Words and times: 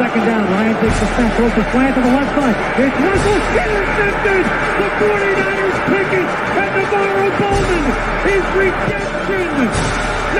Second 0.00 0.24
down. 0.24 0.48
Ryan 0.48 0.76
takes 0.80 0.98
the 0.98 1.06
snap, 1.12 1.36
throws 1.36 1.54
the 1.60 1.64
slant 1.72 1.94
to 1.94 2.00
the 2.00 2.08
left 2.08 2.32
side. 2.32 2.56
It's 2.80 2.96
Russell 3.04 3.36
intercepted. 3.36 4.44
The 4.80 4.88
49ers 4.96 5.78
pick 5.92 6.08
it, 6.16 6.28
and 6.56 6.70
NaVorro 6.72 7.28
Bowman 7.36 7.84
is 8.32 8.44
redemption. 8.56 9.68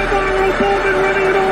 NaVorro 0.00 0.48
Bowman 0.60 0.96
running 1.04 1.26
it 1.28 1.36
all 1.36 1.49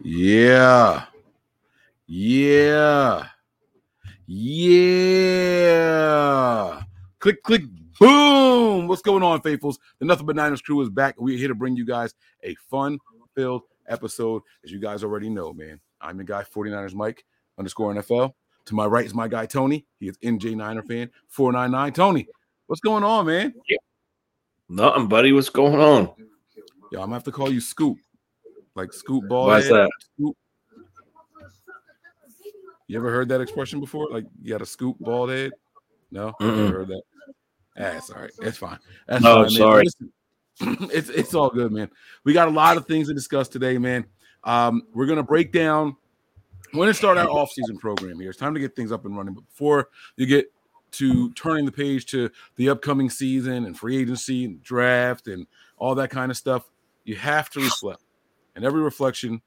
Yeah. 0.00 1.06
Yeah. 2.06 3.26
Yeah. 4.26 4.82
Click, 7.18 7.42
click, 7.42 7.62
boom. 7.98 8.86
What's 8.86 9.02
going 9.02 9.24
on, 9.24 9.40
faithfuls? 9.40 9.78
The 9.98 10.06
Nothing 10.06 10.26
But 10.26 10.36
Niners 10.36 10.62
crew 10.62 10.80
is 10.82 10.88
back. 10.88 11.16
We're 11.18 11.36
here 11.36 11.48
to 11.48 11.54
bring 11.54 11.76
you 11.76 11.84
guys 11.84 12.14
a 12.44 12.54
fun 12.70 12.98
filled 13.34 13.62
episode, 13.88 14.42
as 14.64 14.70
you 14.70 14.78
guys 14.78 15.02
already 15.02 15.28
know, 15.28 15.52
man. 15.52 15.80
I'm 16.00 16.16
your 16.16 16.24
guy, 16.24 16.44
49ers 16.44 16.94
Mike 16.94 17.24
underscore 17.58 17.92
NFL. 17.92 18.34
To 18.66 18.74
my 18.74 18.86
right 18.86 19.04
is 19.04 19.14
my 19.14 19.26
guy, 19.26 19.46
Tony. 19.46 19.84
He 19.98 20.08
is 20.08 20.16
NJ 20.18 20.54
Niner 20.54 20.82
fan, 20.82 21.10
499. 21.28 21.92
Tony, 21.92 22.28
what's 22.66 22.80
going 22.80 23.02
on, 23.02 23.26
man? 23.26 23.54
Nothing, 24.68 25.08
buddy. 25.08 25.32
What's 25.32 25.48
going 25.48 25.80
on? 25.80 26.12
Yo, 26.92 27.00
I'm 27.00 27.06
gonna 27.06 27.14
have 27.14 27.24
to 27.24 27.32
call 27.32 27.50
you 27.50 27.60
Scoop. 27.60 27.98
Like 28.78 28.92
Scoop 28.92 29.26
Ball. 29.28 29.48
Why's 29.48 29.64
head. 29.64 29.74
that? 29.74 29.90
Scoop. 30.14 30.36
You 32.86 32.96
ever 32.96 33.10
heard 33.10 33.28
that 33.28 33.40
expression 33.40 33.80
before? 33.80 34.08
Like 34.10 34.24
you 34.40 34.50
got 34.50 34.62
a 34.62 34.66
scoop 34.66 34.96
bald 35.00 35.30
head? 35.30 35.52
No, 36.10 36.32
Mm-mm. 36.40 36.56
never 36.56 36.78
heard 36.78 36.88
that. 36.88 37.02
That's 37.76 38.08
all 38.10 38.22
right. 38.22 38.30
It's 38.40 38.56
fine. 38.56 38.78
That's 39.06 39.22
No, 39.22 39.42
fine, 39.42 39.50
sorry. 39.50 39.84
Listen, 39.84 40.12
it's 40.90 41.08
it's 41.10 41.34
all 41.34 41.50
good, 41.50 41.72
man. 41.72 41.90
We 42.24 42.32
got 42.32 42.48
a 42.48 42.52
lot 42.52 42.76
of 42.76 42.86
things 42.86 43.08
to 43.08 43.14
discuss 43.14 43.48
today, 43.48 43.78
man. 43.78 44.06
Um, 44.44 44.84
we're 44.94 45.06
gonna 45.06 45.22
break 45.24 45.52
down. 45.52 45.96
We're 46.72 46.84
gonna 46.84 46.94
start 46.94 47.18
our 47.18 47.28
off-season 47.28 47.78
program 47.78 48.20
here. 48.20 48.30
It's 48.30 48.38
time 48.38 48.54
to 48.54 48.60
get 48.60 48.76
things 48.76 48.92
up 48.92 49.04
and 49.04 49.16
running. 49.16 49.34
But 49.34 49.46
before 49.48 49.88
you 50.16 50.26
get 50.26 50.52
to 50.92 51.30
turning 51.32 51.66
the 51.66 51.72
page 51.72 52.06
to 52.06 52.30
the 52.56 52.70
upcoming 52.70 53.10
season 53.10 53.66
and 53.66 53.76
free 53.78 53.98
agency 53.98 54.44
and 54.44 54.62
draft 54.62 55.26
and 55.26 55.46
all 55.76 55.94
that 55.96 56.10
kind 56.10 56.30
of 56.30 56.36
stuff, 56.36 56.70
you 57.04 57.16
have 57.16 57.50
to 57.50 57.60
reflect. 57.60 58.00
And 58.58 58.64
every 58.64 58.82
reflection 58.82 59.40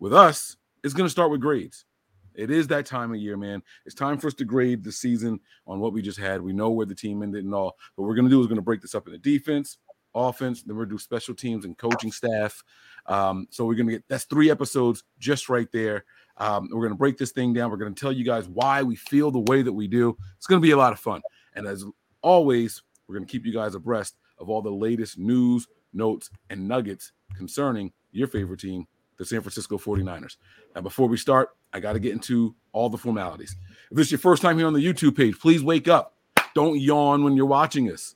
with 0.00 0.12
us 0.12 0.56
is 0.82 0.92
going 0.92 1.06
to 1.06 1.10
start 1.10 1.30
with 1.30 1.40
grades. 1.40 1.84
It 2.34 2.50
is 2.50 2.66
that 2.66 2.84
time 2.84 3.12
of 3.12 3.20
year, 3.20 3.36
man. 3.36 3.62
It's 3.84 3.94
time 3.94 4.18
for 4.18 4.26
us 4.26 4.34
to 4.34 4.44
grade 4.44 4.82
the 4.82 4.90
season 4.90 5.38
on 5.68 5.78
what 5.78 5.92
we 5.92 6.02
just 6.02 6.18
had. 6.18 6.42
We 6.42 6.52
know 6.52 6.70
where 6.70 6.84
the 6.84 6.92
team 6.92 7.22
ended 7.22 7.44
and 7.44 7.54
all. 7.54 7.76
What 7.94 8.08
we're 8.08 8.16
going 8.16 8.24
to 8.24 8.30
do 8.30 8.40
is 8.40 8.48
going 8.48 8.56
to 8.56 8.62
break 8.62 8.82
this 8.82 8.96
up 8.96 9.06
into 9.06 9.20
defense, 9.20 9.78
offense, 10.16 10.64
then 10.64 10.74
we're 10.74 10.80
going 10.80 10.88
to 10.88 10.94
do 10.96 10.98
special 10.98 11.32
teams 11.32 11.64
and 11.64 11.78
coaching 11.78 12.10
staff. 12.10 12.60
Um, 13.06 13.46
so 13.50 13.64
we're 13.64 13.76
going 13.76 13.86
to 13.86 13.92
get 13.92 14.04
that's 14.08 14.24
three 14.24 14.50
episodes 14.50 15.04
just 15.20 15.48
right 15.48 15.70
there. 15.70 16.04
Um, 16.36 16.68
we're 16.72 16.80
going 16.80 16.90
to 16.90 16.96
break 16.96 17.18
this 17.18 17.30
thing 17.30 17.52
down. 17.52 17.70
We're 17.70 17.76
going 17.76 17.94
to 17.94 18.00
tell 18.00 18.10
you 18.10 18.24
guys 18.24 18.48
why 18.48 18.82
we 18.82 18.96
feel 18.96 19.30
the 19.30 19.44
way 19.46 19.62
that 19.62 19.72
we 19.72 19.86
do. 19.86 20.16
It's 20.38 20.48
going 20.48 20.60
to 20.60 20.66
be 20.66 20.72
a 20.72 20.76
lot 20.76 20.92
of 20.92 20.98
fun. 20.98 21.22
And 21.54 21.68
as 21.68 21.84
always, 22.20 22.82
we're 23.06 23.14
going 23.14 23.26
to 23.26 23.30
keep 23.30 23.46
you 23.46 23.52
guys 23.52 23.76
abreast 23.76 24.16
of 24.38 24.50
all 24.50 24.60
the 24.60 24.70
latest 24.70 25.20
news, 25.20 25.68
notes, 25.92 26.30
and 26.50 26.66
nuggets 26.66 27.12
concerning 27.34 27.92
your 28.12 28.28
favorite 28.28 28.60
team, 28.60 28.86
the 29.18 29.24
San 29.24 29.40
Francisco 29.40 29.78
49ers. 29.78 30.36
Now, 30.74 30.82
before 30.82 31.08
we 31.08 31.16
start, 31.16 31.50
I 31.72 31.80
got 31.80 31.94
to 31.94 31.98
get 31.98 32.12
into 32.12 32.54
all 32.72 32.88
the 32.88 32.98
formalities. 32.98 33.56
If 33.90 33.96
this 33.96 34.06
is 34.06 34.12
your 34.12 34.18
first 34.18 34.42
time 34.42 34.58
here 34.58 34.66
on 34.66 34.72
the 34.72 34.84
YouTube 34.84 35.16
page, 35.16 35.38
please 35.38 35.62
wake 35.62 35.88
up. 35.88 36.14
Don't 36.54 36.78
yawn 36.78 37.24
when 37.24 37.36
you're 37.36 37.46
watching 37.46 37.90
us. 37.90 38.14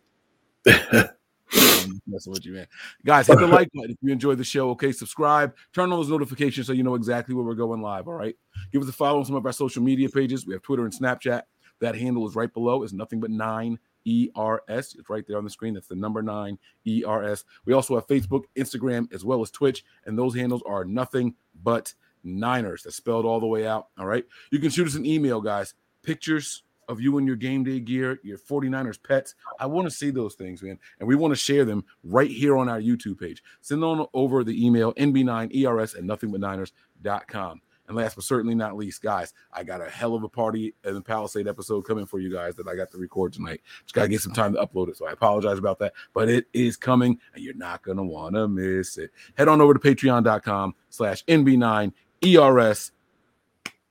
That's 0.64 2.26
what 2.26 2.44
you 2.44 2.52
mean. 2.52 2.66
Guys, 3.04 3.26
hit 3.26 3.38
the 3.38 3.46
like 3.48 3.68
button 3.72 3.90
if 3.90 3.96
you 4.00 4.12
enjoy 4.12 4.34
the 4.34 4.44
show. 4.44 4.70
Okay, 4.70 4.92
subscribe, 4.92 5.54
turn 5.72 5.92
on 5.92 5.98
those 5.98 6.08
notifications 6.08 6.66
so 6.66 6.72
you 6.72 6.82
know 6.82 6.94
exactly 6.94 7.34
where 7.34 7.44
we're 7.44 7.54
going 7.54 7.82
live. 7.82 8.08
All 8.08 8.14
right. 8.14 8.36
Give 8.72 8.82
us 8.82 8.88
a 8.88 8.92
follow 8.92 9.18
on 9.18 9.24
some 9.24 9.36
of 9.36 9.44
our 9.46 9.52
social 9.52 9.82
media 9.82 10.08
pages. 10.08 10.46
We 10.46 10.54
have 10.54 10.62
Twitter 10.62 10.84
and 10.84 10.92
Snapchat. 10.92 11.42
That 11.80 11.94
handle 11.94 12.28
is 12.28 12.34
right 12.34 12.52
below. 12.52 12.82
It's 12.82 12.92
nothing 12.92 13.20
but 13.20 13.30
nine 13.30 13.78
ERS. 14.06 14.96
It's 14.98 15.08
right 15.08 15.26
there 15.26 15.38
on 15.38 15.44
the 15.44 15.50
screen. 15.50 15.74
That's 15.74 15.88
the 15.88 15.94
number 15.94 16.22
nine 16.22 16.58
ERS. 16.86 17.44
We 17.64 17.72
also 17.72 17.94
have 17.94 18.06
Facebook, 18.06 18.44
Instagram, 18.56 19.12
as 19.12 19.24
well 19.24 19.42
as 19.42 19.50
Twitch, 19.50 19.84
and 20.04 20.18
those 20.18 20.34
handles 20.34 20.62
are 20.66 20.84
nothing 20.84 21.34
but 21.62 21.94
Niners. 22.24 22.82
That's 22.82 22.96
spelled 22.96 23.24
all 23.24 23.40
the 23.40 23.46
way 23.46 23.66
out. 23.66 23.88
All 23.98 24.06
right. 24.06 24.24
You 24.50 24.58
can 24.58 24.70
shoot 24.70 24.86
us 24.86 24.94
an 24.94 25.06
email, 25.06 25.40
guys. 25.40 25.74
Pictures 26.02 26.62
of 26.90 27.00
you 27.00 27.18
and 27.18 27.26
your 27.26 27.36
game 27.36 27.62
day 27.62 27.78
gear, 27.78 28.18
your 28.24 28.36
49ers 28.36 29.00
pets. 29.00 29.36
I 29.60 29.66
want 29.66 29.86
to 29.86 29.90
see 29.90 30.10
those 30.10 30.34
things, 30.34 30.62
man. 30.62 30.78
And 30.98 31.08
we 31.08 31.14
want 31.14 31.30
to 31.32 31.36
share 31.36 31.64
them 31.64 31.84
right 32.02 32.30
here 32.30 32.56
on 32.56 32.68
our 32.68 32.80
YouTube 32.80 33.20
page. 33.20 33.42
Send 33.60 33.84
on 33.84 34.06
over 34.12 34.42
the 34.42 34.66
email 34.66 34.92
nb9ers 34.94 35.96
at 35.96 36.02
nothingbutniners.com. 36.02 37.60
And 37.90 37.96
last 37.96 38.14
but 38.14 38.22
certainly 38.22 38.54
not 38.54 38.76
least, 38.76 39.02
guys, 39.02 39.34
I 39.52 39.64
got 39.64 39.80
a 39.80 39.90
hell 39.90 40.14
of 40.14 40.22
a 40.22 40.28
party 40.28 40.74
and 40.84 40.94
the 40.94 41.00
Palisade 41.00 41.48
episode 41.48 41.82
coming 41.82 42.06
for 42.06 42.20
you 42.20 42.32
guys 42.32 42.54
that 42.54 42.68
I 42.68 42.76
got 42.76 42.92
to 42.92 42.98
record 42.98 43.32
tonight. 43.32 43.62
Just 43.82 43.94
got 43.94 44.02
to 44.02 44.08
get 44.08 44.20
some 44.20 44.32
time 44.32 44.52
to 44.52 44.64
upload 44.64 44.90
it. 44.90 44.96
So 44.96 45.08
I 45.08 45.10
apologize 45.10 45.58
about 45.58 45.80
that, 45.80 45.92
but 46.14 46.28
it 46.28 46.46
is 46.52 46.76
coming 46.76 47.18
and 47.34 47.42
you're 47.42 47.52
not 47.54 47.82
going 47.82 47.96
to 47.96 48.04
want 48.04 48.36
to 48.36 48.46
miss 48.46 48.96
it. 48.96 49.10
Head 49.36 49.48
on 49.48 49.60
over 49.60 49.74
to 49.74 49.80
patreon.com 49.80 50.76
slash 50.88 51.24
NB9ERS. 51.24 52.92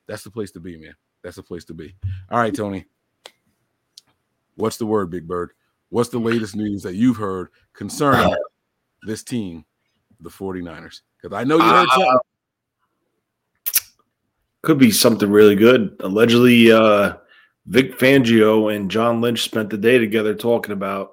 That's 0.06 0.24
the 0.24 0.30
place 0.30 0.50
to 0.52 0.60
be, 0.60 0.78
man. 0.78 0.94
That's 1.22 1.36
the 1.36 1.42
place 1.42 1.66
to 1.66 1.74
be. 1.74 1.94
All 2.30 2.38
right, 2.38 2.54
Tony. 2.54 2.86
What's 4.56 4.78
the 4.78 4.86
word, 4.86 5.10
Big 5.10 5.28
Bird? 5.28 5.50
What's 5.90 6.08
the 6.08 6.18
latest 6.20 6.56
news 6.56 6.82
that 6.84 6.94
you've 6.94 7.18
heard 7.18 7.48
concerning 7.74 8.34
this 9.02 9.22
team, 9.22 9.66
the 10.20 10.30
49ers? 10.30 11.02
Because 11.20 11.36
I 11.36 11.44
know 11.44 11.56
you 11.58 11.64
heard 11.64 11.86
Uh, 11.90 11.94
something. 11.94 12.18
Could 14.62 14.78
be 14.78 14.90
something 14.90 15.30
really 15.30 15.54
good. 15.56 15.96
Allegedly, 16.00 16.70
uh, 16.70 17.14
Vic 17.66 17.98
Fangio 17.98 18.74
and 18.74 18.90
John 18.90 19.20
Lynch 19.20 19.42
spent 19.42 19.70
the 19.70 19.78
day 19.78 19.98
together 19.98 20.34
talking 20.34 20.72
about 20.72 21.12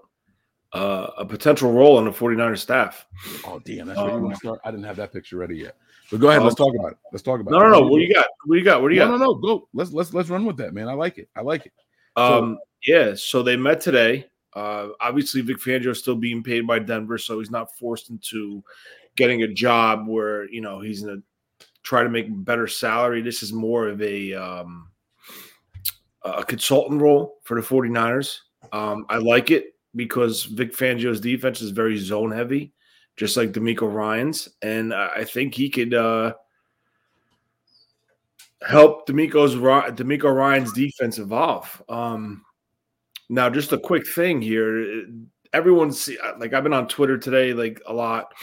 uh, 0.73 1.07
a 1.17 1.25
potential 1.25 1.71
role 1.71 1.97
on 1.97 2.05
the 2.05 2.11
49ers 2.11 2.57
staff. 2.59 3.05
Oh, 3.45 3.59
damn. 3.63 3.87
That's 3.87 3.99
where 3.99 4.11
you 4.11 4.19
want 4.21 4.33
to 4.33 4.39
start. 4.39 4.59
I 4.65 4.71
didn't 4.71 4.85
have 4.85 4.97
that 4.97 5.13
picture 5.13 5.37
ready 5.37 5.55
yet. 5.55 5.77
But 6.11 6.19
go 6.19 6.29
ahead. 6.29 6.43
Let's 6.43 6.55
talk 6.55 6.73
about 6.77 6.93
it. 6.93 6.97
Let's 7.11 7.23
talk 7.23 7.39
about 7.39 7.51
No, 7.51 7.57
it. 7.59 7.63
no, 7.63 7.69
no. 7.69 7.79
No. 7.81 7.87
What 7.87 7.97
do 7.99 8.03
you 8.03 8.13
got? 8.13 8.27
What 8.45 8.53
do 8.55 8.59
you 8.59 8.65
got? 8.65 8.81
What 8.81 8.89
do 8.89 8.95
you 8.95 9.01
No, 9.01 9.07
got? 9.11 9.19
no, 9.19 9.25
no. 9.25 9.33
Go. 9.35 9.69
Let's 9.73 9.91
let's 9.91 10.13
let's 10.13 10.29
run 10.29 10.45
with 10.45 10.57
that, 10.57 10.73
man. 10.73 10.87
I 10.87 10.93
like 10.93 11.17
it. 11.17 11.29
I 11.35 11.41
like 11.41 11.65
it. 11.65 11.73
Um, 12.15 12.57
yeah, 12.85 13.13
so 13.15 13.43
they 13.43 13.55
met 13.57 13.81
today. 13.81 14.25
Uh, 14.53 14.89
obviously, 15.01 15.41
Vic 15.41 15.57
Fangio 15.57 15.87
is 15.87 15.99
still 15.99 16.15
being 16.15 16.41
paid 16.43 16.65
by 16.65 16.79
Denver, 16.79 17.17
so 17.17 17.39
he's 17.39 17.51
not 17.51 17.75
forced 17.77 18.09
into 18.09 18.63
getting 19.15 19.43
a 19.43 19.47
job 19.47 20.07
where 20.07 20.49
you 20.49 20.61
know 20.61 20.79
he's 20.79 21.03
in 21.03 21.09
to 21.09 21.23
try 21.87 22.03
to 22.03 22.09
make 22.09 22.27
better 22.43 22.67
salary. 22.67 23.21
This 23.21 23.41
is 23.41 23.53
more 23.53 23.87
of 23.87 24.01
a 24.01 24.33
um, 24.33 24.89
a 26.21 26.43
consultant 26.43 27.01
role 27.01 27.37
for 27.43 27.59
the 27.59 27.65
49ers. 27.65 28.39
Um, 28.73 29.05
I 29.07 29.17
like 29.19 29.51
it 29.51 29.75
because 29.95 30.43
Vic 30.43 30.73
Fangio's 30.73 31.21
defense 31.21 31.61
is 31.61 31.71
very 31.71 31.95
zone 31.95 32.31
heavy, 32.31 32.73
just 33.15 33.37
like 33.37 33.53
DeMeco 33.53 33.91
Ryan's, 33.91 34.49
and 34.61 34.93
I 34.93 35.23
think 35.23 35.53
he 35.53 35.69
could 35.69 35.93
uh, 35.93 36.33
help 38.61 39.07
DeMeco's 39.07 39.55
DeMeco 39.55 40.35
Ryan's 40.35 40.73
defense 40.73 41.19
evolve. 41.19 41.81
Um, 41.87 42.43
now, 43.29 43.49
just 43.49 43.71
a 43.71 43.77
quick 43.77 44.05
thing 44.05 44.41
here. 44.41 45.05
Everyone's 45.53 46.09
like 46.37 46.53
I've 46.53 46.63
been 46.63 46.73
on 46.73 46.89
Twitter 46.89 47.17
today, 47.17 47.53
like 47.53 47.81
a 47.87 47.93
lot, 47.93 48.33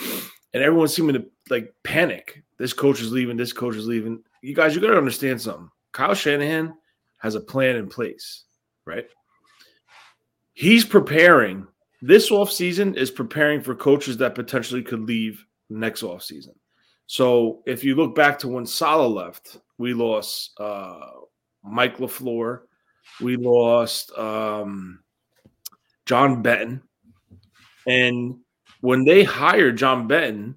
and 0.55 0.63
everyone's 0.63 0.95
seeming 0.95 1.17
to 1.17 1.27
like 1.51 1.75
panic. 1.83 2.44
This 2.59 2.73
coach 2.73 3.01
is 3.01 3.13
leaving. 3.13 3.37
This 3.37 3.53
coach 3.53 3.77
is 3.77 3.87
leaving. 3.87 4.23
You 4.43 4.55
guys, 4.55 4.75
you 4.75 4.81
got 4.81 4.91
to 4.91 4.99
understand 4.99 5.41
something. 5.41 5.71
Kyle 5.93 6.15
Shanahan 6.15 6.75
has 7.19 7.35
a 7.35 7.41
plan 7.41 7.77
in 7.77 7.89
place, 7.89 8.45
right? 8.85 9.07
He's 10.53 10.85
preparing. 10.85 11.67
This 12.03 12.31
offseason 12.31 12.97
is 12.97 13.11
preparing 13.11 13.61
for 13.61 13.75
coaches 13.75 14.19
that 14.19 14.35
potentially 14.35 14.83
could 14.83 15.01
leave 15.01 15.45
next 15.71 16.03
offseason. 16.03 16.55
So 17.07 17.63
if 17.67 17.85
you 17.85 17.95
look 17.95 18.15
back 18.15 18.39
to 18.41 18.49
when 18.49 18.67
Saleh 18.67 19.13
left, 19.13 19.59
we 19.79 19.95
lost 19.95 20.59
uh, 20.61 21.01
Mike 21.63 21.99
LaFleur, 21.99 22.61
we 23.21 23.37
lost 23.37 24.17
um, 24.17 25.01
John 26.07 26.43
Benton. 26.43 26.83
And 27.87 28.39
when 28.81 29.05
they 29.05 29.25
hired 29.25 29.77
John 29.77 30.07
Benton, 30.07 30.57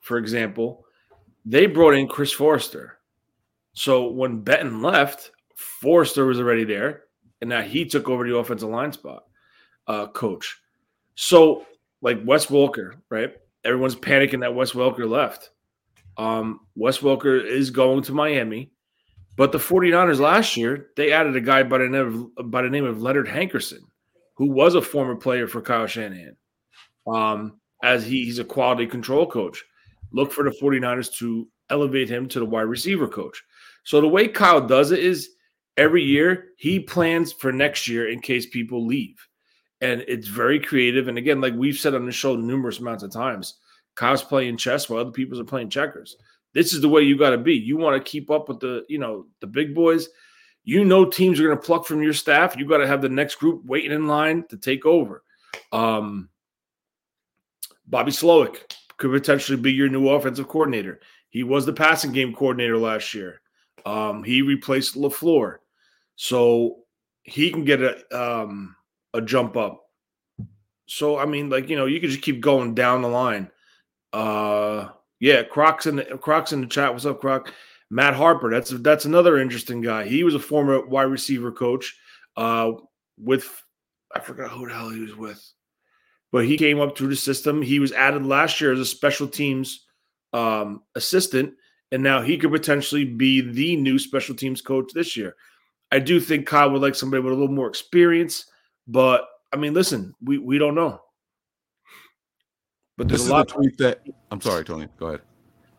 for 0.00 0.18
example, 0.18 0.85
they 1.46 1.66
brought 1.66 1.94
in 1.94 2.08
Chris 2.08 2.32
Foerster. 2.32 2.98
So 3.72 4.08
when 4.08 4.42
Benton 4.42 4.82
left, 4.82 5.30
Foerster 5.56 6.26
was 6.26 6.40
already 6.40 6.64
there, 6.64 7.04
and 7.40 7.48
now 7.48 7.62
he 7.62 7.86
took 7.86 8.08
over 8.08 8.26
the 8.26 8.36
offensive 8.36 8.68
line 8.68 8.92
spot 8.92 9.24
uh, 9.86 10.08
coach. 10.08 10.60
So, 11.14 11.64
like 12.02 12.18
Wes 12.24 12.46
Welker, 12.46 12.94
right? 13.08 13.34
Everyone's 13.64 13.96
panicking 13.96 14.40
that 14.40 14.54
Wes 14.54 14.72
Welker 14.72 15.08
left. 15.08 15.50
Um, 16.18 16.60
Wes 16.74 16.98
Welker 16.98 17.42
is 17.44 17.70
going 17.70 18.02
to 18.02 18.12
Miami, 18.12 18.72
but 19.36 19.52
the 19.52 19.58
49ers 19.58 20.18
last 20.18 20.56
year, 20.56 20.88
they 20.96 21.12
added 21.12 21.36
a 21.36 21.40
guy 21.40 21.62
by 21.62 21.78
the 21.78 21.88
name 21.88 22.32
of, 22.36 22.50
by 22.50 22.62
the 22.62 22.70
name 22.70 22.84
of 22.84 23.02
Leonard 23.02 23.28
Hankerson, 23.28 23.80
who 24.34 24.46
was 24.50 24.74
a 24.74 24.82
former 24.82 25.14
player 25.16 25.46
for 25.46 25.60
Kyle 25.60 25.86
Shanahan. 25.86 26.36
Um, 27.06 27.60
as 27.82 28.04
he, 28.04 28.24
he's 28.24 28.38
a 28.38 28.44
quality 28.44 28.86
control 28.86 29.26
coach. 29.26 29.62
Look 30.12 30.32
for 30.32 30.44
the 30.44 30.56
49ers 30.56 31.14
to 31.18 31.48
elevate 31.70 32.08
him 32.08 32.28
to 32.28 32.38
the 32.38 32.46
wide 32.46 32.62
receiver 32.62 33.08
coach. 33.08 33.42
So 33.84 34.00
the 34.00 34.08
way 34.08 34.28
Kyle 34.28 34.66
does 34.66 34.90
it 34.90 35.00
is 35.00 35.30
every 35.76 36.02
year 36.02 36.48
he 36.56 36.80
plans 36.80 37.32
for 37.32 37.52
next 37.52 37.86
year 37.88 38.08
in 38.08 38.20
case 38.20 38.46
people 38.46 38.86
leave. 38.86 39.16
And 39.80 40.02
it's 40.08 40.28
very 40.28 40.58
creative. 40.58 41.08
And 41.08 41.18
again, 41.18 41.40
like 41.40 41.54
we've 41.54 41.78
said 41.78 41.94
on 41.94 42.06
the 42.06 42.12
show 42.12 42.34
numerous 42.34 42.78
amounts 42.78 43.02
of 43.02 43.12
times, 43.12 43.58
Kyle's 43.94 44.22
playing 44.22 44.56
chess 44.56 44.88
while 44.88 45.00
other 45.00 45.10
people 45.10 45.40
are 45.40 45.44
playing 45.44 45.70
checkers. 45.70 46.16
This 46.54 46.72
is 46.72 46.80
the 46.80 46.88
way 46.88 47.02
you 47.02 47.18
got 47.18 47.30
to 47.30 47.38
be. 47.38 47.54
You 47.54 47.76
want 47.76 48.02
to 48.02 48.10
keep 48.10 48.30
up 48.30 48.48
with 48.48 48.60
the, 48.60 48.84
you 48.88 48.98
know, 48.98 49.26
the 49.40 49.46
big 49.46 49.74
boys. 49.74 50.08
You 50.64 50.84
know 50.84 51.04
teams 51.04 51.38
are 51.38 51.44
going 51.44 51.56
to 51.56 51.62
pluck 51.62 51.86
from 51.86 52.02
your 52.02 52.14
staff. 52.14 52.56
You 52.56 52.66
got 52.66 52.78
to 52.78 52.86
have 52.86 53.02
the 53.02 53.08
next 53.08 53.36
group 53.36 53.64
waiting 53.64 53.92
in 53.92 54.06
line 54.06 54.44
to 54.48 54.56
take 54.56 54.84
over. 54.84 55.22
Um, 55.70 56.30
Bobby 57.86 58.10
Slowik 58.10 58.56
could 58.96 59.10
potentially 59.10 59.58
be 59.58 59.72
your 59.72 59.88
new 59.88 60.08
offensive 60.08 60.48
coordinator. 60.48 61.00
He 61.28 61.42
was 61.42 61.66
the 61.66 61.72
passing 61.72 62.12
game 62.12 62.34
coordinator 62.34 62.78
last 62.78 63.12
year. 63.14 63.40
Um, 63.84 64.24
he 64.24 64.42
replaced 64.42 64.96
LaFleur. 64.96 65.58
So 66.16 66.78
he 67.22 67.50
can 67.50 67.64
get 67.64 67.82
a 67.82 67.96
um, 68.10 68.74
a 69.12 69.20
jump 69.20 69.56
up. 69.56 69.82
So 70.86 71.18
I 71.18 71.26
mean, 71.26 71.50
like 71.50 71.68
you 71.68 71.76
know, 71.76 71.86
you 71.86 72.00
can 72.00 72.10
just 72.10 72.22
keep 72.22 72.40
going 72.40 72.74
down 72.74 73.02
the 73.02 73.08
line. 73.08 73.50
Uh, 74.12 74.88
yeah, 75.20 75.42
Crocs 75.42 75.86
in 75.86 75.96
the 75.96 76.04
Crocs 76.04 76.52
in 76.52 76.62
the 76.62 76.66
chat. 76.66 76.92
What's 76.92 77.06
up, 77.06 77.20
Croc? 77.20 77.52
Matt 77.90 78.14
Harper. 78.14 78.50
That's 78.50 78.70
that's 78.70 79.04
another 79.04 79.38
interesting 79.38 79.80
guy. 79.80 80.06
He 80.06 80.24
was 80.24 80.34
a 80.34 80.40
former 80.40 80.84
wide 80.86 81.04
receiver 81.04 81.52
coach. 81.52 81.96
Uh, 82.36 82.72
with 83.18 83.62
I 84.14 84.20
forgot 84.20 84.50
who 84.50 84.68
the 84.68 84.74
hell 84.74 84.90
he 84.90 85.00
was 85.00 85.16
with, 85.16 85.52
but 86.36 86.44
he 86.44 86.58
came 86.58 86.78
up 86.78 86.98
through 86.98 87.08
the 87.08 87.16
system. 87.16 87.62
He 87.62 87.78
was 87.78 87.92
added 87.92 88.26
last 88.26 88.60
year 88.60 88.70
as 88.70 88.78
a 88.78 88.84
special 88.84 89.26
teams 89.26 89.86
um, 90.34 90.82
assistant, 90.94 91.54
and 91.92 92.02
now 92.02 92.20
he 92.20 92.36
could 92.36 92.52
potentially 92.52 93.06
be 93.06 93.40
the 93.40 93.74
new 93.76 93.98
special 93.98 94.34
teams 94.34 94.60
coach 94.60 94.92
this 94.92 95.16
year. 95.16 95.34
I 95.90 95.98
do 95.98 96.20
think 96.20 96.46
Kyle 96.46 96.70
would 96.70 96.82
like 96.82 96.94
somebody 96.94 97.22
with 97.22 97.32
a 97.32 97.36
little 97.36 97.54
more 97.54 97.68
experience, 97.68 98.44
but 98.86 99.26
I 99.50 99.56
mean, 99.56 99.72
listen, 99.72 100.12
we 100.22 100.36
we 100.36 100.58
don't 100.58 100.74
know. 100.74 101.00
But 102.98 103.08
there's 103.08 103.22
this 103.22 103.30
a 103.30 103.32
lot. 103.32 103.48
The 103.48 103.54
tweet 103.54 103.78
that 103.78 104.02
I'm 104.30 104.42
sorry, 104.42 104.62
Tony. 104.62 104.88
Go 104.98 105.06
ahead. 105.06 105.22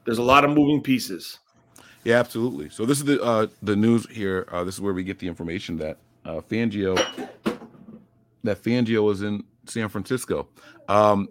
There's 0.06 0.18
a 0.18 0.24
lot 0.24 0.44
of 0.44 0.50
moving 0.50 0.82
pieces. 0.82 1.38
Yeah, 2.04 2.18
absolutely. 2.18 2.72
So 2.72 2.84
this 2.84 2.98
is 2.98 3.04
the 3.04 3.22
uh, 3.22 3.46
the 3.62 3.76
news 3.76 4.10
here. 4.10 4.48
Uh, 4.52 4.64
this 4.64 4.74
is 4.74 4.82
where 4.82 4.96
we 4.96 5.04
get 5.04 5.20
the 5.20 5.28
information 5.28 5.78
that 5.78 6.00
uh, 6.26 6.42
Fangio 6.50 6.96
that 8.44 8.64
Fangio 8.64 9.12
is 9.12 9.22
in 9.22 9.44
San 9.68 9.90
Francisco. 9.90 10.50
Um, 10.88 11.30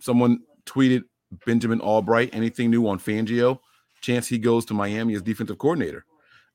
someone 0.00 0.40
tweeted 0.66 1.02
Benjamin 1.46 1.80
Albright. 1.80 2.30
Anything 2.32 2.70
new 2.70 2.86
on 2.88 2.98
Fangio? 2.98 3.58
Chance 4.00 4.28
he 4.28 4.38
goes 4.38 4.64
to 4.66 4.74
Miami 4.74 5.14
as 5.14 5.22
defensive 5.22 5.58
coordinator. 5.58 6.04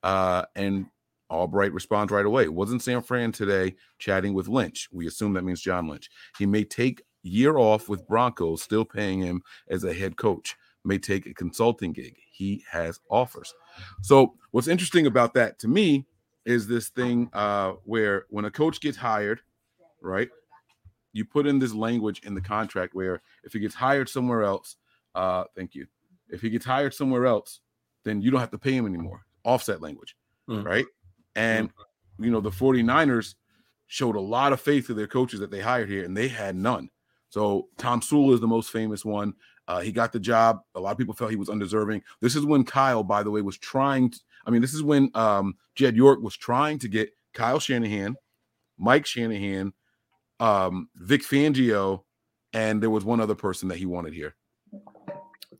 Uh, 0.03 0.44
and 0.55 0.88
Albright 1.29 1.73
responds 1.73 2.11
right 2.11 2.25
away. 2.25 2.47
Wasn't 2.47 2.81
San 2.81 3.01
Fran 3.01 3.31
today 3.31 3.75
chatting 3.99 4.33
with 4.33 4.47
Lynch? 4.47 4.88
We 4.91 5.07
assume 5.07 5.33
that 5.33 5.44
means 5.44 5.61
John 5.61 5.88
Lynch. 5.88 6.09
He 6.38 6.45
may 6.45 6.63
take 6.63 7.01
year 7.23 7.57
off 7.57 7.89
with 7.89 8.07
Broncos, 8.07 8.61
still 8.61 8.85
paying 8.85 9.19
him 9.19 9.41
as 9.69 9.83
a 9.83 9.94
head 9.94 10.17
coach. 10.17 10.55
May 10.85 10.97
take 10.97 11.25
a 11.25 11.33
consulting 11.33 11.91
gig. 11.91 12.15
He 12.31 12.63
has 12.71 12.99
offers. 13.09 13.53
So 14.01 14.35
what's 14.51 14.69
interesting 14.69 15.05
about 15.05 15.33
that 15.33 15.59
to 15.59 15.67
me 15.67 16.05
is 16.45 16.67
this 16.67 16.89
thing 16.89 17.29
uh, 17.33 17.73
where 17.83 18.25
when 18.29 18.45
a 18.45 18.51
coach 18.51 18.79
gets 18.79 18.95
hired, 18.95 19.41
right? 20.01 20.29
You 21.18 21.25
put 21.25 21.48
in 21.48 21.58
this 21.58 21.74
language 21.74 22.22
in 22.24 22.36
the 22.36 22.42
contract 22.42 22.94
where 22.94 23.22
if 23.44 23.54
he 23.54 23.60
gets 23.60 23.74
hired 23.74 24.08
somewhere 24.08 24.44
else, 24.44 24.75
uh, 25.16 25.46
thank 25.56 25.74
you. 25.74 25.88
If 26.30 26.42
he 26.42 26.50
gets 26.50 26.66
hired 26.66 26.94
somewhere 26.94 27.25
else, 27.25 27.62
then 28.04 28.22
you 28.22 28.30
don't 28.30 28.40
have 28.40 28.52
to 28.52 28.58
pay 28.58 28.74
him 28.74 28.86
anymore. 28.86 29.25
Offset 29.44 29.81
language, 29.81 30.16
mm. 30.48 30.64
right? 30.64 30.86
And, 31.36 31.69
mm-hmm. 31.69 32.24
you 32.26 32.31
know, 32.31 32.42
the 32.42 32.52
49ers 32.52 33.36
showed 33.88 34.16
a 34.16 34.21
lot 34.21 34.54
of 34.54 34.62
faith 34.62 34.88
to 34.88 34.94
their 34.94 35.07
coaches 35.07 35.40
that 35.40 35.50
they 35.50 35.62
hired 35.62 35.90
here, 35.90 36.06
and 36.06 36.16
they 36.16 36.28
had 36.28 36.56
none. 36.56 36.90
So 37.30 37.69
Tomsula 37.78 38.33
is 38.33 38.42
the 38.42 38.47
most 38.47 38.71
famous 38.71 39.04
one. 39.04 39.33
Uh, 39.68 39.80
he 39.80 39.92
got 39.92 40.14
the 40.14 40.19
job. 40.19 40.62
A 40.76 40.80
lot 40.80 40.92
of 40.92 40.97
people 40.97 41.14
felt 41.14 41.31
he 41.31 41.36
was 41.36 41.50
undeserving. 41.50 42.04
This 42.21 42.36
is 42.36 42.45
when 42.45 42.64
Kyle, 42.64 43.04
by 43.04 43.24
the 43.24 43.31
way, 43.31 43.42
was 43.42 43.57
trying. 43.57 44.12
To, 44.12 44.19
I 44.45 44.52
mean, 44.52 44.62
this 44.62 44.74
is 44.74 44.83
when 44.83 45.09
um, 45.14 45.56
Jed 45.76 45.95
York 45.95 46.21
was 46.21 46.38
trying 46.38 46.80
to 46.80 46.88
get 46.88 47.09
Kyle 47.33 47.59
Shanahan, 47.59 48.16
Mike 48.78 49.06
Shanahan, 49.06 49.74
um, 50.39 50.89
Vic 50.95 51.21
Fangio, 51.21 52.03
and 52.53 52.81
there 52.81 52.89
was 52.89 53.03
one 53.03 53.19
other 53.19 53.35
person 53.35 53.69
that 53.69 53.77
he 53.77 53.85
wanted 53.85 54.13
here 54.13 54.35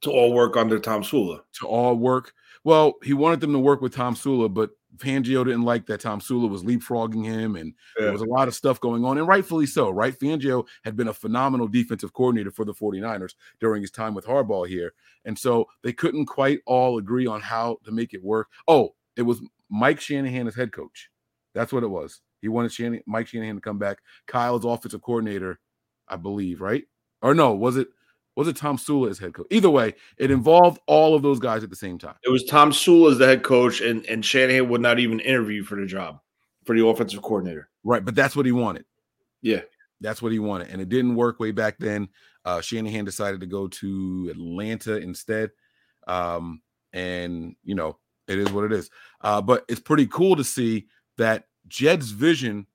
to 0.02 0.12
all 0.12 0.34
work 0.34 0.56
under 0.58 0.80
Tomsula. 0.80 1.42
To 1.60 1.68
all 1.68 1.96
work. 1.96 2.34
Well, 2.64 2.96
he 3.04 3.14
wanted 3.14 3.40
them 3.40 3.54
to 3.54 3.60
work 3.60 3.82
with 3.82 3.96
Tomsula, 3.96 4.54
but 4.54 4.72
Fangio 4.98 5.46
didn't 5.46 5.64
like 5.64 5.86
that 5.88 6.02
Tomsula 6.02 6.50
was 6.50 6.64
leapfrogging 6.64 7.24
him, 7.24 7.56
and 7.56 7.74
yeah. 7.98 8.06
there 8.06 8.12
was 8.12 8.22
a 8.22 8.26
lot 8.26 8.48
of 8.48 8.56
stuff 8.56 8.80
going 8.80 9.06
on, 9.06 9.18
and 9.18 9.28
rightfully 9.28 9.66
so, 9.66 9.90
right? 9.90 10.18
Fangio 10.18 10.66
had 10.84 10.96
been 10.96 11.08
a 11.08 11.14
phenomenal 11.14 11.68
defensive 11.68 12.14
coordinator 12.14 12.52
for 12.52 12.66
the 12.66 12.74
49ers 12.74 13.36
during 13.60 13.82
his 13.82 13.92
time 13.92 14.14
with 14.14 14.26
Harbaugh 14.26 14.68
here. 14.68 14.94
And 15.26 15.38
so 15.38 15.68
they 15.84 15.94
couldn't 15.94 16.26
quite 16.26 16.60
all 16.66 16.98
agree 16.98 17.28
on 17.28 17.42
how 17.42 17.78
to 17.86 17.92
make 17.92 18.14
it 18.14 18.24
work. 18.24 18.48
Oh, 18.68 18.96
it 19.16 19.24
was 19.24 19.42
Mike 19.70 20.00
Shanahan 20.00 20.48
as 20.48 20.56
head 20.56 20.72
coach. 20.72 21.10
That's 21.54 21.74
what 21.74 21.84
it 21.84 21.88
was. 21.88 22.22
He 22.42 22.48
wanted 22.48 22.72
Shanahan, 22.72 23.04
Mike 23.06 23.28
Shanahan 23.28 23.56
to 23.56 23.62
come 23.62 23.78
back. 23.80 24.00
Kyle's 24.28 24.66
offensive 24.66 25.02
coordinator, 25.02 25.60
I 26.08 26.16
believe, 26.18 26.62
right? 26.62 26.84
Or 27.22 27.34
no, 27.34 27.54
was 27.54 27.78
it 27.78 27.88
was 28.36 28.48
it 28.48 28.56
Tomsula 28.56 29.10
as 29.10 29.18
head 29.18 29.34
coach? 29.34 29.48
Either 29.50 29.70
way, 29.70 29.96
it 30.18 30.30
involved 30.30 30.80
all 30.86 31.16
of 31.16 31.24
those 31.24 31.40
guys 31.40 31.64
at 31.64 31.72
the 31.72 31.76
same 31.76 31.98
time. 31.98 32.16
It 32.24 32.30
was 32.30 32.44
Tomsula 32.44 33.12
as 33.12 33.18
the 33.18 33.26
head 33.26 33.44
coach, 33.44 33.82
and, 33.82 34.06
and 34.06 34.24
Shanahan 34.24 34.70
would 34.70 34.82
not 34.82 35.00
even 35.00 35.20
interview 35.20 35.64
for 35.64 35.76
the 35.76 35.88
job 35.88 36.20
for 36.64 36.76
the 36.76 36.86
offensive 36.86 37.24
coordinator. 37.24 37.70
Right, 37.84 38.06
but 38.06 38.14
that's 38.14 38.36
what 38.36 38.46
he 38.46 38.52
wanted. 38.52 38.86
Yeah. 39.42 39.62
That's 40.02 40.22
what 40.22 40.32
he 40.32 40.38
wanted. 40.38 40.70
And 40.70 40.82
it 40.82 40.90
didn't 40.90 41.16
work 41.16 41.40
way 41.40 41.52
back 41.52 41.78
then. 41.80 42.10
Uh, 42.46 42.62
Shanahan 42.62 43.06
decided 43.06 43.40
to 43.40 43.48
go 43.48 43.68
to 43.68 44.28
Atlanta 44.30 44.98
instead. 44.98 45.50
Um, 46.08 46.62
and, 46.94 47.56
you 47.64 47.74
know, 47.74 47.98
it 48.28 48.38
is 48.38 48.52
what 48.52 48.66
it 48.66 48.74
is. 48.74 48.92
Uh, 49.22 49.42
but 49.42 49.66
it's 49.68 49.82
pretty 49.82 50.06
cool 50.06 50.36
to 50.36 50.44
see 50.44 50.88
that 51.18 51.46
Jed's 51.68 52.12
vision 52.12 52.68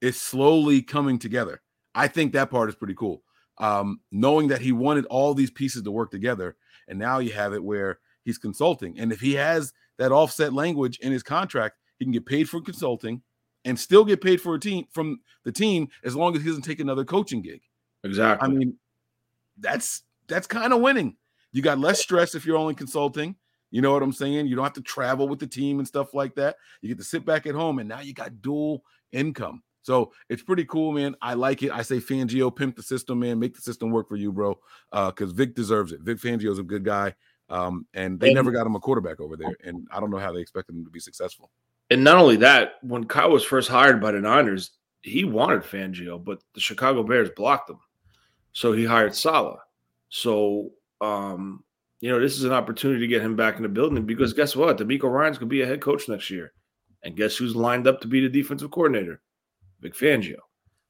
is 0.00 0.20
slowly 0.20 0.82
coming 0.82 1.18
together. 1.18 1.60
I 1.94 2.08
think 2.08 2.32
that 2.32 2.50
part 2.50 2.68
is 2.68 2.74
pretty 2.74 2.94
cool 2.94 3.22
um, 3.58 4.00
knowing 4.10 4.48
that 4.48 4.60
he 4.60 4.72
wanted 4.72 5.04
all 5.06 5.34
these 5.34 5.50
pieces 5.50 5.82
to 5.82 5.90
work 5.90 6.10
together. 6.10 6.56
And 6.86 6.98
now 6.98 7.18
you 7.18 7.32
have 7.32 7.52
it 7.52 7.62
where 7.62 7.98
he's 8.24 8.38
consulting. 8.38 8.98
And 8.98 9.12
if 9.12 9.20
he 9.20 9.34
has 9.34 9.72
that 9.98 10.12
offset 10.12 10.52
language 10.52 10.98
in 11.00 11.12
his 11.12 11.22
contract, 11.22 11.76
he 11.98 12.04
can 12.04 12.12
get 12.12 12.26
paid 12.26 12.48
for 12.48 12.60
consulting 12.60 13.22
and 13.64 13.78
still 13.78 14.04
get 14.04 14.22
paid 14.22 14.40
for 14.40 14.54
a 14.54 14.60
team 14.60 14.86
from 14.92 15.20
the 15.44 15.52
team 15.52 15.88
as 16.04 16.14
long 16.14 16.34
as 16.34 16.42
he 16.42 16.48
doesn't 16.48 16.62
take 16.62 16.80
another 16.80 17.04
coaching 17.04 17.42
gig. 17.42 17.60
Exactly. 18.04 18.46
I 18.46 18.50
mean, 18.50 18.76
that's 19.58 20.04
that's 20.28 20.46
kind 20.46 20.72
of 20.72 20.80
winning. 20.80 21.16
You 21.52 21.62
got 21.62 21.78
less 21.78 22.00
stress 22.00 22.34
if 22.34 22.46
you're 22.46 22.56
only 22.56 22.74
consulting. 22.74 23.34
You 23.70 23.82
know 23.82 23.92
what 23.92 24.02
I'm 24.02 24.12
saying? 24.12 24.46
You 24.46 24.56
don't 24.56 24.64
have 24.64 24.72
to 24.74 24.82
travel 24.82 25.28
with 25.28 25.38
the 25.38 25.46
team 25.46 25.78
and 25.78 25.86
stuff 25.86 26.14
like 26.14 26.34
that. 26.36 26.56
You 26.80 26.88
get 26.88 26.98
to 26.98 27.04
sit 27.04 27.24
back 27.24 27.46
at 27.46 27.54
home, 27.54 27.78
and 27.78 27.88
now 27.88 28.00
you 28.00 28.14
got 28.14 28.40
dual 28.40 28.82
income. 29.12 29.62
So 29.82 30.12
it's 30.28 30.42
pretty 30.42 30.64
cool, 30.66 30.92
man. 30.92 31.16
I 31.22 31.34
like 31.34 31.62
it. 31.62 31.72
I 31.72 31.82
say 31.82 31.96
Fangio, 31.96 32.54
pimp 32.54 32.76
the 32.76 32.82
system, 32.82 33.20
man. 33.20 33.38
Make 33.38 33.54
the 33.54 33.62
system 33.62 33.90
work 33.90 34.08
for 34.08 34.16
you, 34.16 34.32
bro. 34.32 34.58
Because 34.90 35.30
uh, 35.30 35.34
Vic 35.34 35.54
deserves 35.54 35.92
it. 35.92 36.00
Vic 36.00 36.18
Fangio's 36.18 36.58
a 36.58 36.62
good 36.62 36.84
guy. 36.84 37.14
Um, 37.48 37.86
and 37.94 38.20
they 38.20 38.28
and, 38.28 38.34
never 38.34 38.50
got 38.50 38.66
him 38.66 38.74
a 38.74 38.80
quarterback 38.80 39.20
over 39.20 39.36
there. 39.36 39.56
And 39.64 39.86
I 39.90 40.00
don't 40.00 40.10
know 40.10 40.18
how 40.18 40.32
they 40.32 40.40
expected 40.40 40.76
him 40.76 40.84
to 40.84 40.90
be 40.90 41.00
successful. 41.00 41.50
And 41.90 42.04
not 42.04 42.18
only 42.18 42.36
that, 42.36 42.74
when 42.82 43.04
Kyle 43.04 43.30
was 43.30 43.44
first 43.44 43.68
hired 43.68 44.00
by 44.00 44.12
the 44.12 44.20
Niners, 44.20 44.72
he 45.00 45.24
wanted 45.24 45.62
Fangio, 45.62 46.22
but 46.22 46.42
the 46.54 46.60
Chicago 46.60 47.02
Bears 47.02 47.30
blocked 47.34 47.70
him. 47.70 47.78
So 48.52 48.72
he 48.72 48.84
hired 48.84 49.14
Saleh. 49.14 49.58
So 50.10 50.72
um, 51.00 51.64
you 52.00 52.10
know, 52.10 52.20
this 52.20 52.36
is 52.36 52.44
an 52.44 52.52
opportunity 52.52 53.00
to 53.00 53.06
get 53.06 53.22
him 53.22 53.36
back 53.36 53.56
in 53.56 53.62
the 53.62 53.68
building 53.68 54.04
because 54.04 54.32
guess 54.32 54.54
what? 54.54 54.78
DeMeco 54.78 55.04
Ryans 55.04 55.38
going 55.38 55.48
to 55.48 55.54
be 55.54 55.62
a 55.62 55.66
head 55.66 55.80
coach 55.80 56.08
next 56.08 56.30
year. 56.30 56.52
And 57.02 57.16
guess 57.16 57.36
who's 57.36 57.56
lined 57.56 57.86
up 57.86 58.00
to 58.00 58.08
be 58.08 58.20
the 58.20 58.28
defensive 58.28 58.70
coordinator? 58.70 59.20
Vic 59.80 59.94
Fangio. 59.94 60.36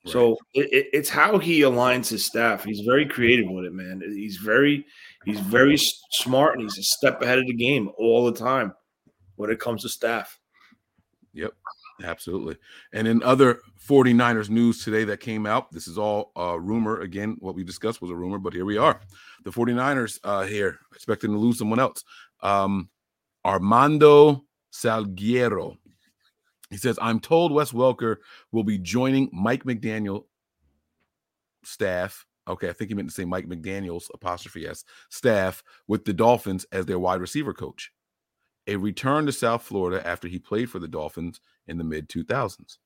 Right. 0.05 0.13
So 0.13 0.37
it, 0.55 0.73
it, 0.73 0.87
it's 0.93 1.09
how 1.09 1.39
he 1.39 1.61
aligns 1.61 2.09
his 2.09 2.27
staff. 2.27 2.65
He's 2.65 2.81
very 2.81 3.07
creative 3.07 3.51
with 3.51 3.65
it, 3.65 3.73
man. 3.73 4.03
He's 4.05 4.37
very, 4.37 4.87
he's 5.25 5.41
very 5.41 5.77
smart, 6.13 6.55
and 6.55 6.63
he's 6.63 6.79
a 6.79 6.83
step 6.83 7.21
ahead 7.21 7.39
of 7.39 7.47
the 7.47 7.55
game 7.55 7.91
all 7.99 8.25
the 8.25 8.39
time 8.39 8.75
when 9.37 9.51
it 9.51 9.61
comes 9.61 9.83
to 9.83 9.89
staff. 9.89 10.39
Yep, 11.35 11.53
absolutely. 12.03 12.57
And 12.93 13.07
in 13.09 13.23
other 13.23 13.61
49ers 13.87 14.49
news 14.49 14.85
today 14.85 15.05
that 15.05 15.21
came 15.21 15.47
out, 15.47 15.73
this 15.73 15.89
is 15.89 15.99
all 15.99 16.33
a 16.37 16.59
rumor. 16.59 17.01
Again, 17.01 17.37
what 17.41 17.55
we 17.55 17.65
discussed 17.65 18.01
was 18.01 18.11
a 18.11 18.17
rumor, 18.17 18.39
but 18.39 18.53
here 18.53 18.65
we 18.65 18.79
are. 18.79 19.01
The 19.45 19.51
49ers 19.51 20.21
uh, 20.25 20.45
here 20.45 20.79
expecting 20.95 21.33
to 21.33 21.39
lose 21.39 21.59
someone 21.59 21.81
else. 21.81 22.05
Um, 22.43 22.89
Armando 23.45 24.45
Salguero 24.73 25.77
he 26.71 26.77
says, 26.77 26.99
I'm 27.01 27.21
told 27.21 27.53
Wes 27.53 27.73
Welker 27.73 28.17
will 28.53 28.65
be 28.65 28.79
joining 28.79 29.31
Mike 29.33 29.65
McDaniel 29.65 30.25
staff. 31.65 32.27
Okay, 32.47 32.69
I 32.69 32.73
think 32.73 32.91
he 32.91 32.95
meant 32.95 33.09
to 33.09 33.15
say 33.15 33.25
Mike 33.25 33.47
McDaniel's 33.47 34.11
apostrophe 34.15 34.67
s 34.67 34.85
staff 35.11 35.63
with 35.87 36.05
the 36.05 36.13
Dolphins 36.13 36.67
as 36.73 36.87
their 36.87 36.99
wide 36.99 37.21
receiver 37.21 37.53
coach. 37.53 37.91
A 38.67 38.77
return 38.77 39.27
to 39.27 39.33
South 39.33 39.63
Florida 39.63 40.07
after 40.07 40.29
he 40.29 40.39
played 40.39 40.71
for 40.71 40.79
the 40.79 40.89
Dolphins 40.89 41.41
in 41.69 41.79
the 41.79 41.85
mid 41.85 42.09
2000s. 42.09 42.79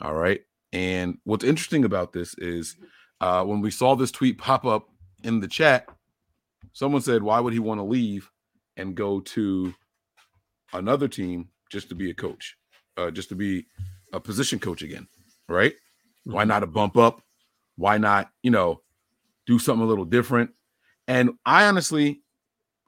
All 0.00 0.14
right. 0.14 0.40
And 0.72 1.18
what's 1.24 1.44
interesting 1.44 1.84
about 1.84 2.12
this 2.12 2.34
is 2.38 2.76
uh, 3.20 3.44
when 3.44 3.60
we 3.60 3.70
saw 3.70 3.96
this 3.96 4.12
tweet 4.12 4.38
pop 4.38 4.64
up 4.64 4.88
in 5.24 5.40
the 5.40 5.48
chat, 5.48 5.88
someone 6.72 7.02
said, 7.02 7.22
Why 7.22 7.40
would 7.40 7.52
he 7.52 7.58
want 7.58 7.80
to 7.80 7.84
leave 7.84 8.30
and 8.76 8.94
go 8.94 9.20
to 9.20 9.74
another 10.72 11.08
team 11.08 11.48
just 11.70 11.88
to 11.88 11.94
be 11.94 12.10
a 12.10 12.14
coach? 12.14 12.56
uh, 13.00 13.10
just 13.10 13.28
to 13.30 13.34
be 13.34 13.66
a 14.12 14.20
position 14.20 14.58
coach 14.58 14.82
again, 14.82 15.06
right? 15.48 15.72
Mm-hmm. 15.72 16.32
Why 16.32 16.44
not 16.44 16.62
a 16.62 16.66
bump 16.66 16.96
up? 16.96 17.22
Why 17.76 17.98
not, 17.98 18.30
you 18.42 18.50
know, 18.50 18.82
do 19.46 19.58
something 19.58 19.84
a 19.84 19.88
little 19.88 20.04
different? 20.04 20.50
And 21.08 21.30
I 21.46 21.66
honestly, 21.66 22.22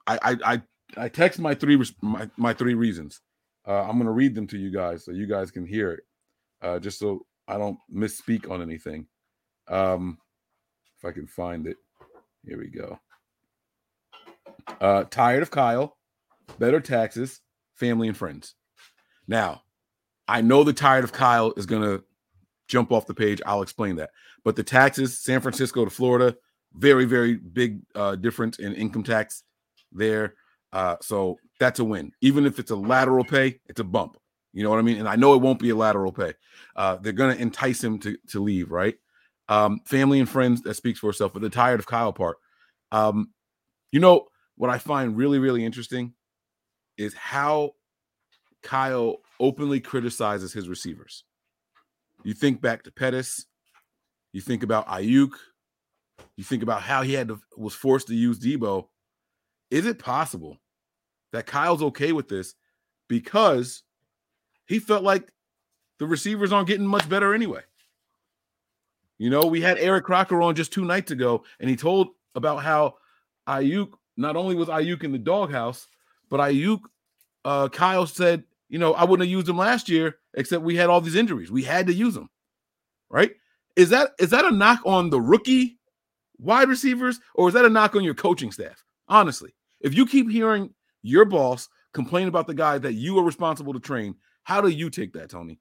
I 0.07 0.19
I 0.21 0.53
I, 0.53 0.61
I 1.05 1.09
text 1.09 1.39
my 1.39 1.55
three 1.55 1.81
my, 2.01 2.29
my 2.37 2.53
three 2.53 2.75
reasons. 2.75 3.21
Uh, 3.67 3.83
I'm 3.83 3.97
gonna 3.97 4.11
read 4.11 4.35
them 4.35 4.47
to 4.47 4.57
you 4.57 4.71
guys 4.71 5.05
so 5.05 5.11
you 5.11 5.27
guys 5.27 5.51
can 5.51 5.65
hear 5.65 5.91
it, 5.91 6.03
uh, 6.61 6.79
just 6.79 6.99
so 6.99 7.25
I 7.47 7.57
don't 7.57 7.77
misspeak 7.93 8.49
on 8.49 8.61
anything. 8.61 9.07
Um, 9.67 10.17
if 10.97 11.05
I 11.05 11.11
can 11.11 11.27
find 11.27 11.67
it, 11.67 11.77
here 12.45 12.59
we 12.59 12.67
go. 12.67 12.99
Uh, 14.81 15.03
tired 15.05 15.43
of 15.43 15.51
Kyle, 15.51 15.97
better 16.59 16.79
taxes, 16.79 17.41
family 17.75 18.07
and 18.07 18.17
friends. 18.17 18.55
Now, 19.27 19.63
I 20.27 20.41
know 20.41 20.63
the 20.63 20.73
tired 20.73 21.03
of 21.03 21.11
Kyle 21.11 21.53
is 21.57 21.65
going 21.65 21.81
to 21.81 22.03
jump 22.67 22.91
off 22.91 23.07
the 23.07 23.13
page. 23.13 23.41
I'll 23.45 23.61
explain 23.61 23.95
that. 23.97 24.11
But 24.43 24.55
the 24.55 24.63
taxes, 24.63 25.19
San 25.19 25.41
Francisco 25.41 25.85
to 25.85 25.91
Florida, 25.91 26.35
very, 26.73 27.05
very 27.05 27.35
big 27.35 27.81
uh, 27.95 28.15
difference 28.15 28.59
in 28.59 28.73
income 28.73 29.03
tax 29.03 29.43
there. 29.91 30.35
Uh, 30.73 30.97
so 31.01 31.37
that's 31.59 31.79
a 31.79 31.83
win. 31.83 32.11
Even 32.21 32.45
if 32.45 32.59
it's 32.59 32.71
a 32.71 32.75
lateral 32.75 33.23
pay, 33.23 33.59
it's 33.67 33.79
a 33.79 33.85
bump. 33.85 34.17
You 34.53 34.63
know 34.63 34.69
what 34.71 34.79
I 34.79 34.81
mean? 34.81 34.97
And 34.97 35.07
I 35.07 35.15
know 35.15 35.35
it 35.35 35.41
won't 35.41 35.59
be 35.59 35.69
a 35.69 35.75
lateral 35.75 36.11
pay. 36.11 36.33
Uh, 36.75 36.97
they're 36.97 37.13
going 37.13 37.35
to 37.35 37.41
entice 37.41 37.83
him 37.83 37.99
to, 37.99 38.17
to 38.29 38.41
leave, 38.41 38.71
right? 38.71 38.95
Um, 39.49 39.81
family 39.85 40.19
and 40.19 40.27
friends, 40.27 40.61
that 40.63 40.73
speaks 40.73 40.99
for 40.99 41.11
itself. 41.11 41.33
But 41.33 41.43
the 41.43 41.49
tired 41.49 41.79
of 41.79 41.85
Kyle 41.85 42.11
part, 42.11 42.37
um, 42.91 43.31
you 43.91 43.99
know, 43.99 44.25
what 44.55 44.69
I 44.69 44.79
find 44.79 45.15
really, 45.15 45.39
really 45.39 45.63
interesting 45.63 46.13
is 46.97 47.13
how 47.13 47.71
Kyle 48.63 49.17
openly 49.39 49.79
criticizes 49.79 50.53
his 50.53 50.69
receivers. 50.69 51.23
You 52.23 52.33
think 52.33 52.61
back 52.61 52.83
to 52.83 52.91
Pettis, 52.91 53.45
you 54.31 54.41
think 54.41 54.63
about 54.63 54.87
Aiyuk, 54.87 55.31
you 56.35 56.43
think 56.43 56.63
about 56.63 56.81
how 56.81 57.01
he 57.03 57.13
had 57.13 57.27
to 57.27 57.39
was 57.57 57.73
forced 57.73 58.07
to 58.07 58.15
use 58.15 58.39
Debo. 58.39 58.87
Is 59.69 59.85
it 59.85 59.99
possible 59.99 60.57
that 61.33 61.45
Kyle's 61.45 61.83
okay 61.83 62.13
with 62.13 62.29
this 62.29 62.55
because 63.09 63.83
he 64.65 64.79
felt 64.79 65.03
like 65.03 65.29
the 65.99 66.07
receivers 66.07 66.53
aren't 66.53 66.69
getting 66.69 66.87
much 66.87 67.09
better 67.09 67.33
anyway? 67.33 67.61
You 69.17 69.29
know, 69.29 69.45
we 69.45 69.59
had 69.59 69.77
Eric 69.77 70.05
Crocker 70.05 70.41
on 70.41 70.55
just 70.55 70.71
two 70.71 70.85
nights 70.85 71.11
ago, 71.11 71.43
and 71.59 71.69
he 71.69 71.75
told 71.75 72.09
about 72.35 72.63
how 72.63 72.95
Aiyuk 73.47 73.91
not 74.15 74.37
only 74.37 74.55
was 74.55 74.69
Aiyuk 74.69 75.03
in 75.03 75.11
the 75.11 75.17
doghouse, 75.17 75.87
but 76.29 76.39
Aiyuk, 76.39 76.79
uh, 77.43 77.67
Kyle 77.67 78.07
said 78.07 78.45
you 78.73 78.79
know, 78.79 78.95
I 78.95 79.03
wouldn't 79.03 79.27
have 79.27 79.31
used 79.31 79.47
him 79.47 79.57
last 79.57 79.87
year, 79.87 80.17
except 80.33 80.63
we 80.63 80.75
had 80.75 80.89
all 80.89 80.99
these 80.99 81.13
injuries. 81.13 81.51
We 81.51 81.61
had 81.61 81.85
to 81.85 81.93
use 81.93 82.17
him, 82.17 82.27
right? 83.07 83.29
Is 83.75 83.91
that 83.91 84.13
is 84.17 84.31
that 84.31 84.45
a 84.45 84.51
knock 84.51 84.81
on 84.83 85.11
the 85.11 85.21
rookie 85.21 85.77
wide 86.39 86.69
receivers, 86.69 87.19
or 87.35 87.47
is 87.47 87.53
that 87.53 87.65
a 87.65 87.69
knock 87.69 87.95
on 87.95 88.03
your 88.03 88.15
coaching 88.15 88.51
staff? 88.51 88.83
Honestly, 89.07 89.53
if 89.79 89.93
you 89.93 90.07
keep 90.07 90.27
hearing 90.27 90.73
your 91.03 91.25
boss 91.25 91.69
complain 91.93 92.27
about 92.27 92.47
the 92.47 92.53
guy 92.53 92.77
that 92.79 92.93
you 92.93 93.17
are 93.19 93.23
responsible 93.23 93.73
to 93.73 93.79
train, 93.79 94.15
how 94.43 94.59
do 94.61 94.69
you 94.69 94.89
take 94.89 95.13
that, 95.13 95.29
Tony? 95.29 95.59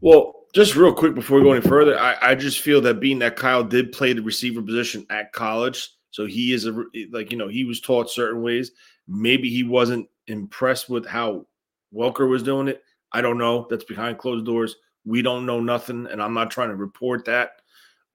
Well, 0.00 0.34
just 0.52 0.76
real 0.76 0.92
quick 0.92 1.14
before 1.14 1.38
we 1.38 1.44
go 1.44 1.52
any 1.52 1.66
further, 1.66 1.98
I, 1.98 2.16
I 2.20 2.34
just 2.34 2.60
feel 2.60 2.80
that 2.82 3.00
being 3.00 3.18
that 3.20 3.36
Kyle 3.36 3.64
did 3.64 3.92
play 3.92 4.12
the 4.12 4.22
receiver 4.22 4.60
position 4.60 5.06
at 5.10 5.32
college, 5.32 5.90
so 6.10 6.26
he 6.26 6.52
is 6.52 6.66
a 6.66 6.84
like 7.10 7.30
you 7.30 7.38
know 7.38 7.48
he 7.48 7.64
was 7.64 7.80
taught 7.80 8.10
certain 8.10 8.42
ways. 8.42 8.72
Maybe 9.08 9.48
he 9.48 9.62
wasn't 9.62 10.08
impressed 10.26 10.88
with 10.88 11.06
how 11.06 11.46
Welker 11.94 12.28
was 12.28 12.42
doing 12.42 12.68
it. 12.68 12.82
I 13.12 13.20
don't 13.20 13.38
know. 13.38 13.66
That's 13.70 13.84
behind 13.84 14.18
closed 14.18 14.44
doors. 14.44 14.76
We 15.04 15.22
don't 15.22 15.46
know 15.46 15.60
nothing, 15.60 16.06
and 16.10 16.22
I'm 16.22 16.34
not 16.34 16.50
trying 16.50 16.70
to 16.70 16.76
report 16.76 17.24
that. 17.26 17.62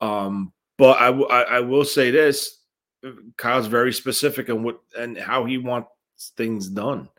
Um, 0.02 0.54
but 0.78 1.00
I, 1.00 1.08
w- 1.08 1.28
I, 1.28 1.42
I 1.42 1.60
will 1.60 1.86
say 1.86 2.12
this: 2.12 2.60
Kyle's 3.38 3.68
very 3.68 3.94
specific 3.94 4.50
on 4.50 4.64
what 4.64 4.80
and 4.98 5.18
how 5.18 5.46
he 5.46 5.58
wants 5.58 5.90
things 6.38 6.70
done, 6.70 7.10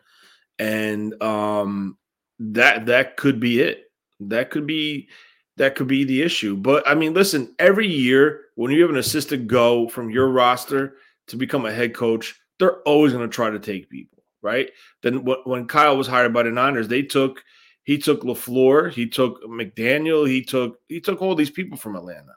and 0.58 1.20
um, 1.22 1.96
that 2.38 2.86
that 2.86 3.16
could 3.16 3.40
be 3.40 3.60
it. 3.60 3.84
That 4.20 4.50
could 4.50 4.66
be 4.66 5.08
that 5.56 5.74
could 5.74 5.88
be 5.88 6.04
the 6.04 6.22
issue. 6.22 6.56
But 6.56 6.86
I 6.88 6.94
mean, 6.94 7.14
listen, 7.14 7.54
every 7.58 7.86
year 7.86 8.42
when 8.54 8.72
you 8.72 8.82
have 8.82 8.90
an 8.90 8.96
assistant 8.96 9.46
go 9.46 9.88
from 9.88 10.10
your 10.10 10.28
roster 10.28 10.96
to 11.28 11.36
become 11.36 11.66
a 11.66 11.72
head 11.72 11.94
coach, 11.94 12.38
they're 12.58 12.80
always 12.82 13.12
going 13.12 13.28
to 13.28 13.34
try 13.34 13.50
to 13.50 13.58
take 13.58 13.90
people 13.90 14.20
right? 14.42 14.70
Then 15.02 15.24
when 15.44 15.66
Kyle 15.66 15.96
was 15.96 16.06
hired 16.06 16.32
by 16.32 16.42
the 16.42 16.50
Niners, 16.50 16.88
they 16.88 17.02
took 17.02 17.42
he 17.84 17.98
took 17.98 18.22
LaFleur, 18.22 18.92
he 18.92 19.06
took 19.06 19.42
McDaniel, 19.44 20.28
he 20.28 20.42
took 20.42 20.78
he 20.88 21.00
took 21.00 21.22
all 21.22 21.34
these 21.34 21.50
people 21.50 21.76
from 21.76 21.96
Atlanta. 21.96 22.34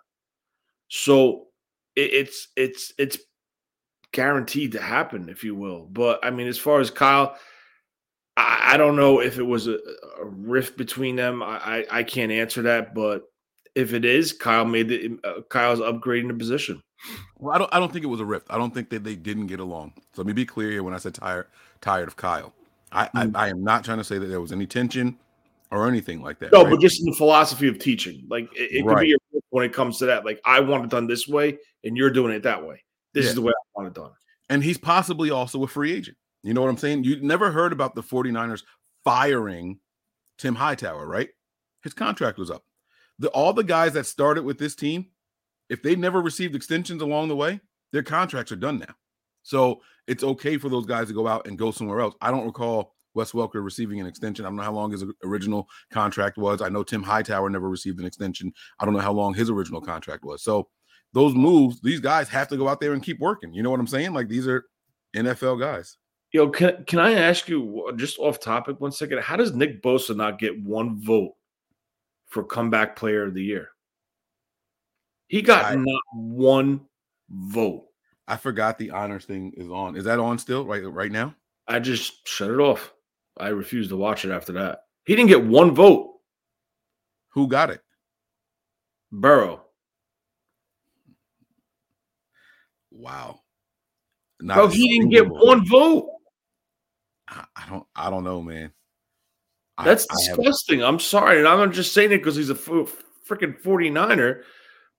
So 0.89 1.47
it's 1.95 2.47
it's 2.55 2.93
it's 2.97 3.17
guaranteed 4.13 4.71
to 4.71 4.81
happen, 4.81 5.27
if 5.27 5.43
you 5.43 5.55
will. 5.55 5.87
But 5.91 6.23
I 6.23 6.29
mean, 6.29 6.47
as 6.47 6.57
far 6.57 6.79
as 6.79 6.89
Kyle, 6.89 7.35
I, 8.37 8.73
I 8.73 8.77
don't 8.77 8.95
know 8.95 9.19
if 9.19 9.37
it 9.37 9.43
was 9.43 9.67
a, 9.67 9.73
a 10.21 10.25
rift 10.25 10.77
between 10.77 11.17
them. 11.17 11.43
I, 11.43 11.57
I, 11.57 11.85
I 11.91 12.03
can't 12.03 12.31
answer 12.31 12.61
that, 12.61 12.95
but 12.95 13.23
if 13.75 13.93
it 13.93 14.05
is, 14.05 14.31
Kyle 14.31 14.65
made 14.65 14.87
the 14.87 15.19
uh, 15.23 15.41
Kyle's 15.49 15.79
upgrading 15.79 16.29
the 16.29 16.35
position. 16.35 16.81
Well, 17.37 17.53
I 17.53 17.57
don't 17.57 17.73
I 17.73 17.79
don't 17.79 17.91
think 17.91 18.05
it 18.05 18.07
was 18.07 18.21
a 18.21 18.25
rift. 18.25 18.47
I 18.49 18.57
don't 18.57 18.73
think 18.73 18.89
that 18.91 19.03
they 19.03 19.15
didn't 19.15 19.47
get 19.47 19.59
along. 19.59 19.93
So 20.13 20.21
let 20.21 20.27
me 20.27 20.33
be 20.33 20.45
clear 20.45 20.71
here 20.71 20.83
when 20.83 20.93
I 20.93 20.97
said 20.97 21.13
tired 21.15 21.47
tired 21.81 22.07
of 22.07 22.15
Kyle. 22.15 22.53
I, 22.91 23.07
mm. 23.07 23.35
I, 23.35 23.47
I 23.47 23.49
am 23.49 23.63
not 23.63 23.83
trying 23.83 23.97
to 23.97 24.03
say 24.03 24.19
that 24.19 24.27
there 24.27 24.39
was 24.39 24.51
any 24.51 24.67
tension 24.67 25.17
or 25.71 25.87
anything 25.87 26.21
like 26.21 26.37
that. 26.39 26.53
No, 26.53 26.63
right? 26.63 26.69
but 26.69 26.79
just 26.79 27.01
in 27.01 27.07
the 27.07 27.15
philosophy 27.15 27.67
of 27.67 27.79
teaching, 27.79 28.25
like 28.29 28.47
it, 28.55 28.71
it 28.71 28.85
right. 28.85 28.97
could 28.99 29.17
be 29.33 29.39
when 29.49 29.65
it 29.65 29.73
comes 29.73 29.97
to 29.97 30.05
that. 30.05 30.23
Like 30.23 30.39
I 30.45 30.59
want 30.59 30.85
it 30.85 30.91
done 30.91 31.07
this 31.07 31.27
way, 31.27 31.57
and 31.83 31.97
you're 31.97 32.11
doing 32.11 32.33
it 32.33 32.43
that 32.43 32.63
way. 32.65 32.83
This 33.13 33.25
yeah. 33.25 33.29
is 33.29 33.35
the 33.35 33.41
way 33.41 33.51
I 33.51 33.81
want 33.81 33.87
it 33.87 33.99
done. 33.99 34.11
And 34.49 34.63
he's 34.63 34.77
possibly 34.77 35.31
also 35.31 35.63
a 35.63 35.67
free 35.67 35.93
agent. 35.93 36.17
You 36.43 36.53
know 36.53 36.61
what 36.61 36.69
I'm 36.69 36.77
saying? 36.77 37.05
You 37.05 37.21
never 37.21 37.51
heard 37.51 37.71
about 37.71 37.95
the 37.95 38.03
49ers 38.03 38.63
firing 39.03 39.79
Tim 40.37 40.55
Hightower, 40.55 41.07
right? 41.07 41.29
His 41.83 41.93
contract 41.93 42.37
was 42.37 42.51
up. 42.51 42.63
The 43.19 43.29
all 43.29 43.53
the 43.53 43.63
guys 43.63 43.93
that 43.93 44.05
started 44.05 44.43
with 44.43 44.57
this 44.57 44.75
team, 44.75 45.07
if 45.69 45.81
they 45.81 45.95
never 45.95 46.21
received 46.21 46.55
extensions 46.55 47.01
along 47.01 47.29
the 47.29 47.35
way, 47.35 47.61
their 47.91 48.03
contracts 48.03 48.51
are 48.51 48.57
done 48.57 48.79
now. 48.79 48.93
So 49.43 49.81
it's 50.07 50.23
okay 50.23 50.57
for 50.57 50.69
those 50.69 50.85
guys 50.85 51.07
to 51.07 51.13
go 51.13 51.27
out 51.27 51.47
and 51.47 51.57
go 51.57 51.71
somewhere 51.71 51.99
else. 51.99 52.15
I 52.21 52.31
don't 52.31 52.45
recall 52.45 52.93
Wes 53.13 53.31
Welker 53.31 53.63
receiving 53.63 53.99
an 53.99 54.07
extension. 54.07 54.45
I 54.45 54.49
don't 54.49 54.55
know 54.55 54.63
how 54.63 54.73
long 54.73 54.91
his 54.91 55.03
original 55.23 55.67
contract 55.91 56.37
was. 56.37 56.61
I 56.61 56.69
know 56.69 56.83
Tim 56.83 57.03
Hightower 57.03 57.49
never 57.49 57.69
received 57.69 57.99
an 57.99 58.05
extension. 58.05 58.51
I 58.79 58.85
don't 58.85 58.93
know 58.93 58.99
how 58.99 59.13
long 59.13 59.33
his 59.33 59.49
original 59.49 59.81
contract 59.81 60.23
was. 60.25 60.43
So 60.43 60.69
those 61.13 61.35
moves, 61.35 61.79
these 61.81 61.99
guys 61.99 62.27
have 62.29 62.47
to 62.49 62.57
go 62.57 62.67
out 62.67 62.79
there 62.79 62.93
and 62.93 63.03
keep 63.03 63.19
working. 63.19 63.53
You 63.53 63.63
know 63.63 63.69
what 63.69 63.79
I'm 63.79 63.87
saying? 63.87 64.13
Like 64.13 64.27
these 64.27 64.47
are 64.47 64.65
NFL 65.15 65.59
guys. 65.59 65.97
Yo, 66.31 66.49
can 66.49 66.83
can 66.85 66.99
I 66.99 67.13
ask 67.13 67.47
you 67.47 67.93
just 67.95 68.17
off 68.17 68.39
topic 68.39 68.81
one 68.81 68.91
second? 68.91 69.19
How 69.19 69.35
does 69.35 69.53
Nick 69.53 69.83
Bosa 69.83 70.15
not 70.15 70.39
get 70.39 70.61
one 70.63 70.99
vote 70.99 71.33
for 72.27 72.43
comeback 72.43 72.95
player 72.95 73.23
of 73.23 73.35
the 73.35 73.43
year? 73.43 73.69
He 75.27 75.41
got 75.41 75.65
I, 75.65 75.75
not 75.75 76.01
one 76.13 76.81
vote. 77.29 77.85
I 78.27 78.37
forgot 78.37 78.77
the 78.77 78.91
honors 78.91 79.25
thing 79.25 79.53
is 79.55 79.69
on. 79.69 79.95
Is 79.95 80.05
that 80.05 80.19
on 80.19 80.39
still 80.39 80.65
right 80.65 80.83
right 80.83 81.11
now? 81.11 81.35
I 81.67 81.79
just 81.79 82.27
shut 82.27 82.49
it 82.49 82.59
off. 82.59 82.93
I 83.37 83.49
refused 83.49 83.89
to 83.89 83.97
watch 83.97 84.25
it 84.25 84.31
after 84.31 84.53
that. 84.53 84.79
He 85.05 85.15
didn't 85.15 85.29
get 85.29 85.43
one 85.43 85.73
vote. 85.73 86.19
Who 87.29 87.47
got 87.47 87.69
it? 87.69 87.81
Burrow. 89.11 89.62
Wow. 92.93 93.39
Not 94.41 94.55
Bro, 94.55 94.67
he 94.69 94.87
didn't 94.89 95.09
get 95.09 95.27
vote. 95.27 95.45
one 95.45 95.67
vote. 95.67 96.09
I, 97.27 97.45
I, 97.55 97.69
don't 97.69 97.85
I 97.95 98.09
don't 98.09 98.23
know, 98.23 98.41
man. 98.41 98.71
That's 99.83 100.05
I, 100.09 100.15
disgusting. 100.15 100.83
I 100.83 100.87
I'm 100.87 100.99
sorry. 100.99 101.39
And 101.39 101.47
I'm 101.47 101.71
just 101.71 101.93
saying 101.93 102.11
it 102.11 102.17
because 102.17 102.35
he's 102.35 102.49
a 102.49 102.55
freaking 102.55 103.59
49er, 103.61 104.43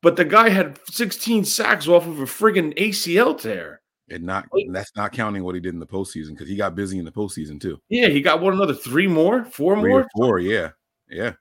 but 0.02 0.16
the 0.16 0.24
guy 0.24 0.48
had 0.48 0.78
16 0.90 1.44
sacks 1.44 1.86
off 1.88 2.06
of 2.06 2.20
a 2.20 2.24
friggin' 2.24 2.76
ACL 2.78 3.38
tear. 3.38 3.80
And 4.10 4.24
not 4.24 4.46
that's 4.70 4.94
not 4.96 5.12
counting 5.12 5.44
what 5.44 5.54
he 5.54 5.62
did 5.62 5.72
in 5.72 5.80
the 5.80 5.86
postseason 5.86 6.30
because 6.30 6.48
he 6.48 6.56
got 6.56 6.74
busy 6.74 6.98
in 6.98 7.06
the 7.06 7.12
postseason 7.12 7.58
too. 7.58 7.80
Yeah, 7.88 8.08
he 8.08 8.20
got 8.20 8.42
one 8.42 8.52
another 8.52 8.74
three 8.74 9.06
more, 9.06 9.46
four 9.46 9.80
three 9.80 9.90
more, 9.90 10.06
four. 10.14 10.40
Yeah, 10.40 10.70
yeah. 11.08 11.32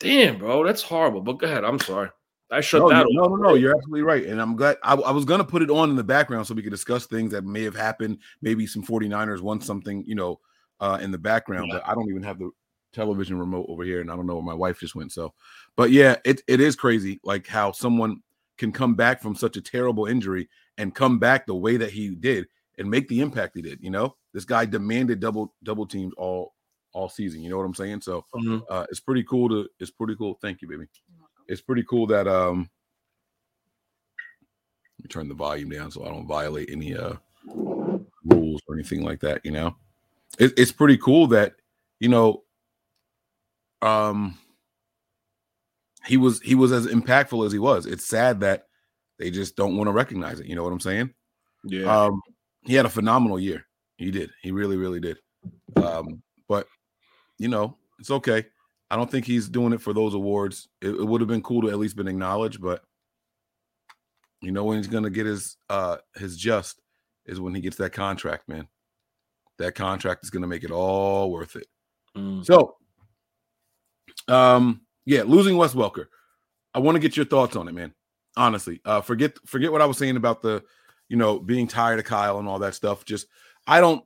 Damn, 0.00 0.38
bro, 0.38 0.64
that's 0.64 0.82
horrible. 0.82 1.20
But 1.20 1.34
go 1.34 1.46
ahead. 1.46 1.64
I'm 1.64 1.78
sorry. 1.78 2.10
I 2.50 2.60
shut 2.60 2.80
no, 2.80 2.88
that. 2.88 3.06
No, 3.10 3.26
no, 3.26 3.36
no. 3.36 3.54
You're 3.54 3.74
absolutely 3.76 4.02
right, 4.02 4.24
and 4.24 4.40
I'm 4.40 4.56
glad. 4.56 4.76
I, 4.82 4.94
I 4.94 5.10
was 5.10 5.24
gonna 5.24 5.44
put 5.44 5.62
it 5.62 5.70
on 5.70 5.90
in 5.90 5.96
the 5.96 6.04
background 6.04 6.46
so 6.46 6.54
we 6.54 6.62
could 6.62 6.70
discuss 6.70 7.06
things 7.06 7.32
that 7.32 7.44
may 7.44 7.62
have 7.62 7.76
happened. 7.76 8.18
Maybe 8.40 8.66
some 8.66 8.82
49ers 8.82 9.40
won 9.40 9.60
something, 9.60 10.04
you 10.06 10.14
know, 10.14 10.40
uh, 10.80 10.98
in 11.00 11.10
the 11.10 11.18
background. 11.18 11.68
Yeah. 11.68 11.74
But 11.74 11.88
I 11.88 11.94
don't 11.94 12.08
even 12.08 12.22
have 12.22 12.38
the 12.38 12.50
television 12.92 13.38
remote 13.38 13.66
over 13.68 13.84
here, 13.84 14.00
and 14.00 14.10
I 14.10 14.16
don't 14.16 14.26
know 14.26 14.34
where 14.34 14.42
my 14.42 14.54
wife 14.54 14.80
just 14.80 14.94
went. 14.94 15.12
So, 15.12 15.34
but 15.76 15.90
yeah, 15.90 16.16
it 16.24 16.42
it 16.46 16.60
is 16.60 16.76
crazy, 16.76 17.20
like 17.22 17.46
how 17.46 17.72
someone 17.72 18.22
can 18.56 18.72
come 18.72 18.94
back 18.94 19.22
from 19.22 19.34
such 19.34 19.56
a 19.56 19.62
terrible 19.62 20.06
injury 20.06 20.48
and 20.78 20.94
come 20.94 21.18
back 21.18 21.46
the 21.46 21.54
way 21.54 21.76
that 21.76 21.90
he 21.90 22.14
did 22.14 22.46
and 22.78 22.90
make 22.90 23.08
the 23.08 23.20
impact 23.20 23.56
he 23.56 23.62
did. 23.62 23.78
You 23.82 23.90
know, 23.90 24.16
this 24.32 24.44
guy 24.44 24.64
demanded 24.64 25.20
double 25.20 25.54
double 25.62 25.86
teams 25.86 26.14
all 26.16 26.54
all 26.92 27.08
season. 27.08 27.42
You 27.42 27.50
know 27.50 27.58
what 27.58 27.64
I'm 27.64 27.74
saying? 27.74 28.00
So 28.00 28.24
mm-hmm. 28.34 28.58
uh, 28.68 28.86
it's 28.90 29.00
pretty 29.00 29.24
cool 29.24 29.48
to 29.50 29.68
it's 29.78 29.90
pretty 29.90 30.16
cool. 30.16 30.38
Thank 30.40 30.62
you, 30.62 30.68
baby. 30.68 30.86
It's 31.48 31.60
pretty 31.60 31.84
cool 31.84 32.06
that 32.08 32.28
um 32.28 32.70
let 34.98 35.04
me 35.04 35.08
turn 35.08 35.28
the 35.28 35.34
volume 35.34 35.70
down 35.70 35.90
so 35.90 36.04
I 36.04 36.08
don't 36.08 36.26
violate 36.26 36.70
any 36.70 36.96
uh 36.96 37.14
rules 38.24 38.60
or 38.68 38.74
anything 38.74 39.02
like 39.02 39.20
that. 39.20 39.40
You 39.44 39.52
know, 39.52 39.76
it, 40.38 40.52
it's 40.56 40.72
pretty 40.72 40.98
cool 40.98 41.26
that 41.28 41.54
you 42.00 42.08
know 42.08 42.42
um 43.80 44.36
he 46.06 46.16
was 46.16 46.40
he 46.40 46.54
was 46.54 46.72
as 46.72 46.86
impactful 46.86 47.44
as 47.46 47.52
he 47.52 47.58
was. 47.58 47.86
It's 47.86 48.06
sad 48.06 48.40
that 48.40 48.66
they 49.18 49.30
just 49.30 49.56
don't 49.56 49.76
want 49.76 49.88
to 49.88 49.92
recognize 49.92 50.40
it. 50.40 50.46
You 50.46 50.56
know 50.56 50.64
what 50.64 50.72
I'm 50.72 50.80
saying? 50.80 51.10
Yeah. 51.64 52.04
Um, 52.04 52.20
he 52.62 52.74
had 52.74 52.86
a 52.86 52.90
phenomenal 52.90 53.38
year. 53.38 53.64
He 53.96 54.10
did. 54.10 54.30
He 54.42 54.52
really, 54.52 54.76
really 54.76 55.00
did. 55.00 55.18
Um, 55.76 56.22
but 56.48 56.66
you 57.38 57.48
know, 57.48 57.76
it's 57.98 58.10
okay. 58.10 58.46
I 58.90 58.96
don't 58.96 59.10
think 59.10 59.26
he's 59.26 59.48
doing 59.48 59.72
it 59.72 59.80
for 59.80 59.92
those 59.92 60.14
awards. 60.14 60.68
It, 60.80 60.88
it 60.88 61.04
would 61.04 61.20
have 61.20 61.28
been 61.28 61.42
cool 61.42 61.62
to 61.62 61.70
at 61.70 61.78
least 61.78 61.96
been 61.96 62.08
acknowledged, 62.08 62.60
but 62.62 62.82
you 64.40 64.52
know 64.52 64.64
when 64.64 64.78
he's 64.78 64.86
gonna 64.86 65.10
get 65.10 65.26
his 65.26 65.56
uh 65.68 65.98
his 66.16 66.36
just 66.36 66.80
is 67.26 67.40
when 67.40 67.54
he 67.54 67.60
gets 67.60 67.76
that 67.76 67.92
contract, 67.92 68.48
man. 68.48 68.68
That 69.58 69.74
contract 69.74 70.24
is 70.24 70.30
gonna 70.30 70.46
make 70.46 70.64
it 70.64 70.70
all 70.70 71.30
worth 71.30 71.56
it. 71.56 71.66
Mm. 72.16 72.44
So 72.44 72.76
um 74.28 74.82
yeah, 75.04 75.22
losing 75.24 75.56
Wes 75.56 75.74
Welker. 75.74 76.06
I 76.74 76.78
want 76.80 76.94
to 76.96 77.00
get 77.00 77.16
your 77.16 77.26
thoughts 77.26 77.56
on 77.56 77.66
it, 77.68 77.72
man. 77.72 77.94
Honestly. 78.36 78.80
Uh 78.84 79.00
forget 79.00 79.36
forget 79.46 79.72
what 79.72 79.82
I 79.82 79.86
was 79.86 79.98
saying 79.98 80.16
about 80.16 80.42
the 80.42 80.62
you 81.08 81.16
know, 81.16 81.38
being 81.38 81.66
tired 81.66 81.98
of 81.98 82.04
Kyle 82.04 82.38
and 82.38 82.48
all 82.48 82.58
that 82.60 82.74
stuff. 82.74 83.04
Just 83.04 83.26
I 83.66 83.80
don't. 83.80 84.04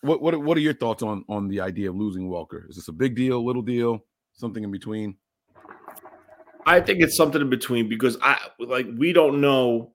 What 0.00 0.22
what 0.22 0.40
what 0.40 0.56
are 0.56 0.60
your 0.60 0.74
thoughts 0.74 1.02
on 1.02 1.24
on 1.28 1.48
the 1.48 1.60
idea 1.60 1.90
of 1.90 1.96
losing 1.96 2.28
Welker? 2.28 2.68
Is 2.68 2.76
this 2.76 2.88
a 2.88 2.92
big 2.92 3.16
deal, 3.16 3.44
little 3.44 3.62
deal, 3.62 4.04
something 4.38 4.64
in 4.64 4.70
between? 4.70 5.16
I 6.66 6.80
think 6.80 7.00
it's 7.00 7.16
something 7.16 7.40
in 7.40 7.50
between 7.50 7.88
because 7.88 8.16
I 8.22 8.38
like 8.58 8.86
we 8.96 9.12
don't 9.12 9.40
know 9.40 9.92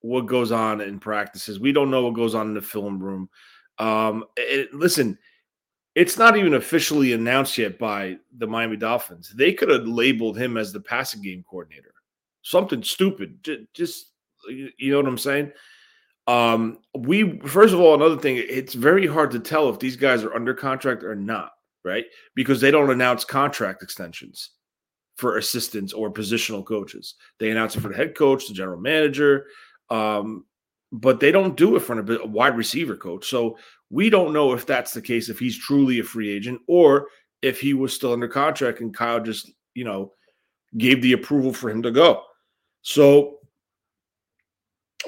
what 0.00 0.26
goes 0.26 0.52
on 0.52 0.80
in 0.80 0.98
practices. 0.98 1.58
We 1.60 1.72
don't 1.72 1.90
know 1.90 2.04
what 2.04 2.14
goes 2.14 2.34
on 2.34 2.48
in 2.48 2.54
the 2.54 2.62
film 2.62 2.98
room. 2.98 3.28
Um, 3.78 4.24
it, 4.36 4.72
listen, 4.72 5.18
it's 5.94 6.16
not 6.16 6.36
even 6.36 6.54
officially 6.54 7.12
announced 7.12 7.58
yet 7.58 7.78
by 7.78 8.18
the 8.36 8.46
Miami 8.46 8.76
Dolphins. 8.76 9.32
They 9.34 9.52
could 9.52 9.68
have 9.68 9.86
labeled 9.86 10.38
him 10.38 10.56
as 10.56 10.72
the 10.72 10.80
passing 10.80 11.22
game 11.22 11.44
coordinator. 11.48 11.94
Something 12.42 12.82
stupid. 12.82 13.66
Just 13.74 14.12
you 14.48 14.90
know 14.90 14.98
what 14.98 15.08
I'm 15.08 15.18
saying? 15.18 15.52
Um, 16.26 16.78
we 16.96 17.40
first 17.40 17.72
of 17.72 17.80
all, 17.80 17.94
another 17.94 18.18
thing, 18.18 18.36
it's 18.36 18.74
very 18.74 19.06
hard 19.06 19.30
to 19.30 19.40
tell 19.40 19.68
if 19.70 19.78
these 19.78 19.96
guys 19.96 20.22
are 20.22 20.34
under 20.34 20.54
contract 20.54 21.02
or 21.02 21.14
not, 21.14 21.52
right? 21.88 22.04
Because 22.34 22.60
they 22.60 22.70
don't 22.70 22.90
announce 22.90 23.24
contract 23.24 23.82
extensions 23.82 24.50
for 25.16 25.38
assistants 25.38 25.92
or 25.92 26.12
positional 26.12 26.64
coaches. 26.64 27.14
They 27.40 27.50
announce 27.50 27.74
it 27.74 27.80
for 27.80 27.88
the 27.88 27.96
head 27.96 28.14
coach, 28.14 28.46
the 28.46 28.54
general 28.54 28.80
manager, 28.80 29.46
um, 29.90 30.44
but 30.92 31.18
they 31.18 31.32
don't 31.32 31.56
do 31.56 31.74
it 31.76 31.80
for 31.80 31.98
a 31.98 32.26
wide 32.26 32.56
receiver 32.56 32.96
coach. 32.96 33.28
So 33.28 33.58
we 33.90 34.10
don't 34.10 34.32
know 34.32 34.52
if 34.52 34.64
that's 34.64 34.92
the 34.92 35.02
case, 35.02 35.28
if 35.28 35.38
he's 35.38 35.58
truly 35.58 35.98
a 35.98 36.04
free 36.04 36.30
agent, 36.30 36.60
or 36.68 37.08
if 37.42 37.60
he 37.60 37.74
was 37.74 37.92
still 37.92 38.12
under 38.12 38.28
contract 38.28 38.80
and 38.80 38.94
Kyle 38.94 39.20
just, 39.20 39.50
you 39.74 39.84
know, 39.84 40.12
gave 40.76 41.02
the 41.02 41.14
approval 41.14 41.52
for 41.52 41.70
him 41.70 41.82
to 41.82 41.90
go. 41.90 42.22
So 42.82 43.38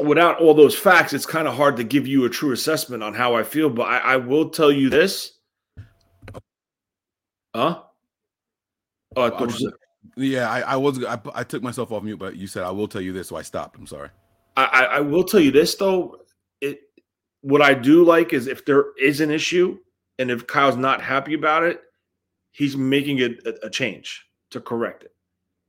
without 0.01 0.41
all 0.41 0.55
those 0.55 0.75
facts, 0.75 1.13
it's 1.13 1.27
kind 1.27 1.47
of 1.47 1.55
hard 1.55 1.77
to 1.77 1.85
give 1.85 2.07
you 2.07 2.25
a 2.25 2.31
true 2.31 2.53
assessment 2.53 3.03
on 3.03 3.15
how 3.15 3.35
I 3.35 3.43
feel. 3.43 3.69
But 3.71 3.89
I, 3.89 3.99
I 3.99 4.17
will 4.17 4.51
tell 4.51 4.73
you 4.73 4.91
this. 4.91 5.39
Huh? 7.55 7.83
Oh, 9.17 9.23
I 9.23 9.29
I 9.29 9.43
was, 9.43 9.73
yeah, 10.17 10.51
I, 10.51 10.61
I 10.61 10.77
was. 10.77 11.05
I, 11.05 11.19
I, 11.35 11.45
took 11.45 11.63
myself 11.63 11.91
off 11.91 12.03
mute, 12.03 12.19
but 12.19 12.37
you 12.37 12.47
said 12.47 12.63
I 12.63 12.71
will 12.71 12.87
tell 12.87 13.01
you 13.01 13.13
this, 13.13 13.29
so 13.29 13.37
I 13.37 13.43
stopped. 13.43 13.77
I'm 13.77 13.87
sorry. 13.87 14.11
I, 14.57 14.87
I 14.93 15.01
will 15.01 15.25
tell 15.25 15.41
you 15.41 15.51
this 15.51 15.75
though. 15.75 16.23
It 16.61 16.81
what 17.43 17.63
I 17.63 17.75
do 17.75 18.05
like 18.05 18.33
is 18.33 18.47
if 18.47 18.65
there 18.65 18.87
is 19.01 19.21
an 19.21 19.31
issue, 19.31 19.79
and 20.19 20.31
if 20.31 20.47
Kyle's 20.47 20.77
not 20.77 21.01
happy 21.01 21.35
about 21.35 21.63
it, 21.65 21.81
he's 22.53 22.77
making 22.77 23.19
it 23.19 23.47
a, 23.47 23.67
a 23.67 23.71
change 23.71 24.27
to 24.51 24.61
correct 24.61 25.05
it. 25.05 25.15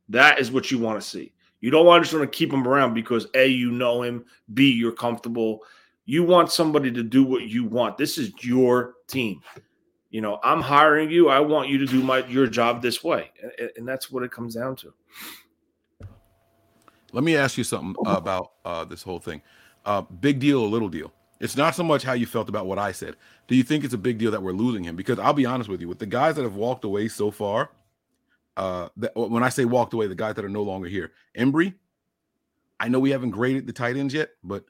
That 0.10 0.40
is 0.40 0.52
what 0.52 0.72
you 0.72 0.80
want 0.80 1.02
to 1.02 1.08
see. 1.08 1.34
You 1.62 1.72
don't 1.72 1.86
want 1.86 2.02
to 2.02 2.06
just 2.06 2.18
want 2.18 2.32
to 2.32 2.38
keep 2.38 2.52
him 2.52 2.68
around 2.68 2.94
because 2.94 3.28
A, 3.36 3.48
you 3.48 3.72
know 3.72 4.02
him, 4.02 4.26
B, 4.54 4.72
you're 4.72 4.92
comfortable. 4.92 5.62
You 6.06 6.24
want 6.24 6.52
somebody 6.52 6.92
to 6.92 7.04
do 7.04 7.24
what 7.24 7.44
you 7.44 7.64
want. 7.64 7.98
This 7.98 8.18
is 8.18 8.32
your 8.44 8.96
team. 9.08 9.42
You 10.12 10.22
know, 10.22 10.40
I'm 10.44 10.62
hiring 10.62 11.10
you. 11.10 11.30
I 11.30 11.40
want 11.40 11.70
you 11.70 11.78
to 11.80 11.86
do 11.86 12.04
my 12.04 12.26
your 12.28 12.46
job 12.46 12.82
this 12.82 13.04
way. 13.04 13.32
And, 13.58 13.72
and 13.78 13.88
that's 13.88 14.12
what 14.12 14.24
it 14.24 14.32
comes 14.32 14.56
down 14.56 14.76
to. 14.78 14.94
Let 17.14 17.24
me 17.24 17.36
ask 17.36 17.58
you 17.58 17.64
something 17.64 17.96
about 18.06 18.52
uh, 18.64 18.86
this 18.86 19.04
whole 19.04 19.20
thing. 19.20 19.42
Uh, 19.86 20.02
big 20.02 20.40
deal 20.40 20.60
or 20.62 20.68
little 20.68 20.90
deal? 20.90 21.12
It's 21.40 21.58
not 21.58 21.76
so 21.76 21.84
much 21.84 22.04
how 22.04 22.14
you 22.14 22.26
felt 22.26 22.50
about 22.50 22.68
what 22.68 22.78
I 22.78 22.92
said. 22.92 23.16
Do 23.48 23.56
you 23.56 23.64
think 23.64 23.84
it's 23.84 23.94
a 23.94 23.98
big 23.98 24.20
deal 24.20 24.32
that 24.32 24.44
we're 24.44 24.52
losing 24.52 24.84
him? 24.84 24.96
Because 24.96 25.18
I'll 25.18 25.34
be 25.34 25.46
honest 25.46 25.70
with 25.70 25.82
you, 25.82 25.88
with 25.88 26.00
the 26.00 26.06
guys 26.06 26.36
that 26.36 26.44
have 26.44 26.56
walked 26.56 26.84
away 26.84 27.08
so 27.08 27.32
far, 27.32 27.72
uh 28.58 28.90
that, 28.98 29.16
when 29.16 29.44
I 29.44 29.50
say 29.50 29.66
walked 29.66 29.94
away, 29.94 30.08
the 30.08 30.16
guys 30.16 30.36
that 30.36 30.46
are 30.46 30.50
no 30.50 30.62
longer 30.62 30.88
here. 30.88 31.14
Embree, 31.38 31.74
I 32.80 32.90
know 32.90 33.00
we 33.00 33.12
haven't 33.12 33.32
graded 33.32 33.66
the 33.66 33.74
tight 33.74 33.96
ends 33.96 34.14
yet, 34.14 34.32
but 34.44 34.66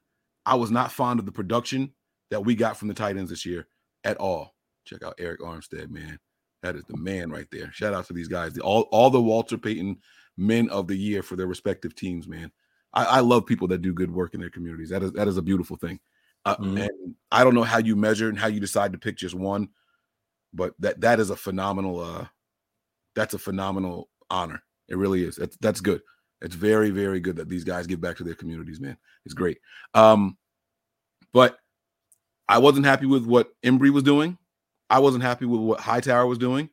I 0.46 0.56
was 0.56 0.72
not 0.72 0.92
fond 0.92 1.20
of 1.20 1.26
the 1.26 1.32
production 1.32 1.94
that 2.30 2.46
we 2.46 2.56
got 2.56 2.78
from 2.78 2.88
the 2.88 2.94
tight 2.94 3.18
ends 3.18 3.30
this 3.30 3.46
year 3.46 3.68
at 4.04 4.18
all. 4.18 4.51
Check 4.86 5.04
out 5.04 5.17
Arik 5.17 5.39
Armstead, 5.39 5.89
man. 5.89 6.20
That 6.63 6.76
is 6.76 6.84
the 6.88 6.98
man 6.98 7.32
right 7.32 7.48
there. 7.52 7.72
Shout 7.72 7.94
out 7.94 8.06
to 8.08 8.13
these 8.13 8.28
guys. 8.28 8.58
all, 8.60 8.84
all 8.91 9.10
the 9.10 9.22
Walter 9.22 9.58
Payton 9.58 9.98
men 10.38 10.70
of 10.70 10.88
the 10.88 10.96
year 10.96 11.24
for 11.24 11.36
their 11.36 11.48
respective 11.48 11.96
teams, 11.96 12.28
man. 12.28 12.52
I, 12.94 13.06
I 13.06 13.20
love 13.22 13.46
people 13.46 13.67
that 13.70 13.82
do 13.82 13.94
good 13.94 14.13
work 14.13 14.34
in 14.34 14.41
their 14.41 14.50
communities. 14.50 14.89
That 14.89 15.04
is 15.04 15.12
that 15.13 15.28
is 15.28 15.38
a 15.38 15.41
beautiful 15.41 15.78
thing. 15.78 16.00
Uh, 16.46 16.56
mm-hmm. 16.58 16.78
And 16.78 17.15
I 17.32 17.44
don't 17.44 17.56
know 17.56 17.63
how 17.63 17.78
you 17.78 17.96
measure 17.96 18.30
and 18.30 18.38
how 18.38 18.48
you 18.48 18.60
decide 18.60 18.91
to 18.91 18.98
pick 18.98 19.17
just 19.17 19.36
one, 19.36 19.70
but 20.54 20.74
that 20.80 21.02
that 21.02 21.20
is 21.20 21.30
a 21.30 21.36
phenomenal 21.36 22.00
uh 22.00 22.26
that's 23.15 23.34
a 23.34 23.39
phenomenal 23.39 24.10
honor. 24.30 24.62
It 24.88 24.98
really 24.98 25.24
is. 25.24 25.36
That's 25.36 25.58
that's 25.62 25.82
good. 25.82 26.02
It's 26.41 26.56
very, 26.56 26.89
very 26.89 27.20
good 27.20 27.36
that 27.36 27.50
these 27.50 27.63
guys 27.63 27.88
give 27.88 28.02
back 28.02 28.17
to 28.17 28.24
their 28.24 28.36
communities, 28.36 28.80
man. 28.80 28.98
It's 29.26 29.36
great. 29.36 29.60
Um, 29.94 30.38
but 31.34 31.58
I 32.50 32.58
wasn't 32.58 32.88
happy 32.88 33.06
with 33.06 33.26
what 33.26 33.52
Embree 33.63 33.91
was 33.91 34.04
doing. 34.04 34.38
I 34.92 35.00
wasn't 35.00 35.24
happy 35.24 35.46
with 35.46 35.62
what 35.62 35.80
Hightower 35.80 36.28
was 36.28 36.38
doing. 36.38 36.70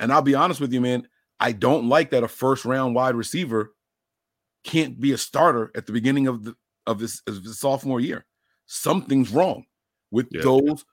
And 0.00 0.12
I'll 0.12 0.22
be 0.22 0.34
honest 0.34 0.60
with 0.60 0.72
you, 0.72 0.80
man. 0.80 1.06
I 1.38 1.52
don't 1.52 1.88
like 1.88 2.10
that 2.10 2.24
a 2.24 2.28
first 2.28 2.64
round 2.64 2.94
wide 2.94 3.14
receiver 3.14 3.74
can't 4.64 4.98
be 4.98 5.12
a 5.12 5.18
starter 5.18 5.70
at 5.74 5.86
the 5.86 5.92
beginning 5.92 6.26
of 6.26 6.44
the 6.44 6.54
of 6.86 6.98
this, 6.98 7.20
of 7.26 7.44
the 7.44 7.52
sophomore 7.54 8.00
year. 8.00 8.24
Something's 8.66 9.30
wrong 9.30 9.66
with 10.10 10.28
Yeah. 10.32 10.42
those 10.42 10.84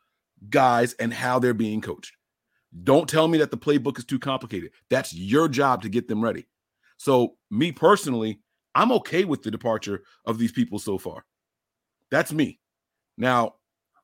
guys 0.49 0.93
and 0.93 1.13
how 1.13 1.39
they're 1.39 1.53
being 1.53 1.81
coached. 1.81 2.11
Don't 2.83 3.09
tell 3.09 3.27
me 3.27 3.37
that 3.39 3.51
the 3.51 3.57
playbook 3.57 3.97
is 3.97 4.05
too 4.05 4.19
complicated. 4.19 4.71
That's 4.89 5.13
your 5.13 5.47
job 5.47 5.81
to 5.83 5.89
get 5.89 6.07
them 6.07 6.23
ready. 6.23 6.45
So, 6.97 7.37
me 7.49 7.71
personally, 7.71 8.41
I'm 8.75 8.91
okay 8.91 9.23
with 9.23 9.41
the 9.43 9.49
departure 9.49 10.03
of 10.25 10.37
these 10.37 10.51
people 10.51 10.77
so 10.77 10.97
far. 10.97 11.25
That's 12.11 12.31
me. 12.31 12.59
Now, 13.17 13.55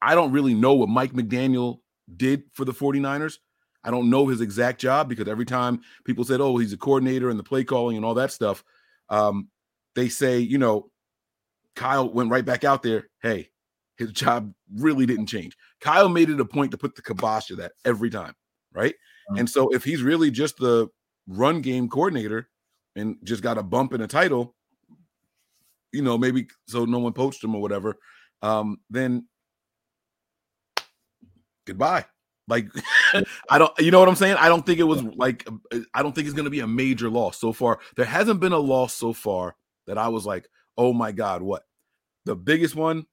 I 0.02 0.16
don't 0.16 0.32
really 0.32 0.54
know 0.56 0.74
what 0.74 0.90
Mike 0.90 1.14
McDaniel 1.14 1.82
did 2.18 2.44
for 2.54 2.66
the 2.66 2.74
49ers. 2.74 3.40
I 3.84 3.92
don't 3.92 4.10
know 4.10 4.28
his 4.28 4.42
exact 4.42 4.82
job 4.82 5.10
because 5.10 5.28
every 5.28 5.46
time 5.46 5.82
people 6.06 6.24
said, 6.24 6.42
oh, 6.42 6.58
he's 6.58 6.74
a 6.74 6.78
coordinator 6.78 7.30
and 7.30 7.38
the 7.38 7.44
play 7.44 7.64
calling 7.64 7.96
and 7.98 8.06
all 8.06 8.16
that 8.16 8.32
stuff, 8.32 8.64
um, 9.10 9.50
they 9.94 10.10
say, 10.10 10.40
you 10.40 10.58
know, 10.58 10.90
Kyle 11.76 12.12
went 12.12 12.32
right 12.32 12.46
back 12.46 12.64
out 12.64 12.82
there. 12.82 13.10
Hey, 13.22 13.50
his 13.98 14.12
job 14.12 14.54
really 14.74 15.06
didn't 15.06 15.28
change. 15.28 15.56
Kyle 15.82 16.10
made 16.10 16.30
it 16.30 16.40
a 16.40 16.46
point 16.46 16.72
to 16.72 16.78
put 16.78 16.96
the 16.96 17.02
kibosh 17.02 17.46
to 17.48 17.56
that 17.58 17.74
every 17.86 18.10
time, 18.10 18.34
right? 18.74 18.96
Mhm. 19.32 19.42
And 19.42 19.50
so 19.50 19.70
if 19.70 19.84
he's 19.84 20.02
really 20.02 20.32
just 20.32 20.58
the 20.58 20.90
run 21.28 21.62
game 21.62 21.88
coordinator 21.88 22.50
and 22.96 23.18
just 23.24 23.44
got 23.44 23.58
a 23.58 23.64
bump 23.64 23.94
in 23.94 24.02
a 24.02 24.08
title, 24.08 24.56
you 25.92 26.02
know, 26.02 26.18
maybe 26.18 26.48
so 26.68 26.86
no 26.86 27.00
one 27.00 27.14
poached 27.14 27.44
him 27.44 27.56
or 27.56 27.62
whatever, 27.62 27.98
um, 28.42 28.78
then 28.90 29.28
goodbye. 31.66 32.06
Like, 32.48 32.68
I 33.50 33.58
don't, 33.58 33.72
you 33.80 33.92
know 33.92 34.00
what 34.00 34.10
I'm 34.10 34.16
saying? 34.16 34.38
I 34.40 34.50
don't 34.50 34.66
think 34.66 34.80
it 34.80 34.84
was 34.84 35.04
like, 35.04 35.48
I 35.94 36.02
don't 36.04 36.14
think 36.14 36.28
it's 36.28 36.36
going 36.36 36.46
to 36.46 36.52
be 36.52 36.60
a 36.62 36.68
major 36.68 37.10
loss 37.10 37.38
so 37.38 37.54
far. 37.54 37.80
There 37.96 38.06
hasn't 38.06 38.40
been 38.40 38.54
a 38.54 38.58
loss 38.58 38.94
so 38.94 39.14
far 39.14 39.56
that 39.88 39.98
I 39.98 40.08
was 40.08 40.26
like, 40.26 40.48
oh 40.78 40.94
my 40.94 41.12
God, 41.12 41.42
what? 41.42 41.64
The 42.26 42.36
biggest 42.36 42.76
one 42.76 43.06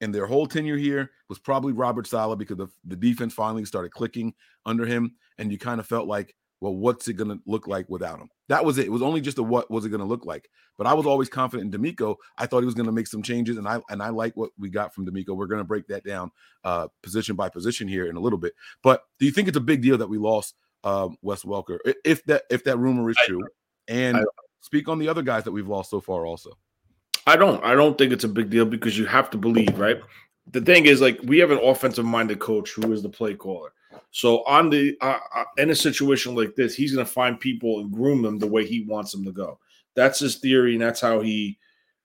in 0.00 0.12
their 0.12 0.26
whole 0.26 0.46
tenure 0.46 0.76
here 0.76 1.10
was 1.28 1.38
probably 1.38 1.72
Robert 1.72 2.06
Saleh 2.06 2.38
because 2.38 2.58
the, 2.58 2.68
the 2.84 2.96
defense 2.96 3.34
finally 3.34 3.64
started 3.64 3.92
clicking 3.92 4.34
under 4.66 4.86
him. 4.86 5.14
And 5.38 5.50
you 5.50 5.58
kind 5.58 5.80
of 5.80 5.86
felt 5.86 6.06
like, 6.06 6.34
well, 6.60 6.74
what's 6.74 7.08
it 7.08 7.14
going 7.14 7.30
to 7.30 7.40
look 7.46 7.68
like 7.68 7.88
without 7.88 8.18
him? 8.18 8.28
That 8.48 8.64
was 8.64 8.78
it. 8.78 8.86
It 8.86 8.92
was 8.92 9.02
only 9.02 9.20
just 9.20 9.38
a 9.38 9.42
what 9.42 9.70
was 9.70 9.84
it 9.84 9.90
going 9.90 10.00
to 10.00 10.06
look 10.06 10.24
like. 10.24 10.48
But 10.76 10.86
I 10.86 10.94
was 10.94 11.06
always 11.06 11.28
confident 11.28 11.74
in 11.74 11.80
DeMeco. 11.80 12.16
I 12.36 12.46
thought 12.46 12.60
he 12.60 12.66
was 12.66 12.74
going 12.74 12.86
to 12.86 12.92
make 12.92 13.06
some 13.06 13.22
changes, 13.22 13.56
and 13.56 13.68
I 13.68 13.80
and 13.90 14.02
I 14.02 14.08
like 14.10 14.36
what 14.36 14.50
we 14.58 14.68
got 14.68 14.94
from 14.94 15.06
DeMeco. 15.06 15.36
We're 15.36 15.46
going 15.46 15.60
to 15.60 15.64
break 15.64 15.86
that 15.88 16.04
down 16.04 16.30
uh, 16.64 16.88
position 17.02 17.36
by 17.36 17.48
position 17.48 17.88
here 17.88 18.06
in 18.06 18.16
a 18.16 18.20
little 18.20 18.38
bit. 18.38 18.54
But 18.82 19.04
do 19.18 19.26
you 19.26 19.32
think 19.32 19.48
it's 19.48 19.56
a 19.56 19.60
big 19.60 19.82
deal 19.82 19.98
that 19.98 20.08
we 20.08 20.18
lost 20.18 20.54
um, 20.84 21.16
Wes 21.22 21.42
Welker, 21.42 21.78
if 22.04 22.24
that 22.26 22.44
if 22.50 22.64
that 22.64 22.78
rumor 22.78 23.10
is 23.10 23.16
true? 23.26 23.42
And 23.88 24.18
I- 24.18 24.24
speak 24.60 24.88
on 24.88 24.98
the 24.98 25.08
other 25.08 25.22
guys 25.22 25.44
that 25.44 25.52
we've 25.52 25.68
lost 25.68 25.90
so 25.90 26.00
far, 26.00 26.26
also. 26.26 26.50
I 27.26 27.36
don't. 27.36 27.62
I 27.62 27.74
don't 27.74 27.98
think 27.98 28.12
it's 28.12 28.24
a 28.24 28.28
big 28.28 28.50
deal 28.50 28.64
because 28.64 28.96
you 28.98 29.06
have 29.06 29.30
to 29.30 29.38
believe, 29.38 29.78
right? 29.78 30.00
The 30.50 30.62
thing 30.62 30.86
is, 30.86 31.00
like, 31.00 31.20
we 31.24 31.38
have 31.38 31.50
an 31.50 31.58
offensive-minded 31.62 32.38
coach 32.38 32.70
who 32.70 32.92
is 32.92 33.02
the 33.02 33.08
play 33.08 33.34
caller. 33.34 33.72
So, 34.10 34.42
on 34.44 34.70
the 34.70 34.96
uh, 35.00 35.18
uh, 35.34 35.44
in 35.58 35.70
a 35.70 35.74
situation 35.74 36.34
like 36.34 36.54
this, 36.54 36.74
he's 36.74 36.94
going 36.94 37.04
to 37.04 37.12
find 37.12 37.38
people 37.38 37.80
and 37.80 37.92
groom 37.92 38.22
them 38.22 38.38
the 38.38 38.46
way 38.46 38.66
he 38.66 38.84
wants 38.84 39.12
them 39.12 39.24
to 39.24 39.32
go. 39.32 39.58
That's 39.94 40.18
his 40.18 40.36
theory, 40.36 40.72
and 40.72 40.82
that's 40.82 41.00
how 41.00 41.20
he 41.20 41.58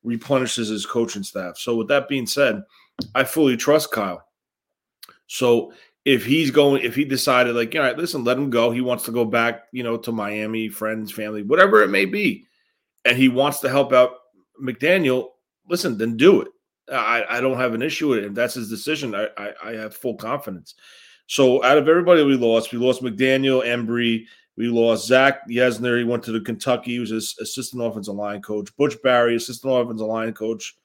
replenishes 0.04 0.68
his 0.70 0.86
coaching 0.86 1.24
staff. 1.24 1.58
So, 1.58 1.76
with 1.76 1.88
that 1.88 2.10
being 2.10 2.28
said, 2.28 2.64
I 3.16 3.24
fully 3.24 3.56
trust 3.56 3.92
Kyle. 3.92 4.26
So, 5.28 5.74
if 6.06 6.26
he's 6.26 6.52
going, 6.52 6.84
if 6.84 6.94
he 6.96 7.06
decided, 7.06 7.56
like, 7.56 7.74
all 7.76 7.82
right, 7.82 7.98
listen, 7.98 8.26
let 8.26 8.38
him 8.38 8.50
go. 8.50 8.72
He 8.72 8.82
wants 8.82 9.06
to 9.06 9.12
go 9.12 9.24
back, 9.24 9.64
you 9.72 9.84
know, 9.84 9.98
to 9.98 10.12
Miami, 10.12 10.68
friends, 10.68 11.12
family, 11.12 11.44
whatever 11.44 11.82
it 11.84 11.90
may 11.90 12.06
be, 12.06 12.46
and 13.06 13.18
he 13.18 13.30
wants 13.30 13.60
to 13.62 13.70
help 13.70 13.94
out 13.94 14.12
McDaniel, 14.62 15.30
listen, 15.70 15.98
then 15.98 16.18
do 16.18 16.42
it. 16.42 16.50
I, 16.92 17.24
I 17.30 17.42
don't 17.42 17.58
have 17.58 17.74
an 17.74 17.82
issue 17.82 18.10
with 18.10 18.20
it. 18.20 18.26
If 18.26 18.34
that's 18.34 18.56
his 18.56 18.70
decision, 18.70 19.16
I, 19.16 19.30
I, 19.38 19.54
I 19.64 19.72
have 19.74 19.96
full 19.96 20.16
confidence. 20.16 20.76
So 21.28 21.64
out 21.64 21.78
of 21.78 21.88
everybody 21.88 22.24
we 22.24 22.36
lost, 22.36 22.72
we 22.72 22.78
lost 22.78 23.02
McDaniel, 23.02 23.66
Embree, 23.66 24.26
we 24.56 24.68
lost 24.68 25.08
Zach 25.08 25.48
Yenser. 25.50 25.98
He 25.98 26.04
went 26.04 26.24
to 26.24 26.32
the 26.32 26.42
Kentucky. 26.42 26.92
He 26.92 27.00
was 27.00 27.10
his 27.10 27.36
assistant 27.42 27.82
offensive 27.82 28.14
line 28.14 28.42
coach. 28.42 28.76
Butch 28.78 29.02
Barry, 29.02 29.36
assistant 29.36 29.74
offensive 29.74 30.06
line 30.06 30.34
coach, 30.34 30.76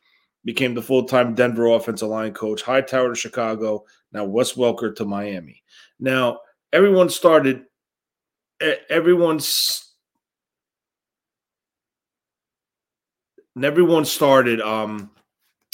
became 0.44 0.72
the 0.74 0.81
full-time 0.81 1.35
Denver 1.35 1.66
offensive 1.66 2.09
line 2.09 2.33
coach. 2.33 2.62
Hightower 2.62 3.11
to 3.11 3.14
Chicago. 3.14 3.85
Now 4.12 4.24
Wes 4.24 4.55
Welker 4.55 4.94
to 4.96 5.05
Miami. 5.05 5.62
Now 6.01 6.40
everyone 6.72 7.11
started. 7.11 7.64
Everyone's 8.88 9.88
and 13.59 13.64
everyone 13.64 14.05
started. 14.05 14.61
Um, 14.61 15.11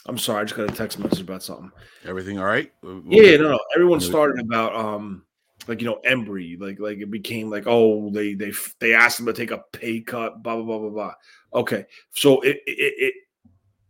I'm 0.06 0.18
sorry, 0.18 0.42
I 0.42 0.44
just 0.44 0.56
got 0.56 0.70
a 0.70 0.74
text 0.74 0.98
message 0.98 1.20
about 1.20 1.42
something. 1.42 1.72
Everything 2.04 2.38
all 2.38 2.44
right? 2.44 2.70
We'll 2.82 3.02
Yeah, 3.06 3.36
no, 3.38 3.52
no. 3.52 3.60
Everyone 3.74 4.00
started 4.00 4.38
about 4.44 4.74
um, 4.76 5.24
like 5.66 5.80
you 5.80 5.86
know, 5.86 6.00
Embree, 6.06 6.60
like 6.60 6.78
like 6.78 6.98
it 6.98 7.10
became 7.10 7.48
like 7.48 7.64
oh 7.66 8.10
they 8.10 8.34
they 8.34 8.52
they 8.80 8.94
asked 8.94 9.18
him 9.18 9.26
to 9.26 9.32
take 9.32 9.50
a 9.50 9.64
pay 9.72 10.00
cut, 10.00 10.42
blah 10.42 10.56
blah 10.56 10.64
blah 10.64 10.78
blah 10.78 10.90
blah. 10.90 11.14
Okay, 11.54 11.86
so 12.12 12.40
it 12.42 12.60
it, 12.66 12.94
it 12.98 13.14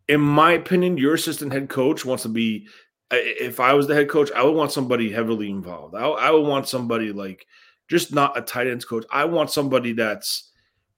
in 0.06 0.20
my 0.20 0.52
opinion, 0.52 0.98
your 0.98 1.14
assistant 1.14 1.52
head 1.52 1.68
coach 1.68 2.04
wants 2.04 2.22
to 2.22 2.28
be. 2.28 2.68
If 3.10 3.60
I 3.60 3.74
was 3.74 3.86
the 3.86 3.94
head 3.94 4.08
coach, 4.08 4.30
I 4.32 4.42
would 4.42 4.54
want 4.54 4.72
somebody 4.72 5.10
heavily 5.10 5.48
involved. 5.48 5.94
I, 5.94 6.04
I 6.04 6.30
would 6.30 6.46
want 6.46 6.68
somebody 6.68 7.12
like 7.12 7.46
just 7.88 8.12
not 8.12 8.36
a 8.36 8.42
tight 8.42 8.66
ends 8.66 8.84
coach. 8.84 9.04
I 9.10 9.24
want 9.24 9.50
somebody 9.50 9.92
that's, 9.92 10.50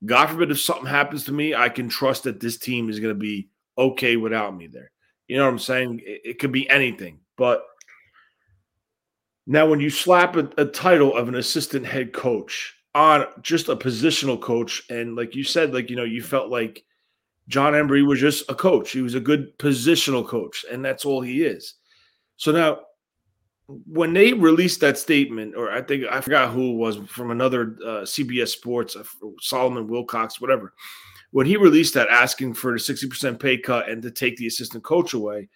God 0.05 0.26
forbid, 0.26 0.50
if 0.50 0.61
something 0.61 0.87
happens 0.87 1.24
to 1.24 1.33
me, 1.33 1.55
I 1.55 1.68
can 1.68 1.88
trust 1.88 2.22
that 2.24 2.40
this 2.40 2.59
team 2.59 2.88
is 2.88 3.00
going 3.00 3.14
to 3.14 3.18
be 3.18 3.48
okay 3.76 4.16
without 4.16 4.57
me 4.57 4.66
there. 4.66 4.92
You 5.29 5.37
know 5.37 5.45
what 5.45 5.53
I'm 5.53 5.59
saying? 5.59 6.03
It, 6.05 6.21
it 6.25 6.39
could 6.39 6.53
be 6.53 6.69
anything, 6.71 7.21
but 7.37 7.65
now 9.47 9.69
when 9.69 9.81
you 9.81 9.91
slap 9.91 10.37
a, 10.37 10.49
a 10.59 10.65
title 10.65 11.17
of 11.17 11.29
an 11.29 11.37
assistant 11.37 11.87
head 11.87 12.12
coach 12.12 12.75
on 12.95 13.27
just 13.43 13.69
a 13.69 13.77
positional 13.77 14.41
coach, 14.41 14.83
and 14.91 15.17
like 15.17 15.35
you 15.35 15.45
said, 15.45 15.75
like 15.75 15.91
you 15.91 15.97
know, 15.97 16.05
you 16.05 16.23
felt 16.23 16.49
like 16.49 16.85
Jon 17.49 17.75
Embree 17.75 18.07
was 18.07 18.21
just 18.21 18.51
a 18.51 18.55
coach. 18.55 18.91
He 18.91 19.03
was 19.03 19.15
a 19.15 19.21
good 19.21 19.57
positional 19.59 20.27
coach, 20.27 20.65
and 20.71 20.85
that's 20.85 21.05
all 21.05 21.21
he 21.21 21.45
is. 21.45 21.75
So 22.37 22.53
now, 22.53 22.81
when 23.67 24.12
they 24.12 24.33
released 24.33 24.81
that 24.81 24.99
statement, 24.99 25.55
or 25.57 25.71
I 25.71 25.83
think 25.83 26.05
I 26.11 26.21
forgot 26.21 26.53
who 26.53 26.73
it 26.73 26.77
was 26.77 26.97
from 27.09 27.31
another 27.31 27.77
uh, 27.85 28.03
CBS 28.03 28.49
Sports, 28.49 28.97
uh, 28.97 29.05
Solomon 29.41 29.89
Wilcox, 29.89 30.41
whatever. 30.41 30.73
When 31.37 31.46
he 31.46 31.59
released 31.59 31.92
that, 31.92 32.09
asking 32.09 32.55
for 32.55 32.77
a 32.77 32.81
sixty 32.81 33.07
percent 33.07 33.38
pay 33.38 33.59
cut 33.59 33.90
and 33.90 34.01
to 34.01 34.11
take 34.11 34.38
the 34.38 34.46
assistant 34.46 34.83
coach 34.83 35.12
away, 35.12 35.51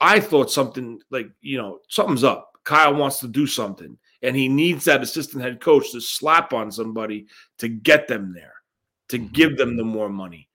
I 0.00 0.18
thought 0.18 0.50
something 0.50 1.00
like 1.12 1.30
you 1.40 1.58
know 1.58 1.78
something's 1.88 2.24
up. 2.24 2.58
Kyle 2.64 2.92
wants 2.92 3.20
to 3.20 3.28
do 3.28 3.46
something, 3.46 3.96
and 4.22 4.34
he 4.34 4.48
needs 4.48 4.84
that 4.84 5.00
assistant 5.00 5.44
head 5.44 5.60
coach 5.60 5.92
to 5.92 6.00
slap 6.00 6.52
on 6.52 6.72
somebody 6.72 7.28
to 7.58 7.68
get 7.68 8.08
them 8.08 8.32
there, 8.34 8.54
to 9.10 9.20
Mhm. 9.20 9.32
give 9.32 9.56
them 9.56 9.76
the 9.76 9.84
more 9.84 10.08
money. 10.08 10.48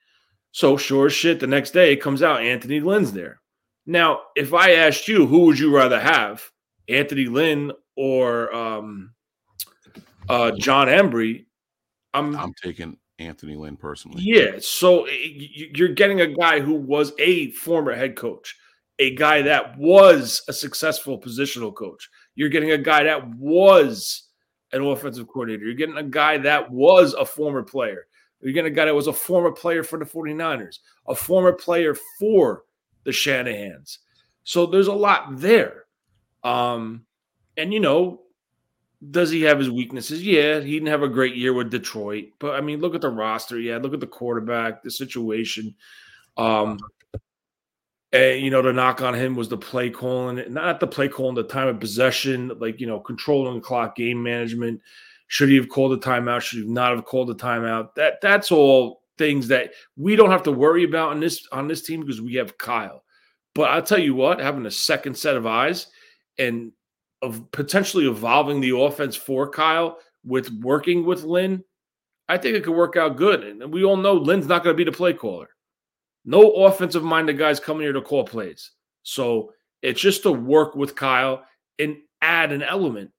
So 0.52 0.76
sure 0.76 1.06
as 1.06 1.14
shit, 1.14 1.40
the 1.40 1.48
next 1.48 1.72
day 1.72 1.94
it 1.94 2.02
comes 2.02 2.22
out 2.22 2.42
Anthony 2.42 2.82
Lynn's 2.82 3.14
there. 3.14 3.40
Now, 3.86 4.24
if 4.36 4.54
I 4.54 4.72
asked 4.72 5.08
you, 5.08 5.26
who 5.28 5.46
would 5.46 5.58
you 5.58 5.74
rather 5.74 5.98
have, 5.98 6.44
Anthony 6.90 7.28
Lynn 7.28 7.72
or 7.96 8.54
um, 8.54 9.14
uh, 10.28 10.52
Jon 10.58 10.88
Embree? 10.88 11.46
I'm, 12.14 12.36
I'm 12.36 12.54
taking 12.62 12.98
Anthony 13.20 13.56
Lynn 13.56 13.78
personally. 13.78 14.22
yeah. 14.24 14.58
So 14.60 15.02
y- 15.06 15.10
y- 15.38 15.70
you're 15.76 15.90
getting 15.90 16.22
a 16.22 16.28
guy 16.28 16.60
who 16.60 16.74
was 16.74 17.14
a 17.20 17.52
former 17.52 17.96
head 17.96 18.16
coach, 18.16 18.56
a 19.00 19.16
guy 19.16 19.42
that 19.44 19.78
was 19.78 20.44
a 20.48 20.54
successful 20.54 21.20
positional 21.20 21.74
coach. 21.74 22.10
You're 22.36 22.50
getting 22.50 22.72
a 22.72 22.78
guy 22.78 23.04
that 23.04 23.28
was 23.36 24.24
an 24.72 24.82
offensive 24.84 25.28
coordinator. 25.28 25.66
You're 25.66 25.74
getting 25.76 25.98
a 25.98 26.04
guy 26.04 26.38
that 26.40 26.70
was 26.72 27.14
a 27.14 27.26
former 27.26 27.64
player. 27.64 28.08
You're 28.40 28.54
getting 28.54 28.72
a 28.72 28.76
guy 28.76 28.86
that 28.86 28.94
was 28.96 29.08
a 29.08 29.14
former 29.14 29.52
player 29.52 29.82
for 29.82 29.98
the 29.98 30.06
49ers, 30.06 30.80
a 31.08 31.16
former 31.16 31.54
player 31.54 31.96
for 32.20 32.66
the 33.04 33.12
Shanahans. 33.12 33.98
So 34.44 34.66
there's 34.68 34.88
a 34.88 34.94
lot 34.94 35.38
there. 35.38 35.86
Um, 36.44 37.06
and 37.58 37.74
you 37.74 37.80
know, 37.80 38.22
does 39.12 39.30
he 39.30 39.42
have 39.44 39.60
his 39.60 39.70
weaknesses? 39.70 40.24
Yeah, 40.24 40.60
he 40.60 40.74
didn't 40.74 40.88
have 40.88 41.04
a 41.04 41.10
great 41.10 41.36
year 41.36 41.54
with 41.54 41.70
Detroit, 41.70 42.30
but 42.40 42.56
I 42.56 42.62
mean, 42.62 42.80
look 42.80 42.96
at 42.96 43.02
the 43.02 43.10
roster. 43.10 43.60
Yeah, 43.60 43.78
look 43.78 43.94
at 43.94 44.00
the 44.00 44.08
quarterback, 44.08 44.82
the 44.82 44.90
situation. 44.90 45.76
Um, 46.36 46.80
and 48.12 48.42
you 48.42 48.50
know, 48.50 48.62
the 48.62 48.74
knock 48.74 49.02
on 49.02 49.14
him 49.14 49.36
was 49.36 49.50
the 49.50 49.58
play 49.58 49.90
calling, 49.90 50.42
not 50.52 50.80
the 50.80 50.88
play 50.88 51.10
calling, 51.10 51.36
the 51.36 51.44
time 51.44 51.68
of 51.68 51.80
possession, 51.80 52.52
like 52.60 52.80
you 52.80 52.88
know, 52.88 53.00
controlling 53.00 53.56
the 53.56 53.62
clock, 53.62 53.96
game 53.96 54.24
management. 54.24 54.82
Should 55.28 55.50
he 55.50 55.56
have 55.58 55.70
called 55.70 55.94
a 55.94 55.98
timeout? 55.98 56.42
Should 56.42 56.64
he 56.64 56.70
not 56.70 56.96
have 56.96 57.06
called 57.06 57.30
a 57.30 57.36
timeout? 57.36 57.94
That 57.96 58.20
that's 58.22 58.52
all 58.52 59.04
things 59.18 59.48
that 59.50 59.72
we 59.96 60.16
don't 60.16 60.32
have 60.32 60.44
to 60.44 60.52
worry 60.52 60.84
about 60.84 61.10
on 61.10 61.20
this 61.20 61.48
on 61.52 61.68
this 61.68 61.84
team 61.84 62.02
because 62.02 62.22
we 62.22 62.36
have 62.36 62.58
Kyle. 62.58 63.04
But 63.54 63.72
I'll 63.72 63.82
tell 63.82 64.00
you 64.00 64.16
what, 64.16 64.40
having 64.40 64.66
a 64.66 64.72
second 64.72 65.18
set 65.18 65.36
of 65.36 65.46
eyes 65.46 65.88
and 66.38 66.72
of 67.22 67.50
potentially 67.52 68.08
evolving 68.08 68.62
the 68.62 68.78
offense 68.78 69.16
for 69.16 69.50
Kyle 69.50 70.00
with 70.26 70.52
working 70.62 71.06
with 71.06 71.24
Lynn, 71.24 71.64
I 72.30 72.38
think 72.38 72.56
it 72.56 72.64
could 72.64 72.76
work 72.76 72.96
out 72.96 73.18
good. 73.18 73.44
And 73.44 73.74
we 73.74 73.84
all 73.84 73.98
know 73.98 74.14
Lynn's 74.14 74.48
not 74.48 74.64
going 74.64 74.74
to 74.74 74.78
be 74.78 74.90
the 74.90 74.96
play 74.96 75.14
caller. 75.14 75.50
No 76.26 76.52
offensive 76.52 77.04
minded 77.04 77.38
guys 77.38 77.60
coming 77.60 77.84
here 77.84 77.94
to 77.94 78.02
call 78.02 78.26
plays. 78.26 78.72
So 79.04 79.54
it's 79.82 80.02
just 80.02 80.24
to 80.24 80.32
work 80.32 80.76
with 80.76 80.96
Kyle 80.96 81.44
and 81.80 81.98
add 82.22 82.52
an 82.52 82.64
element 82.64 83.12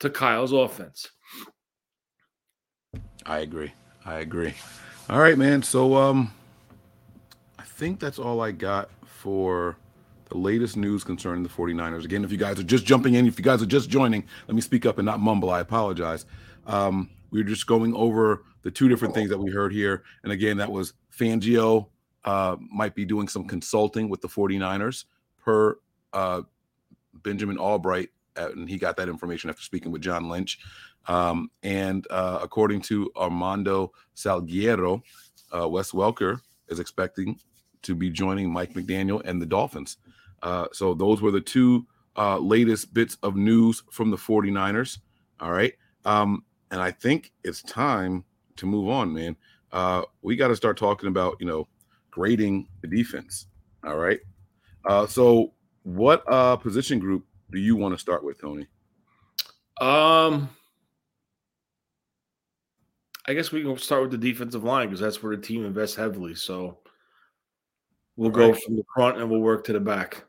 to 0.00 0.10
Kyle's 0.10 0.52
offense. 0.52 1.08
I 3.24 3.38
agree. 3.38 3.72
I 4.04 4.16
agree. 4.16 4.54
All 5.08 5.20
right, 5.20 5.38
man. 5.38 5.62
So 5.62 5.96
um 5.96 6.32
I 7.58 7.62
think 7.62 8.00
that's 8.00 8.18
all 8.18 8.40
I 8.40 8.50
got 8.50 8.90
for 9.06 9.76
the 10.32 10.38
latest 10.38 10.76
news 10.76 11.04
concerning 11.04 11.42
the 11.42 11.48
49ers. 11.48 12.04
Again, 12.04 12.24
if 12.24 12.32
you 12.32 12.38
guys 12.38 12.58
are 12.58 12.64
just 12.64 12.86
jumping 12.86 13.14
in, 13.14 13.26
if 13.26 13.38
you 13.38 13.44
guys 13.44 13.62
are 13.62 13.66
just 13.66 13.90
joining, 13.90 14.24
let 14.48 14.54
me 14.54 14.62
speak 14.62 14.86
up 14.86 14.98
and 14.98 15.04
not 15.04 15.20
mumble. 15.20 15.50
I 15.50 15.60
apologize. 15.60 16.24
Um, 16.66 17.10
we 17.30 17.40
are 17.40 17.44
just 17.44 17.66
going 17.66 17.94
over 17.94 18.44
the 18.62 18.70
two 18.70 18.88
different 18.88 19.14
things 19.14 19.28
that 19.28 19.38
we 19.38 19.50
heard 19.50 19.72
here. 19.72 20.04
And 20.22 20.32
again, 20.32 20.56
that 20.56 20.70
was 20.70 20.94
Fangio 21.16 21.88
uh, 22.24 22.56
might 22.70 22.94
be 22.94 23.04
doing 23.04 23.28
some 23.28 23.46
consulting 23.46 24.08
with 24.08 24.22
the 24.22 24.28
49ers 24.28 25.04
per 25.38 25.78
uh, 26.12 26.42
Benjamin 27.22 27.58
Albright. 27.58 28.08
Uh, 28.34 28.52
and 28.52 28.68
he 28.68 28.78
got 28.78 28.96
that 28.96 29.10
information 29.10 29.50
after 29.50 29.62
speaking 29.62 29.92
with 29.92 30.00
John 30.00 30.30
Lynch. 30.30 30.60
Um, 31.08 31.50
and 31.62 32.06
uh, 32.10 32.38
according 32.40 32.80
to 32.82 33.10
Armando 33.16 33.92
Salguero, 34.16 35.02
uh, 35.54 35.68
Wes 35.68 35.90
Welker 35.90 36.40
is 36.68 36.80
expecting 36.80 37.38
to 37.82 37.94
be 37.94 38.08
joining 38.08 38.50
Mike 38.50 38.72
McDaniel 38.72 39.20
and 39.26 39.42
the 39.42 39.46
Dolphins. 39.46 39.98
Uh, 40.42 40.66
so 40.72 40.94
those 40.94 41.22
were 41.22 41.30
the 41.30 41.40
two 41.40 41.86
uh, 42.16 42.38
latest 42.38 42.92
bits 42.92 43.16
of 43.22 43.36
news 43.36 43.82
from 43.90 44.10
the 44.10 44.16
49ers. 44.16 44.98
All 45.40 45.52
right. 45.52 45.74
Um, 46.04 46.44
and 46.70 46.80
I 46.80 46.90
think 46.90 47.32
it's 47.44 47.62
time 47.62 48.24
to 48.56 48.66
move 48.66 48.88
on, 48.88 49.12
man. 49.12 49.36
Uh, 49.72 50.02
we 50.22 50.36
got 50.36 50.48
to 50.48 50.56
start 50.56 50.76
talking 50.76 51.08
about, 51.08 51.36
you 51.40 51.46
know, 51.46 51.68
grading 52.10 52.68
the 52.80 52.88
defense. 52.88 53.46
All 53.84 53.96
right. 53.96 54.20
Uh, 54.84 55.06
so 55.06 55.52
what 55.84 56.24
uh, 56.30 56.56
position 56.56 56.98
group 56.98 57.24
do 57.50 57.58
you 57.58 57.76
want 57.76 57.94
to 57.94 57.98
start 57.98 58.24
with, 58.24 58.40
Tony? 58.40 58.66
Um, 59.80 60.48
I 63.26 63.34
guess 63.34 63.52
we 63.52 63.62
can 63.62 63.76
start 63.78 64.02
with 64.02 64.10
the 64.10 64.18
defensive 64.18 64.64
line 64.64 64.88
because 64.88 65.00
that's 65.00 65.22
where 65.22 65.36
the 65.36 65.42
team 65.42 65.64
invests 65.64 65.96
heavily. 65.96 66.34
So 66.34 66.78
we'll 68.16 68.30
All 68.30 68.36
go 68.36 68.50
right. 68.50 68.62
from 68.62 68.76
the 68.76 68.84
front 68.94 69.18
and 69.18 69.30
we'll 69.30 69.40
work 69.40 69.64
to 69.64 69.72
the 69.72 69.80
back. 69.80 70.24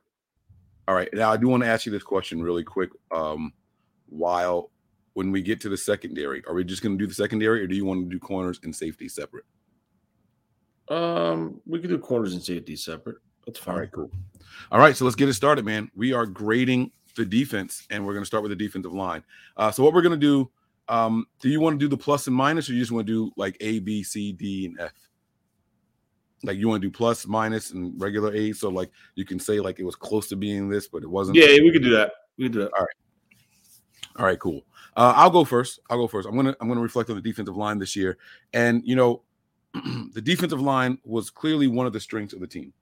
All 0.87 0.95
right. 0.95 1.09
Now 1.13 1.31
I 1.31 1.37
do 1.37 1.47
want 1.47 1.63
to 1.63 1.69
ask 1.69 1.85
you 1.85 1.91
this 1.91 2.03
question 2.03 2.41
really 2.41 2.63
quick. 2.63 2.89
Um, 3.11 3.53
while 4.09 4.71
when 5.13 5.31
we 5.31 5.41
get 5.41 5.61
to 5.61 5.69
the 5.69 5.77
secondary, 5.77 6.43
are 6.47 6.53
we 6.53 6.63
just 6.63 6.81
going 6.81 6.97
to 6.97 7.01
do 7.01 7.07
the 7.07 7.13
secondary, 7.13 7.61
or 7.61 7.67
do 7.67 7.75
you 7.75 7.85
want 7.85 8.03
to 8.03 8.09
do 8.09 8.19
corners 8.19 8.59
and 8.63 8.75
safety 8.75 9.07
separate? 9.07 9.45
Um, 10.89 11.61
we 11.65 11.79
can 11.79 11.89
do 11.89 11.97
corners 11.97 12.33
and 12.33 12.43
safety 12.43 12.75
separate. 12.75 13.17
That's 13.45 13.59
fine. 13.59 13.75
All 13.75 13.79
right, 13.79 13.91
cool. 13.91 14.11
All 14.71 14.79
right, 14.79 14.95
so 14.95 15.05
let's 15.05 15.15
get 15.15 15.29
it 15.29 15.33
started, 15.33 15.65
man. 15.65 15.89
We 15.95 16.13
are 16.13 16.25
grading 16.25 16.91
the 17.15 17.25
defense, 17.25 17.85
and 17.89 18.05
we're 18.05 18.13
going 18.13 18.23
to 18.23 18.27
start 18.27 18.43
with 18.43 18.51
the 18.51 18.55
defensive 18.55 18.93
line. 18.93 19.23
Uh, 19.55 19.71
so 19.71 19.83
what 19.83 19.93
we're 19.93 20.01
going 20.01 20.19
to 20.19 20.25
do 20.25 20.49
um, 20.89 21.25
do 21.39 21.49
you 21.49 21.59
want 21.59 21.79
to 21.79 21.83
do 21.83 21.87
the 21.87 21.97
plus 21.97 22.27
and 22.27 22.35
minus, 22.35 22.69
or 22.69 22.73
you 22.73 22.79
just 22.79 22.91
want 22.91 23.07
to 23.07 23.13
do 23.13 23.31
like 23.37 23.57
A, 23.61 23.79
B, 23.79 24.03
C, 24.03 24.33
D, 24.33 24.65
and 24.65 24.79
F? 24.79 24.91
Like 26.43 26.57
you 26.57 26.67
want 26.67 26.81
to 26.81 26.87
do 26.87 26.91
plus, 26.91 27.25
minus, 27.25 27.71
and 27.71 27.99
regular 27.99 28.33
A, 28.33 28.51
so 28.51 28.69
like 28.69 28.91
you 29.15 29.25
can 29.25 29.39
say 29.39 29.59
like 29.59 29.79
it 29.79 29.85
was 29.85 29.95
close 29.95 30.27
to 30.29 30.35
being 30.35 30.69
this, 30.69 30.87
but 30.87 31.03
it 31.03 31.09
wasn't. 31.09 31.37
Yeah, 31.37 31.47
we 31.47 31.71
could 31.71 31.83
do 31.83 31.91
that. 31.91 32.11
We 32.37 32.45
could 32.45 32.53
do 32.53 32.59
that. 32.59 32.73
All 32.73 32.81
right. 32.81 32.95
All 34.17 34.25
right, 34.25 34.39
cool. 34.39 34.65
Uh, 34.95 35.13
I'll 35.15 35.29
go 35.29 35.43
first. 35.43 35.79
I'll 35.89 35.97
go 35.97 36.07
first. 36.07 36.27
I'm 36.27 36.35
gonna 36.35 36.55
I'm 36.59 36.67
gonna 36.67 36.81
reflect 36.81 37.09
on 37.09 37.15
the 37.15 37.21
defensive 37.21 37.57
line 37.57 37.79
this 37.79 37.95
year, 37.95 38.17
and 38.53 38.81
you 38.85 38.95
know, 38.95 39.23
the 40.13 40.21
defensive 40.21 40.61
line 40.61 40.99
was 41.03 41.29
clearly 41.29 41.67
one 41.67 41.87
of 41.87 41.93
the 41.93 41.99
strengths 41.99 42.33
of 42.33 42.39
the 42.39 42.47
team. 42.47 42.73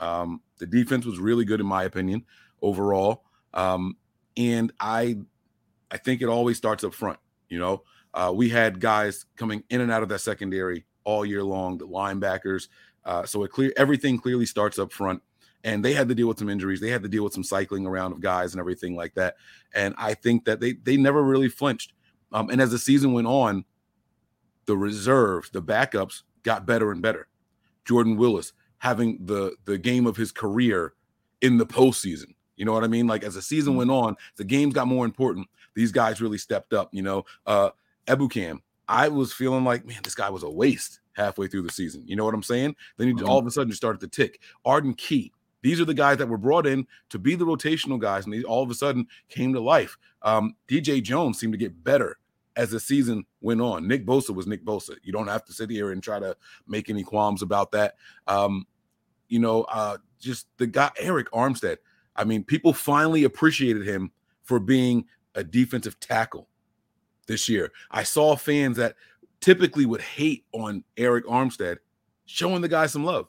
Um, 0.00 0.42
the 0.58 0.66
defense 0.66 1.06
was 1.06 1.18
really 1.18 1.44
good 1.44 1.60
in 1.60 1.66
my 1.66 1.84
opinion 1.84 2.24
overall, 2.60 3.24
um, 3.54 3.96
and 4.36 4.72
I 4.78 5.16
I 5.90 5.96
think 5.96 6.20
it 6.20 6.26
always 6.26 6.58
starts 6.58 6.84
up 6.84 6.92
front. 6.92 7.18
You 7.48 7.58
know, 7.58 7.82
uh, 8.12 8.32
we 8.34 8.50
had 8.50 8.78
guys 8.78 9.24
coming 9.36 9.64
in 9.70 9.80
and 9.80 9.90
out 9.90 10.02
of 10.02 10.10
that 10.10 10.20
secondary 10.20 10.84
all 11.04 11.24
year 11.24 11.42
long, 11.42 11.78
the 11.78 11.86
linebackers. 11.86 12.68
Uh, 13.08 13.24
so 13.26 13.42
it 13.42 13.50
clear 13.50 13.72
everything 13.76 14.18
clearly 14.18 14.46
starts 14.46 14.78
up 14.78 14.92
front. 14.92 15.22
And 15.64 15.84
they 15.84 15.92
had 15.92 16.08
to 16.08 16.14
deal 16.14 16.28
with 16.28 16.38
some 16.38 16.48
injuries. 16.48 16.80
They 16.80 16.90
had 16.90 17.02
to 17.02 17.08
deal 17.08 17.24
with 17.24 17.32
some 17.32 17.42
cycling 17.42 17.84
around 17.84 18.12
of 18.12 18.20
guys 18.20 18.52
and 18.52 18.60
everything 18.60 18.94
like 18.94 19.14
that. 19.14 19.34
And 19.74 19.92
I 19.98 20.14
think 20.14 20.44
that 20.44 20.60
they 20.60 20.74
they 20.74 20.96
never 20.96 21.22
really 21.22 21.48
flinched. 21.48 21.94
Um, 22.30 22.48
and 22.48 22.60
as 22.60 22.70
the 22.70 22.78
season 22.78 23.12
went 23.12 23.26
on, 23.26 23.64
the 24.66 24.76
reserves, 24.76 25.50
the 25.50 25.62
backups 25.62 26.22
got 26.44 26.64
better 26.64 26.92
and 26.92 27.02
better. 27.02 27.26
Jordan 27.84 28.16
Willis 28.16 28.52
having 28.78 29.26
the 29.26 29.56
the 29.64 29.78
game 29.78 30.06
of 30.06 30.16
his 30.16 30.30
career 30.30 30.94
in 31.40 31.58
the 31.58 31.66
postseason. 31.66 32.34
You 32.56 32.64
know 32.64 32.72
what 32.72 32.84
I 32.84 32.88
mean? 32.88 33.08
Like 33.08 33.24
as 33.24 33.34
the 33.34 33.42
season 33.42 33.74
mm. 33.74 33.78
went 33.78 33.90
on, 33.90 34.14
the 34.36 34.44
games 34.44 34.74
got 34.74 34.86
more 34.86 35.04
important 35.04 35.48
these 35.78 35.92
guys 35.92 36.20
really 36.20 36.38
stepped 36.38 36.72
up. 36.72 36.92
You 36.92 37.02
know, 37.02 37.24
uh, 37.46 37.70
Ebukam, 38.06 38.62
I 38.88 39.08
was 39.08 39.32
feeling 39.32 39.64
like, 39.64 39.86
man, 39.86 40.00
this 40.02 40.16
guy 40.16 40.28
was 40.28 40.42
a 40.42 40.50
waste 40.50 40.98
halfway 41.18 41.48
through 41.48 41.62
the 41.62 41.72
season. 41.72 42.02
You 42.06 42.16
know 42.16 42.24
what 42.24 42.34
I'm 42.34 42.42
saying? 42.42 42.76
Then 42.96 43.14
mm-hmm. 43.14 43.28
all 43.28 43.38
of 43.38 43.46
a 43.46 43.50
sudden 43.50 43.68
you 43.68 43.74
started 43.74 44.00
to 44.00 44.08
tick. 44.08 44.40
Arden 44.64 44.94
Key. 44.94 45.32
These 45.60 45.80
are 45.80 45.84
the 45.84 45.94
guys 45.94 46.18
that 46.18 46.28
were 46.28 46.38
brought 46.38 46.66
in 46.66 46.86
to 47.10 47.18
be 47.18 47.34
the 47.34 47.44
rotational 47.44 47.98
guys, 47.98 48.24
and 48.24 48.32
they 48.32 48.44
all 48.44 48.62
of 48.62 48.70
a 48.70 48.74
sudden 48.74 49.08
came 49.28 49.52
to 49.52 49.60
life. 49.60 49.98
Um, 50.22 50.54
DJ 50.68 51.02
Jones 51.02 51.38
seemed 51.38 51.52
to 51.52 51.58
get 51.58 51.82
better 51.82 52.18
as 52.56 52.70
the 52.70 52.80
season 52.80 53.24
went 53.40 53.60
on. 53.60 53.86
Nick 53.86 54.06
Bosa 54.06 54.34
was 54.34 54.46
Nick 54.46 54.64
Bosa. 54.64 54.96
You 55.02 55.12
don't 55.12 55.26
have 55.26 55.44
to 55.46 55.52
sit 55.52 55.70
here 55.70 55.90
and 55.90 56.02
try 56.02 56.20
to 56.20 56.36
make 56.66 56.88
any 56.88 57.02
qualms 57.02 57.42
about 57.42 57.72
that. 57.72 57.96
Um, 58.28 58.66
you 59.28 59.40
know, 59.40 59.62
uh, 59.64 59.98
just 60.20 60.46
the 60.58 60.66
guy 60.66 60.90
Arik 61.00 61.28
Armstead. 61.34 61.78
I 62.14 62.24
mean, 62.24 62.44
people 62.44 62.72
finally 62.72 63.24
appreciated 63.24 63.86
him 63.86 64.10
for 64.42 64.58
being 64.58 65.06
a 65.34 65.44
defensive 65.44 65.98
tackle 66.00 66.48
this 67.26 67.48
year. 67.48 67.70
I 67.90 68.02
saw 68.02 68.34
fans 68.34 68.76
that 68.78 68.96
typically 69.40 69.86
would 69.86 70.00
hate 70.00 70.44
on 70.52 70.84
Arik 70.96 71.22
Armstead 71.22 71.78
showing 72.26 72.62
the 72.62 72.68
guy 72.68 72.86
some 72.86 73.04
love. 73.04 73.28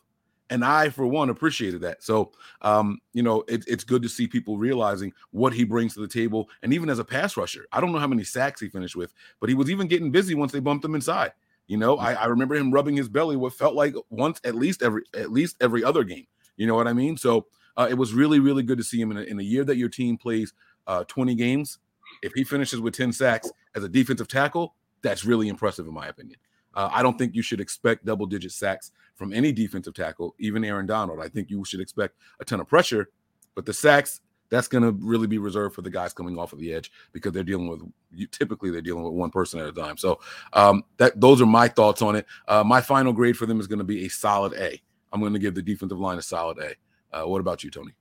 And 0.52 0.66
I, 0.66 0.90
for 0.90 1.06
one, 1.06 1.30
appreciated 1.30 1.82
that. 1.82 2.04
So, 2.04 2.32
um, 2.64 3.00
you 3.14 3.22
know, 3.22 3.44
it, 3.48 3.64
it's 3.68 3.84
good 3.84 4.02
to 4.02 4.10
see 4.10 4.28
people 4.28 4.58
realizing 4.58 5.14
what 5.30 5.54
he 5.54 5.64
brings 5.64 5.94
to 5.94 6.00
the 6.00 6.08
table. 6.08 6.50
And 6.64 6.74
even 6.74 6.90
as 6.90 6.98
a 6.98 7.06
pass 7.06 7.38
rusher, 7.38 7.68
I 7.72 7.80
don't 7.80 7.92
know 7.92 8.00
how 8.00 8.08
many 8.08 8.24
sacks 8.24 8.60
he 8.60 8.68
finished 8.68 8.96
with, 8.96 9.14
but 9.40 9.50
he 9.50 9.56
was 9.56 9.70
even 9.70 9.88
getting 9.88 10.10
busy 10.10 10.34
once 10.34 10.52
they 10.52 10.60
bumped 10.60 10.84
him 10.84 10.96
inside. 10.96 11.34
You 11.68 11.78
know, 11.78 11.98
I, 11.98 12.14
I 12.14 12.26
remember 12.26 12.56
him 12.56 12.72
rubbing 12.72 12.98
his 12.98 13.08
belly 13.08 13.36
what 13.36 13.54
felt 13.54 13.76
like 13.76 13.94
once 14.10 14.42
at 14.44 14.56
least 14.56 14.82
every 14.82 15.04
at 15.16 15.32
least 15.32 15.56
every 15.62 15.84
other 15.84 16.04
game. 16.04 16.26
You 16.58 16.66
know 16.66 16.74
what 16.74 16.88
I 16.88 16.94
mean? 16.94 17.16
So 17.16 17.46
uh, 17.78 17.88
it 17.88 17.94
was 17.94 18.12
really 18.12 18.40
really 18.40 18.64
good 18.64 18.80
to 18.80 18.84
see 18.84 19.00
him 19.00 19.12
in 19.12 19.18
a, 19.18 19.22
in 19.22 19.40
a 19.40 19.44
year 19.44 19.64
that 19.66 19.78
your 19.78 19.88
team 19.88 20.18
plays 20.18 20.52
uh, 20.88 21.04
20 21.04 21.36
games 21.36 21.78
if 22.24 22.34
he 22.34 22.44
finishes 22.44 22.80
with 22.80 22.96
10 22.96 23.14
sacks 23.14 23.52
as 23.76 23.84
a 23.84 23.90
defensive 23.90 24.28
tackle, 24.28 24.76
that's 25.02 25.26
really 25.26 25.48
impressive, 25.48 25.88
in 25.88 25.94
my 25.94 26.08
opinion. 26.08 26.38
Uh, 26.76 26.90
I 26.92 27.02
don't 27.02 27.18
think 27.18 27.36
you 27.36 27.42
should 27.42 27.60
expect 27.60 28.06
double 28.06 28.26
digit 28.26 28.52
sacks 28.52 28.92
from 29.16 29.34
any 29.34 29.52
defensive 29.52 29.94
tackle, 29.94 30.36
even 30.40 30.64
Aaron 30.64 30.86
Donald. 30.86 31.20
I 31.20 31.28
think 31.28 31.50
you 31.50 31.66
should 31.66 31.80
expect 31.80 32.16
a 32.40 32.46
ton 32.46 32.60
of 32.60 32.68
pressure, 32.68 33.10
but 33.56 33.66
the 33.66 33.74
sacks, 33.74 34.22
that's 34.50 34.68
going 34.68 34.84
to 34.84 34.92
really 35.06 35.28
be 35.28 35.38
reserved 35.38 35.76
for 35.76 35.82
the 35.82 35.90
guys 35.90 36.14
coming 36.14 36.38
off 36.38 36.54
of 36.54 36.60
the 36.60 36.74
edge 36.74 36.92
because 37.12 37.32
they're 37.34 37.44
dealing 37.44 37.68
with 37.68 37.82
you, 38.12 38.26
typically 38.28 38.72
they're 38.72 38.82
dealing 38.82 39.04
with 39.04 39.14
one 39.14 39.30
person 39.30 39.60
at 39.60 39.68
a 39.68 39.72
time. 39.72 39.96
So 39.96 40.20
um, 40.54 40.84
that 40.98 41.20
those 41.20 41.42
are 41.42 41.46
my 41.46 41.68
thoughts 41.68 42.02
on 42.02 42.16
it. 42.16 42.26
Uh, 42.48 42.64
my 42.64 42.82
final 42.82 43.14
grade 43.14 43.38
for 43.38 43.46
them 43.46 43.60
is 43.60 43.68
going 43.68 43.80
to 43.80 43.86
be 43.86 44.06
a 44.06 44.10
solid 44.10 44.54
A. 44.54 44.82
I'm 45.12 45.20
going 45.20 45.34
to 45.34 45.40
give 45.40 45.56
the 45.56 45.62
defensive 45.62 46.00
line 46.00 46.18
a 46.18 46.22
solid 46.22 46.58
A. 46.60 46.76
Uh, 47.16 47.28
what 47.28 47.42
about 47.42 47.64
you, 47.64 47.70
Tony? 47.70 47.92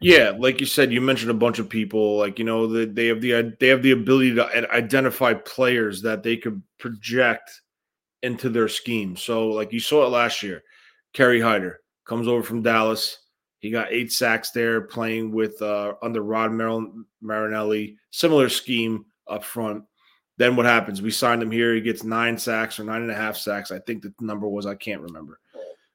Yeah, 0.00 0.32
like 0.38 0.60
you 0.60 0.66
said, 0.66 0.92
you 0.92 1.00
mentioned 1.00 1.30
a 1.30 1.34
bunch 1.34 1.58
of 1.58 1.68
people. 1.68 2.16
Like 2.16 2.38
you 2.38 2.44
know, 2.44 2.66
the, 2.66 2.86
they 2.86 3.06
have 3.06 3.20
the 3.20 3.56
they 3.58 3.68
have 3.68 3.82
the 3.82 3.90
ability 3.90 4.34
to 4.36 4.72
identify 4.72 5.34
players 5.34 6.02
that 6.02 6.22
they 6.22 6.36
could 6.36 6.62
project 6.78 7.62
into 8.22 8.48
their 8.48 8.68
scheme. 8.68 9.16
So, 9.16 9.48
like 9.48 9.72
you 9.72 9.80
saw 9.80 10.06
it 10.06 10.10
last 10.10 10.42
year, 10.42 10.62
Kerry 11.12 11.40
Hyder 11.40 11.80
comes 12.04 12.28
over 12.28 12.42
from 12.42 12.62
Dallas. 12.62 13.18
He 13.58 13.70
got 13.70 13.92
eight 13.92 14.12
sacks 14.12 14.52
there, 14.52 14.82
playing 14.82 15.32
with 15.32 15.60
uh, 15.60 15.94
under 16.00 16.22
Rod 16.22 16.52
Marinelli. 17.20 17.96
Similar 18.12 18.48
scheme 18.50 19.04
up 19.26 19.42
front. 19.42 19.82
Then 20.36 20.54
what 20.54 20.66
happens? 20.66 21.02
We 21.02 21.10
signed 21.10 21.42
him 21.42 21.50
here. 21.50 21.74
He 21.74 21.80
gets 21.80 22.04
nine 22.04 22.38
sacks 22.38 22.78
or 22.78 22.84
nine 22.84 23.02
and 23.02 23.10
a 23.10 23.16
half 23.16 23.36
sacks. 23.36 23.72
I 23.72 23.80
think 23.80 24.02
the 24.02 24.14
number 24.20 24.48
was 24.48 24.64
I 24.64 24.76
can't 24.76 25.02
remember. 25.02 25.40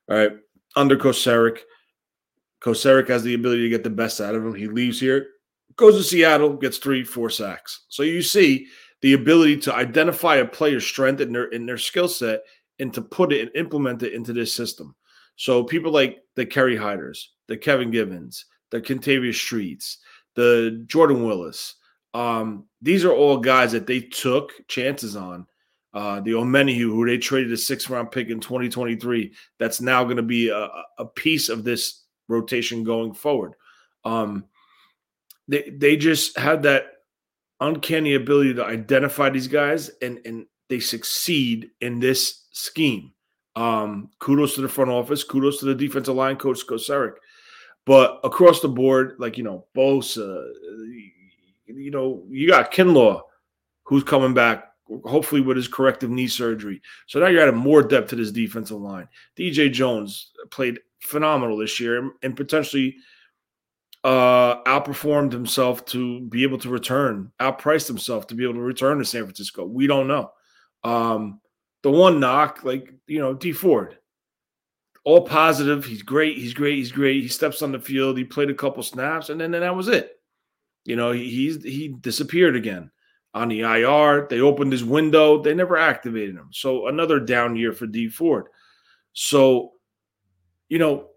All 0.09 0.17
right, 0.17 0.33
under 0.75 0.97
Kocurek– 0.97 1.59
Kocurek 2.63 3.09
has 3.09 3.23
the 3.23 3.33
ability 3.33 3.63
to 3.63 3.69
get 3.69 3.83
the 3.83 3.89
best 3.89 4.21
out 4.21 4.35
of 4.35 4.45
him. 4.45 4.53
He 4.53 4.67
leaves 4.67 4.99
here, 4.99 5.27
goes 5.75 5.97
to 5.97 6.03
Seattle, 6.03 6.55
gets 6.55 6.77
three, 6.77 7.03
four 7.03 7.29
sacks. 7.29 7.85
So 7.89 8.03
you 8.03 8.21
see 8.21 8.67
the 9.01 9.13
ability 9.13 9.57
to 9.57 9.75
identify 9.75 10.37
a 10.37 10.45
player's 10.45 10.85
strength 10.85 11.19
in 11.19 11.33
their 11.33 11.45
in 11.45 11.65
their 11.65 11.77
skill 11.77 12.07
set 12.07 12.43
and 12.79 12.93
to 12.93 13.01
put 13.01 13.33
it 13.33 13.41
and 13.41 13.51
implement 13.55 14.01
it 14.03 14.13
into 14.13 14.33
this 14.33 14.53
system. 14.53 14.95
So 15.35 15.63
people 15.63 15.91
like 15.91 16.19
the 16.35 16.45
Kerry 16.45 16.77
Hyders, 16.77 17.33
the 17.47 17.57
Kevin 17.57 17.91
Givens, 17.91 18.45
the 18.71 18.81
Kentavius 18.81 19.35
Streets, 19.35 19.99
the 20.35 20.83
Jordan 20.87 21.25
Willis. 21.25 21.75
Um, 22.13 22.65
these 22.81 23.03
are 23.03 23.13
all 23.13 23.37
guys 23.37 23.71
that 23.71 23.87
they 23.87 23.99
took 23.99 24.51
chances 24.67 25.15
on. 25.15 25.47
Uh, 25.93 26.19
the 26.21 26.31
Omenihu, 26.31 26.85
who 26.85 27.05
they 27.05 27.19
traded 27.19 27.51
a 27.51 27.57
six 27.57 27.89
round 27.89 28.09
pick 28.11 28.29
in 28.29 28.39
2023, 28.39 29.31
that's 29.59 29.79
now 29.79 30.03
going 30.03 30.17
to 30.17 30.23
be 30.23 30.49
a, 30.49 30.69
a, 30.97 31.05
piece 31.05 31.49
of 31.49 31.63
this 31.63 32.02
rotation 32.27 32.83
going 32.83 33.13
forward. 33.13 33.53
Um, 34.05 34.45
they 35.47 35.69
they 35.75 35.97
just 35.97 36.37
had 36.37 36.63
that 36.63 36.85
uncanny 37.59 38.15
ability 38.15 38.53
to 38.55 38.65
identify 38.65 39.29
these 39.29 39.47
guys 39.47 39.89
and 40.01 40.19
and 40.25 40.45
they 40.69 40.79
succeed 40.79 41.71
in 41.81 41.99
this 41.99 42.45
scheme. 42.51 43.13
Um, 43.55 44.09
kudos 44.19 44.55
to 44.55 44.61
the 44.61 44.69
front 44.69 44.89
office, 44.89 45.23
kudos 45.23 45.59
to 45.59 45.65
the 45.65 45.75
defensive 45.75 46.15
line 46.15 46.37
coach 46.37 46.65
Kocurek. 46.65 47.13
But 47.85 48.19
across 48.23 48.61
the 48.61 48.69
board, 48.69 49.15
like 49.19 49.37
you 49.37 49.43
know, 49.43 49.65
Bosa, 49.75 50.49
you 51.67 51.91
know, 51.91 52.23
you 52.29 52.47
got 52.47 52.71
Kinlaw, 52.71 53.21
who's 53.83 54.03
coming 54.03 54.33
back, 54.33 54.71
hopefully 55.05 55.41
with 55.41 55.57
his 55.57 55.67
corrective 55.67 56.09
knee 56.09 56.27
surgery. 56.27 56.81
So 57.07 57.19
now 57.19 57.27
you're 57.27 57.41
adding 57.41 57.55
more 57.55 57.83
depth 57.83 58.09
to 58.09 58.15
this 58.15 58.31
defensive 58.31 58.79
line. 58.79 59.07
DJ 59.37 59.71
Jones 59.71 60.31
played 60.49 60.79
phenomenal 61.03 61.57
this 61.57 61.79
year 61.79 62.11
and 62.21 62.35
potentially 62.35 62.95
uh, 64.03 64.61
outperformed 64.63 65.31
himself 65.31 65.85
to 65.85 66.21
be 66.21 66.43
able 66.43 66.57
to 66.59 66.69
return, 66.69 67.31
outpriced 67.39 67.87
himself 67.87 68.27
to 68.27 68.35
be 68.35 68.43
able 68.43 68.55
to 68.55 68.61
return 68.61 68.97
to 68.97 69.05
San 69.05 69.23
Francisco. 69.23 69.65
We 69.65 69.87
don't 69.87 70.07
know. 70.07 70.31
Um, 70.83 71.39
the 71.83 71.91
one 71.91 72.19
knock, 72.19 72.63
like 72.63 72.93
you 73.07 73.19
know, 73.19 73.33
Dee 73.33 73.53
Ford, 73.53 73.97
all 75.05 75.21
positive. 75.21 75.85
He's 75.85 76.01
great. 76.01 76.37
He's 76.37 76.53
great. 76.53 76.77
He's 76.77 76.91
great. 76.91 77.21
He 77.21 77.27
steps 77.27 77.61
on 77.61 77.71
the 77.71 77.79
field. 77.79 78.17
He 78.17 78.23
played 78.23 78.49
a 78.49 78.55
couple 78.55 78.83
snaps, 78.83 79.29
and 79.29 79.39
then, 79.39 79.51
then 79.51 79.61
that 79.61 79.75
was 79.75 79.87
it. 79.87 80.11
You 80.85 80.95
know, 80.95 81.11
he, 81.11 81.29
he's 81.29 81.63
he 81.63 81.89
disappeared 81.89 82.55
again 82.55 82.91
on 83.33 83.49
the 83.49 83.61
IR. 83.61 84.27
They 84.29 84.41
opened 84.41 84.71
his 84.71 84.83
window. 84.83 85.41
They 85.41 85.53
never 85.53 85.77
activated 85.77 86.35
him. 86.35 86.49
So 86.51 86.87
another 86.87 87.19
down 87.19 87.55
year 87.55 87.73
for 87.73 87.87
Dee 87.87 88.09
Ford. 88.09 88.47
So, 89.13 89.72
you 90.73 90.79
know, 90.79 91.09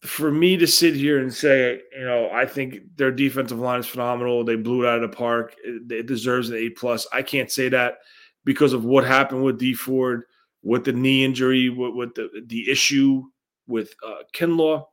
for 0.00 0.32
me 0.32 0.56
to 0.56 0.66
sit 0.66 0.96
here 0.96 1.20
and 1.20 1.32
say, 1.32 1.80
you 1.96 2.04
know, 2.04 2.28
I 2.32 2.44
think 2.44 2.78
their 2.96 3.12
defensive 3.12 3.60
line 3.60 3.78
is 3.78 3.86
phenomenal. 3.86 4.42
They 4.42 4.56
blew 4.56 4.82
it 4.82 4.88
out 4.88 5.00
of 5.00 5.08
the 5.08 5.16
park. 5.16 5.54
It 5.62 6.06
deserves 6.06 6.50
an 6.50 6.56
A 6.56 6.70
plus. 6.70 7.06
I 7.12 7.22
can't 7.22 7.52
say 7.52 7.68
that 7.68 7.98
because 8.44 8.72
of 8.72 8.84
what 8.84 9.04
happened 9.04 9.44
with 9.44 9.60
Dee 9.60 9.74
Ford, 9.74 10.24
with 10.64 10.84
the 10.84 10.92
knee 10.92 11.24
injury, 11.24 11.68
with, 11.68 11.94
with 11.94 12.14
the 12.16 12.28
the 12.48 12.68
issue 12.68 13.22
with 13.68 13.94
uh, 14.04 14.24
Kinlaw. 14.34 14.86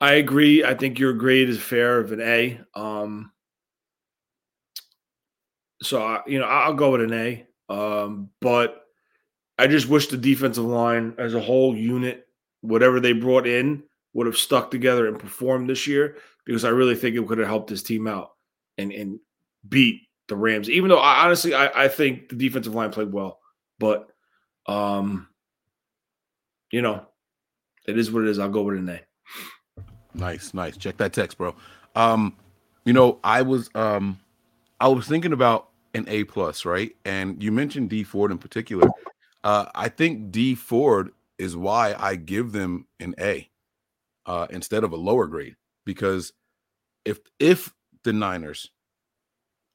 I 0.00 0.12
agree. 0.12 0.62
I 0.62 0.74
think 0.74 1.00
your 1.00 1.14
grade 1.14 1.48
is 1.48 1.58
fair 1.58 1.98
of 1.98 2.12
an 2.12 2.20
A. 2.20 2.60
Um, 2.76 3.32
so 5.82 6.00
I, 6.00 6.20
you 6.28 6.38
know, 6.38 6.46
I'll 6.46 6.74
go 6.74 6.92
with 6.92 7.00
an 7.02 7.14
A. 7.14 7.46
Um, 7.68 8.30
but 8.40 8.81
I 9.62 9.68
just 9.68 9.88
wish 9.88 10.08
the 10.08 10.16
defensive 10.16 10.64
line 10.64 11.14
as 11.18 11.34
a 11.34 11.40
whole 11.40 11.76
unit, 11.76 12.26
whatever 12.62 12.98
they 12.98 13.12
brought 13.12 13.46
in, 13.46 13.84
would 14.12 14.26
have 14.26 14.36
stuck 14.36 14.72
together 14.72 15.06
and 15.06 15.20
performed 15.20 15.70
this 15.70 15.86
year 15.86 16.16
because 16.44 16.64
I 16.64 16.70
really 16.70 16.96
think 16.96 17.14
it 17.14 17.24
could 17.28 17.38
have 17.38 17.46
helped 17.46 17.70
this 17.70 17.84
team 17.84 18.08
out 18.08 18.32
and 18.76 18.90
and 18.90 19.20
beat 19.68 20.00
the 20.26 20.34
Rams. 20.34 20.68
Even 20.68 20.88
though 20.88 20.98
I 20.98 21.24
honestly 21.24 21.54
I, 21.54 21.84
I 21.84 21.86
think 21.86 22.28
the 22.28 22.34
defensive 22.34 22.74
line 22.74 22.90
played 22.90 23.12
well, 23.12 23.38
but 23.78 24.08
um, 24.66 25.28
you 26.72 26.82
know, 26.82 27.06
it 27.86 27.96
is 27.96 28.10
what 28.10 28.24
it 28.24 28.30
is. 28.30 28.40
I'll 28.40 28.48
go 28.48 28.62
with 28.62 28.78
an 28.78 28.88
A. 28.88 29.00
Nice, 30.12 30.54
nice. 30.54 30.76
Check 30.76 30.96
that 30.96 31.12
text, 31.12 31.38
bro. 31.38 31.54
Um, 31.94 32.36
you 32.84 32.94
know, 32.94 33.20
I 33.22 33.42
was 33.42 33.70
um 33.76 34.18
I 34.80 34.88
was 34.88 35.06
thinking 35.06 35.32
about 35.32 35.68
an 35.94 36.06
A 36.08 36.24
plus, 36.24 36.64
right? 36.64 36.96
And 37.04 37.40
you 37.40 37.52
mentioned 37.52 37.90
Dee 37.90 38.02
Ford 38.02 38.32
in 38.32 38.38
particular. 38.38 38.90
Uh, 39.44 39.66
I 39.74 39.88
think 39.88 40.30
Dee 40.30 40.54
Ford 40.54 41.10
is 41.38 41.56
why 41.56 41.94
I 41.98 42.16
give 42.16 42.52
them 42.52 42.86
an 43.00 43.14
A 43.18 43.50
uh, 44.26 44.46
instead 44.50 44.84
of 44.84 44.92
a 44.92 44.96
lower 44.96 45.26
grade 45.26 45.56
because 45.84 46.32
if 47.04 47.18
if 47.38 47.74
the 48.04 48.12
Niners 48.12 48.70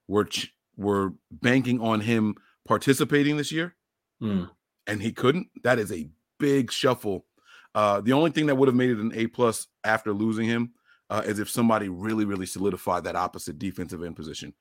were 0.08 0.26
ch- 0.26 0.54
were 0.78 1.14
banking 1.32 1.82
on 1.82 2.02
him 2.02 2.36
participating 2.66 3.38
this 3.38 3.52
year, 3.52 3.76
mm. 4.22 4.50
and 4.86 5.02
he 5.02 5.12
couldn't, 5.12 5.48
that 5.64 5.80
is 5.80 5.92
a 5.92 6.10
big 6.40 6.72
shuffle 6.72 7.26
uh, 7.78 8.02
the 8.02 8.12
only 8.12 8.32
thing 8.32 8.48
that 8.48 8.56
would 8.56 8.68
have 8.68 8.76
made 8.76 8.90
it 8.90 8.98
an 8.98 9.12
A 9.14 9.28
plus 9.28 9.68
after 9.84 10.12
losing 10.12 10.48
him 10.48 10.72
uh, 11.12 11.22
is 11.24 11.38
if 11.38 11.48
somebody 11.48 11.90
really, 11.90 12.26
really 12.26 12.48
solidified 12.48 13.04
that 13.04 13.16
opposite 13.16 13.60
defensive 13.60 14.02
end 14.02 14.16
position. 14.16 14.52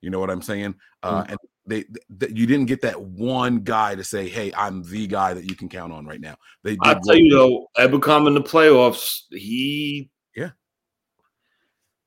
You 0.00 0.08
know 0.08 0.18
what 0.18 0.30
I'm 0.30 0.40
saying? 0.40 0.76
Uh, 1.02 1.20
mm-hmm. 1.20 1.30
And 1.32 1.38
they, 1.72 1.84
they, 2.10 2.28
you 2.28 2.46
didn't 2.46 2.66
get 2.66 2.82
that 2.82 3.00
one 3.00 3.60
guy 3.60 3.94
to 3.94 4.04
say, 4.04 4.28
"Hey, 4.28 4.52
I'm 4.56 4.82
the 4.82 5.06
guy 5.06 5.34
that 5.34 5.48
you 5.48 5.56
can 5.56 5.68
count 5.68 5.92
on 5.92 6.06
right 6.06 6.20
now." 6.20 6.36
They. 6.62 6.76
I'll 6.82 7.00
tell 7.00 7.16
you 7.16 7.30
though, 7.30 7.66
Ebukam 7.78 8.26
in 8.26 8.34
the 8.34 8.42
playoffs, 8.42 9.22
he 9.30 10.10
yeah. 10.36 10.50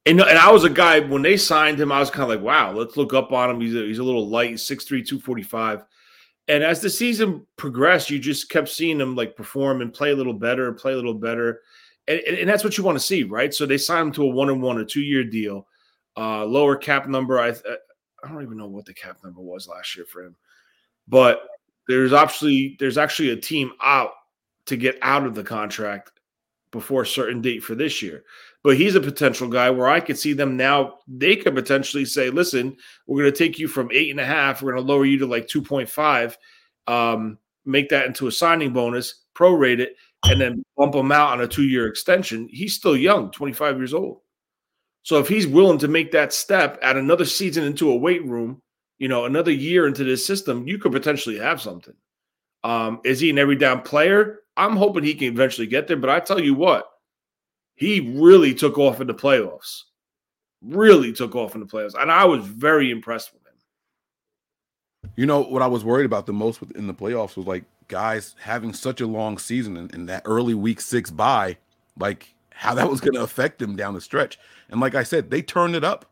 And, 0.06 0.22
and 0.22 0.38
I 0.38 0.52
was 0.52 0.64
a 0.64 0.70
guy 0.70 1.00
when 1.00 1.24
they 1.24 1.38
signed 1.38 1.80
him. 1.80 1.92
I 1.92 2.00
was 2.00 2.12
kind 2.12 2.24
of 2.24 2.30
like, 2.30 2.46
"Wow, 2.46 2.74
let's 2.74 2.96
look 2.98 3.14
up 3.14 3.32
on 3.32 3.50
him." 3.50 3.62
He's 3.62 3.76
a, 3.76 3.80
he's 3.80 4.00
a 4.00 4.04
little 4.04 4.28
light, 4.28 4.54
6'3", 4.54 4.88
245. 4.88 5.84
And 6.48 6.64
as 6.64 6.80
the 6.80 6.90
season 6.90 7.46
progressed, 7.58 8.12
you 8.12 8.20
just 8.20 8.50
kept 8.50 8.70
seeing 8.70 9.00
him 9.00 9.16
like 9.16 9.36
perform 9.36 9.82
and 9.82 9.92
play 9.92 10.12
a 10.12 10.16
little 10.16 10.34
better, 10.34 10.72
play 10.74 10.94
a 10.94 10.96
little 10.96 11.16
better. 11.16 11.62
And, 12.08 12.20
and 12.20 12.48
that's 12.48 12.64
what 12.64 12.78
you 12.78 12.84
want 12.84 13.00
to 13.00 13.04
see, 13.04 13.24
right? 13.24 13.52
So 13.52 13.66
they 13.66 13.80
signed 13.80 14.08
him 14.08 14.14
to 14.14 14.24
a 14.24 14.28
one 14.28 14.50
and 14.50 14.62
one 14.62 14.78
or 14.78 14.86
two 14.86 15.02
year 15.02 15.24
deal, 15.24 15.68
uh, 16.16 16.46
lower 16.46 16.76
cap 16.76 17.08
number. 17.08 17.40
I 17.40 17.56
I 18.26 18.32
don't 18.32 18.42
even 18.42 18.58
know 18.58 18.68
what 18.68 18.86
the 18.86 18.94
cap 18.94 19.18
number 19.24 19.42
was 19.42 19.68
last 19.68 19.96
year 19.96 20.06
for 20.06 20.24
him, 20.24 20.36
but 21.08 21.48
there's 21.88 22.14
actually 22.14 22.76
there's 22.80 22.98
actually 22.98 23.30
a 23.30 23.36
team 23.36 23.72
out 23.84 24.12
to 24.66 24.78
get 24.78 24.98
out 25.02 25.26
of 25.26 25.36
the 25.36 25.44
contract 25.44 26.12
before 26.72 27.04
a 27.04 27.08
certain 27.08 27.42
date 27.42 27.64
for 27.64 27.76
this 27.76 28.02
year. 28.02 28.24
But 28.64 28.78
he's 28.78 28.96
a 28.96 29.00
potential 29.00 29.48
guy 29.48 29.70
where 29.70 29.88
I 29.88 30.00
could 30.00 30.18
see 30.18 30.34
them 30.34 30.58
now. 30.58 30.96
They 31.08 31.36
could 31.36 31.54
potentially 31.54 32.06
say, 32.06 32.30
"Listen, 32.32 32.76
we're 33.06 33.22
going 33.22 33.32
to 33.32 33.38
take 33.38 33.60
you 33.60 33.68
from 33.68 33.92
eight 33.92 34.10
and 34.10 34.20
a 34.20 34.26
half. 34.26 34.62
We're 34.62 34.74
going 34.74 34.84
to 34.84 34.92
lower 34.92 35.06
you 35.06 35.20
to 35.20 35.28
like 35.28 35.48
two 35.48 35.62
point 35.62 35.88
five, 35.88 36.38
um, 36.88 37.38
make 37.66 37.90
that 37.90 38.08
into 38.08 38.28
a 38.28 38.32
signing 38.32 38.74
bonus, 38.74 39.24
prorate 39.36 39.80
it, 39.80 39.96
and 40.26 40.42
then 40.42 40.66
bump 40.76 40.96
him 40.96 41.12
out 41.12 41.34
on 41.34 41.42
a 41.42 41.48
two 41.48 41.66
year 41.66 41.88
extension." 41.88 42.50
He's 42.52 42.74
still 42.74 42.98
young, 42.98 43.30
twenty 43.30 43.54
five 43.54 43.78
years 43.78 43.94
old. 43.94 44.22
So 45.06 45.20
if 45.20 45.28
he's 45.28 45.46
willing 45.46 45.78
to 45.78 45.88
make 45.88 46.12
that 46.14 46.34
step, 46.34 46.80
add 46.82 46.98
another 46.98 47.26
season 47.26 47.64
into 47.64 47.92
a 47.92 47.96
weight 47.96 48.26
room, 48.26 48.64
you 48.98 49.08
know, 49.08 49.26
another 49.26 49.52
year 49.52 49.86
into 49.86 50.04
this 50.04 50.26
system, 50.26 50.68
you 50.68 50.80
could 50.80 50.92
potentially 50.92 51.38
have 51.38 51.62
something. 51.62 51.94
Um, 52.64 53.02
is 53.06 53.20
he 53.20 53.30
an 53.30 53.38
every 53.38 53.56
down 53.56 53.84
player? 53.84 54.40
I'm 54.58 54.76
hoping 54.76 55.04
he 55.04 55.14
can 55.14 55.28
eventually 55.28 55.68
get 55.68 55.88
there. 55.88 55.98
But 55.98 56.10
I 56.10 56.20
tell 56.22 56.40
you 56.40 56.56
what, 56.56 56.90
he 57.76 58.16
really 58.18 58.56
took 58.56 58.80
off 58.80 59.00
in 59.00 59.06
the 59.06 59.14
playoffs. 59.14 59.82
Really 60.64 61.14
took 61.14 61.36
off 61.36 61.54
in 61.54 61.62
the 61.62 61.68
playoffs. 61.68 61.94
And 62.02 62.12
I 62.12 62.26
was 62.26 62.44
very 62.44 62.90
impressed 62.90 63.32
with 63.32 63.44
him. 63.46 65.12
You 65.16 65.28
know, 65.28 65.42
what 65.42 65.62
I 65.62 65.68
was 65.68 65.86
worried 65.86 66.08
about 66.08 66.26
the 66.26 66.34
most 66.34 66.64
in 66.74 66.88
the 66.88 66.96
playoffs 66.96 67.38
was 67.38 67.46
like 67.46 67.66
guys 67.90 68.36
having 68.40 68.74
such 68.74 69.02
a 69.02 69.08
long 69.08 69.38
season 69.38 69.78
and, 69.78 69.94
and 69.94 70.10
that 70.10 70.24
early 70.26 70.56
week 70.56 70.82
six 70.82 71.12
bye, 71.12 71.58
like 72.00 72.35
how 72.56 72.74
that 72.74 72.90
was 72.90 73.02
going 73.02 73.14
to 73.14 73.24
affect 73.24 73.60
them 73.60 73.76
down 73.76 73.94
the 73.94 74.02
stretch. 74.02 74.40
And 74.70 74.80
like 74.80 74.96
I 74.96 75.04
said, 75.04 75.30
they 75.30 75.42
turned 75.42 75.76
it 75.76 75.84
up. 75.84 76.10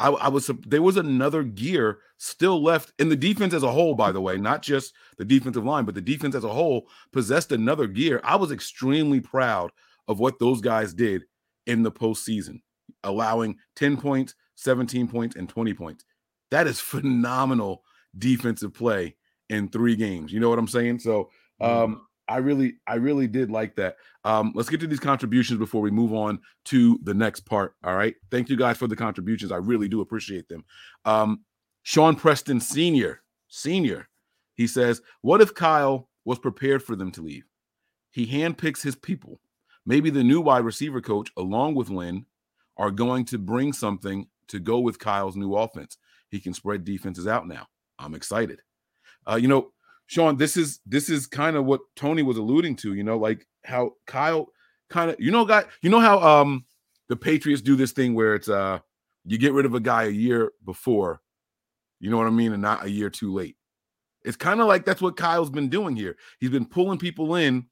I, 0.00 0.08
I, 0.08 0.28
was 0.28 0.50
there 0.66 0.82
was 0.82 0.96
another 0.96 1.42
gear 1.42 1.98
still 2.16 2.62
left 2.62 2.92
in 2.98 3.08
the 3.08 3.16
defense 3.16 3.54
as 3.54 3.62
a 3.62 3.70
whole, 3.70 3.94
by 3.94 4.10
the 4.10 4.20
way, 4.20 4.36
not 4.36 4.62
just 4.62 4.94
the 5.18 5.24
defensive 5.24 5.64
line, 5.64 5.84
but 5.84 5.94
the 5.94 6.00
defense 6.00 6.34
as 6.34 6.44
a 6.44 6.48
whole 6.48 6.88
possessed 7.12 7.52
another 7.52 7.86
gear. 7.86 8.20
I 8.24 8.36
was 8.36 8.50
extremely 8.50 9.20
proud 9.20 9.70
of 10.08 10.18
what 10.18 10.38
those 10.38 10.60
guys 10.60 10.94
did 10.94 11.22
in 11.66 11.82
the 11.82 11.92
postseason, 11.92 12.62
allowing 13.04 13.56
10 13.76 13.96
points, 13.96 14.34
17 14.56 15.06
points, 15.08 15.36
and 15.36 15.48
20 15.48 15.74
points. 15.74 16.04
That 16.50 16.66
is 16.66 16.80
phenomenal 16.80 17.84
defensive 18.18 18.74
play 18.74 19.14
in 19.48 19.68
three 19.68 19.94
games. 19.94 20.32
You 20.32 20.40
know 20.40 20.48
what 20.48 20.58
I'm 20.58 20.68
saying? 20.68 20.98
So 20.98 21.30
um, 21.60 22.02
I 22.28 22.38
really, 22.38 22.74
I 22.86 22.94
really 22.94 23.26
did 23.26 23.50
like 23.50 23.76
that. 23.76 23.96
Um, 24.24 24.52
let's 24.54 24.68
get 24.68 24.80
to 24.80 24.86
these 24.86 25.00
contributions 25.00 25.58
before 25.58 25.80
we 25.80 25.90
move 25.90 26.12
on 26.12 26.40
to 26.66 26.98
the 27.02 27.14
next 27.14 27.40
part. 27.40 27.74
All 27.84 27.96
right. 27.96 28.14
Thank 28.30 28.48
you 28.48 28.56
guys 28.56 28.76
for 28.76 28.86
the 28.86 28.96
contributions. 28.96 29.52
I 29.52 29.56
really 29.56 29.88
do 29.88 30.00
appreciate 30.00 30.48
them. 30.48 30.64
Um, 31.04 31.44
Sean 31.82 32.14
Preston 32.14 32.60
Sr., 32.60 33.22
Senior, 33.48 34.08
he 34.54 34.66
says, 34.66 35.02
What 35.20 35.40
if 35.40 35.54
Kyle 35.54 36.08
was 36.24 36.38
prepared 36.38 36.82
for 36.82 36.96
them 36.96 37.10
to 37.12 37.22
leave? 37.22 37.44
He 38.10 38.26
handpicks 38.26 38.82
his 38.82 38.94
people. 38.94 39.40
Maybe 39.84 40.10
the 40.10 40.22
new 40.22 40.40
wide 40.40 40.64
receiver 40.64 41.00
coach, 41.00 41.30
along 41.36 41.74
with 41.74 41.90
Lynn, 41.90 42.26
are 42.76 42.90
going 42.90 43.24
to 43.26 43.38
bring 43.38 43.72
something 43.72 44.28
to 44.48 44.60
go 44.60 44.78
with 44.78 44.98
Kyle's 44.98 45.36
new 45.36 45.54
offense. 45.54 45.96
He 46.30 46.40
can 46.40 46.54
spread 46.54 46.84
defenses 46.84 47.26
out 47.26 47.48
now. 47.48 47.66
I'm 47.98 48.14
excited. 48.14 48.60
Uh, 49.28 49.36
you 49.36 49.48
know, 49.48 49.72
Sean, 50.06 50.36
this 50.36 50.56
is 50.56 50.80
this 50.86 51.08
is 51.08 51.26
kind 51.26 51.56
of 51.56 51.64
what 51.64 51.80
Tony 51.96 52.22
was 52.22 52.36
alluding 52.36 52.76
to, 52.76 52.94
you 52.94 53.02
know, 53.02 53.16
like 53.18 53.46
how 53.64 53.92
Kyle 54.06 54.48
kind 54.90 55.10
of 55.10 55.16
you 55.18 55.30
know, 55.30 55.44
guy, 55.44 55.64
you 55.80 55.90
know 55.90 56.00
how 56.00 56.20
um 56.20 56.64
the 57.08 57.16
Patriots 57.16 57.62
do 57.62 57.76
this 57.76 57.92
thing 57.92 58.14
where 58.14 58.34
it's 58.34 58.48
uh 58.48 58.80
you 59.24 59.38
get 59.38 59.52
rid 59.52 59.66
of 59.66 59.74
a 59.74 59.80
guy 59.80 60.04
a 60.04 60.10
year 60.10 60.52
before, 60.64 61.20
you 62.00 62.10
know 62.10 62.18
what 62.18 62.26
I 62.26 62.30
mean, 62.30 62.52
and 62.52 62.62
not 62.62 62.84
a 62.84 62.90
year 62.90 63.10
too 63.10 63.32
late. 63.32 63.56
It's 64.24 64.36
kind 64.36 64.60
of 64.60 64.66
like 64.66 64.84
that's 64.84 65.02
what 65.02 65.16
Kyle's 65.16 65.50
been 65.50 65.68
doing 65.68 65.96
here. 65.96 66.16
He's 66.38 66.50
been 66.50 66.66
pulling 66.66 66.98
people 66.98 67.34
in 67.34 67.66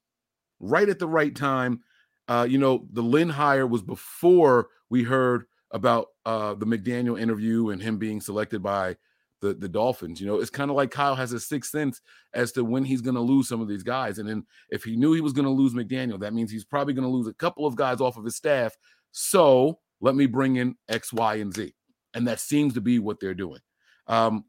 right 0.59 0.89
at 0.89 0.99
the 0.99 1.07
right 1.07 1.35
time. 1.35 1.81
Uh, 2.27 2.47
you 2.49 2.57
know, 2.57 2.87
the 2.91 3.01
Lynn 3.01 3.29
hire 3.29 3.67
was 3.67 3.81
before 3.81 4.69
we 4.89 5.03
heard 5.03 5.45
about 5.71 6.07
uh 6.25 6.53
the 6.55 6.65
McDaniel 6.65 7.19
interview 7.19 7.69
and 7.69 7.81
him 7.81 7.97
being 7.97 8.19
selected 8.19 8.61
by 8.61 8.97
the 9.41 9.53
the 9.53 9.69
Dolphins. 9.69 10.21
You 10.21 10.27
know, 10.27 10.39
it's 10.39 10.49
kind 10.49 10.71
of 10.71 10.77
like 10.77 10.91
Kyle 10.91 11.15
has 11.15 11.33
a 11.33 11.39
sixth 11.39 11.71
sense 11.71 12.01
as 12.33 12.51
to 12.53 12.63
when 12.63 12.85
he's 12.85 13.01
going 13.01 13.15
to 13.15 13.21
lose 13.21 13.47
some 13.47 13.61
of 13.61 13.67
these 13.67 13.83
guys. 13.83 14.19
And 14.19 14.29
then 14.29 14.45
if 14.69 14.83
he 14.83 14.95
knew 14.95 15.13
he 15.13 15.21
was 15.21 15.33
going 15.33 15.45
to 15.45 15.51
lose 15.51 15.73
McDaniel, 15.73 16.19
that 16.19 16.33
means 16.33 16.51
he's 16.51 16.65
probably 16.65 16.93
going 16.93 17.07
to 17.07 17.13
lose 17.13 17.27
a 17.27 17.33
couple 17.33 17.65
of 17.65 17.75
guys 17.75 17.99
off 17.99 18.17
of 18.17 18.25
his 18.25 18.35
staff. 18.35 18.77
So 19.11 19.79
let 19.99 20.15
me 20.15 20.25
bring 20.25 20.55
in 20.55 20.75
X, 20.87 21.11
Y, 21.11 21.35
and 21.35 21.53
Z. 21.53 21.73
And 22.13 22.27
that 22.27 22.39
seems 22.39 22.73
to 22.73 22.81
be 22.81 22.99
what 22.99 23.19
they're 23.19 23.33
doing. 23.33 23.59
Um, 24.07 24.45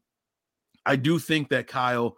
I 0.85 0.95
do 0.95 1.19
think 1.19 1.49
that 1.49 1.67
Kyle 1.67 2.17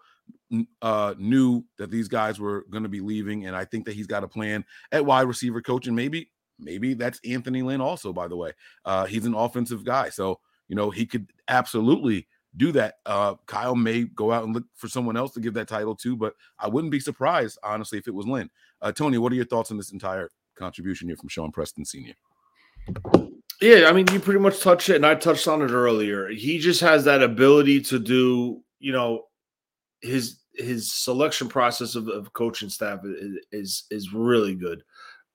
uh, 0.82 1.14
knew 1.18 1.66
that 1.78 1.92
these 1.92 2.08
guys 2.08 2.40
were 2.40 2.66
going 2.70 2.84
to 2.84 2.90
be 2.90 3.00
leaving, 3.00 3.46
and 3.46 3.56
I 3.56 3.66
think 3.66 3.86
that 3.86 3.94
he's 3.94 4.08
got 4.08 4.24
a 4.24 4.28
plan 4.28 4.66
at 4.92 5.06
wide 5.06 5.28
receiver 5.28 5.62
coach, 5.62 5.88
and 5.88 5.96
maybe 5.96 6.32
maybe 6.58 6.94
that's 6.94 7.20
Anthony 7.26 7.62
Lynn 7.62 7.82
also. 7.82 8.14
By 8.14 8.28
the 8.28 8.38
way, 8.38 8.54
uh, 8.86 9.06
he's 9.06 9.26
an 9.26 9.36
offensive 9.36 9.84
guy, 9.84 10.10
so 10.10 10.40
you 10.68 10.76
know 10.76 10.90
he 10.90 11.06
could 11.06 11.32
absolutely 11.48 12.28
do 12.58 12.72
that. 12.74 12.96
Uh, 13.06 13.36
Kyle 13.46 13.76
may 13.76 14.04
go 14.04 14.32
out 14.32 14.44
and 14.44 14.54
look 14.54 14.66
for 14.76 14.88
someone 14.88 15.18
else 15.18 15.34
to 15.34 15.40
give 15.40 15.54
that 15.56 15.68
title 15.68 15.96
to, 15.98 16.16
but 16.16 16.34
I 16.60 16.68
wouldn't 16.68 16.92
be 16.92 17.00
surprised, 17.00 17.58
honestly, 17.64 17.98
if 17.98 18.08
it 18.08 18.14
was 18.14 18.26
Lynn. 18.26 18.50
Uh, 18.82 18.92
Tony, 18.92 19.18
what 19.18 19.32
are 19.32 19.36
your 19.36 19.46
thoughts 19.46 19.72
on 19.72 19.78
this 19.78 19.92
entire 19.92 20.30
contribution 20.56 21.08
here 21.08 21.18
from 21.18 21.30
Sean 21.30 21.52
Preston 21.52 21.86
Sr.? 21.86 22.14
Yeah, 23.62 23.88
I 23.88 23.94
mean, 23.94 24.08
you 24.12 24.20
pretty 24.20 24.40
much 24.40 24.60
touched 24.60 24.90
it, 24.90 24.98
and 24.98 25.06
I 25.06 25.16
touched 25.16 25.48
on 25.48 25.62
it 25.62 25.72
earlier. 25.72 26.28
He 26.30 26.60
just 26.60 26.82
has 26.82 27.06
that 27.06 27.24
ability 27.24 27.82
to 27.82 28.00
do, 28.00 28.62
you 28.80 28.92
know, 28.92 29.24
his 30.02 30.40
his 30.54 30.92
selection 30.92 31.50
process 31.50 31.96
of, 31.96 32.08
of 32.08 32.32
coaching 32.34 32.70
staff 32.70 33.00
is, 33.04 33.38
is 33.52 33.84
is 33.92 34.14
really 34.14 34.56
good. 34.56 34.84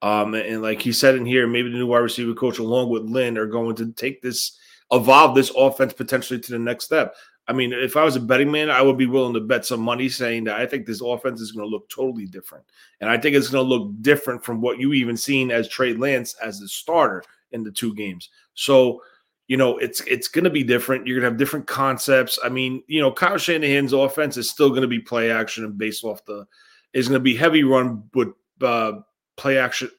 Um, 0.03 0.35
and 0.35 0.63
like 0.63 0.81
he 0.81 0.93
said 0.93 1.15
in 1.15 1.27
here, 1.27 1.47
maybe 1.47 1.71
the 1.71 1.77
new 1.77 1.87
wide 1.87 1.99
receiver 1.99 2.35
coach, 2.35 2.59
along 2.59 2.91
with 2.91 3.03
Lynn, 3.05 3.37
are 3.37 3.47
going 3.47 3.77
to 3.77 3.93
take 3.93 4.23
this 4.23 4.59
evolve 4.93 5.35
this 5.35 5.53
offense 5.57 5.93
potentially 5.93 6.41
to 6.41 6.53
the 6.53 6.59
next 6.59 6.85
step. 6.85 7.15
I 7.49 7.53
mean, 7.53 7.73
if 7.73 7.97
I 7.97 8.05
was 8.05 8.15
a 8.15 8.21
betting 8.21 8.51
man, 8.51 8.71
I 8.71 8.81
would 8.81 8.97
be 8.97 9.07
willing 9.07 9.35
to 9.35 9.41
bet 9.41 9.67
some 9.67 9.81
money 9.81 10.09
saying 10.09 10.45
that 10.45 10.61
I 10.61 10.67
think 10.67 10.87
this 10.87 11.01
offense 11.01 11.41
is 11.41 11.51
going 11.51 11.67
to 11.67 11.71
look 11.71 11.89
totally 11.89 12.27
different. 12.27 12.65
And 13.01 13.11
I 13.11 13.19
think 13.19 13.35
it's 13.35 13.49
going 13.49 13.65
to 13.65 13.69
look 13.69 13.91
different 14.03 14.45
from 14.45 14.61
what 14.61 14.79
you 14.79 14.93
even 14.93 15.17
seen 15.17 15.51
as 15.51 15.69
Trey 15.69 15.93
Lance 15.93 16.35
as 16.35 16.61
the 16.61 16.69
starter 16.69 17.25
in 17.51 17.65
the 17.65 17.73
two 17.73 17.95
games. 17.95 18.31
So, 18.55 19.03
you 19.49 19.57
know, 19.57 19.79
it's 19.79 20.01
it's 20.03 20.29
going 20.29 20.45
to 20.45 20.51
be 20.51 20.63
different. 20.63 21.07
You're 21.07 21.17
going 21.17 21.25
to 21.25 21.31
have 21.31 21.39
different 21.39 21.67
concepts. 21.67 22.39
I 22.45 22.49
mean, 22.51 22.85
you 22.87 23.01
know, 23.01 23.11
Kyle 23.11 23.37
Shanahan's 23.37 23.93
offense 23.93 24.37
is 24.37 24.49
still 24.49 24.69
going 24.69 24.83
to 24.83 24.89
be 24.89 25.01
play 25.01 25.33
action 25.33 25.65
and 25.65 25.77
based 25.77 26.05
off 26.05 26.25
the 26.27 26.47
is 26.93 27.09
going 27.09 27.19
to 27.19 27.25
be 27.25 27.35
heavy 27.35 27.65
run, 27.65 28.05
but 28.13 28.29
uh, 28.63 29.01
play 29.37 29.59
action 29.59 29.91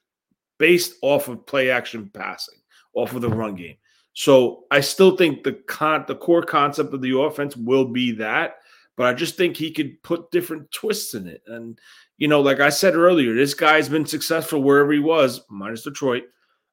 based 0.57 0.93
off 1.01 1.27
of 1.27 1.45
play 1.45 1.69
action 1.69 2.09
passing, 2.13 2.59
off 2.93 3.13
of 3.13 3.21
the 3.21 3.29
run 3.29 3.55
game. 3.55 3.75
So 4.14 4.66
I 4.72 4.82
still 4.82 5.16
think 5.16 5.43
the 5.43 5.53
con 5.53 6.05
the 6.07 6.16
core 6.16 6.43
concept 6.43 6.93
of 6.93 7.01
the 7.01 7.18
offense 7.18 7.55
will 7.55 7.86
be 7.86 8.12
that, 8.14 8.55
but 8.97 9.07
I 9.07 9.14
just 9.14 9.38
think 9.38 9.55
he 9.55 9.72
could 9.72 10.01
put 10.03 10.32
different 10.32 10.72
twists 10.72 11.14
in 11.14 11.28
it. 11.28 11.41
And 11.47 11.80
you 12.18 12.28
know, 12.28 12.41
like 12.41 12.59
I 12.59 12.70
said 12.70 12.95
earlier, 12.95 13.34
this 13.34 13.53
guy's 13.53 13.89
been 13.89 14.05
successful 14.05 14.62
wherever 14.62 14.91
he 14.91 14.99
was, 14.99 15.41
minus 15.49 15.84
Detroit. 15.84 16.24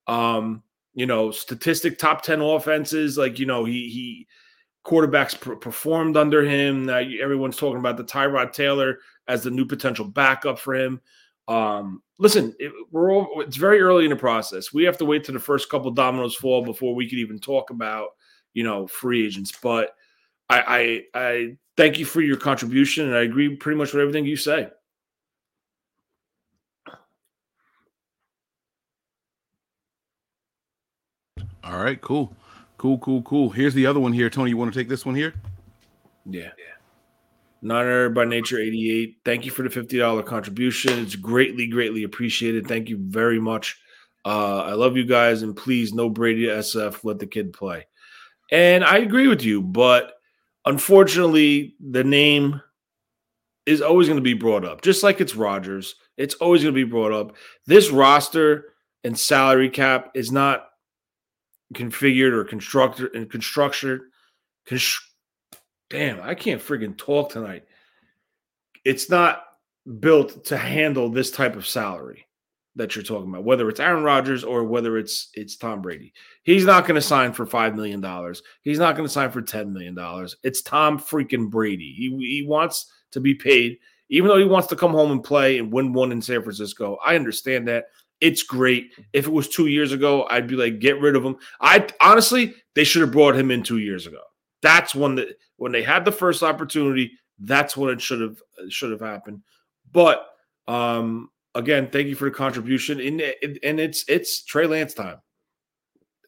Um, 0.07 0.63
you 0.95 1.07
know, 1.07 1.31
statistic 1.31 1.99
top 1.99 2.23
10 2.23 2.41
offenses, 2.41 3.17
like 3.17 3.39
you 3.39 3.47
know, 3.47 3.65
he 3.65 3.89
he 3.89 4.27
quarterbacks 4.85 5.39
pr- 5.39 5.55
performed 5.55 6.17
under 6.17 6.43
him. 6.43 6.87
Now 6.87 6.99
everyone's 6.99 7.57
talking 7.57 7.79
about 7.79 7.97
the 7.97 8.05
Tyrod 8.05 8.53
Taylor 8.53 8.99
as 9.29 9.43
the 9.43 9.51
new 9.51 9.67
potential 9.67 10.07
backup 10.07 10.59
for 10.59 10.75
him. 10.75 11.01
Um, 11.47 12.03
listen, 12.19 12.55
it, 12.59 12.73
we're 12.91 13.13
all, 13.13 13.41
it's 13.41 13.57
very 13.57 13.81
early 13.81 14.05
in 14.05 14.11
the 14.11 14.17
process. 14.17 14.73
We 14.73 14.85
have 14.85 14.99
to 14.99 15.05
wait 15.05 15.25
to 15.25 15.33
the 15.33 15.39
first 15.39 15.71
couple 15.71 15.91
dominoes 15.91 16.35
fall 16.35 16.65
before 16.65 16.95
we 16.95 17.09
could 17.09 17.19
even 17.19 17.39
talk 17.39 17.71
about, 17.71 18.11
you 18.55 18.65
know, 18.65 18.87
free 18.87 19.25
agents. 19.27 19.53
But 19.63 19.95
I, 20.51 21.05
I, 21.15 21.21
I 21.21 21.57
thank 21.77 21.99
you 21.99 22.05
for 22.05 22.21
your 22.21 22.37
contribution, 22.37 23.07
and 23.07 23.17
I 23.17 23.23
agree 23.23 23.57
pretty 23.57 23.79
much 23.79 23.93
with 23.93 24.03
everything 24.03 24.27
you 24.27 24.37
say. 24.37 24.69
All 31.65 31.85
right, 31.85 32.01
cool, 32.01 32.35
cool, 32.79 32.99
cool, 32.99 33.23
cool. 33.23 33.51
Here's 33.51 33.75
the 33.75 33.87
other 33.87 34.01
one 34.01 34.13
here, 34.13 34.31
Tony. 34.31 34.51
You 34.51 34.57
want 34.57 34.73
to 34.73 34.79
take 34.79 34.89
this 34.89 35.05
one 35.05 35.15
here? 35.15 35.35
Yeah. 36.25 36.45
yeah. 36.57 36.78
Niner 37.63 38.09
by 38.11 38.25
Nature 38.25 38.59
88. 38.59 39.17
Thank 39.25 39.45
you 39.45 39.51
for 39.51 39.63
the 39.63 39.69
$50 39.69 40.25
contribution. 40.25 40.99
It's 40.99 41.17
greatly, 41.17 41.67
greatly 41.67 42.05
appreciated. 42.05 42.67
Thank 42.67 42.89
you 42.89 42.99
very 42.99 43.41
much. 43.41 43.79
Uh, 44.25 44.63
I 44.63 44.73
love 44.73 44.97
you 44.97 45.05
guys, 45.05 45.43
and 45.43 45.57
please, 45.57 45.93
no 45.93 46.09
Brady 46.11 46.47
SF. 46.47 47.05
Let 47.05 47.19
the 47.19 47.27
kid 47.27 47.53
play. 47.53 47.87
And 48.51 48.85
I 48.85 48.99
agree 48.99 49.29
with 49.29 49.43
you, 49.43 49.63
but 49.63 50.15
unfortunately, 50.65 51.77
the 51.81 52.05
name 52.05 52.61
is 53.67 53.83
always 53.83 54.09
going 54.09 54.19
to 54.19 54.23
be 54.23 54.35
brought 54.35 54.65
up, 54.65 54.81
just 54.81 55.03
like 55.03 55.21
it's 55.21 55.35
Rodgers. 55.35 55.95
It's 56.17 56.35
always 56.37 56.63
going 56.63 56.75
to 56.75 56.85
be 56.85 56.91
brought 56.91 57.13
up. 57.13 57.37
This 57.67 57.91
roster 57.91 58.73
and 59.05 59.19
salary 59.19 59.71
cap 59.71 60.11
is 60.15 60.33
not 60.33 60.69
configured 61.75 62.33
or 62.33 62.45
constructed 62.45 63.15
and 63.15 63.31
constructed. 63.31 64.01
Const- 64.67 65.08
damn, 65.91 66.21
I 66.21 66.35
can't 66.35 66.63
friggin' 66.63 66.97
talk 66.97 67.31
tonight. 67.31 67.65
It's 68.85 69.11
not 69.11 69.45
built 70.01 70.45
to 70.47 70.57
handle 70.57 71.09
this 71.09 71.31
type 71.31 71.57
of 71.57 71.67
salary 71.67 72.27
that 72.77 72.95
you're 72.95 73.05
talking 73.05 73.29
about, 73.29 73.45
whether 73.45 73.69
it's 73.69 73.81
Aaron 73.81 74.05
Rodgers 74.05 74.45
or 74.45 74.65
whether 74.65 74.97
it's 74.99 75.31
it's 75.35 75.57
Tom 75.57 75.83
Brady. 75.83 76.13
He's 76.45 76.65
not 76.65 76.87
going 76.87 76.95
to 76.95 77.01
sign 77.01 77.33
for 77.33 77.45
five 77.45 77.75
million 77.75 78.01
dollars. 78.01 78.43
He's 78.63 78.79
not 78.79 78.97
going 78.97 79.07
to 79.07 79.13
sign 79.13 79.31
for 79.31 79.43
ten 79.43 79.73
million 79.73 79.95
dollars. 79.95 80.37
It's 80.43 80.63
Tom 80.63 80.99
freaking 80.99 81.51
Brady. 81.51 81.93
He 81.97 82.09
he 82.19 82.47
wants 82.47 82.91
to 83.11 83.21
be 83.21 83.35
paid, 83.35 83.79
even 84.09 84.29
though 84.29 84.39
he 84.39 84.45
wants 84.45 84.69
to 84.69 84.77
come 84.77 84.93
home 84.93 85.11
and 85.11 85.25
play 85.25 85.59
and 85.59 85.73
win 85.73 85.93
one 85.93 86.13
in 86.13 86.23
San 86.23 86.43
Francisco. 86.43 86.99
I 87.05 87.17
understand 87.17 87.69
that. 87.69 87.87
It's 88.21 88.43
great. 88.43 88.91
If 89.13 89.27
it 89.29 89.33
was 89.33 89.49
two 89.49 89.69
years 89.69 89.93
ago, 89.93 90.27
I'd 90.29 90.49
be 90.49 90.57
like, 90.57 90.81
get 90.81 91.01
rid 91.01 91.15
of 91.15 91.25
him. 91.25 91.37
I 91.61 91.87
honestly, 92.01 92.55
they 92.75 92.83
should 92.83 93.03
have 93.03 93.13
brought 93.13 93.37
him 93.37 93.53
in 93.53 93.63
two 93.63 93.79
years 93.79 94.09
ago. 94.09 94.19
That's 94.63 94.95
when 94.95 95.15
the 95.15 95.37
when 95.57 95.73
they 95.73 95.83
had 95.83 96.05
the 96.05 96.13
first 96.13 96.43
opportunity. 96.43 97.13
That's 97.39 97.77
when 97.77 97.91
it 97.91 98.01
should 98.01 98.21
have 98.21 98.43
should 98.69 98.91
have 98.91 99.01
happened. 99.01 99.43
But 99.93 100.27
um, 100.67 101.31
again, 101.55 101.89
thank 101.91 102.09
you 102.09 102.15
for 102.15 102.25
the 102.27 102.35
contribution. 102.35 103.01
In 103.01 103.21
and 103.63 103.81
it's 103.81 104.05
it's 104.09 104.45
Trey 104.45 104.67
Lance 104.67 104.95
time. 104.95 105.19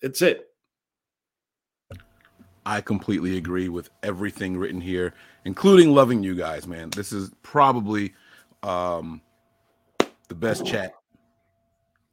It's 0.02 0.22
it. 0.22 0.46
I 2.66 2.80
completely 2.80 3.36
agree 3.36 3.68
with 3.68 3.90
everything 4.02 4.56
written 4.56 4.80
here, 4.80 5.14
including 5.44 5.92
loving 5.92 6.22
you 6.22 6.34
guys, 6.34 6.66
man. 6.66 6.90
This 6.90 7.10
is 7.10 7.30
probably 7.42 8.14
um, 8.62 9.22
the 10.28 10.34
best 10.34 10.64
chat 10.64 10.92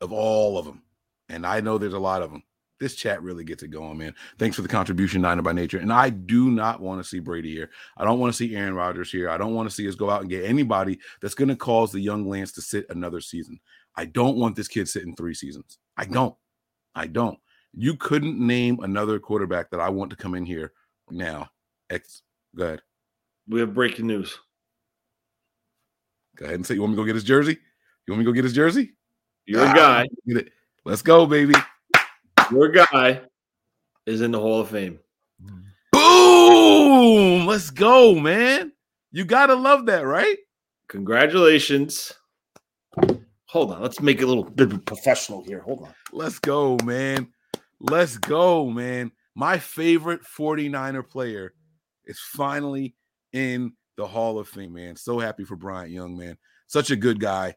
of 0.01 0.11
all 0.13 0.57
of 0.57 0.65
them, 0.65 0.81
and 1.29 1.45
I 1.45 1.59
know 1.59 1.77
there's 1.77 1.93
a 1.93 1.99
lot 1.99 2.23
of 2.23 2.31
them 2.31 2.43
this 2.79 2.95
chat 2.95 3.21
really 3.21 3.43
gets 3.43 3.63
it 3.63 3.69
going, 3.69 3.97
man. 3.97 4.13
Thanks 4.37 4.55
for 4.55 4.61
the 4.61 4.67
contribution, 4.67 5.21
Niner 5.21 5.41
by 5.41 5.53
Nature. 5.53 5.79
And 5.79 5.91
I 5.91 6.09
do 6.09 6.51
not 6.51 6.79
want 6.79 7.01
to 7.01 7.07
see 7.07 7.19
Brady 7.19 7.51
here. 7.51 7.69
I 7.97 8.05
don't 8.05 8.19
want 8.19 8.31
to 8.31 8.37
see 8.37 8.55
Aaron 8.55 8.75
Rodgers 8.75 9.11
here. 9.11 9.29
I 9.29 9.37
don't 9.37 9.55
want 9.55 9.69
to 9.69 9.75
see 9.75 9.87
us 9.87 9.95
go 9.95 10.09
out 10.09 10.21
and 10.21 10.29
get 10.29 10.45
anybody 10.45 10.99
that's 11.21 11.35
going 11.35 11.49
to 11.49 11.55
cause 11.55 11.91
the 11.91 11.99
young 11.99 12.27
Lance 12.27 12.51
to 12.53 12.61
sit 12.61 12.85
another 12.89 13.21
season. 13.21 13.59
I 13.95 14.05
don't 14.05 14.37
want 14.37 14.55
this 14.55 14.67
kid 14.67 14.87
sitting 14.87 15.15
three 15.15 15.33
seasons. 15.33 15.79
I 15.97 16.05
don't. 16.05 16.35
I 16.93 17.07
don't. 17.07 17.39
You 17.73 17.95
couldn't 17.95 18.39
name 18.39 18.79
another 18.81 19.19
quarterback 19.19 19.71
that 19.71 19.79
I 19.79 19.89
want 19.89 20.11
to 20.11 20.15
come 20.15 20.35
in 20.35 20.45
here 20.45 20.73
now. 21.09 21.49
X, 21.89 22.21
go 22.55 22.65
ahead. 22.65 22.81
We 23.47 23.59
have 23.59 23.73
breaking 23.73 24.07
news. 24.07 24.37
Go 26.35 26.45
ahead 26.45 26.55
and 26.55 26.65
say, 26.65 26.75
you 26.75 26.81
want 26.81 26.91
me 26.91 26.97
to 26.97 27.01
go 27.01 27.05
get 27.05 27.15
his 27.15 27.23
jersey? 27.23 27.57
You 28.05 28.13
want 28.13 28.19
me 28.19 28.25
to 28.25 28.31
go 28.31 28.35
get 28.35 28.43
his 28.43 28.53
jersey? 28.53 28.93
You're 29.45 29.65
ah, 29.65 29.71
a 29.71 29.75
guy. 29.75 30.07
Get 30.27 30.37
it. 30.37 30.51
Let's 30.85 31.01
go, 31.01 31.25
baby. 31.25 31.53
Your 32.51 32.69
guy 32.69 33.21
is 34.05 34.21
in 34.21 34.31
the 34.31 34.39
Hall 34.39 34.61
of 34.61 34.69
Fame. 34.69 34.99
Boom! 35.91 37.45
Let's 37.45 37.69
go, 37.71 38.15
man. 38.15 38.71
You 39.11 39.25
gotta 39.25 39.55
love 39.55 39.85
that, 39.87 40.05
right? 40.05 40.37
Congratulations. 40.87 42.13
Hold 43.47 43.71
on, 43.71 43.81
let's 43.81 44.01
make 44.01 44.19
it 44.19 44.23
a 44.23 44.27
little 44.27 44.43
bit 44.43 44.85
professional 44.85 45.43
here. 45.43 45.61
Hold 45.61 45.83
on. 45.83 45.93
Let's 46.11 46.39
go, 46.39 46.77
man. 46.83 47.27
Let's 47.79 48.17
go, 48.17 48.69
man. 48.69 49.11
My 49.35 49.57
favorite 49.57 50.21
49er 50.23 51.07
player 51.07 51.53
is 52.05 52.19
finally 52.19 52.95
in 53.33 53.73
the 53.97 54.07
Hall 54.07 54.39
of 54.39 54.47
Fame, 54.47 54.73
man. 54.73 54.95
So 54.95 55.19
happy 55.19 55.43
for 55.43 55.55
Bryant 55.55 55.91
Young, 55.91 56.17
man. 56.17 56.37
Such 56.67 56.91
a 56.91 56.95
good 56.95 57.19
guy. 57.19 57.55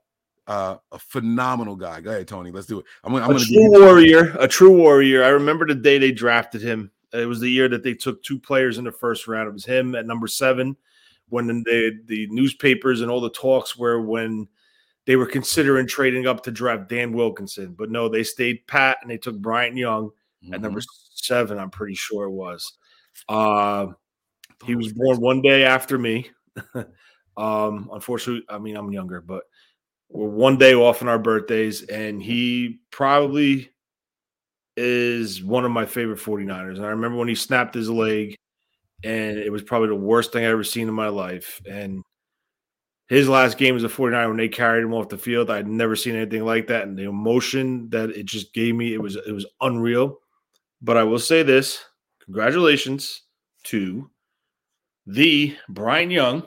Uh, 0.51 0.77
a 0.91 0.99
phenomenal 0.99 1.77
guy. 1.77 2.01
Go 2.01 2.11
ahead, 2.11 2.27
Tony. 2.27 2.51
Let's 2.51 2.67
do 2.67 2.81
it. 2.81 2.87
I'm, 3.05 3.15
I'm 3.15 3.23
a 3.23 3.35
gonna 3.35 3.39
true 3.39 3.71
warrior, 3.71 4.37
a 4.41 4.49
true 4.49 4.77
warrior. 4.77 5.23
I 5.23 5.29
remember 5.29 5.65
the 5.65 5.77
day 5.77 5.97
they 5.97 6.11
drafted 6.11 6.61
him. 6.61 6.91
It 7.13 7.27
was 7.27 7.39
the 7.39 7.49
year 7.49 7.69
that 7.69 7.85
they 7.85 7.95
took 7.95 8.21
two 8.25 8.37
players 8.37 8.77
in 8.77 8.83
the 8.83 8.91
first 8.91 9.29
round. 9.29 9.49
It 9.49 9.53
was 9.53 9.65
him 9.65 9.95
at 9.95 10.09
number 10.09 10.27
seven. 10.27 10.77
When 11.29 11.47
the 11.47 12.01
the 12.07 12.27
newspapers 12.33 13.01
and 13.01 13.13
all 13.13 13.21
the 13.21 13.31
talks 13.31 13.77
were 13.77 14.01
when 14.01 14.49
they 15.07 15.15
were 15.15 15.27
considering 15.27 15.87
trading 15.87 16.27
up 16.27 16.43
to 16.43 16.51
draft 16.51 16.89
Dan 16.89 17.13
Wilkinson, 17.13 17.77
but 17.79 17.93
no, 17.93 18.09
they 18.09 18.25
stayed 18.25 18.67
pat 18.67 18.99
and 19.03 19.11
they 19.13 19.19
took 19.19 19.39
Bryant 19.39 19.77
Young 19.77 20.11
mm-hmm. 20.43 20.53
at 20.53 20.63
number 20.63 20.81
seven. 21.15 21.61
I'm 21.61 21.71
pretty 21.71 21.95
sure 21.95 22.25
it 22.25 22.33
was. 22.33 22.73
Uh, 23.29 23.87
he 24.67 24.75
was 24.75 24.93
born 24.93 25.21
one 25.21 25.43
day 25.43 25.63
after 25.63 25.97
me. 25.97 26.29
um, 27.37 27.89
unfortunately, 27.93 28.45
I 28.49 28.59
mean 28.59 28.77
I'm 28.77 28.91
younger, 28.91 29.21
but 29.21 29.45
one 30.11 30.59
day 30.59 30.75
off 30.75 31.03
on 31.03 31.09
our 31.09 31.19
birthdays, 31.19 31.83
and 31.83 32.23
he 32.23 32.81
probably 32.91 33.71
is 34.77 35.43
one 35.43 35.65
of 35.65 35.71
my 35.71 35.87
favorite 35.87 36.19
49ers. 36.19 36.77
And 36.77 36.87
I 36.87 36.91
remember 36.91 37.19
when 37.19 37.29
he 37.29 37.35
snapped 37.35 37.75
his 37.75 37.89
leg, 37.89 38.35
and 39.05 39.39
it 39.39 39.51
was 39.51 39.63
probably 39.63 39.89
the 39.89 39.95
worst 39.95 40.33
thing 40.33 40.45
I 40.45 40.49
ever 40.49 40.65
seen 40.65 40.89
in 40.89 40.95
my 40.95 41.09
life. 41.09 41.61
And 41.71 42.03
his 43.11 43.29
last 43.29 43.59
game 43.59 43.77
as 43.77 43.83
a 43.83 43.89
49 43.89 44.29
when 44.29 44.37
they 44.37 44.49
carried 44.49 44.85
him 44.85 44.95
off 44.95 45.09
the 45.09 45.19
field. 45.19 45.51
I'd 45.51 45.67
never 45.67 45.97
seen 45.97 46.15
anything 46.15 46.45
like 46.45 46.69
that. 46.69 46.85
And 46.85 46.97
the 46.97 47.09
emotion 47.09 47.91
that 47.91 48.11
it 48.11 48.25
just 48.25 48.55
gave 48.55 48.77
me, 48.77 48.95
it 48.95 49.03
was 49.03 49.17
it 49.17 49.33
was 49.33 49.47
unreal. 49.61 50.19
But 50.81 50.97
I 50.97 51.03
will 51.03 51.19
say 51.19 51.43
this: 51.43 51.85
congratulations 52.25 53.23
to 53.65 54.09
the 55.07 55.57
Bryant 55.69 56.13
Young, 56.13 56.45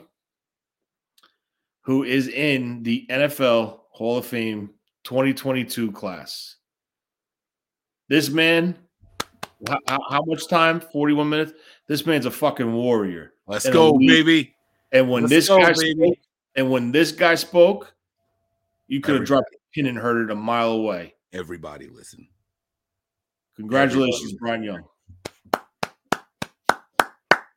who 1.84 2.02
is 2.02 2.28
in 2.28 2.82
the 2.82 3.06
NFL 3.08 3.80
Hall 3.90 4.18
of 4.18 4.26
Fame 4.26 4.70
2022 5.04 5.92
class. 5.92 6.56
This 8.08 8.28
man, 8.28 8.76
how, 9.66 9.78
how 9.86 10.22
much 10.24 10.48
time? 10.48 10.80
41 10.80 11.28
minutes. 11.28 11.52
This 11.86 12.04
man's 12.06 12.26
a 12.26 12.30
fucking 12.30 12.72
warrior. 12.72 13.32
Let's 13.46 13.68
go, 13.68 13.98
baby. 13.98 14.54
And 14.92 15.10
when 15.10 15.24
Let's 15.24 15.30
this 15.30 15.48
go, 15.48 15.58
guy 15.58 15.72
spoke, 15.72 16.18
and 16.56 16.70
when 16.70 16.92
this 16.92 17.12
guy 17.12 17.34
spoke, 17.34 17.94
you 18.86 19.00
could 19.00 19.16
have 19.16 19.24
dropped 19.24 19.54
a 19.54 19.58
pin 19.74 19.86
and 19.86 19.98
heard 19.98 20.24
it 20.24 20.30
a 20.30 20.34
mile 20.34 20.72
away. 20.72 21.14
Everybody 21.32 21.88
listen. 21.88 22.28
Congratulations, 23.56 24.34
Everybody. 24.34 24.38
Bryant 24.38 24.64
Young. 24.64 24.82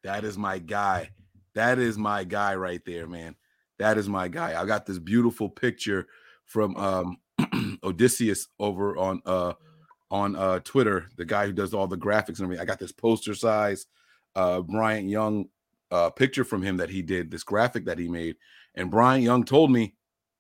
That 0.04 0.24
is 0.24 0.38
my 0.38 0.60
guy. 0.60 1.12
That 1.54 1.80
is 1.80 1.98
my 1.98 2.24
guy 2.24 2.56
right 2.56 2.82
there, 2.86 3.08
man. 3.08 3.36
That 3.80 3.98
is 3.98 4.10
my 4.10 4.28
guy. 4.28 4.60
I 4.60 4.66
got 4.66 4.86
this 4.86 5.00
beautiful 5.00 5.50
picture 5.50 6.08
from 6.46 6.76
um, 6.78 7.18
Odysseus 7.84 8.48
over 8.60 8.98
on 8.98 9.22
uh 9.26 9.54
on 10.10 10.36
uh 10.36 10.60
Twitter, 10.60 11.10
the 11.18 11.26
guy 11.26 11.46
who 11.46 11.54
does 11.54 11.74
all 11.74 11.88
the 11.88 11.98
graphics 11.98 12.40
and 12.40 12.42
everything. 12.42 12.62
I 12.62 12.66
got 12.66 12.80
this 12.80 12.92
poster 12.92 13.34
size 13.36 13.86
uh 14.36 14.62
Bryant 14.62 15.10
Young 15.10 15.50
uh 15.92 16.10
picture 16.10 16.44
from 16.44 16.64
him 16.64 16.78
that 16.78 16.90
he 16.90 17.02
did, 17.02 17.30
this 17.30 17.44
graphic 17.44 17.86
that 17.86 18.00
he 18.00 18.08
made. 18.08 18.38
And 18.76 18.92
Bryant 18.92 19.24
Young 19.24 19.44
told 19.44 19.72
me, 19.72 19.96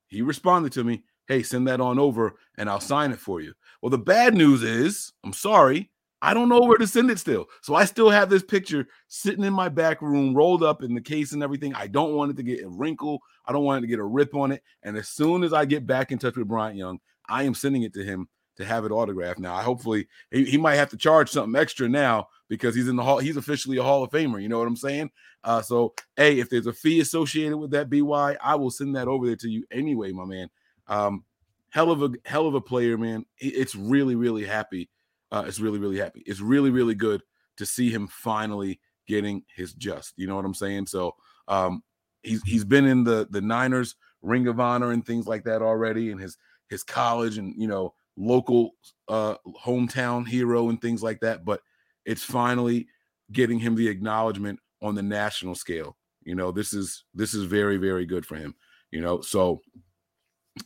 he 0.07 0.21
responded 0.21 0.71
to 0.73 0.83
me, 0.83 1.03
hey, 1.27 1.43
send 1.43 1.67
that 1.67 1.81
on 1.81 1.99
over 1.99 2.35
and 2.57 2.69
I'll 2.69 2.79
sign 2.79 3.11
it 3.11 3.19
for 3.19 3.41
you. 3.41 3.53
Well, 3.81 3.89
the 3.89 3.97
bad 3.97 4.33
news 4.33 4.63
is, 4.63 5.13
I'm 5.23 5.33
sorry, 5.33 5.91
I 6.22 6.34
don't 6.34 6.49
know 6.49 6.61
where 6.61 6.78
to 6.78 6.88
send 6.88 7.11
it 7.11 7.20
still. 7.20 7.47
So 7.61 7.76
I 7.76 7.86
still 7.86 8.09
have 8.09 8.30
this 8.30 8.43
picture 8.43 8.88
sitting 9.07 9.43
in 9.43 9.53
my 9.53 9.70
back 9.70 10.01
room, 10.01 10.34
rolled 10.34 10.63
up 10.63 10.82
in 10.82 10.95
the 10.95 11.01
case 11.01 11.32
and 11.32 11.43
everything. 11.43 11.76
I 11.76 11.88
don't 11.88 12.15
want 12.15 12.32
it 12.32 12.38
to 12.38 12.43
get 12.43 12.63
a 12.63 12.70
wrinkle. 12.70 13.20
I 13.45 13.51
don't 13.51 13.63
want 13.63 13.80
it 13.80 13.82
to 13.82 13.88
get 13.88 13.99
a 13.99 14.03
rip 14.03 14.34
on 14.34 14.51
it. 14.51 14.63
And 14.84 14.97
as 14.97 15.09
soon 15.09 15.43
as 15.43 15.53
I 15.53 15.65
get 15.65 15.86
back 15.86 16.11
in 16.11 16.18
touch 16.18 16.36
with 16.36 16.47
Bryant 16.47 16.76
Young, 16.76 16.99
I 17.30 17.43
am 17.43 17.53
sending 17.53 17.84
it 17.84 17.93
to 17.93 18.03
him 18.03 18.28
to 18.55 18.65
have 18.65 18.84
it 18.86 18.91
autographed. 18.91 19.39
Now, 19.39 19.53
I 19.53 19.61
hopefully 19.61 20.07
he, 20.32 20.43
he 20.45 20.57
might 20.57 20.76
have 20.76 20.89
to 20.89 20.97
charge 20.97 21.30
something 21.30 21.59
extra 21.59 21.88
now 21.88 22.30
because 22.49 22.74
he's 22.74 22.88
in 22.88 22.95
the 22.95 23.03
hall. 23.03 23.20
He's 23.20 23.38
officially 23.38 23.78
a 23.78 23.84
Hall 23.84 24.03
of 24.03 24.09
Famer. 24.09 24.41
You 24.41 24.49
know 24.49 24.57
what 24.57 24.68
I'm 24.68 24.76
saying? 24.76 25.11
Uh, 25.43 25.61
so, 25.61 25.93
hey, 26.15 26.39
if 26.39 26.49
there's 26.49 26.65
a 26.65 26.74
fee 26.74 26.99
associated 26.99 27.57
with 27.57 27.72
that 27.72 27.91
BY, 27.91 28.38
I 28.41 28.55
will 28.55 28.72
send 28.72 28.95
that 28.95 29.07
over 29.07 29.28
there 29.28 29.36
to 29.36 29.49
you 29.49 29.65
anyway, 29.70 30.11
my 30.11 30.26
man. 30.26 30.49
Um, 30.88 31.24
hell 31.70 31.91
of 31.91 32.01
a 32.01 32.09
hell 32.26 32.47
of 32.47 32.55
a 32.55 32.61
player, 32.61 32.97
man. 32.97 33.26
It's 33.38 33.76
really, 33.76 34.15
really 34.15 34.45
happy 34.45 34.89
uh, 35.32 35.43
is 35.47 35.61
really, 35.61 35.80
really 35.80 35.97
happy. 35.97 36.23
It's 36.25 36.41
really, 36.41 36.69
really 36.69 36.95
good 36.95 37.21
to 37.57 37.65
see 37.65 37.89
him 37.89 38.07
finally 38.07 38.80
getting 39.07 39.43
his 39.55 39.73
just. 39.73 40.13
You 40.17 40.28
know 40.28 40.36
what 40.36 40.45
I'm 40.45 40.53
saying? 40.53 40.88
So 40.88 41.15
um, 41.47 41.84
he's 42.23 42.41
he's 42.43 42.65
been 42.65 42.86
in 42.86 43.03
the 43.03 43.28
the 43.30 43.41
Niners 43.41 43.95
Ring 44.21 44.47
of 44.47 44.59
Honor 44.59 44.91
and 44.91 45.05
things 45.05 45.28
like 45.28 45.43
that 45.45 45.61
already, 45.61 46.11
and 46.11 46.19
his 46.19 46.38
his 46.69 46.84
college 46.84 47.38
and 47.38 47.53
you 47.57 47.67
know 47.67 47.93
local 48.15 48.71
uh, 49.07 49.36
hometown 49.63 50.28
hero 50.28 50.69
and 50.69 50.82
things 50.82 51.03
like 51.03 51.19
that. 51.21 51.45
But 51.45 51.61
it's 52.05 52.23
finally 52.23 52.88
getting 53.32 53.59
him 53.59 53.75
the 53.75 53.88
acknowledgement 53.88 54.59
on 54.82 54.95
the 54.95 55.03
national 55.03 55.55
scale. 55.55 55.97
You 56.23 56.36
know, 56.36 56.51
this 56.51 56.73
is 56.73 57.03
this 57.13 57.34
is 57.34 57.45
very 57.45 57.78
very 57.78 58.05
good 58.05 58.25
for 58.25 58.36
him. 58.36 58.55
You 58.91 59.01
know, 59.01 59.21
so 59.21 59.61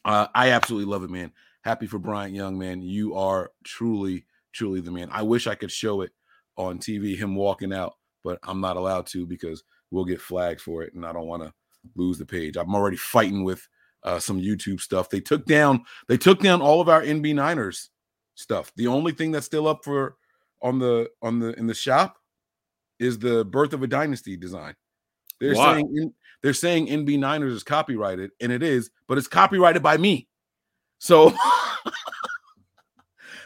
uh, 0.06 0.28
I 0.34 0.52
absolutely 0.52 0.92
love 0.92 1.04
it, 1.04 1.10
man. 1.10 1.32
Happy 1.64 1.88
for 1.88 2.00
Bryant 2.00 2.34
Young, 2.34 2.58
man. 2.58 2.82
You 2.82 3.16
are 3.16 3.52
truly 3.64 4.26
truly 4.52 4.82
the 4.82 4.92
man. 4.92 5.10
I 5.12 5.22
wish 5.22 5.48
I 5.48 5.56
could 5.56 5.72
show 5.72 6.02
it 6.02 6.12
on 6.58 6.80
TV, 6.80 7.18
him 7.18 7.36
walking 7.36 7.74
out, 7.74 7.94
but 8.24 8.40
I'm 8.44 8.62
not 8.62 8.78
allowed 8.78 9.08
to 9.08 9.26
because 9.26 9.64
we'll 9.90 10.06
get 10.06 10.22
flagged 10.22 10.62
for 10.62 10.84
it, 10.84 10.94
and 10.94 11.06
I 11.06 11.14
don't 11.14 11.28
want 11.28 11.44
to 11.44 11.54
lose 11.96 12.18
the 12.18 12.26
page. 12.26 12.58
I'm 12.58 12.76
already 12.76 12.98
fighting 12.98 13.44
with 13.44 13.68
uh, 14.04 14.20
some 14.20 14.42
YouTube 14.42 14.82
stuff. 14.82 15.10
They 15.10 15.20
took 15.20 15.46
down 15.46 15.84
they 16.08 16.18
took 16.18 16.40
down 16.40 16.62
all 16.62 16.82
of 16.82 16.90
our 16.90 17.02
NB 17.02 17.36
Niners 17.36 17.90
stuff. 18.36 18.72
The 18.76 18.88
only 18.88 19.12
thing 19.12 19.32
that's 19.32 19.46
still 19.46 19.68
up 19.68 19.84
for 19.84 20.16
on 20.62 20.80
the 20.80 21.10
on 21.22 21.40
the 21.40 21.58
in 21.60 21.68
the 21.68 21.74
shop 21.74 22.18
is 23.00 23.20
the 23.20 23.46
birth 23.46 23.74
of 23.74 23.84
a 23.84 23.88
dynasty 23.88 24.38
design. 24.38 24.76
They're 25.40 25.56
wow. 25.56 25.74
saying 25.74 25.94
in, 25.96 26.14
they're 26.44 26.54
saying 26.54 26.88
NB 26.88 27.20
Niners 27.20 27.54
is 27.54 27.64
copyrighted, 27.64 28.32
and 28.40 28.52
it 28.52 28.64
is, 28.64 28.90
but 29.08 29.18
it's 29.18 29.28
copyrighted 29.28 29.84
by 29.84 29.98
me. 29.98 30.28
So 31.00 31.34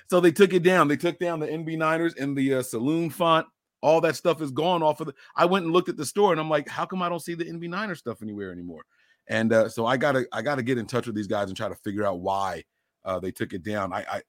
So 0.07 0.19
they 0.19 0.31
took 0.31 0.53
it 0.53 0.63
down. 0.63 0.87
They 0.87 0.97
took 0.97 1.19
down 1.19 1.39
the 1.39 1.47
NB 1.47 1.77
Niners 1.77 2.13
and 2.15 2.37
the 2.37 2.55
uh, 2.55 2.63
saloon 2.63 3.09
font. 3.09 3.47
All 3.81 4.01
that 4.01 4.15
stuff 4.15 4.41
is 4.41 4.51
gone 4.51 4.81
off 4.81 4.99
of 4.99 5.07
the. 5.07 5.13
I 5.35 5.45
went 5.45 5.65
and 5.65 5.73
looked 5.73 5.89
at 5.89 5.97
the 5.97 6.05
store 6.05 6.31
and 6.31 6.39
I'm 6.39 6.49
like, 6.49 6.67
how 6.67 6.85
come 6.85 7.01
I 7.01 7.09
don't 7.09 7.19
see 7.19 7.35
the 7.35 7.45
NB 7.45 7.69
Niners 7.69 7.99
stuff 7.99 8.21
anywhere 8.21 8.51
anymore? 8.51 8.83
And 9.27 9.53
uh, 9.53 9.69
so 9.69 9.85
I 9.85 9.97
gotta 9.97 10.25
I 10.31 10.41
gotta 10.41 10.63
get 10.63 10.77
in 10.77 10.85
touch 10.85 11.07
with 11.07 11.15
these 11.15 11.27
guys 11.27 11.47
and 11.47 11.57
try 11.57 11.69
to 11.69 11.75
figure 11.75 12.05
out 12.05 12.19
why 12.19 12.63
uh, 13.03 13.19
they 13.19 13.31
took 13.31 13.53
it 13.53 13.63
down. 13.63 13.93
I, 13.93 14.05
I, 14.09 14.21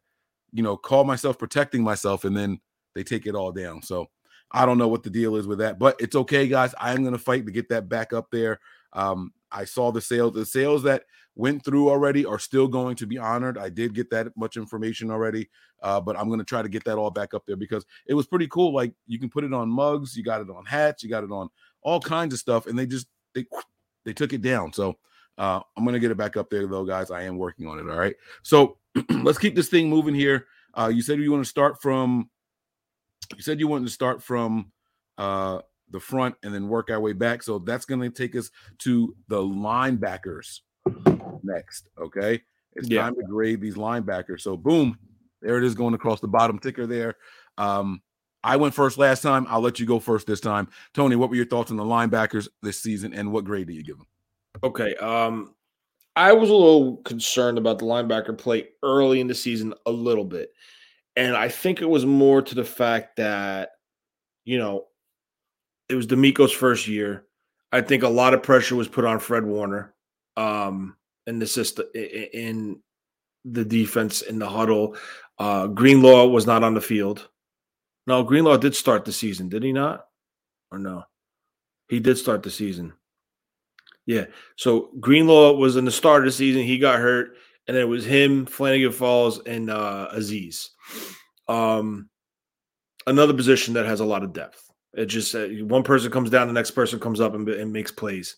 you 0.52 0.62
know, 0.62 0.76
call 0.76 1.04
myself 1.04 1.38
protecting 1.38 1.82
myself, 1.82 2.24
and 2.24 2.36
then 2.36 2.60
they 2.94 3.02
take 3.02 3.26
it 3.26 3.34
all 3.34 3.52
down. 3.52 3.82
So 3.82 4.06
I 4.50 4.64
don't 4.64 4.78
know 4.78 4.88
what 4.88 5.02
the 5.02 5.10
deal 5.10 5.36
is 5.36 5.46
with 5.46 5.58
that, 5.58 5.78
but 5.78 5.96
it's 6.00 6.16
okay, 6.16 6.48
guys. 6.48 6.74
I 6.80 6.92
am 6.92 7.04
gonna 7.04 7.18
fight 7.18 7.44
to 7.46 7.52
get 7.52 7.68
that 7.68 7.88
back 7.88 8.12
up 8.12 8.28
there. 8.30 8.60
Um, 8.92 9.32
I 9.50 9.64
saw 9.64 9.92
the 9.92 10.00
sales. 10.00 10.34
The 10.34 10.46
sales 10.46 10.82
that 10.84 11.04
went 11.36 11.62
through 11.62 11.90
already 11.90 12.24
are 12.24 12.38
still 12.38 12.66
going 12.66 12.96
to 12.96 13.06
be 13.06 13.18
honored. 13.18 13.58
I 13.58 13.68
did 13.68 13.94
get 13.94 14.10
that 14.10 14.34
much 14.36 14.56
information 14.56 15.10
already, 15.10 15.48
uh, 15.82 16.00
but 16.00 16.18
I'm 16.18 16.28
going 16.28 16.38
to 16.38 16.44
try 16.44 16.62
to 16.62 16.68
get 16.68 16.82
that 16.84 16.96
all 16.96 17.10
back 17.10 17.34
up 17.34 17.44
there 17.46 17.56
because 17.56 17.84
it 18.06 18.14
was 18.14 18.26
pretty 18.26 18.48
cool. 18.48 18.74
Like 18.74 18.94
you 19.06 19.18
can 19.18 19.28
put 19.28 19.44
it 19.44 19.52
on 19.52 19.68
mugs, 19.68 20.16
you 20.16 20.24
got 20.24 20.40
it 20.40 20.48
on 20.50 20.64
hats, 20.64 21.02
you 21.02 21.10
got 21.10 21.24
it 21.24 21.30
on 21.30 21.48
all 21.82 22.00
kinds 22.00 22.32
of 22.32 22.40
stuff, 22.40 22.66
and 22.66 22.76
they 22.76 22.86
just 22.86 23.06
they 23.34 23.44
they 24.04 24.14
took 24.14 24.32
it 24.32 24.42
down. 24.42 24.72
So 24.72 24.96
uh, 25.38 25.60
I'm 25.76 25.84
going 25.84 25.94
to 25.94 26.00
get 26.00 26.10
it 26.10 26.16
back 26.16 26.36
up 26.36 26.48
there 26.48 26.66
though, 26.66 26.84
guys. 26.84 27.10
I 27.10 27.22
am 27.22 27.36
working 27.36 27.66
on 27.66 27.78
it. 27.78 27.90
All 27.90 27.98
right. 27.98 28.16
So 28.42 28.78
let's 29.10 29.38
keep 29.38 29.54
this 29.54 29.68
thing 29.68 29.90
moving 29.90 30.14
here. 30.14 30.46
Uh, 30.72 30.90
you 30.92 31.02
said 31.02 31.18
you 31.18 31.30
want 31.30 31.44
to 31.44 31.50
start 31.50 31.80
from. 31.80 32.30
You 33.36 33.42
said 33.42 33.60
you 33.60 33.68
wanted 33.68 33.86
to 33.86 33.92
start 33.92 34.22
from 34.22 34.70
uh, 35.18 35.60
the 35.90 36.00
front 36.00 36.36
and 36.42 36.54
then 36.54 36.68
work 36.68 36.90
our 36.90 37.00
way 37.00 37.12
back. 37.12 37.42
So 37.42 37.58
that's 37.58 37.84
going 37.84 38.00
to 38.00 38.10
take 38.10 38.36
us 38.36 38.50
to 38.78 39.14
the 39.28 39.38
linebackers 39.38 40.60
next. 41.42 41.88
Okay. 41.98 42.42
It's 42.74 42.88
yeah. 42.88 43.02
time 43.02 43.14
to 43.14 43.22
grade 43.22 43.60
these 43.60 43.76
linebackers. 43.76 44.40
So, 44.40 44.56
boom, 44.56 44.98
there 45.40 45.58
it 45.58 45.64
is 45.64 45.74
going 45.74 45.94
across 45.94 46.20
the 46.20 46.28
bottom 46.28 46.58
ticker 46.58 46.86
there. 46.86 47.14
Um, 47.56 48.02
I 48.44 48.56
went 48.56 48.74
first 48.74 48.98
last 48.98 49.22
time. 49.22 49.46
I'll 49.48 49.60
let 49.60 49.80
you 49.80 49.86
go 49.86 49.98
first 49.98 50.26
this 50.26 50.40
time. 50.40 50.68
Tony, 50.94 51.16
what 51.16 51.30
were 51.30 51.36
your 51.36 51.46
thoughts 51.46 51.70
on 51.70 51.76
the 51.76 51.84
linebackers 51.84 52.48
this 52.62 52.80
season 52.80 53.14
and 53.14 53.32
what 53.32 53.44
grade 53.44 53.66
do 53.66 53.72
you 53.72 53.82
give 53.82 53.96
them? 53.96 54.06
Okay. 54.62 54.94
Um, 54.96 55.54
I 56.14 56.32
was 56.32 56.50
a 56.50 56.54
little 56.54 56.98
concerned 56.98 57.58
about 57.58 57.78
the 57.78 57.86
linebacker 57.86 58.36
play 58.36 58.68
early 58.82 59.20
in 59.20 59.26
the 59.26 59.34
season, 59.34 59.74
a 59.84 59.90
little 59.90 60.24
bit. 60.24 60.50
And 61.16 61.34
I 61.34 61.48
think 61.48 61.80
it 61.80 61.88
was 61.88 62.06
more 62.06 62.42
to 62.42 62.54
the 62.54 62.64
fact 62.64 63.16
that, 63.16 63.70
you 64.44 64.58
know, 64.58 64.84
it 65.88 65.94
was 65.94 66.06
DeMeco's 66.06 66.52
first 66.52 66.86
year. 66.86 67.24
I 67.72 67.80
think 67.80 68.02
a 68.02 68.08
lot 68.08 68.32
of 68.32 68.42
pressure 68.42 68.76
was 68.76 68.88
put 68.88 69.04
on 69.04 69.18
Fred 69.18 69.44
Warner 69.44 69.94
um, 70.36 70.96
in 71.26 71.38
the 71.38 71.46
system, 71.46 71.86
in 71.94 72.80
the 73.44 73.64
defense, 73.64 74.22
in 74.22 74.38
the 74.38 74.48
huddle. 74.48 74.96
Uh, 75.38 75.66
Greenlaw 75.66 76.26
was 76.26 76.46
not 76.46 76.64
on 76.64 76.74
the 76.74 76.80
field. 76.80 77.28
No, 78.06 78.22
Greenlaw 78.22 78.56
did 78.56 78.74
start 78.74 79.04
the 79.04 79.12
season, 79.12 79.48
did 79.48 79.62
he 79.62 79.72
not? 79.72 80.06
Or 80.70 80.78
no? 80.78 81.04
He 81.88 82.00
did 82.00 82.18
start 82.18 82.42
the 82.42 82.50
season. 82.50 82.92
Yeah. 84.06 84.26
So 84.56 84.90
Greenlaw 85.00 85.54
was 85.54 85.76
in 85.76 85.84
the 85.84 85.90
start 85.90 86.22
of 86.22 86.26
the 86.26 86.32
season. 86.32 86.62
He 86.62 86.78
got 86.78 87.00
hurt, 87.00 87.36
and 87.66 87.76
it 87.76 87.84
was 87.84 88.04
him, 88.04 88.46
Flannigan-Fowles, 88.46 89.40
and 89.46 89.70
uh, 89.70 90.08
Azeez. 90.14 90.68
Um, 91.48 92.08
another 93.06 93.34
position 93.34 93.74
that 93.74 93.86
has 93.86 94.00
a 94.00 94.04
lot 94.04 94.22
of 94.22 94.32
depth. 94.32 94.70
It 94.94 95.06
just 95.06 95.34
uh, 95.34 95.46
one 95.64 95.82
person 95.82 96.10
comes 96.10 96.30
down, 96.30 96.46
the 96.46 96.52
next 96.52 96.70
person 96.70 96.98
comes 96.98 97.20
up 97.20 97.34
and, 97.34 97.48
and 97.48 97.72
makes 97.72 97.90
plays. 97.90 98.36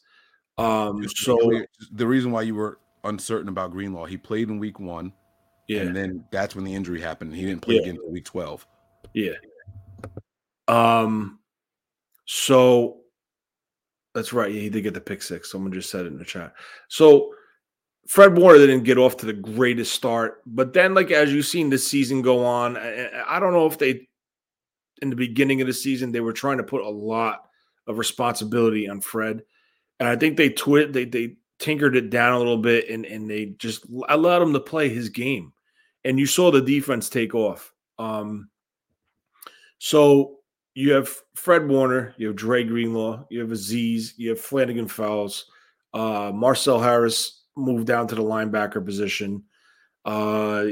Um, 0.58 1.06
so 1.08 1.36
Clear- 1.38 1.68
the 1.92 2.06
reason 2.06 2.32
why 2.32 2.42
you 2.42 2.54
were 2.54 2.80
uncertain 3.04 3.48
about 3.48 3.70
Greenlaw, 3.70 4.06
he 4.06 4.16
played 4.16 4.48
in 4.48 4.58
week 4.58 4.80
one, 4.80 5.12
yeah, 5.68 5.82
and 5.82 5.94
then 5.94 6.24
that's 6.32 6.54
when 6.54 6.64
the 6.64 6.74
injury 6.74 7.00
happened. 7.00 7.34
He 7.34 7.44
didn't 7.44 7.62
play 7.62 7.76
Yeah. 7.76 7.82
again 7.82 7.94
until 7.96 8.10
week 8.10 8.24
12. 8.24 8.66
Yeah. 9.14 9.32
Um. 10.66 11.38
So 12.26 13.00
that's 14.14 14.32
right. 14.32 14.52
Yeah, 14.52 14.60
he 14.62 14.68
did 14.70 14.82
get 14.82 14.94
the 14.94 15.00
pick 15.00 15.22
six. 15.22 15.50
Someone 15.50 15.72
just 15.72 15.90
said 15.90 16.04
it 16.04 16.08
in 16.12 16.18
the 16.18 16.24
chat. 16.24 16.54
So 16.88 17.32
Fred 18.08 18.36
Warner 18.36 18.58
didn't 18.58 18.84
get 18.84 18.98
off 18.98 19.16
to 19.18 19.26
the 19.26 19.32
greatest 19.32 19.92
start, 19.92 20.42
but 20.46 20.72
then, 20.72 20.94
like 20.94 21.10
as 21.10 21.32
you've 21.32 21.46
seen 21.46 21.70
the 21.70 21.78
season 21.78 22.22
go 22.22 22.44
on, 22.44 22.76
I, 22.76 23.08
I 23.28 23.40
don't 23.40 23.52
know 23.52 23.66
if 23.66 23.78
they, 23.78 24.08
in 25.02 25.10
the 25.10 25.16
beginning 25.16 25.60
of 25.60 25.66
the 25.66 25.72
season, 25.72 26.10
they 26.10 26.20
were 26.20 26.32
trying 26.32 26.58
to 26.58 26.64
put 26.64 26.82
a 26.82 26.88
lot 26.88 27.44
of 27.86 27.98
responsibility 27.98 28.88
on 28.88 29.00
Fred, 29.00 29.42
and 30.00 30.08
I 30.08 30.16
think 30.16 30.36
they 30.36 30.50
twit 30.50 30.92
they 30.92 31.04
they 31.04 31.36
tinkered 31.58 31.96
it 31.96 32.10
down 32.10 32.34
a 32.34 32.38
little 32.38 32.58
bit, 32.58 32.88
and 32.88 33.04
and 33.04 33.28
they 33.28 33.46
just 33.58 33.86
allowed 34.08 34.42
him 34.42 34.52
to 34.52 34.60
play 34.60 34.88
his 34.88 35.08
game, 35.08 35.52
and 36.04 36.18
you 36.18 36.26
saw 36.26 36.50
the 36.50 36.60
defense 36.62 37.08
take 37.08 37.34
off. 37.34 37.72
Um. 37.98 38.50
So 39.78 40.38
you 40.74 40.92
have 40.92 41.08
Fred 41.34 41.68
Warner, 41.68 42.14
you 42.18 42.28
have 42.28 42.36
Dre 42.36 42.64
Greenlaw, 42.64 43.24
you 43.30 43.40
have 43.40 43.50
Azeez, 43.50 44.12
you 44.16 44.30
have 44.30 44.40
Flannigan-Fowles, 44.40 45.46
uh, 45.94 46.30
Marcel 46.34 46.80
Harris 46.80 47.42
moved 47.56 47.86
down 47.86 48.06
to 48.08 48.14
the 48.14 48.22
linebacker 48.22 48.84
position. 48.84 49.44
Uh, 50.04 50.66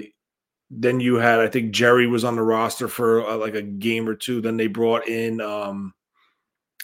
then 0.70 1.01
you 1.01 1.16
had, 1.16 1.41
I 1.41 1.49
think 1.49 1.72
Jerry 1.72 2.07
was 2.07 2.24
on 2.24 2.37
the 2.37 2.43
roster 2.43 2.89
for 2.89 3.27
uh, 3.27 3.37
like 3.37 3.55
a 3.55 3.62
game 3.62 4.09
or 4.09 4.14
two. 4.14 4.41
Then 4.41 4.57
they 4.57 4.66
brought 4.66 5.09
in 5.09 5.41
um, 5.41 5.95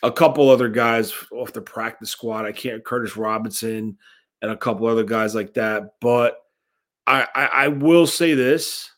a 0.02 0.12
couple 0.12 0.50
other 0.50 0.68
guys 0.68 1.12
off 1.30 1.52
the 1.52 1.60
practice 1.60 2.10
squad. 2.10 2.44
I 2.44 2.52
can't 2.52 2.84
Curtis 2.84 3.16
Robinson 3.16 3.96
and 4.40 4.50
a 4.50 4.56
couple 4.56 4.86
other 4.86 5.04
guys 5.04 5.34
like 5.34 5.54
that. 5.54 5.94
But 6.00 6.42
I, 7.06 7.26
I, 7.34 7.44
I 7.44 7.68
will 7.68 8.06
say 8.06 8.34
this 8.34 8.90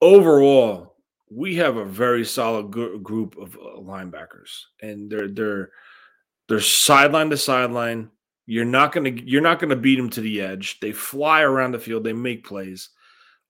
overall, 0.00 0.96
we 1.30 1.54
have 1.56 1.76
a 1.76 1.84
very 1.84 2.24
solid 2.24 2.70
gr- 2.70 2.96
group 2.96 3.36
of 3.38 3.56
uh, 3.56 3.80
linebackers, 3.80 4.64
and 4.82 5.10
they're 5.10 5.28
they're 5.28 5.70
they're 6.48 6.60
sideline 6.60 7.30
to 7.30 7.38
sideline. 7.38 8.10
You're 8.46 8.64
not 8.66 8.92
gonna 8.92 9.10
you're 9.10 9.40
not 9.40 9.60
gonna 9.60 9.76
beat 9.76 9.96
them 9.96 10.10
to 10.10 10.20
the 10.20 10.42
edge. 10.42 10.80
They 10.80 10.92
fly 10.92 11.40
around 11.42 11.72
the 11.72 11.78
field. 11.78 12.04
They 12.04 12.12
make 12.12 12.44
plays. 12.44 12.90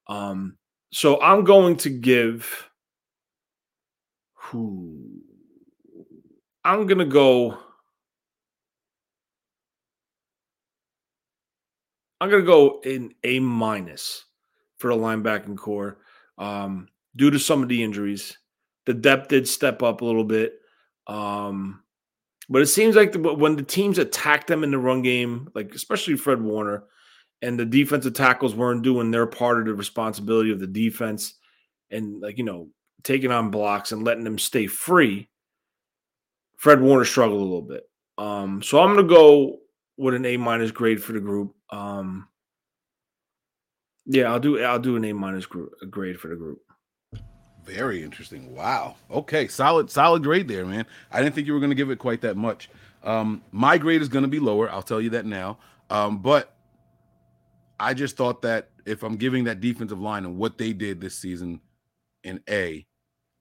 Um, 0.06 0.58
so 0.92 1.20
I'm 1.20 1.42
going 1.42 1.76
to 1.78 1.90
give. 1.90 2.68
Who? 4.34 5.22
I'm 6.64 6.86
gonna 6.86 7.04
go. 7.04 7.58
I'm 12.20 12.30
gonna 12.30 12.42
go 12.42 12.80
in 12.84 13.14
A 13.24 13.40
minus 13.40 14.24
for 14.78 14.90
the 14.94 15.00
linebacking 15.00 15.56
core. 15.56 15.98
Um, 16.38 16.88
due 17.16 17.30
to 17.30 17.38
some 17.38 17.62
of 17.62 17.68
the 17.68 17.82
injuries. 17.82 18.38
The 18.86 18.94
depth 18.94 19.28
did 19.28 19.46
step 19.46 19.82
up 19.82 20.00
a 20.00 20.04
little 20.04 20.24
bit. 20.24 20.54
Um, 21.06 21.82
but 22.48 22.62
it 22.62 22.66
seems 22.66 22.96
like 22.96 23.12
the, 23.12 23.18
when 23.18 23.56
the 23.56 23.62
teams 23.62 23.98
attacked 23.98 24.46
them 24.48 24.64
in 24.64 24.70
the 24.70 24.78
run 24.78 25.02
game, 25.02 25.48
like 25.54 25.74
especially 25.74 26.16
Fred 26.16 26.40
Warner, 26.40 26.84
and 27.40 27.58
the 27.58 27.64
defensive 27.64 28.14
tackles 28.14 28.54
weren't 28.54 28.82
doing 28.82 29.10
their 29.10 29.26
part 29.26 29.58
of 29.58 29.66
the 29.66 29.74
responsibility 29.74 30.52
of 30.52 30.60
the 30.60 30.66
defense 30.66 31.34
and 31.90 32.20
like, 32.20 32.38
you 32.38 32.44
know, 32.44 32.68
taking 33.02 33.32
on 33.32 33.50
blocks 33.50 33.92
and 33.92 34.04
letting 34.04 34.24
them 34.24 34.38
stay 34.38 34.66
free, 34.66 35.28
Fred 36.62 36.80
Warner 36.80 37.04
struggled 37.04 37.40
a 37.40 37.42
little 37.42 37.60
bit. 37.60 37.90
Um, 38.18 38.62
so 38.62 38.80
I'm 38.80 38.94
going 38.94 39.08
to 39.08 39.12
go 39.12 39.58
with 39.96 40.14
an 40.14 40.24
A 40.24 40.36
minus 40.36 40.70
grade 40.70 41.02
for 41.02 41.12
the 41.12 41.18
group. 41.18 41.56
Um, 41.70 42.28
yeah, 44.06 44.30
I'll 44.30 44.38
do 44.38 44.62
I'll 44.62 44.78
do 44.78 44.94
an 44.94 45.04
A 45.04 45.12
minus 45.12 45.44
grade 45.44 46.20
for 46.20 46.28
the 46.28 46.36
group. 46.36 46.60
Very 47.64 48.04
interesting. 48.04 48.54
Wow. 48.54 48.94
Okay, 49.10 49.48
solid, 49.48 49.90
solid 49.90 50.22
grade 50.22 50.46
there, 50.46 50.64
man. 50.64 50.86
I 51.10 51.20
didn't 51.20 51.34
think 51.34 51.48
you 51.48 51.52
were 51.52 51.58
going 51.58 51.70
to 51.70 51.76
give 51.76 51.90
it 51.90 51.98
quite 51.98 52.20
that 52.20 52.36
much. 52.36 52.70
Um, 53.02 53.42
my 53.50 53.76
grade 53.76 54.00
is 54.00 54.08
going 54.08 54.22
to 54.22 54.28
be 54.28 54.38
lower. 54.38 54.70
I'll 54.70 54.82
tell 54.82 55.00
you 55.00 55.10
that 55.10 55.26
now. 55.26 55.58
Um, 55.90 56.18
but 56.18 56.54
I 57.80 57.92
just 57.92 58.16
thought 58.16 58.40
that 58.42 58.70
if 58.86 59.02
I'm 59.02 59.16
giving 59.16 59.42
that 59.44 59.60
defensive 59.60 60.00
line 60.00 60.24
and 60.24 60.38
what 60.38 60.58
they 60.58 60.72
did 60.72 61.00
this 61.00 61.16
season 61.18 61.60
in 62.22 62.40
A, 62.48 62.86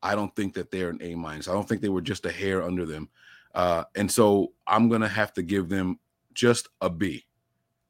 I 0.04 0.16
don't 0.16 0.36
think 0.36 0.54
that 0.56 0.72
they're 0.72 0.90
an 0.90 1.00
A 1.02 1.16
minus. 1.16 1.48
I 1.48 1.54
don't 1.54 1.68
think 1.68 1.82
they 1.82 1.90
were 1.90 2.02
just 2.02 2.26
a 2.26 2.32
hair 2.32 2.64
under 2.64 2.86
them. 2.86 3.10
Uh, 3.54 3.84
and 3.96 4.12
so 4.12 4.54
I'm 4.66 4.90
going 4.90 5.02
to 5.02 5.08
have 5.08 5.34
to 5.34 5.44
give 5.44 5.70
them 5.70 6.00
just 6.34 6.70
a 6.82 6.90
B. 6.90 7.26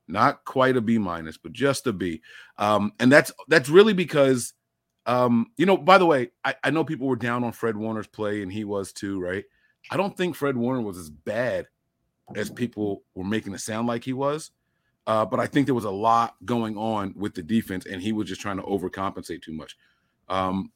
Not 0.07 0.43
quite 0.43 0.76
a 0.76 0.82
B 0.82 0.97
minus, 0.97 1.38
but 1.38 1.53
just 1.53 1.88
a 1.88 1.93
B. 1.93 2.22
Um, 2.57 2.91
and 2.99 3.12
that's 3.12 3.32
that's 3.47 3.70
really 3.70 3.93
because 3.93 4.53
um, 5.05 5.51
you 5.57 5.66
know, 5.66 5.78
by 5.78 5.97
the 5.97 6.05
way, 6.05 6.32
I, 6.43 6.55
I 6.64 6.70
know 6.70 6.84
people 6.84 7.07
were 7.07 7.16
down 7.16 7.43
on 7.43 7.51
Fred 7.51 7.76
Warner's 7.76 8.07
play, 8.07 8.41
and 8.41 8.51
he 8.51 8.64
was 8.64 8.93
too, 8.93 9.20
right? 9.20 9.45
I 9.89 9.97
don't 9.97 10.16
think 10.16 10.36
Fred 10.36 10.55
Warner 10.55 10.82
was 10.82 10.97
as 10.97 11.09
bad 11.09 11.68
as 12.36 12.49
people 12.49 13.03
were 13.16 13.24
making 13.24 13.53
it 13.53 13.59
sound 13.59 13.88
like 13.88 14.03
he 14.03 14.14
was. 14.14 14.51
Uh, 15.07 15.26
but 15.26 15.39
I 15.39 15.47
think 15.47 15.66
there 15.66 15.76
was 15.76 15.86
a 15.86 15.91
lot 15.91 16.36
going 16.45 16.78
on 16.78 17.14
with 17.18 17.34
the 17.34 17.41
defense, 17.41 17.86
and 17.88 18.01
he 18.01 18.12
was 18.12 18.28
just 18.28 18.41
trying 18.41 18.57
to 18.57 18.64
overcompensate 18.64 19.41
too 19.41 19.53
much. 19.53 19.76
Um, 20.30 20.72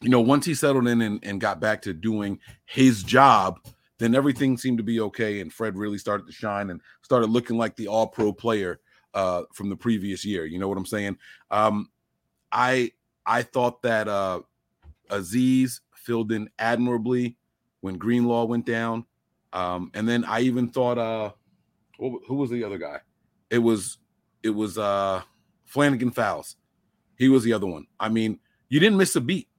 you 0.00 0.08
know, 0.08 0.20
once 0.20 0.46
he 0.46 0.54
settled 0.54 0.88
in 0.88 1.02
and, 1.02 1.20
and 1.22 1.40
got 1.40 1.60
back 1.60 1.82
to 1.82 1.92
doing 1.92 2.38
his 2.64 3.02
job, 3.02 3.58
then 3.98 4.14
everything 4.14 4.56
seemed 4.56 4.78
to 4.78 4.84
be 4.84 5.00
okay, 5.00 5.40
and 5.40 5.52
Fred 5.52 5.76
really 5.76 5.98
started 5.98 6.26
to 6.26 6.32
shine 6.32 6.70
and 6.70 6.80
started 7.02 7.28
looking 7.28 7.58
like 7.58 7.76
the 7.76 7.86
All 7.86 8.06
Pro 8.06 8.32
player 8.32 8.80
uh, 9.12 9.42
from 9.52 9.68
the 9.68 9.76
previous 9.76 10.24
year. 10.24 10.46
You 10.46 10.58
know 10.58 10.68
what 10.68 10.78
I'm 10.78 10.86
saying? 10.86 11.18
Um, 11.50 11.90
I 12.50 12.92
I 13.26 13.42
thought 13.42 13.82
that 13.82 14.08
uh, 14.08 14.40
Azeez 15.10 15.80
filled 15.94 16.32
in 16.32 16.48
admirably 16.58 17.36
when 17.82 17.98
Greenlaw 17.98 18.46
went 18.46 18.64
down, 18.64 19.04
um, 19.52 19.90
and 19.92 20.08
then 20.08 20.24
I 20.24 20.40
even 20.40 20.68
thought 20.68 20.96
uh, 20.96 21.32
who, 21.98 22.34
was 22.34 22.48
the 22.48 22.64
other 22.64 22.78
guy? 22.78 23.00
It 23.50 23.58
was 23.58 23.98
it 24.42 24.50
was 24.50 24.78
uh, 24.78 25.22
Flannigan-Fowles. 25.66 26.56
He 27.16 27.28
was 27.28 27.44
the 27.44 27.52
other 27.52 27.66
one. 27.66 27.86
I 27.98 28.08
mean, 28.08 28.40
you 28.70 28.80
didn't 28.80 28.96
miss 28.96 29.14
a 29.16 29.20
beat. 29.20 29.49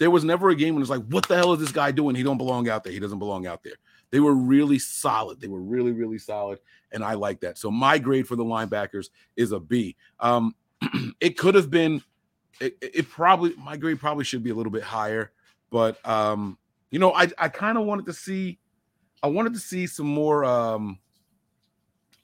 There 0.00 0.10
was 0.10 0.24
never 0.24 0.48
a 0.48 0.56
game 0.56 0.74
when 0.74 0.80
it's 0.80 0.90
like, 0.90 1.04
what 1.08 1.28
the 1.28 1.36
hell 1.36 1.52
is 1.52 1.60
this 1.60 1.72
guy 1.72 1.90
doing? 1.92 2.16
He 2.16 2.22
don't 2.22 2.38
belong 2.38 2.70
out 2.70 2.82
there. 2.82 2.92
He 2.92 2.98
doesn't 2.98 3.18
belong 3.18 3.46
out 3.46 3.62
there. 3.62 3.74
They 4.10 4.18
were 4.18 4.32
really 4.32 4.78
solid. 4.78 5.42
They 5.42 5.46
were 5.46 5.60
really, 5.60 5.92
really 5.92 6.16
solid, 6.16 6.58
and 6.90 7.04
I 7.04 7.12
like 7.14 7.40
that. 7.40 7.58
So 7.58 7.70
my 7.70 7.98
grade 7.98 8.26
for 8.26 8.34
the 8.34 8.42
linebackers 8.42 9.10
is 9.36 9.52
a 9.52 9.60
B. 9.60 9.96
Um, 10.18 10.54
it 11.20 11.36
could 11.36 11.54
have 11.54 11.70
been, 11.70 12.02
it, 12.62 12.78
it 12.80 13.08
probably 13.10 13.54
my 13.58 13.76
grade 13.76 14.00
probably 14.00 14.24
should 14.24 14.42
be 14.42 14.48
a 14.48 14.54
little 14.54 14.72
bit 14.72 14.82
higher, 14.82 15.32
but 15.68 16.04
um, 16.08 16.56
you 16.90 16.98
know, 16.98 17.12
I 17.12 17.30
I 17.36 17.48
kind 17.48 17.76
of 17.76 17.84
wanted 17.84 18.06
to 18.06 18.14
see, 18.14 18.58
I 19.22 19.26
wanted 19.26 19.52
to 19.52 19.60
see 19.60 19.86
some 19.86 20.06
more. 20.06 20.46
Um, 20.46 20.98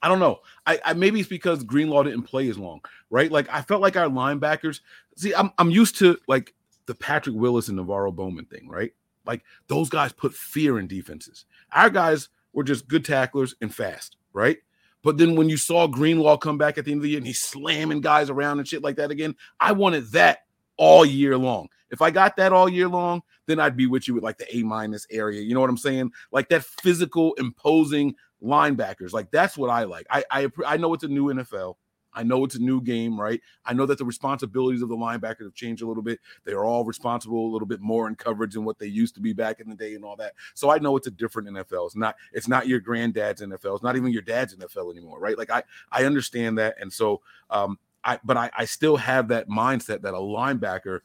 I 0.01 0.07
don't 0.07 0.19
know. 0.19 0.39
I, 0.65 0.79
I 0.83 0.93
maybe 0.93 1.19
it's 1.19 1.29
because 1.29 1.63
Greenlaw 1.63 2.03
didn't 2.03 2.23
play 2.23 2.49
as 2.49 2.57
long, 2.57 2.81
right? 3.11 3.31
Like 3.31 3.47
I 3.53 3.61
felt 3.61 3.81
like 3.81 3.95
our 3.95 4.07
linebackers. 4.07 4.81
See, 5.15 5.33
I'm 5.35 5.51
I'm 5.59 5.69
used 5.69 5.99
to 5.99 6.17
like 6.27 6.55
the 6.87 6.95
Patrick 6.95 7.35
Willis 7.35 7.67
and 7.67 7.77
NaVorro 7.77 8.13
Bowman 8.13 8.45
thing, 8.45 8.67
right? 8.67 8.91
Like 9.25 9.43
those 9.67 9.89
guys 9.89 10.11
put 10.13 10.33
fear 10.33 10.79
in 10.79 10.87
defenses. 10.87 11.45
Our 11.71 11.89
guys 11.89 12.29
were 12.53 12.63
just 12.63 12.87
good 12.87 13.05
tacklers 13.05 13.55
and 13.61 13.73
fast, 13.73 14.17
right? 14.33 14.57
But 15.03 15.17
then 15.17 15.35
when 15.35 15.49
you 15.49 15.57
saw 15.57 15.87
Greenlaw 15.87 16.37
come 16.37 16.57
back 16.57 16.77
at 16.77 16.85
the 16.85 16.91
end 16.91 16.99
of 16.99 17.03
the 17.03 17.09
year 17.09 17.19
and 17.19 17.27
he's 17.27 17.41
slamming 17.41 18.01
guys 18.01 18.29
around 18.29 18.59
and 18.59 18.67
shit 18.67 18.83
like 18.83 18.95
that 18.95 19.11
again, 19.11 19.35
I 19.59 19.73
wanted 19.73 20.11
that 20.13 20.39
all 20.77 21.05
year 21.05 21.37
long. 21.37 21.67
If 21.89 22.01
I 22.01 22.11
got 22.11 22.35
that 22.37 22.51
all 22.51 22.67
year 22.67 22.87
long, 22.87 23.21
then 23.45 23.59
I'd 23.59 23.77
be 23.77 23.85
with 23.85 24.07
you 24.07 24.13
with 24.13 24.23
like 24.23 24.37
the 24.37 24.57
A 24.57 24.63
minus 24.63 25.05
area. 25.11 25.41
You 25.41 25.53
know 25.53 25.61
what 25.61 25.69
I'm 25.69 25.77
saying? 25.77 26.11
Like 26.31 26.49
that 26.49 26.63
physical, 26.63 27.33
imposing 27.35 28.15
linebackers. 28.43 29.13
Like 29.13 29.31
that's 29.31 29.57
what 29.57 29.69
I 29.69 29.83
like. 29.83 30.07
I 30.09 30.23
I, 30.29 30.51
I 30.65 30.77
know 30.77 30.93
it's 30.93 31.03
a 31.03 31.07
new 31.07 31.33
NFL. 31.33 31.75
I 32.17 32.23
know 32.23 32.43
it's 32.43 32.55
a 32.55 32.59
new 32.59 32.81
game, 32.81 33.19
right? 33.19 33.39
I 33.63 33.73
know 33.73 33.85
that 33.85 33.99
the 33.99 34.05
responsibilities 34.05 34.81
of 34.81 34.89
the 34.89 34.97
linebackers 34.97 35.43
have 35.43 35.53
changed 35.53 35.83
a 35.83 35.87
little 35.87 36.01
bit. 36.01 36.19
They 36.45 36.53
are 36.53 36.65
all 36.65 36.83
responsible 36.83 37.45
a 37.45 37.51
little 37.51 37.67
bit 37.67 37.79
more 37.79 38.07
in 38.07 38.15
coverage 38.15 38.55
than 38.55 38.65
what 38.65 38.79
they 38.79 38.87
used 38.87 39.13
to 39.15 39.21
be 39.21 39.33
back 39.33 39.59
in 39.59 39.69
the 39.69 39.75
day 39.75 39.93
and 39.93 40.03
all 40.03 40.15
that. 40.15 40.33
So 40.55 40.71
I 40.71 40.79
know 40.79 40.97
it's 40.97 41.05
a 41.05 41.11
different 41.11 41.49
NFL. 41.49 41.85
It's 41.85 41.95
not 41.95 42.15
it's 42.33 42.47
not 42.47 42.67
your 42.67 42.79
granddad's 42.79 43.43
NFL. 43.43 43.75
It's 43.75 43.83
not 43.83 43.95
even 43.95 44.11
your 44.11 44.23
dad's 44.23 44.55
NFL 44.55 44.91
anymore, 44.91 45.19
right? 45.19 45.37
Like 45.37 45.51
I 45.51 45.61
I 45.91 46.05
understand 46.05 46.57
that. 46.57 46.75
And 46.81 46.91
so 46.91 47.21
um 47.51 47.77
I 48.03 48.19
but 48.23 48.35
I, 48.35 48.49
I 48.57 48.65
still 48.65 48.97
have 48.97 49.27
that 49.27 49.47
mindset 49.47 50.01
that 50.01 50.15
a 50.15 50.17
linebacker, 50.17 51.01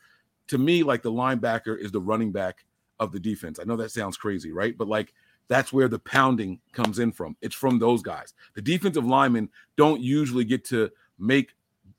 to 0.49 0.57
me, 0.57 0.83
like 0.83 1.03
the 1.03 1.13
linebacker 1.13 1.79
is 1.79 1.93
the 1.93 2.01
running 2.01 2.33
back 2.33 2.65
of 2.99 3.13
the 3.13 3.21
defense. 3.21 3.59
I 3.61 3.65
know 3.65 3.77
that 3.77 3.91
sounds 3.91 4.17
crazy, 4.17 4.51
right? 4.51 4.77
But 4.79 4.89
like 4.89 5.13
that's 5.49 5.73
where 5.73 5.89
the 5.89 5.99
pounding 5.99 6.61
comes 6.73 6.99
in 6.99 7.13
from. 7.13 7.37
It's 7.43 7.55
from 7.55 7.79
those 7.79 8.01
guys. 8.01 8.33
The 8.55 8.63
defensive 8.63 9.05
linemen 9.05 9.51
don't 9.77 10.01
usually 10.01 10.45
get 10.45 10.65
to 10.67 10.91
make 11.23 11.55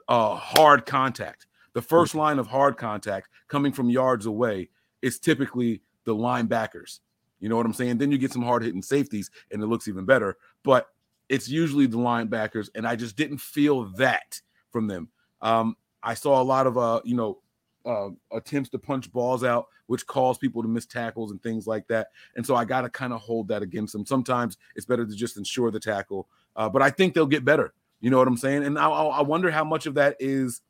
uh, 0.08 0.36
hard 0.36 0.86
contact. 0.86 1.48
The 1.74 1.82
first 1.82 2.14
line 2.14 2.38
of 2.38 2.48
hard 2.48 2.78
contact 2.78 3.30
coming 3.48 3.72
from 3.72 3.90
yards 3.90 4.26
away 4.26 4.70
is 5.02 5.18
typically 5.20 5.82
the 6.06 6.16
linebackers. 6.16 7.00
You 7.40 7.50
know 7.50 7.58
what 7.58 7.66
I'm 7.66 7.74
saying? 7.74 7.98
Then 7.98 8.12
you 8.12 8.18
get 8.18 8.32
some 8.32 8.44
hard 8.44 8.64
hitting 8.64 8.82
safeties 8.82 9.32
and 9.52 9.62
it 9.62 9.66
looks 9.66 9.88
even 9.88 10.06
better. 10.06 10.38
But 10.64 10.88
it's 11.30 11.50
usually 11.50 11.88
the 11.88 11.98
linebackers, 11.98 12.70
and 12.76 12.86
I 12.86 12.96
just 12.96 13.16
didn't 13.16 13.40
feel 13.40 13.86
that 13.96 14.40
from 14.72 14.88
them. 14.88 15.10
Um, 15.42 15.76
I 16.04 16.14
saw 16.14 16.42
a 16.42 16.44
lot 16.44 16.68
of 16.68 16.78
uh, 16.78 17.02
you 17.04 17.16
know, 17.16 17.40
uh, 17.86 18.10
attempts 18.32 18.70
to 18.70 18.80
punch 18.80 19.12
balls 19.12 19.44
out, 19.44 19.68
which 19.88 20.06
cause 20.06 20.38
people 20.38 20.62
to 20.62 20.68
miss 20.68 20.86
tackles 20.86 21.32
and 21.32 21.42
things 21.42 21.66
like 21.66 21.88
that. 21.88 22.10
And 22.36 22.46
so 22.46 22.56
I 22.56 22.66
got 22.66 22.82
to 22.82 22.90
kind 22.90 23.14
of 23.14 23.22
hold 23.22 23.48
that 23.48 23.62
against 23.62 23.94
them. 23.94 24.06
Sometimes 24.06 24.58
it's 24.76 24.86
better 24.86 25.06
to 25.06 25.16
just 25.16 25.38
ensure 25.38 25.72
the 25.72 25.80
tackle, 25.80 26.28
uh, 26.56 26.70
but 26.70 26.82
I 26.82 26.90
think 26.90 27.14
they'll 27.14 27.26
get 27.26 27.46
better. 27.46 27.74
You 28.04 28.10
know 28.10 28.18
what 28.18 28.28
I'm 28.28 28.36
saying? 28.36 28.66
And 28.66 28.78
I, 28.78 28.90
I 28.90 29.22
wonder 29.22 29.50
how 29.50 29.64
much 29.64 29.86
of 29.86 29.94
that 29.94 30.18
is 30.20 30.62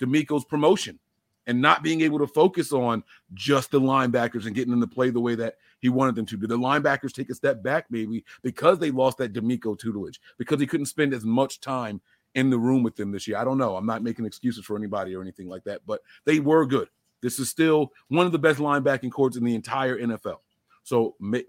DeMeco's 0.00 0.44
promotion 0.44 0.98
and 1.46 1.62
not 1.62 1.84
being 1.84 2.00
able 2.00 2.18
to 2.18 2.26
focus 2.26 2.72
on 2.72 3.04
just 3.32 3.70
the 3.70 3.80
linebackers 3.80 4.46
and 4.46 4.56
getting 4.56 4.72
them 4.72 4.80
to 4.80 4.88
play 4.88 5.10
the 5.10 5.20
way 5.20 5.36
that 5.36 5.54
he 5.78 5.88
wanted 5.88 6.16
them 6.16 6.26
to. 6.26 6.36
Did 6.36 6.50
the 6.50 6.58
linebackers 6.58 7.12
take 7.12 7.30
a 7.30 7.34
step 7.34 7.62
back 7.62 7.86
maybe 7.90 8.24
because 8.42 8.80
they 8.80 8.90
lost 8.90 9.18
that 9.18 9.32
DeMeco 9.32 9.78
tutelage, 9.78 10.20
because 10.36 10.58
he 10.58 10.66
couldn't 10.66 10.86
spend 10.86 11.14
as 11.14 11.24
much 11.24 11.60
time 11.60 12.00
in 12.34 12.50
the 12.50 12.58
room 12.58 12.82
with 12.82 12.96
them 12.96 13.12
this 13.12 13.28
year? 13.28 13.36
I 13.38 13.44
don't 13.44 13.56
know. 13.56 13.76
I'm 13.76 13.86
not 13.86 14.02
making 14.02 14.26
excuses 14.26 14.64
for 14.64 14.76
anybody 14.76 15.14
or 15.14 15.22
anything 15.22 15.48
like 15.48 15.62
that, 15.64 15.82
but 15.86 16.00
they 16.24 16.40
were 16.40 16.66
good. 16.66 16.88
This 17.20 17.38
is 17.38 17.48
still 17.48 17.92
one 18.08 18.26
of 18.26 18.32
the 18.32 18.38
best 18.38 18.58
linebacking 18.58 19.12
courts 19.12 19.36
in 19.36 19.44
the 19.44 19.54
entire 19.54 19.96
NFL. 19.96 20.38
So 20.82 21.14
make, 21.20 21.46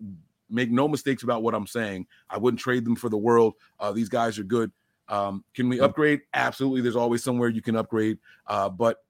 make 0.51 0.69
no 0.69 0.87
mistakes 0.87 1.23
about 1.23 1.41
what 1.41 1.55
I'm 1.55 1.65
saying. 1.65 2.05
I 2.29 2.37
wouldn't 2.37 2.61
trade 2.61 2.85
them 2.85 2.95
for 2.95 3.09
the 3.09 3.17
world. 3.17 3.55
Uh, 3.79 3.91
these 3.91 4.09
guys 4.09 4.37
are 4.37 4.43
good. 4.43 4.71
Um, 5.11 5.43
can 5.53 5.69
we 5.69 5.79
upgrade? 5.81 6.21
Absolutely. 6.33 6.81
There's 6.81 6.95
always 6.95 7.23
somewhere 7.23 7.49
you 7.49 7.61
can 7.61 7.75
upgrade, 7.75 8.17
uh, 8.47 8.69
but 8.69 9.03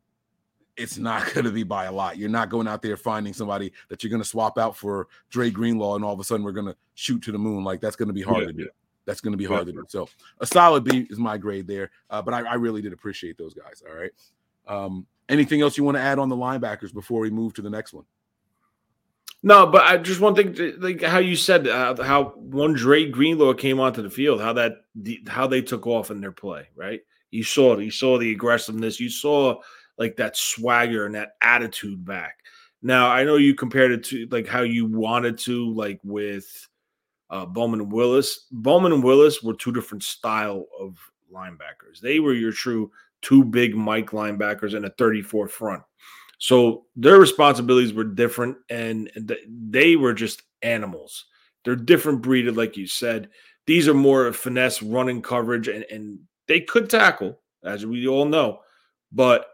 it's 0.75 0.97
not 0.97 1.25
going 1.33 1.45
to 1.45 1.51
be 1.51 1.63
by 1.63 1.85
a 1.85 1.91
lot. 1.91 2.17
You're 2.17 2.27
not 2.29 2.49
going 2.49 2.67
out 2.67 2.81
there 2.81 2.97
finding 2.97 3.33
somebody 3.33 3.71
that 3.87 4.03
you're 4.03 4.09
going 4.09 4.21
to 4.21 4.27
swap 4.27 4.57
out 4.57 4.75
for 4.75 5.07
Dre 5.29 5.51
Greenlaw, 5.51 5.95
and 5.95 6.03
all 6.03 6.13
of 6.13 6.19
a 6.19 6.23
sudden 6.23 6.43
we're 6.43 6.51
going 6.53 6.65
to 6.65 6.75
shoot 6.95 7.21
to 7.23 7.31
the 7.31 7.37
moon. 7.37 7.63
Like 7.63 7.79
that's 7.81 7.95
going 7.95 8.07
to 8.07 8.13
be 8.13 8.23
hard 8.23 8.41
Yeah, 8.41 8.47
to 8.47 8.53
do. 8.53 8.63
yeah. 8.63 8.69
That's 9.05 9.21
going 9.21 9.31
to 9.33 9.37
be 9.37 9.45
hard 9.45 9.65
to 9.67 9.73
do. 9.73 9.83
So 9.87 10.07
a 10.39 10.45
solid 10.45 10.83
B 10.83 11.07
is 11.09 11.17
my 11.17 11.37
grade 11.37 11.67
there. 11.67 11.89
Uh, 12.09 12.21
but 12.21 12.33
I, 12.33 12.41
I 12.41 12.53
really 12.55 12.81
did 12.81 12.93
appreciate 12.93 13.37
those 13.37 13.53
guys. 13.53 13.83
All 13.89 13.95
right. 13.95 14.11
Um, 14.67 15.07
anything 15.27 15.61
else 15.61 15.75
you 15.77 15.83
want 15.83 15.97
to 15.97 16.01
add 16.01 16.19
on 16.19 16.29
the 16.29 16.35
linebackers 16.35 16.93
before 16.93 17.19
we 17.19 17.29
move 17.31 17.53
to 17.55 17.61
the 17.61 17.69
next 17.69 17.93
one? 17.93 18.05
No, 19.43 19.65
but 19.65 19.81
I 19.83 19.97
just 19.97 20.19
one 20.19 20.35
thing, 20.35 20.75
like 20.79 21.01
how 21.01 21.17
you 21.17 21.35
said, 21.35 21.67
uh, 21.67 22.01
how 22.03 22.33
one 22.35 22.73
Dre 22.73 23.09
Greenlaw 23.09 23.53
came 23.53 23.79
onto 23.79 24.03
the 24.03 24.09
field, 24.09 24.39
how 24.39 24.53
that 24.53 24.73
how 25.27 25.47
they 25.47 25.61
took 25.61 25.87
off 25.87 26.11
in 26.11 26.21
their 26.21 26.31
play, 26.31 26.67
right? 26.75 27.01
You 27.31 27.43
saw 27.43 27.73
it. 27.73 27.83
You 27.83 27.91
saw 27.91 28.19
the 28.19 28.31
aggressiveness. 28.31 28.99
You 28.99 29.09
saw 29.09 29.61
like 29.97 30.15
that 30.17 30.37
swagger 30.37 31.05
and 31.05 31.15
that 31.15 31.33
attitude 31.41 32.05
back. 32.05 32.37
Now 32.83 33.09
I 33.09 33.23
know 33.23 33.37
you 33.37 33.55
compared 33.55 33.91
it 33.91 34.03
to 34.05 34.27
like 34.29 34.47
how 34.47 34.61
you 34.61 34.85
wanted 34.85 35.39
to, 35.39 35.73
like 35.73 35.99
with 36.03 36.67
uh, 37.31 37.45
Bowman 37.45 37.81
and 37.81 37.91
Willis. 37.91 38.45
Bowman 38.51 38.91
and 38.91 39.03
Willis 39.03 39.41
were 39.41 39.53
two 39.53 39.71
different 39.71 40.03
style 40.03 40.67
of 40.79 40.99
linebackers. 41.33 41.99
They 41.99 42.19
were 42.19 42.33
your 42.33 42.51
true 42.51 42.91
two 43.21 43.43
big 43.43 43.75
Mike 43.75 44.11
linebackers 44.11 44.75
and 44.75 44.85
a 44.85 44.89
34 44.91 45.47
front. 45.47 45.83
So 46.41 46.85
their 46.95 47.19
responsibilities 47.19 47.93
were 47.93 48.03
different, 48.03 48.57
and 48.67 49.11
th- 49.27 49.45
they 49.47 49.95
were 49.95 50.11
just 50.11 50.41
animals. 50.63 51.25
They're 51.63 51.75
different 51.75 52.23
breeded, 52.23 52.57
like 52.57 52.75
you 52.75 52.87
said. 52.87 53.29
These 53.67 53.87
are 53.87 53.93
more 53.93 54.25
of 54.25 54.35
finesse 54.35 54.81
running 54.81 55.21
coverage, 55.21 55.67
and, 55.67 55.85
and 55.91 56.17
they 56.47 56.61
could 56.61 56.89
tackle, 56.89 57.39
as 57.63 57.85
we 57.85 58.07
all 58.07 58.25
know. 58.25 58.61
But 59.11 59.49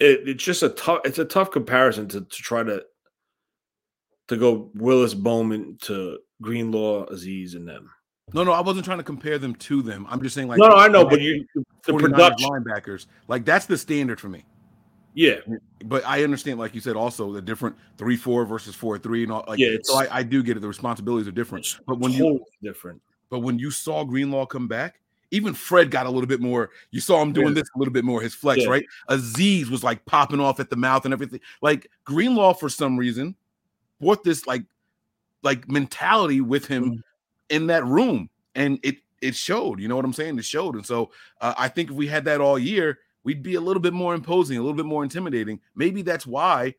it, 0.00 0.28
it's 0.28 0.42
just 0.42 0.64
a 0.64 0.70
tough. 0.70 1.02
It's 1.04 1.20
a 1.20 1.24
tough 1.24 1.52
comparison 1.52 2.08
to, 2.08 2.22
to 2.22 2.26
try 2.42 2.64
to 2.64 2.82
to 4.26 4.36
go 4.36 4.72
Willis 4.74 5.14
Bowman 5.14 5.78
to 5.82 6.18
Greenlaw, 6.40 7.06
Azeez, 7.06 7.54
and 7.54 7.68
them. 7.68 7.88
No, 8.34 8.42
no, 8.42 8.50
I 8.50 8.62
wasn't 8.62 8.84
trying 8.84 8.98
to 8.98 9.04
compare 9.04 9.38
them 9.38 9.54
to 9.54 9.80
them. 9.80 10.08
I'm 10.10 10.20
just 10.20 10.34
saying, 10.34 10.48
like, 10.48 10.58
no, 10.58 10.70
no, 10.70 10.74
I 10.74 10.88
know, 10.88 11.04
but 11.04 11.20
you 11.20 11.46
the 11.54 11.92
49ers 11.92 12.00
production, 12.00 12.50
linebackers, 12.50 13.06
like 13.28 13.44
that's 13.44 13.66
the 13.66 13.78
standard 13.78 14.20
for 14.20 14.28
me. 14.28 14.44
Yeah, 15.14 15.40
But 15.84 16.04
I 16.06 16.24
understand, 16.24 16.58
like 16.58 16.74
you 16.74 16.80
said, 16.80 16.96
also 16.96 17.32
the 17.32 17.42
different 17.42 17.76
three 17.98 18.16
four 18.16 18.46
versus 18.46 18.74
four 18.74 18.98
three 18.98 19.22
and 19.24 19.32
all. 19.32 19.44
Like, 19.46 19.58
Yeah, 19.58 19.76
so 19.82 19.96
I, 19.98 20.18
I 20.18 20.22
do 20.22 20.42
get 20.42 20.56
it. 20.56 20.60
The 20.60 20.68
responsibilities 20.68 21.28
are 21.28 21.32
different. 21.32 21.78
But 21.86 21.98
when 21.98 22.12
you 22.12 22.18
totally 22.20 22.40
different. 22.62 23.02
but 23.28 23.40
when 23.40 23.58
you 23.58 23.70
saw 23.70 24.04
Greenlaw 24.04 24.46
come 24.46 24.68
back, 24.68 25.00
even 25.30 25.52
Fred 25.54 25.90
got 25.90 26.06
a 26.06 26.10
little 26.10 26.26
bit 26.26 26.40
more. 26.40 26.70
You 26.90 27.00
saw 27.00 27.20
him 27.22 27.32
doing 27.32 27.48
Yeah. 27.48 27.54
this 27.54 27.68
a 27.74 27.78
little 27.78 27.92
bit 27.92 28.04
more. 28.04 28.20
His 28.22 28.34
flex, 28.34 28.62
Yeah. 28.62 28.68
right? 28.70 28.86
Azeez 29.10 29.68
was 29.68 29.82
like 29.84 30.04
popping 30.06 30.40
off 30.40 30.60
at 30.60 30.70
the 30.70 30.76
mouth 30.76 31.04
and 31.04 31.12
everything. 31.12 31.40
Like 31.60 31.90
Greenlaw, 32.04 32.54
for 32.54 32.68
some 32.68 32.96
reason, 32.96 33.34
brought 34.00 34.24
this 34.24 34.46
like 34.46 34.64
like 35.42 35.68
mentality 35.70 36.40
with 36.40 36.66
him 36.66 36.84
Mm-hmm. 36.84 37.00
in 37.50 37.66
that 37.66 37.84
room, 37.84 38.30
and 38.54 38.78
it 38.82 38.96
it 39.20 39.34
showed. 39.36 39.78
You 39.78 39.88
know 39.88 39.96
what 39.96 40.04
I'm 40.06 40.12
saying? 40.12 40.38
It 40.38 40.44
showed. 40.44 40.74
And 40.74 40.84
so 40.86 41.10
uh, 41.40 41.54
I 41.58 41.68
think 41.68 41.90
if 41.90 41.96
we 41.96 42.06
had 42.06 42.24
that 42.24 42.40
all 42.40 42.58
year, 42.58 42.98
we'd 43.24 43.42
be 43.42 43.54
a 43.54 43.60
little 43.60 43.80
bit 43.80 43.92
more 43.92 44.14
imposing, 44.14 44.58
a 44.58 44.60
little 44.60 44.76
bit 44.76 44.86
more 44.86 45.02
intimidating. 45.02 45.60
Maybe 45.74 46.02
that's 46.02 46.26
why 46.26 46.74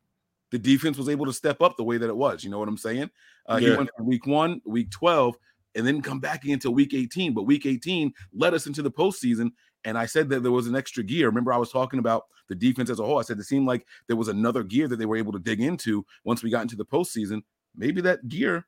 the 0.51 0.59
defense 0.59 0.97
was 0.97 1.09
able 1.09 1.25
to 1.25 1.33
step 1.33 1.61
up 1.61 1.77
the 1.77 1.83
way 1.83 1.97
that 1.97 2.09
it 2.09 2.15
was. 2.15 2.43
You 2.43 2.49
know 2.49 2.59
what 2.59 2.67
I'm 2.67 2.77
saying? 2.77 3.09
Uh, 3.47 3.57
He 3.57 3.77
went 3.77 3.89
from 3.95 4.05
week 4.05 4.27
one, 4.27 4.61
week 4.65 4.91
12, 4.91 5.35
and 5.75 5.87
then 5.87 6.01
come 6.01 6.19
back 6.19 6.45
into 6.45 6.69
week 6.69 6.93
18. 6.93 7.33
But 7.33 7.43
week 7.43 7.65
18 7.65 8.13
led 8.33 8.53
us 8.53 8.67
into 8.67 8.81
the 8.81 8.91
postseason. 8.91 9.51
And 9.83 9.97
I 9.97 10.05
said 10.05 10.29
that 10.29 10.43
there 10.43 10.51
was 10.51 10.67
an 10.67 10.75
extra 10.75 11.03
gear. 11.03 11.27
Remember, 11.27 11.51
I 11.51 11.57
was 11.57 11.71
talking 11.71 11.99
about 11.99 12.25
the 12.49 12.55
defense 12.55 12.89
as 12.89 12.99
a 12.99 13.03
whole. 13.05 13.19
I 13.19 13.23
said 13.23 13.39
it 13.39 13.43
seemed 13.45 13.67
like 13.67 13.85
there 14.07 14.15
was 14.15 14.27
another 14.27 14.63
gear 14.63 14.87
that 14.87 14.97
they 14.97 15.05
were 15.05 15.17
able 15.17 15.31
to 15.33 15.39
dig 15.39 15.59
into 15.59 16.05
once 16.23 16.43
we 16.43 16.49
got 16.49 16.61
into 16.61 16.75
the 16.75 16.85
postseason. 16.85 17.41
Maybe 17.75 17.99
that 18.01 18.27
gear 18.29 18.65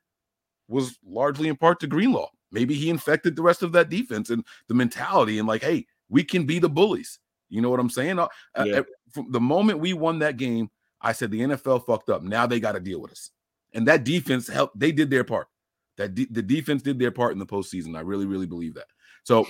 was 0.68 0.98
largely 1.06 1.48
in 1.48 1.56
part 1.56 1.80
to 1.80 1.86
Greenlaw. 1.86 2.30
Maybe 2.50 2.74
he 2.74 2.90
infected 2.90 3.36
the 3.36 3.42
rest 3.42 3.62
of 3.62 3.72
that 3.72 3.88
defense 3.88 4.30
and 4.30 4.44
the 4.68 4.74
mentality 4.74 5.38
and 5.38 5.46
like, 5.46 5.62
hey, 5.62 5.86
we 6.08 6.24
can 6.24 6.46
be 6.46 6.58
the 6.58 6.68
bullies. 6.68 7.18
You 7.48 7.60
know 7.62 7.70
what 7.70 7.80
I'm 7.80 7.90
saying? 7.90 8.18
Uh, 8.18 8.28
uh, 8.56 8.64
Yeah. 8.64 8.80
From 9.12 9.30
the 9.30 9.40
moment 9.40 9.78
we 9.78 9.92
won 9.92 10.18
that 10.18 10.36
game, 10.36 10.68
I 11.00 11.12
said 11.12 11.30
the 11.30 11.40
NFL 11.40 11.86
fucked 11.86 12.10
up. 12.10 12.22
Now 12.22 12.46
they 12.46 12.60
got 12.60 12.72
to 12.72 12.80
deal 12.80 13.00
with 13.00 13.12
us. 13.12 13.30
And 13.74 13.86
that 13.88 14.04
defense 14.04 14.48
helped. 14.48 14.78
They 14.78 14.92
did 14.92 15.10
their 15.10 15.24
part. 15.24 15.48
That 15.96 16.14
de- 16.14 16.28
the 16.30 16.42
defense 16.42 16.82
did 16.82 16.98
their 16.98 17.10
part 17.10 17.32
in 17.32 17.38
the 17.38 17.46
postseason. 17.46 17.96
I 17.96 18.00
really, 18.00 18.26
really 18.26 18.46
believe 18.46 18.74
that. 18.74 18.86
So, 19.24 19.46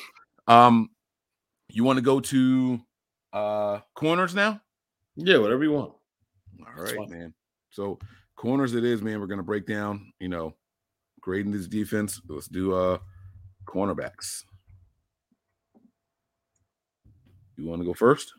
um, 0.47 0.90
you 1.68 1.82
want 1.84 1.97
to 1.97 2.03
go 2.03 2.20
to 2.20 2.80
uh 3.32 3.80
corners 3.94 4.34
now? 4.34 4.61
Yeah, 5.16 5.38
whatever 5.38 5.64
you 5.64 5.72
want. 5.72 5.92
All 6.61 6.82
right, 6.82 7.09
man. 7.11 7.34
So 7.70 7.99
corners 8.36 8.74
it 8.74 8.84
is, 8.84 9.03
man. 9.03 9.20
We're 9.20 9.26
gonna 9.26 9.42
break 9.42 9.66
down, 9.66 10.12
you 10.20 10.28
know, 10.28 10.55
grading 11.20 11.53
this 11.53 11.66
defense. 11.66 12.20
Let's 12.28 12.49
do 12.49 12.74
uh 12.74 12.99
cornerbacks. 13.66 14.44
You 17.57 17.68
want 17.68 17.80
to 17.80 17.86
go 17.86 17.94
first? 17.94 18.32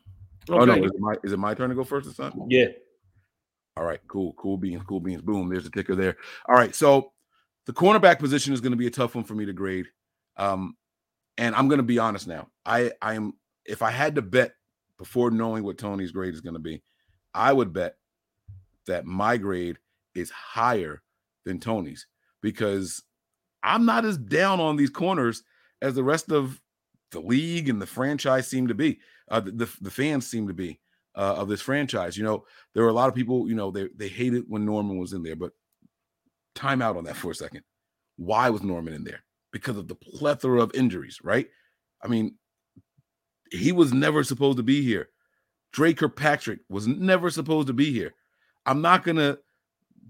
Oh 0.49 0.63
no, 0.63 0.75
is 0.75 0.91
it 0.91 0.99
my 0.99 1.15
is 1.23 1.31
it 1.33 1.39
my 1.39 1.53
turn 1.53 1.69
to 1.69 1.75
go 1.75 1.83
first 1.83 2.07
or 2.07 2.13
something? 2.13 2.47
Yeah. 2.49 2.67
All 3.75 3.83
right, 3.83 3.99
cool, 4.07 4.33
cool 4.33 4.57
beans, 4.57 4.81
cool 4.87 4.99
beans. 4.99 5.21
Boom, 5.21 5.49
there's 5.49 5.65
a 5.65 5.69
ticker 5.69 5.95
there. 5.95 6.17
All 6.47 6.55
right, 6.55 6.73
so 6.73 7.11
the 7.65 7.73
cornerback 7.73 8.17
position 8.17 8.53
is 8.53 8.61
going 8.61 8.71
to 8.71 8.77
be 8.77 8.87
a 8.87 8.91
tough 8.91 9.13
one 9.13 9.23
for 9.23 9.35
me 9.35 9.45
to 9.45 9.53
grade. 9.53 9.85
Um, 10.37 10.75
and 11.37 11.53
I'm 11.53 11.67
going 11.67 11.77
to 11.77 11.83
be 11.83 11.99
honest 11.99 12.27
now. 12.27 12.47
I 12.65 12.91
I 13.01 13.15
am 13.15 13.33
if 13.65 13.81
I 13.81 13.91
had 13.91 14.15
to 14.15 14.21
bet 14.21 14.53
before 14.97 15.29
knowing 15.29 15.63
what 15.63 15.77
Tony's 15.77 16.11
grade 16.11 16.33
is 16.33 16.41
going 16.41 16.55
to 16.55 16.59
be, 16.59 16.81
I 17.33 17.53
would 17.53 17.73
bet 17.73 17.97
that 18.87 19.05
my 19.05 19.37
grade 19.37 19.77
is 20.15 20.31
higher 20.31 21.03
than 21.45 21.59
Tony's 21.59 22.07
because 22.41 23.03
I'm 23.61 23.85
not 23.85 24.05
as 24.05 24.17
down 24.17 24.59
on 24.59 24.75
these 24.75 24.89
corners 24.89 25.43
as 25.81 25.93
the 25.93 26.03
rest 26.03 26.31
of 26.31 26.59
the 27.11 27.19
league 27.19 27.69
and 27.69 27.81
the 27.81 27.85
franchise 27.85 28.47
seem 28.47 28.67
to 28.67 28.73
be. 28.73 28.99
Uh, 29.29 29.39
the, 29.39 29.51
the 29.51 29.69
the 29.81 29.91
fans 29.91 30.27
seem 30.27 30.47
to 30.47 30.53
be 30.53 30.79
uh, 31.15 31.35
of 31.37 31.49
this 31.49 31.61
franchise. 31.61 32.17
You 32.17 32.23
know, 32.23 32.45
there 32.73 32.83
were 32.83 32.89
a 32.89 32.93
lot 32.93 33.09
of 33.09 33.15
people. 33.15 33.47
You 33.47 33.55
know, 33.55 33.71
they 33.71 33.89
they 33.95 34.07
hated 34.07 34.43
when 34.47 34.65
Norman 34.65 34.97
was 34.97 35.13
in 35.13 35.23
there, 35.23 35.35
but 35.35 35.51
time 36.55 36.81
out 36.81 36.97
on 36.97 37.03
that 37.05 37.17
for 37.17 37.31
a 37.31 37.35
second. 37.35 37.61
Why 38.17 38.49
was 38.49 38.63
Norman 38.63 38.93
in 38.93 39.03
there? 39.03 39.23
Because 39.51 39.77
of 39.77 39.87
the 39.87 39.95
plethora 39.95 40.61
of 40.61 40.73
injuries, 40.73 41.19
right? 41.23 41.47
I 42.01 42.07
mean, 42.07 42.35
he 43.51 43.71
was 43.71 43.93
never 43.93 44.23
supposed 44.23 44.57
to 44.57 44.63
be 44.63 44.81
here. 44.81 45.09
Dre 45.71 45.93
Kirkpatrick 45.93 46.59
was 46.69 46.87
never 46.87 47.29
supposed 47.29 47.67
to 47.67 47.73
be 47.73 47.91
here. 47.91 48.13
I'm 48.65 48.81
not 48.81 49.03
gonna 49.03 49.37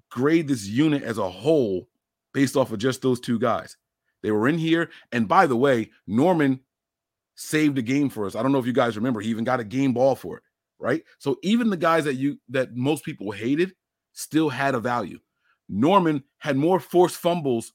grade 0.10 0.48
this 0.48 0.66
unit 0.66 1.04
as 1.04 1.18
a 1.18 1.30
whole 1.30 1.90
based 2.34 2.56
off 2.56 2.72
of 2.72 2.80
just 2.80 3.02
those 3.02 3.20
two 3.20 3.40
guys. 3.40 3.78
They 4.24 4.32
were 4.32 4.48
in 4.48 4.58
here, 4.58 4.90
and 5.12 5.28
by 5.28 5.48
the 5.48 5.58
way, 5.58 5.92
Norman 6.08 6.62
saved 7.38 7.78
a 7.78 7.82
game 7.82 8.10
for 8.10 8.26
us. 8.26 8.36
I 8.36 8.44
don't 8.44 8.52
know 8.52 8.60
if 8.60 8.66
you 8.66 8.74
guys 8.74 8.98
remember. 8.98 9.22
He 9.22 9.30
even 9.30 9.46
got 9.46 9.60
a 9.60 9.64
game 9.64 9.94
ball 9.94 10.16
for 10.16 10.38
it, 10.38 10.44
right? 10.80 11.04
So 11.20 11.38
even 11.44 11.70
the 11.70 11.78
guys 11.78 12.04
that 12.04 12.16
you 12.16 12.38
that 12.50 12.76
most 12.76 13.06
people 13.06 13.32
hated 13.32 13.74
still 14.14 14.50
had 14.50 14.76
a 14.76 14.80
value. 14.80 15.20
Norman 15.70 16.24
had 16.40 16.58
more 16.58 16.80
forced 16.80 17.18
fumbles 17.18 17.74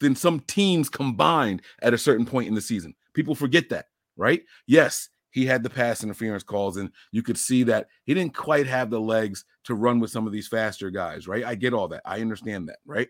than 0.00 0.16
some 0.16 0.40
teams 0.40 0.88
combined 0.88 1.62
at 1.82 1.94
a 1.94 1.98
certain 1.98 2.26
point 2.26 2.48
in 2.48 2.54
the 2.54 2.60
season. 2.60 2.94
People 3.14 3.34
forget 3.34 3.68
that, 3.68 3.86
right? 4.16 4.42
Yes, 4.66 5.08
he 5.30 5.46
had 5.46 5.62
the 5.62 5.70
pass 5.70 6.02
interference 6.02 6.42
calls, 6.42 6.76
and 6.76 6.90
you 7.12 7.22
could 7.22 7.38
see 7.38 7.62
that 7.64 7.88
he 8.04 8.14
didn't 8.14 8.34
quite 8.34 8.66
have 8.66 8.90
the 8.90 9.00
legs 9.00 9.44
to 9.64 9.74
run 9.74 10.00
with 10.00 10.10
some 10.10 10.26
of 10.26 10.32
these 10.32 10.48
faster 10.48 10.90
guys, 10.90 11.28
right? 11.28 11.44
I 11.44 11.54
get 11.54 11.74
all 11.74 11.88
that. 11.88 12.02
I 12.04 12.20
understand 12.20 12.68
that, 12.68 12.78
right? 12.86 13.08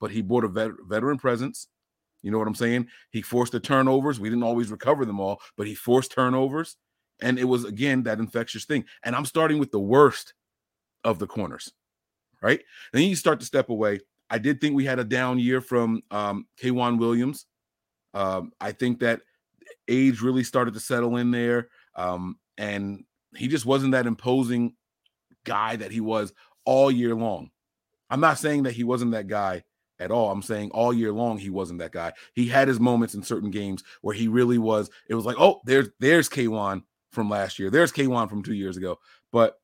But 0.00 0.10
he 0.10 0.22
brought 0.22 0.44
a 0.44 0.48
vet- 0.48 0.72
veteran 0.88 1.18
presence. 1.18 1.68
You 2.22 2.30
know 2.30 2.38
what 2.38 2.48
I'm 2.48 2.54
saying? 2.54 2.88
He 3.10 3.22
forced 3.22 3.52
the 3.52 3.60
turnovers. 3.60 4.20
We 4.20 4.28
didn't 4.28 4.44
always 4.44 4.70
recover 4.70 5.04
them 5.04 5.20
all, 5.20 5.40
but 5.56 5.66
he 5.66 5.74
forced 5.74 6.12
turnovers. 6.12 6.76
And 7.22 7.38
it 7.38 7.44
was, 7.44 7.64
again, 7.64 8.02
that 8.04 8.18
infectious 8.18 8.64
thing. 8.64 8.84
And 9.04 9.14
I'm 9.14 9.24
starting 9.24 9.58
with 9.58 9.70
the 9.70 9.80
worst 9.80 10.34
of 11.04 11.18
the 11.18 11.26
corners, 11.26 11.72
right? 12.42 12.60
Then 12.92 13.02
you 13.02 13.16
start 13.16 13.40
to 13.40 13.46
step 13.46 13.68
away. 13.68 14.00
I 14.30 14.38
did 14.38 14.60
think 14.60 14.74
we 14.74 14.84
had 14.84 14.98
a 14.98 15.04
down 15.04 15.38
year 15.38 15.60
from 15.60 16.02
um, 16.10 16.46
K'Waun 16.62 16.98
Williams. 16.98 17.46
Um, 18.14 18.52
I 18.60 18.72
think 18.72 19.00
that 19.00 19.22
age 19.88 20.20
really 20.20 20.44
started 20.44 20.74
to 20.74 20.80
settle 20.80 21.16
in 21.16 21.30
there. 21.30 21.68
Um, 21.96 22.38
and 22.56 23.04
he 23.36 23.48
just 23.48 23.66
wasn't 23.66 23.92
that 23.92 24.06
imposing 24.06 24.74
guy 25.44 25.76
that 25.76 25.90
he 25.90 26.00
was 26.00 26.32
all 26.64 26.90
year 26.90 27.14
long. 27.14 27.50
I'm 28.08 28.20
not 28.20 28.38
saying 28.38 28.64
that 28.64 28.72
he 28.72 28.84
wasn't 28.84 29.12
that 29.12 29.26
guy 29.26 29.64
at 30.00 30.10
all. 30.10 30.32
I'm 30.32 30.42
saying 30.42 30.70
all 30.70 30.92
year 30.92 31.12
long 31.12 31.38
he 31.38 31.50
wasn't 31.50 31.78
that 31.80 31.92
guy. 31.92 32.12
He 32.34 32.48
had 32.48 32.66
his 32.66 32.80
moments 32.80 33.14
in 33.14 33.22
certain 33.22 33.50
games 33.50 33.84
where 34.00 34.14
he 34.14 34.26
really 34.26 34.58
was. 34.58 34.90
It 35.08 35.14
was 35.14 35.26
like, 35.26 35.36
oh, 35.38 35.60
there's 35.64 35.88
there's 36.00 36.28
K'Waun 36.28 36.82
from 37.12 37.30
last 37.30 37.58
year. 37.58 37.70
There's 37.70 37.92
K'Waun 37.92 38.28
from 38.28 38.42
two 38.42 38.54
years 38.54 38.76
ago. 38.76 38.98
But 39.30 39.60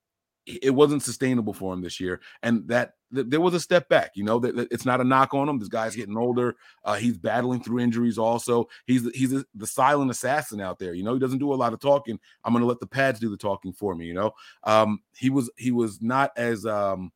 it 0.47 0.73
wasn't 0.73 1.03
sustainable 1.03 1.53
for 1.53 1.75
him 1.75 1.83
this 1.83 1.99
year, 1.99 2.21
and 2.41 2.69
that 2.69 2.93
th- 3.13 3.27
there 3.29 3.41
was 3.41 3.55
a 3.55 3.59
step 3.61 3.89
back. 3.89 4.13
You 4.15 4.23
know 4.23 4.41
it's 4.45 4.85
not 4.85 5.01
a 5.01 5.05
knock 5.05 5.35
on 5.35 5.49
him. 5.49 5.59
This 5.59 5.69
guy's 5.69 5.97
getting 5.97 6.17
older. 6.17 6.55
Uh, 6.85 6.95
he's 6.95 7.19
battling 7.19 7.61
through 7.61 7.81
injuries. 7.81 8.17
Also, 8.17 8.69
he's 8.87 9.11
he's 9.13 9.33
a, 9.33 9.45
the 9.57 9.67
silent 9.67 10.11
assassin 10.11 10.61
out 10.61 10.79
there. 10.79 10.95
You 10.95 11.03
know, 11.03 11.15
he 11.15 11.19
doesn't 11.19 11.41
do 11.41 11.53
a 11.53 11.57
lot 11.57 11.73
of 11.73 11.81
talking. 11.81 12.21
I'm 12.45 12.55
to 12.55 12.65
let 12.65 12.79
the 12.79 12.87
pads 12.87 13.19
do 13.19 13.29
the 13.29 13.37
talking 13.37 13.73
for 13.73 13.97
me. 13.97 14.07
You 14.07 14.15
know, 14.15 14.33
um, 14.63 15.01
he 15.17 15.31
was 15.31 15.51
he 15.57 15.73
was 15.73 16.01
not 16.01 16.31
as 16.37 16.65
um, 16.65 17.11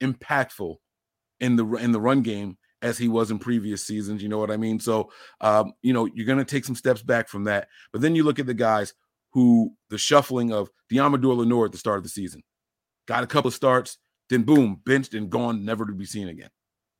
impactful 0.00 0.78
in 1.40 1.56
the 1.56 1.66
in 1.74 1.92
the 1.92 2.00
run 2.00 2.22
game 2.22 2.58
as 2.82 2.98
he 2.98 3.08
was 3.08 3.30
in 3.30 3.38
previous 3.38 3.84
seasons. 3.84 4.22
You 4.22 4.28
know 4.28 4.38
what 4.38 4.50
I 4.50 4.56
mean? 4.56 4.80
So, 4.80 5.10
um, 5.40 5.72
you 5.82 5.92
know, 5.92 6.06
you're 6.06 6.26
going 6.26 6.38
to 6.38 6.44
take 6.44 6.64
some 6.64 6.74
steps 6.74 7.02
back 7.02 7.28
from 7.28 7.44
that. 7.44 7.68
But 7.92 8.00
then 8.00 8.14
you 8.14 8.24
look 8.24 8.38
at 8.38 8.46
the 8.46 8.54
guys 8.54 8.94
who 9.32 9.74
the 9.90 9.98
shuffling 9.98 10.52
of 10.52 10.70
Deommodore 10.92 11.36
Lenoir 11.36 11.66
at 11.66 11.72
the 11.72 11.78
start 11.78 11.98
of 11.98 12.02
the 12.02 12.08
season 12.08 12.42
got 13.06 13.24
a 13.24 13.26
couple 13.26 13.48
of 13.48 13.54
starts, 13.54 13.98
then 14.28 14.42
boom, 14.42 14.80
benched 14.84 15.14
and 15.14 15.30
gone, 15.30 15.64
never 15.64 15.84
to 15.86 15.92
be 15.92 16.06
seen 16.06 16.28
again. 16.28 16.50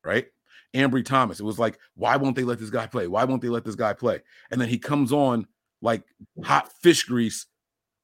Right? 0.05 0.26
Ambry 0.74 1.05
Thomas. 1.05 1.41
It 1.41 1.45
was 1.45 1.59
like, 1.59 1.78
why 1.95 2.16
won't 2.16 2.36
they 2.36 2.45
let 2.45 2.59
this 2.59 2.70
guy 2.70 2.86
play? 2.86 3.07
Why 3.07 3.24
won't 3.24 3.43
they 3.43 3.49
let 3.49 3.64
this 3.64 3.74
guy 3.74 3.93
play? 3.93 4.20
And 4.51 4.61
then 4.61 4.68
he 4.68 4.78
comes 4.78 5.12
on 5.12 5.47
like 5.82 6.03
hot 6.45 6.70
fish 6.82 7.05
grease 7.05 7.47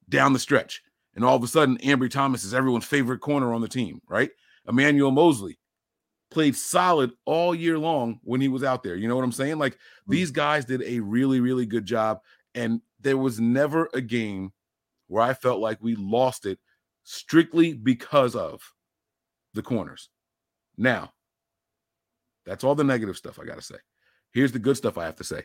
down 0.08 0.32
the 0.32 0.38
stretch. 0.38 0.82
And 1.14 1.24
all 1.24 1.36
of 1.36 1.42
a 1.42 1.46
sudden, 1.46 1.78
Ambry 1.78 2.10
Thomas 2.10 2.44
is 2.44 2.52
everyone's 2.52 2.84
favorite 2.84 3.20
corner 3.20 3.54
on 3.54 3.60
the 3.60 3.68
team, 3.68 4.00
right? 4.08 4.30
Emmanuel 4.68 5.10
Moseley 5.10 5.58
played 6.30 6.56
solid 6.56 7.12
all 7.24 7.54
year 7.54 7.78
long 7.78 8.20
when 8.22 8.40
he 8.40 8.48
was 8.48 8.64
out 8.64 8.82
there. 8.82 8.96
You 8.96 9.08
know 9.08 9.16
what 9.16 9.24
I'm 9.24 9.32
saying? 9.32 9.58
Like 9.58 9.74
mm-hmm. 9.74 10.12
these 10.12 10.30
guys 10.30 10.64
did 10.64 10.82
a 10.82 11.00
really, 11.00 11.40
really 11.40 11.66
good 11.66 11.86
job. 11.86 12.20
And 12.54 12.80
there 13.00 13.18
was 13.18 13.38
never 13.38 13.88
a 13.94 14.00
game 14.00 14.52
where 15.08 15.22
I 15.22 15.34
felt 15.34 15.60
like 15.60 15.78
we 15.80 15.94
lost 15.94 16.46
it 16.46 16.58
strictly 17.04 17.74
because 17.74 18.34
of 18.34 18.62
the 19.54 19.62
corners. 19.62 20.08
Now, 20.76 21.12
that's 22.44 22.64
all 22.64 22.74
the 22.74 22.84
negative 22.84 23.16
stuff 23.16 23.38
I 23.38 23.44
got 23.44 23.56
to 23.56 23.62
say. 23.62 23.76
Here's 24.32 24.52
the 24.52 24.58
good 24.58 24.76
stuff 24.76 24.98
I 24.98 25.04
have 25.04 25.16
to 25.16 25.24
say. 25.24 25.44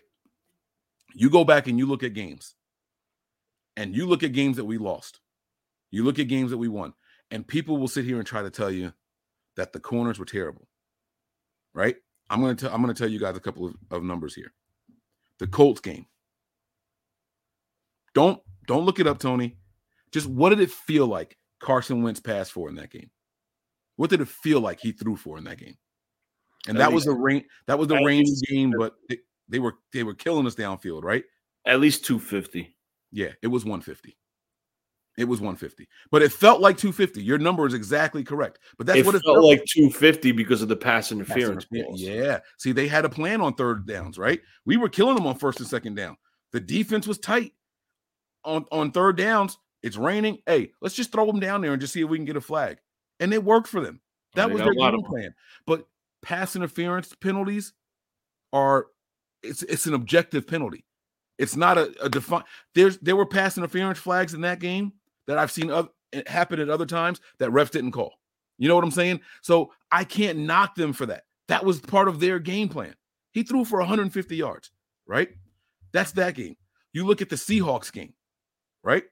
You 1.14 1.30
go 1.30 1.44
back 1.44 1.68
and 1.68 1.78
you 1.78 1.86
look 1.86 2.04
at 2.04 2.14
games, 2.14 2.56
and 3.76 3.96
you 3.96 4.06
look 4.06 4.24
at 4.24 4.34
games 4.34 4.58
that 4.58 4.66
we 4.66 4.78
lost, 4.78 5.20
you 5.92 6.04
look 6.04 6.20
at 6.20 6.28
games 6.28 6.52
that 6.52 6.58
we 6.58 6.68
won, 6.68 6.94
and 7.30 7.48
people 7.48 7.78
will 7.78 7.88
sit 7.88 8.06
here 8.06 8.18
and 8.18 8.28
try 8.28 8.42
to 8.42 8.50
tell 8.50 8.72
you 8.72 8.94
that 9.56 9.74
the 9.74 9.80
corners 9.80 10.20
were 10.20 10.26
terrible. 10.26 10.68
Right? 11.74 11.96
I'm 12.30 12.42
gonna 12.42 12.56
tell 12.56 12.74
I'm 12.74 12.82
gonna 12.82 12.94
tell 12.94 13.10
you 13.10 13.20
guys 13.20 13.36
a 13.36 13.42
couple 13.42 13.68
of, 13.68 13.76
of 13.90 14.04
numbers 14.04 14.36
here. 14.36 14.54
The 15.40 15.48
Colts 15.48 15.82
game, 15.82 16.06
don't 18.14 18.42
don't 18.68 18.86
look 18.86 19.00
it 19.00 19.08
up, 19.08 19.20
Tony. 19.20 19.58
Just 20.12 20.28
what 20.28 20.50
did 20.50 20.60
it 20.60 20.72
feel 20.72 21.08
like 21.08 21.38
Carson 21.60 22.04
Wentz 22.04 22.20
passed 22.20 22.52
for 22.52 22.70
in 22.70 22.76
that 22.76 22.92
game? 22.92 23.10
What 23.96 24.10
did 24.10 24.22
it 24.22 24.28
feel 24.28 24.62
like 24.62 24.80
he 24.80 24.92
threw 24.92 25.16
for 25.16 25.38
in 25.38 25.44
that 25.46 25.58
game? 25.58 25.78
And 26.68 26.80
that 26.80 26.94
was 26.94 27.06
the 27.06 27.14
rain. 27.14 27.44
That 27.68 27.80
was 27.80 27.88
the 27.88 27.96
rain 27.96 28.24
game, 28.48 28.74
but 28.78 28.94
they, 29.10 29.18
they 29.50 29.60
were 29.60 29.76
they 29.94 30.04
were 30.04 30.14
killing 30.14 30.46
us 30.46 30.56
downfield, 30.56 31.04
right? 31.04 31.24
At 31.66 31.80
least 31.80 32.06
250. 32.06 32.76
Yeah, 33.12 33.30
it 33.42 33.48
was 33.48 33.66
150. 33.66 34.18
It 35.18 35.26
was 35.26 35.42
150, 35.42 35.88
but 36.10 36.22
it 36.22 36.32
felt 36.32 36.62
like 36.62 36.78
250. 36.78 37.22
Your 37.22 37.38
number 37.38 37.68
is 37.68 37.74
exactly 37.74 38.24
correct. 38.24 38.60
But 38.78 38.88
that's 38.88 39.00
it 39.00 39.06
what 39.06 39.16
it 39.16 39.22
felt, 39.26 39.36
felt 39.36 39.46
like 39.46 39.66
250 39.66 40.32
because 40.32 40.62
of 40.62 40.70
the 40.70 40.76
pass 40.76 41.12
interference. 41.12 41.66
Pass 41.66 41.80
interference. 41.80 42.02
Yeah. 42.02 42.40
See, 42.58 42.72
they 42.72 42.88
had 42.88 43.04
a 43.04 43.10
plan 43.10 43.42
on 43.42 43.54
third 43.54 43.86
downs, 43.86 44.18
right? 44.18 44.40
We 44.66 44.78
were 44.78 44.88
killing 44.88 45.16
them 45.16 45.28
on 45.28 45.36
first 45.36 45.60
and 45.60 45.68
second 45.68 45.96
down. 45.96 46.16
The 46.54 46.62
defense 46.62 47.08
was 47.08 47.18
tight 47.20 47.52
on, 48.44 48.66
on 48.72 48.92
third 48.92 49.18
downs, 49.18 49.58
it's 49.84 49.98
raining. 49.98 50.40
Hey, 50.46 50.72
let's 50.82 50.96
just 50.96 51.12
throw 51.12 51.26
them 51.26 51.40
down 51.40 51.62
there 51.62 51.74
and 51.74 51.82
just 51.82 51.94
see 51.94 52.02
if 52.02 52.10
we 52.10 52.18
can 52.18 52.26
get 52.26 52.36
a 52.36 52.42
flag. 52.42 52.78
And 53.20 53.34
it 53.34 53.44
worked 53.44 53.68
for 53.68 53.82
them. 53.82 54.02
That 54.36 54.50
was 54.50 54.62
their 54.62 54.74
game 54.74 55.04
plan. 55.04 55.34
But 55.66 55.86
pass 56.22 56.56
interference 56.56 57.14
penalties 57.20 57.74
are 58.54 58.88
it's 59.44 59.64
it's 59.64 59.88
an 59.88 59.94
objective 59.94 60.48
penalty. 60.48 60.86
It's 61.38 61.56
not 61.56 61.78
a, 61.78 61.94
a 62.02 62.10
define. 62.10 62.44
There's 62.76 62.98
there 63.00 63.16
were 63.16 63.26
pass 63.26 63.58
interference 63.58 64.00
flags 64.00 64.34
in 64.34 64.42
that 64.42 64.60
game 64.60 64.94
that 65.32 65.40
I've 65.40 65.52
seen 65.52 65.72
other, 65.72 65.90
happen 66.28 66.60
at 66.60 66.70
other 66.70 66.86
times 66.86 67.22
that 67.40 67.50
refs 67.50 67.72
didn't 67.72 67.92
call. 67.92 68.14
You 68.58 68.68
know 68.68 68.76
what 68.76 68.84
I'm 68.84 68.92
saying? 68.92 69.22
So 69.42 69.72
I 69.92 70.04
can't 70.04 70.40
knock 70.40 70.76
them 70.76 70.94
for 70.94 71.06
that. 71.08 71.24
That 71.48 71.66
was 71.66 71.80
part 71.80 72.08
of 72.08 72.20
their 72.20 72.38
game 72.38 72.70
plan. 72.70 72.96
He 73.32 73.44
threw 73.44 73.66
for 73.66 73.80
150 73.80 74.36
yards, 74.36 74.72
right? 75.08 75.30
That's 75.92 76.12
that 76.14 76.36
game. 76.36 76.56
You 76.94 77.06
look 77.06 77.22
at 77.22 77.30
the 77.30 77.36
Seahawks 77.36 77.92
game 77.92 78.14
right? 78.84 79.04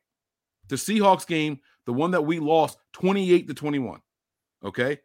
The 0.67 0.75
Seahawks 0.75 1.25
game, 1.25 1.59
the 1.85 1.93
one 1.93 2.11
that 2.11 2.25
we 2.25 2.39
lost 2.39 2.77
28 2.93 3.47
to 3.47 3.53
21. 3.53 4.01
Okay. 4.63 4.99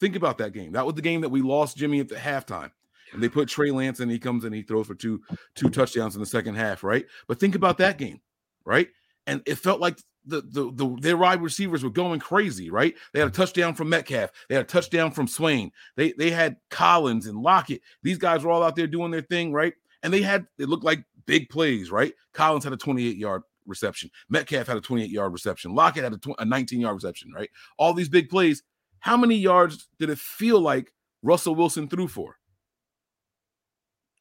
Think 0.00 0.16
about 0.16 0.38
that 0.38 0.52
game. 0.52 0.72
That 0.72 0.86
was 0.86 0.94
the 0.94 1.02
game 1.02 1.22
that 1.22 1.28
we 1.28 1.42
lost 1.42 1.76
Jimmy 1.76 2.00
at 2.00 2.08
the 2.08 2.16
halftime. 2.16 2.70
And 3.12 3.22
they 3.22 3.28
put 3.28 3.48
Trey 3.48 3.70
Lance 3.70 4.00
and 4.00 4.10
he 4.10 4.18
comes 4.18 4.44
and 4.44 4.54
he 4.54 4.62
throws 4.62 4.86
for 4.86 4.94
two 4.94 5.22
two 5.54 5.70
touchdowns 5.70 6.14
in 6.14 6.20
the 6.20 6.26
second 6.26 6.56
half, 6.56 6.84
right? 6.84 7.06
But 7.26 7.40
think 7.40 7.54
about 7.54 7.78
that 7.78 7.96
game, 7.96 8.20
right? 8.66 8.88
And 9.26 9.40
it 9.46 9.54
felt 9.54 9.80
like 9.80 9.98
the, 10.26 10.42
the 10.42 10.70
the 10.72 10.96
their 11.00 11.16
wide 11.16 11.42
receivers 11.42 11.82
were 11.82 11.90
going 11.90 12.20
crazy, 12.20 12.70
right? 12.70 12.94
They 13.12 13.20
had 13.20 13.28
a 13.28 13.32
touchdown 13.32 13.74
from 13.74 13.88
Metcalf, 13.88 14.30
they 14.48 14.54
had 14.54 14.64
a 14.64 14.68
touchdown 14.68 15.10
from 15.10 15.26
Swain, 15.26 15.70
they 15.96 16.12
they 16.12 16.30
had 16.30 16.56
Collins 16.70 17.26
and 17.26 17.38
Lockett. 17.38 17.80
These 18.02 18.18
guys 18.18 18.44
were 18.44 18.50
all 18.50 18.62
out 18.62 18.76
there 18.76 18.86
doing 18.86 19.10
their 19.10 19.22
thing, 19.22 19.52
right? 19.52 19.74
And 20.02 20.12
they 20.12 20.22
had 20.22 20.46
it 20.58 20.68
looked 20.68 20.84
like 20.84 21.04
big 21.26 21.48
plays, 21.48 21.90
right? 21.90 22.12
Collins 22.32 22.64
had 22.64 22.72
a 22.72 22.76
28 22.76 23.16
yard 23.16 23.42
reception. 23.66 24.10
Metcalf 24.28 24.66
had 24.66 24.76
a 24.76 24.80
28 24.80 25.10
yard 25.10 25.32
reception. 25.32 25.74
Lockett 25.74 26.04
had 26.04 26.14
a, 26.14 26.18
tw- 26.18 26.38
a 26.38 26.44
19 26.44 26.80
yard 26.80 26.94
reception, 26.94 27.32
right? 27.32 27.50
All 27.78 27.94
these 27.94 28.08
big 28.08 28.28
plays. 28.28 28.62
How 29.00 29.16
many 29.16 29.36
yards 29.36 29.88
did 29.98 30.10
it 30.10 30.18
feel 30.18 30.60
like 30.60 30.92
Russell 31.22 31.54
Wilson 31.54 31.88
threw 31.88 32.08
for? 32.08 32.36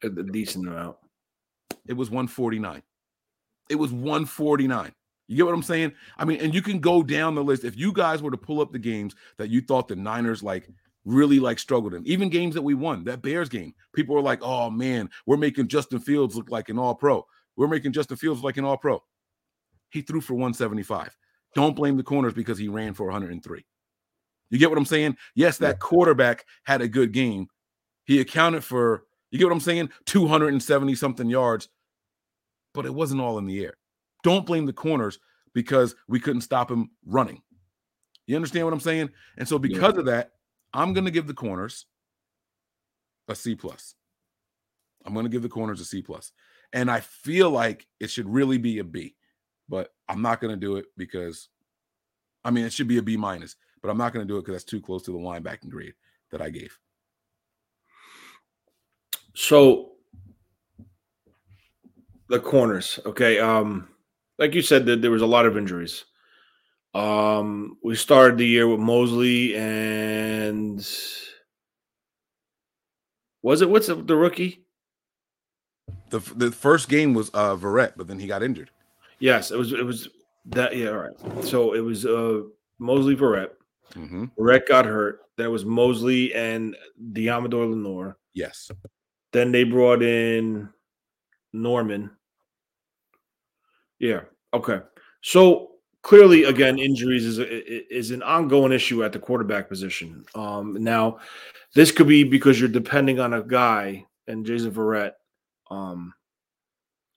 A 0.03 0.09
decent 0.09 0.67
amount. 0.67 0.97
It 1.87 1.93
was 1.93 2.09
149. 2.11 2.83
It 3.69 3.75
was 3.75 3.91
149. 3.91 4.93
You 5.27 5.35
get 5.35 5.45
what 5.45 5.55
I'm 5.55 5.63
saying? 5.63 5.93
I 6.17 6.25
mean, 6.25 6.39
and 6.39 6.53
you 6.53 6.61
can 6.61 6.79
go 6.79 7.03
down 7.03 7.35
the 7.35 7.43
list. 7.43 7.65
If 7.65 7.77
you 7.77 7.91
guys 7.91 8.21
were 8.21 8.31
to 8.31 8.37
pull 8.37 8.61
up 8.61 8.71
the 8.71 8.79
games 8.79 9.15
that 9.37 9.49
you 9.49 9.61
thought 9.61 9.87
the 9.87 9.95
Niners 9.95 10.41
like 10.41 10.69
really 11.03 11.39
like 11.39 11.59
struggled 11.59 11.93
in, 11.93 12.05
even 12.07 12.29
games 12.29 12.55
that 12.55 12.61
we 12.61 12.73
won, 12.73 13.03
that 13.05 13.21
Bears 13.21 13.49
game, 13.49 13.73
people 13.93 14.15
were 14.15 14.21
like, 14.21 14.39
oh 14.41 14.69
man, 14.69 15.09
we're 15.25 15.37
making 15.37 15.67
Justin 15.67 15.99
Fields 15.99 16.35
look 16.35 16.49
like 16.49 16.69
an 16.69 16.79
all 16.79 16.95
pro. 16.95 17.25
We're 17.57 17.67
making 17.67 17.91
Justin 17.91 18.17
Fields 18.17 18.41
like 18.41 18.57
an 18.57 18.65
all 18.65 18.77
pro. 18.77 19.03
He 19.89 20.01
threw 20.01 20.21
for 20.21 20.33
175. 20.33 21.15
Don't 21.55 21.75
blame 21.75 21.97
the 21.97 22.03
corners 22.03 22.33
because 22.33 22.57
he 22.57 22.67
ran 22.67 22.93
for 22.93 23.05
103. 23.05 23.65
You 24.49 24.59
get 24.59 24.69
what 24.69 24.77
I'm 24.77 24.85
saying? 24.85 25.17
Yes, 25.35 25.57
that 25.57 25.79
quarterback 25.79 26.45
had 26.63 26.81
a 26.81 26.87
good 26.87 27.11
game. 27.11 27.47
He 28.05 28.21
accounted 28.21 28.63
for, 28.63 29.03
you 29.31 29.39
get 29.39 29.45
what 29.45 29.53
I'm 29.53 29.59
saying? 29.59 29.89
270 30.05 30.95
something 30.95 31.29
yards, 31.29 31.67
but 32.73 32.85
it 32.85 32.93
wasn't 32.93 33.21
all 33.21 33.37
in 33.39 33.45
the 33.45 33.65
air. 33.65 33.73
Don't 34.27 34.45
blame 34.45 34.65
the 34.65 34.73
corners 34.73 35.19
because 35.53 35.95
we 36.07 36.19
couldn't 36.19 36.41
stop 36.41 36.69
him 36.69 36.91
running. 37.05 37.41
You 38.25 38.35
understand 38.35 38.65
what 38.65 38.73
I'm 38.73 38.79
saying? 38.79 39.09
And 39.37 39.47
so 39.47 39.57
because 39.57 39.93
yeah. 39.93 39.99
of 39.99 40.05
that, 40.07 40.31
I'm 40.73 40.93
going 40.93 41.05
to 41.05 41.11
give 41.11 41.27
the 41.27 41.33
corners 41.33 41.85
a 43.29 43.35
C 43.35 43.55
plus. 43.55 43.95
I'm 45.05 45.13
going 45.13 45.25
to 45.25 45.29
give 45.29 45.43
the 45.43 45.49
corners 45.49 45.79
a 45.79 45.85
C 45.85 46.01
plus. 46.01 46.31
And 46.73 46.91
I 46.91 46.99
feel 46.99 47.49
like 47.49 47.87
it 48.01 48.09
should 48.09 48.27
really 48.27 48.57
be 48.57 48.79
a 48.79 48.83
B 48.83 49.15
but 49.69 49.93
I'm 50.07 50.21
not 50.21 50.39
going 50.39 50.53
to 50.53 50.59
do 50.59 50.77
it 50.77 50.85
because, 50.95 51.49
I 52.43 52.51
mean, 52.51 52.65
it 52.65 52.73
should 52.73 52.87
be 52.87 52.97
a 52.97 53.01
B 53.01 53.17
minus, 53.17 53.55
but 53.81 53.89
I'm 53.89 53.97
not 53.97 54.13
going 54.13 54.25
to 54.25 54.31
do 54.31 54.37
it 54.37 54.41
because 54.41 54.53
that's 54.55 54.63
too 54.63 54.81
close 54.81 55.03
to 55.03 55.11
the 55.11 55.17
linebacking 55.17 55.69
grade 55.69 55.93
that 56.31 56.41
I 56.41 56.49
gave. 56.49 56.77
So 59.35 59.91
the 62.29 62.39
corners, 62.39 62.99
okay. 63.05 63.39
Um, 63.39 63.89
like 64.37 64.53
you 64.53 64.61
said, 64.61 64.85
that 64.85 65.01
there 65.01 65.11
was 65.11 65.21
a 65.21 65.27
lot 65.27 65.45
of 65.45 65.57
injuries. 65.57 66.05
Um, 66.93 67.77
we 67.83 67.95
started 67.95 68.37
the 68.37 68.47
year 68.47 68.67
with 68.67 68.79
Mosley 68.79 69.55
and 69.55 70.79
was 73.41 73.61
it 73.61 73.69
what's 73.69 73.87
the, 73.87 73.95
the 73.95 74.15
rookie? 74.15 74.65
The 76.09 76.19
the 76.35 76.51
first 76.51 76.89
game 76.89 77.13
was 77.13 77.29
uh 77.33 77.55
Verrett, 77.55 77.93
but 77.97 78.07
then 78.07 78.19
he 78.19 78.27
got 78.27 78.43
injured. 78.43 78.71
Yes, 79.19 79.51
it 79.51 79.57
was 79.57 79.73
it 79.73 79.85
was 79.85 80.09
that 80.47 80.75
yeah, 80.75 80.89
all 80.89 80.97
right. 80.97 81.43
So 81.43 81.73
it 81.73 81.81
was 81.81 82.05
uh 82.05 82.41
Mosley 82.79 83.15
Verrett. 83.15 83.51
Mm-hmm. 83.93 84.25
Verrett 84.37 84.67
got 84.67 84.85
hurt. 84.85 85.21
That 85.37 85.51
was 85.51 85.65
Mosley 85.65 86.33
and 86.33 86.75
Deommodore 87.13 87.69
Lenoir. 87.69 88.17
Yes. 88.33 88.71
Then 89.33 89.51
they 89.51 89.63
brought 89.63 90.01
in 90.01 90.69
Norman. 91.53 92.11
Yeah. 93.99 94.21
Okay. 94.53 94.79
So 95.21 95.71
clearly, 96.03 96.45
again, 96.45 96.79
injuries 96.79 97.25
is 97.25 97.39
a, 97.39 97.93
is 97.95 98.11
an 98.11 98.23
ongoing 98.23 98.71
issue 98.71 99.03
at 99.03 99.11
the 99.11 99.19
quarterback 99.19 99.67
position. 99.67 100.25
Um, 100.35 100.77
now, 100.79 101.19
this 101.75 101.91
could 101.91 102.07
be 102.07 102.23
because 102.23 102.59
you're 102.59 102.69
depending 102.69 103.19
on 103.19 103.33
a 103.33 103.43
guy 103.43 104.05
and 104.27 104.45
Jason 104.45 104.71
Verrett, 104.71 105.13
um, 105.69 106.13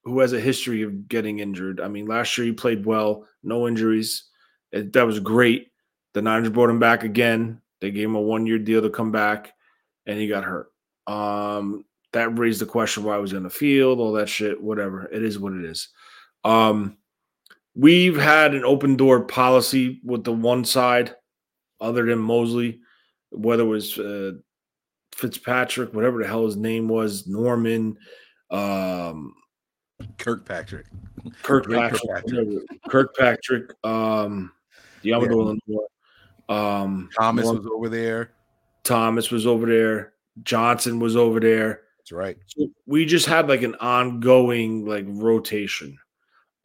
who 0.04 0.18
has 0.20 0.32
a 0.32 0.40
history 0.40 0.82
of 0.82 1.08
getting 1.08 1.38
injured. 1.38 1.80
I 1.80 1.88
mean, 1.88 2.06
last 2.06 2.36
year 2.36 2.46
he 2.46 2.52
played 2.52 2.84
well, 2.86 3.26
no 3.42 3.68
injuries. 3.68 4.24
It, 4.72 4.92
that 4.92 5.06
was 5.06 5.20
great. 5.20 5.68
The 6.14 6.22
Niners 6.22 6.50
brought 6.50 6.70
him 6.70 6.80
back 6.80 7.04
again. 7.04 7.60
They 7.80 7.90
gave 7.90 8.06
him 8.06 8.16
a 8.16 8.20
one 8.20 8.46
year 8.46 8.58
deal 8.58 8.82
to 8.82 8.90
come 8.90 9.12
back, 9.12 9.52
and 10.06 10.18
he 10.18 10.26
got 10.26 10.44
hurt. 10.44 10.72
Um, 11.06 11.84
that 12.12 12.38
raised 12.38 12.60
the 12.60 12.66
question 12.66 13.04
why 13.04 13.16
he 13.16 13.22
was 13.22 13.32
in 13.32 13.44
the 13.44 13.50
field, 13.50 14.00
all 14.00 14.12
that 14.12 14.28
shit, 14.28 14.60
whatever. 14.60 15.06
It 15.06 15.22
is 15.22 15.38
what 15.38 15.52
it 15.52 15.64
is. 15.64 15.88
Um, 16.44 16.96
we've 17.74 18.16
had 18.16 18.54
an 18.54 18.64
open 18.64 18.96
door 18.96 19.24
policy 19.24 20.00
with 20.04 20.24
the 20.24 20.32
one 20.32 20.64
side, 20.64 21.14
other 21.80 22.04
than 22.06 22.18
Mosley, 22.18 22.80
whether 23.30 23.62
it 23.62 23.66
was 23.66 23.98
uh, 23.98 24.32
Fitzpatrick, 25.14 25.94
whatever 25.94 26.22
the 26.22 26.28
hell 26.28 26.46
his 26.46 26.56
name 26.56 26.88
was, 26.88 27.26
Norman, 27.26 27.96
um, 28.50 29.34
Kirkpatrick. 30.18 30.86
Kirkpatrick, 31.42 32.00
Kirkpatrick, 32.00 32.82
Kirkpatrick 32.88 33.70
um, 33.84 34.52
Deommodore 35.04 35.58
yeah. 35.66 35.78
Um, 36.48 37.08
Thomas 37.18 37.46
was 37.46 37.66
over 37.66 37.88
there. 37.88 38.32
Thomas 38.82 39.30
was 39.30 39.46
over 39.46 39.66
there. 39.66 40.14
Johnson 40.42 40.98
was 40.98 41.16
over 41.16 41.40
there. 41.40 41.82
That's 41.98 42.12
right. 42.12 42.36
So 42.46 42.68
we 42.86 43.04
just 43.04 43.26
had 43.26 43.48
like 43.48 43.62
an 43.62 43.74
ongoing 43.76 44.84
like 44.86 45.04
rotation. 45.06 45.98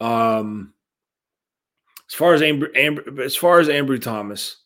Um, 0.00 0.74
as 2.08 2.14
far 2.14 2.34
as 2.34 2.42
Amber, 2.42 2.70
Amber 2.74 3.22
as 3.22 3.36
far 3.36 3.60
as 3.60 3.68
Ambry 3.68 4.00
Thomas, 4.00 4.56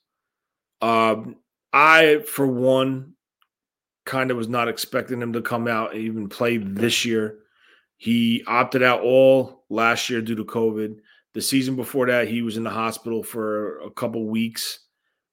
um, 0.80 1.36
I 1.72 2.22
for 2.26 2.46
one 2.46 3.14
kind 4.04 4.30
of 4.30 4.36
was 4.36 4.48
not 4.48 4.68
expecting 4.68 5.20
him 5.22 5.32
to 5.32 5.42
come 5.42 5.68
out 5.68 5.92
and 5.92 6.02
even 6.02 6.28
play 6.28 6.56
this 6.56 7.04
year. 7.04 7.38
He 7.96 8.42
opted 8.46 8.82
out 8.82 9.02
all 9.02 9.64
last 9.68 10.10
year 10.10 10.20
due 10.22 10.34
to 10.34 10.44
COVID. 10.44 10.96
The 11.32 11.42
season 11.42 11.76
before 11.76 12.06
that, 12.06 12.28
he 12.28 12.42
was 12.42 12.56
in 12.56 12.64
the 12.64 12.70
hospital 12.70 13.22
for 13.22 13.78
a 13.80 13.90
couple 13.90 14.26
weeks 14.26 14.80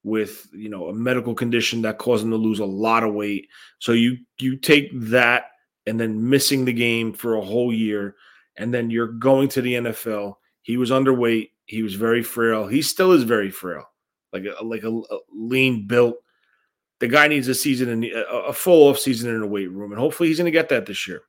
with 0.03 0.47
you 0.53 0.69
know 0.69 0.87
a 0.87 0.93
medical 0.93 1.33
condition 1.33 1.81
that 1.81 1.97
caused 1.97 2.23
him 2.23 2.31
to 2.31 2.37
lose 2.37 2.59
a 2.59 2.65
lot 2.65 3.03
of 3.03 3.13
weight. 3.13 3.49
So 3.79 3.91
you 3.91 4.17
you 4.39 4.57
take 4.57 4.89
that 4.93 5.45
and 5.85 5.99
then 5.99 6.29
missing 6.29 6.65
the 6.65 6.73
game 6.73 7.13
for 7.13 7.35
a 7.35 7.41
whole 7.41 7.73
year, 7.73 8.15
and 8.57 8.73
then 8.73 8.89
you're 8.89 9.07
going 9.07 9.47
to 9.49 9.61
the 9.61 9.75
NFL. 9.75 10.35
He 10.61 10.77
was 10.77 10.91
underweight. 10.91 11.51
He 11.65 11.83
was 11.83 11.95
very 11.95 12.23
frail. 12.23 12.67
He 12.67 12.81
still 12.81 13.11
is 13.11 13.23
very 13.23 13.51
frail, 13.51 13.83
like 14.33 14.45
a, 14.45 14.63
like 14.63 14.83
a, 14.83 14.89
a 14.89 15.17
lean 15.33 15.87
built. 15.87 16.15
The 16.99 17.07
guy 17.07 17.27
needs 17.27 17.47
a 17.47 17.55
season 17.55 18.03
in 18.03 18.11
a, 18.29 18.53
full 18.53 18.89
off 18.89 18.97
season 18.97 19.33
in 19.33 19.41
a 19.41 19.47
weight 19.47 19.71
room, 19.71 19.91
and 19.91 19.99
hopefully 19.99 20.29
he's 20.29 20.37
going 20.37 20.45
to 20.45 20.51
get 20.51 20.69
that 20.69 20.87
this 20.87 21.07
year. 21.07 21.21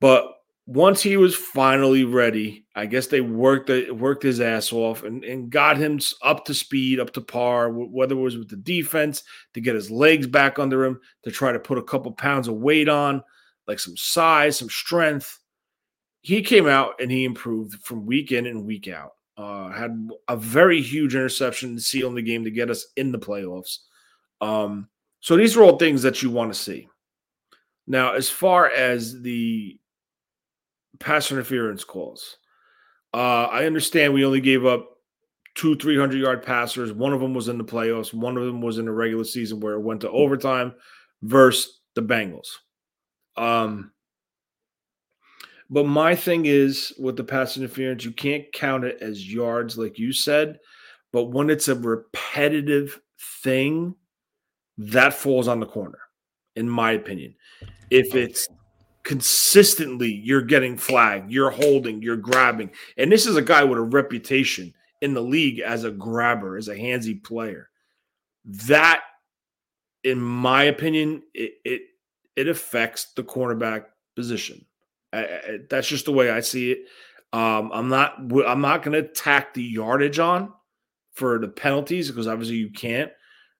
But 0.00 0.26
once 0.66 1.02
he 1.02 1.16
was 1.16 1.34
finally 1.34 2.04
ready, 2.04 2.64
I 2.74 2.86
guess 2.86 3.08
they 3.08 3.20
worked 3.20 3.70
worked 3.90 4.22
his 4.22 4.40
ass 4.40 4.72
off 4.72 5.02
and, 5.02 5.24
and 5.24 5.50
got 5.50 5.76
him 5.76 6.00
up 6.22 6.44
to 6.46 6.54
speed, 6.54 7.00
up 7.00 7.12
to 7.14 7.20
par, 7.20 7.70
whether 7.70 8.14
it 8.14 8.20
was 8.20 8.36
with 8.36 8.48
the 8.48 8.56
defense 8.56 9.22
to 9.54 9.60
get 9.60 9.74
his 9.74 9.90
legs 9.90 10.26
back 10.26 10.58
under 10.58 10.84
him, 10.84 11.00
to 11.24 11.30
try 11.30 11.52
to 11.52 11.58
put 11.58 11.78
a 11.78 11.82
couple 11.82 12.12
pounds 12.12 12.48
of 12.48 12.54
weight 12.54 12.88
on, 12.88 13.22
like 13.66 13.78
some 13.78 13.96
size, 13.96 14.58
some 14.58 14.70
strength. 14.70 15.38
He 16.22 16.42
came 16.42 16.66
out 16.66 17.00
and 17.00 17.10
he 17.10 17.24
improved 17.24 17.82
from 17.82 18.06
week 18.06 18.32
in 18.32 18.46
and 18.46 18.66
week 18.66 18.88
out. 18.88 19.12
Uh, 19.36 19.70
had 19.70 20.08
a 20.28 20.36
very 20.36 20.82
huge 20.82 21.14
interception 21.14 21.74
to 21.74 21.80
seal 21.80 22.08
in 22.08 22.14
the 22.14 22.22
game 22.22 22.44
to 22.44 22.50
get 22.50 22.70
us 22.70 22.86
in 22.96 23.10
the 23.10 23.18
playoffs. 23.18 23.78
Um, 24.40 24.88
so 25.20 25.36
these 25.36 25.56
are 25.56 25.62
all 25.62 25.78
things 25.78 26.02
that 26.02 26.22
you 26.22 26.30
want 26.30 26.52
to 26.52 26.58
see. 26.58 26.88
Now, 27.86 28.12
as 28.12 28.28
far 28.28 28.68
as 28.68 29.20
the 29.22 29.80
pass 31.00 31.32
interference 31.32 31.82
calls. 31.82 32.36
Uh, 33.12 33.46
I 33.46 33.66
understand 33.66 34.14
we 34.14 34.24
only 34.24 34.40
gave 34.40 34.64
up 34.64 34.88
two 35.56 35.74
300 35.74 36.20
yard 36.20 36.44
passers. 36.44 36.92
One 36.92 37.12
of 37.12 37.20
them 37.20 37.34
was 37.34 37.48
in 37.48 37.58
the 37.58 37.64
playoffs, 37.64 38.14
one 38.14 38.36
of 38.36 38.44
them 38.44 38.60
was 38.60 38.78
in 38.78 38.84
the 38.84 38.92
regular 38.92 39.24
season 39.24 39.58
where 39.58 39.74
it 39.74 39.80
went 39.80 40.02
to 40.02 40.10
overtime 40.10 40.74
versus 41.22 41.80
the 41.94 42.02
Bengals. 42.02 42.48
Um, 43.36 43.90
but 45.70 45.86
my 45.86 46.16
thing 46.16 46.46
is 46.46 46.92
with 46.98 47.16
the 47.16 47.22
pass 47.22 47.56
interference, 47.56 48.04
you 48.04 48.10
can't 48.10 48.52
count 48.52 48.84
it 48.84 48.98
as 49.00 49.32
yards, 49.32 49.78
like 49.78 49.98
you 49.98 50.12
said. 50.12 50.58
But 51.12 51.26
when 51.26 51.48
it's 51.48 51.68
a 51.68 51.76
repetitive 51.76 53.00
thing, 53.42 53.94
that 54.78 55.14
falls 55.14 55.46
on 55.46 55.60
the 55.60 55.66
corner, 55.66 56.00
in 56.56 56.68
my 56.68 56.92
opinion. 56.92 57.36
If 57.90 58.14
oh, 58.14 58.18
it's 58.18 58.48
consistently 59.04 60.12
you're 60.12 60.42
getting 60.42 60.76
flagged, 60.76 61.30
you're 61.30 61.50
holding, 61.50 62.02
you're 62.02 62.16
grabbing. 62.16 62.70
And 62.96 63.10
this 63.10 63.26
is 63.26 63.36
a 63.36 63.42
guy 63.42 63.62
with 63.62 63.78
a 63.78 63.82
reputation 63.82 64.74
in 65.00 65.14
the 65.14 65.22
league 65.22 65.60
as 65.60 65.84
a 65.84 65.90
grabber, 65.90 66.56
as 66.56 66.68
a 66.68 66.74
handsy 66.74 67.22
player. 67.22 67.70
That, 68.44 69.02
in 70.02 70.20
my 70.20 70.64
opinion, 70.64 71.22
it 71.32 71.52
it, 71.64 71.82
it 72.34 72.48
affects 72.48 73.12
the 73.14 73.22
cornerback 73.22 73.84
position. 74.16 74.64
I, 75.12 75.24
I, 75.24 75.58
that's 75.68 75.88
just 75.88 76.04
the 76.04 76.12
way 76.12 76.30
I 76.30 76.40
see 76.40 76.72
it. 76.72 76.78
Um, 77.32 77.70
I'm 77.72 77.88
not 77.88 78.14
I'm 78.18 78.60
not 78.60 78.82
going 78.82 78.92
to 78.92 79.08
attack 79.08 79.54
the 79.54 79.62
yardage 79.62 80.18
on 80.18 80.52
for 81.12 81.38
the 81.38 81.48
penalties 81.48 82.08
because 82.08 82.26
obviously 82.26 82.56
you 82.56 82.70
can't, 82.70 83.10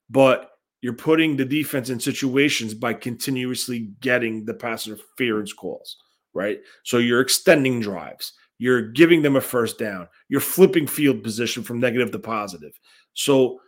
but 0.08 0.50
you're 0.82 0.92
putting 0.92 1.36
the 1.36 1.44
defense 1.44 1.90
in 1.90 2.00
situations 2.00 2.74
by 2.74 2.94
continuously 2.94 3.90
getting 4.00 4.44
the 4.44 4.54
pass 4.54 4.86
interference 4.86 5.52
calls, 5.52 5.96
right? 6.32 6.60
So 6.84 6.98
you're 6.98 7.20
extending 7.20 7.80
drives, 7.80 8.32
you're 8.58 8.90
giving 8.90 9.22
them 9.22 9.36
a 9.36 9.40
first 9.40 9.78
down, 9.78 10.08
you're 10.28 10.40
flipping 10.40 10.86
field 10.86 11.22
position 11.22 11.62
from 11.62 11.80
negative 11.80 12.10
to 12.12 12.18
positive. 12.18 12.72
So 13.14 13.60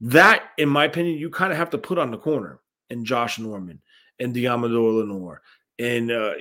that, 0.00 0.50
in 0.58 0.68
my 0.68 0.84
opinion, 0.84 1.18
you 1.18 1.30
kind 1.30 1.52
of 1.52 1.58
have 1.58 1.70
to 1.70 1.78
put 1.78 1.98
on 1.98 2.10
the 2.10 2.18
corner 2.18 2.60
and 2.90 3.06
Josh 3.06 3.38
Norman 3.38 3.80
and 4.18 4.34
Deommodore 4.34 4.98
Lenoir 4.98 5.42
and 5.78 6.10
uh 6.10 6.32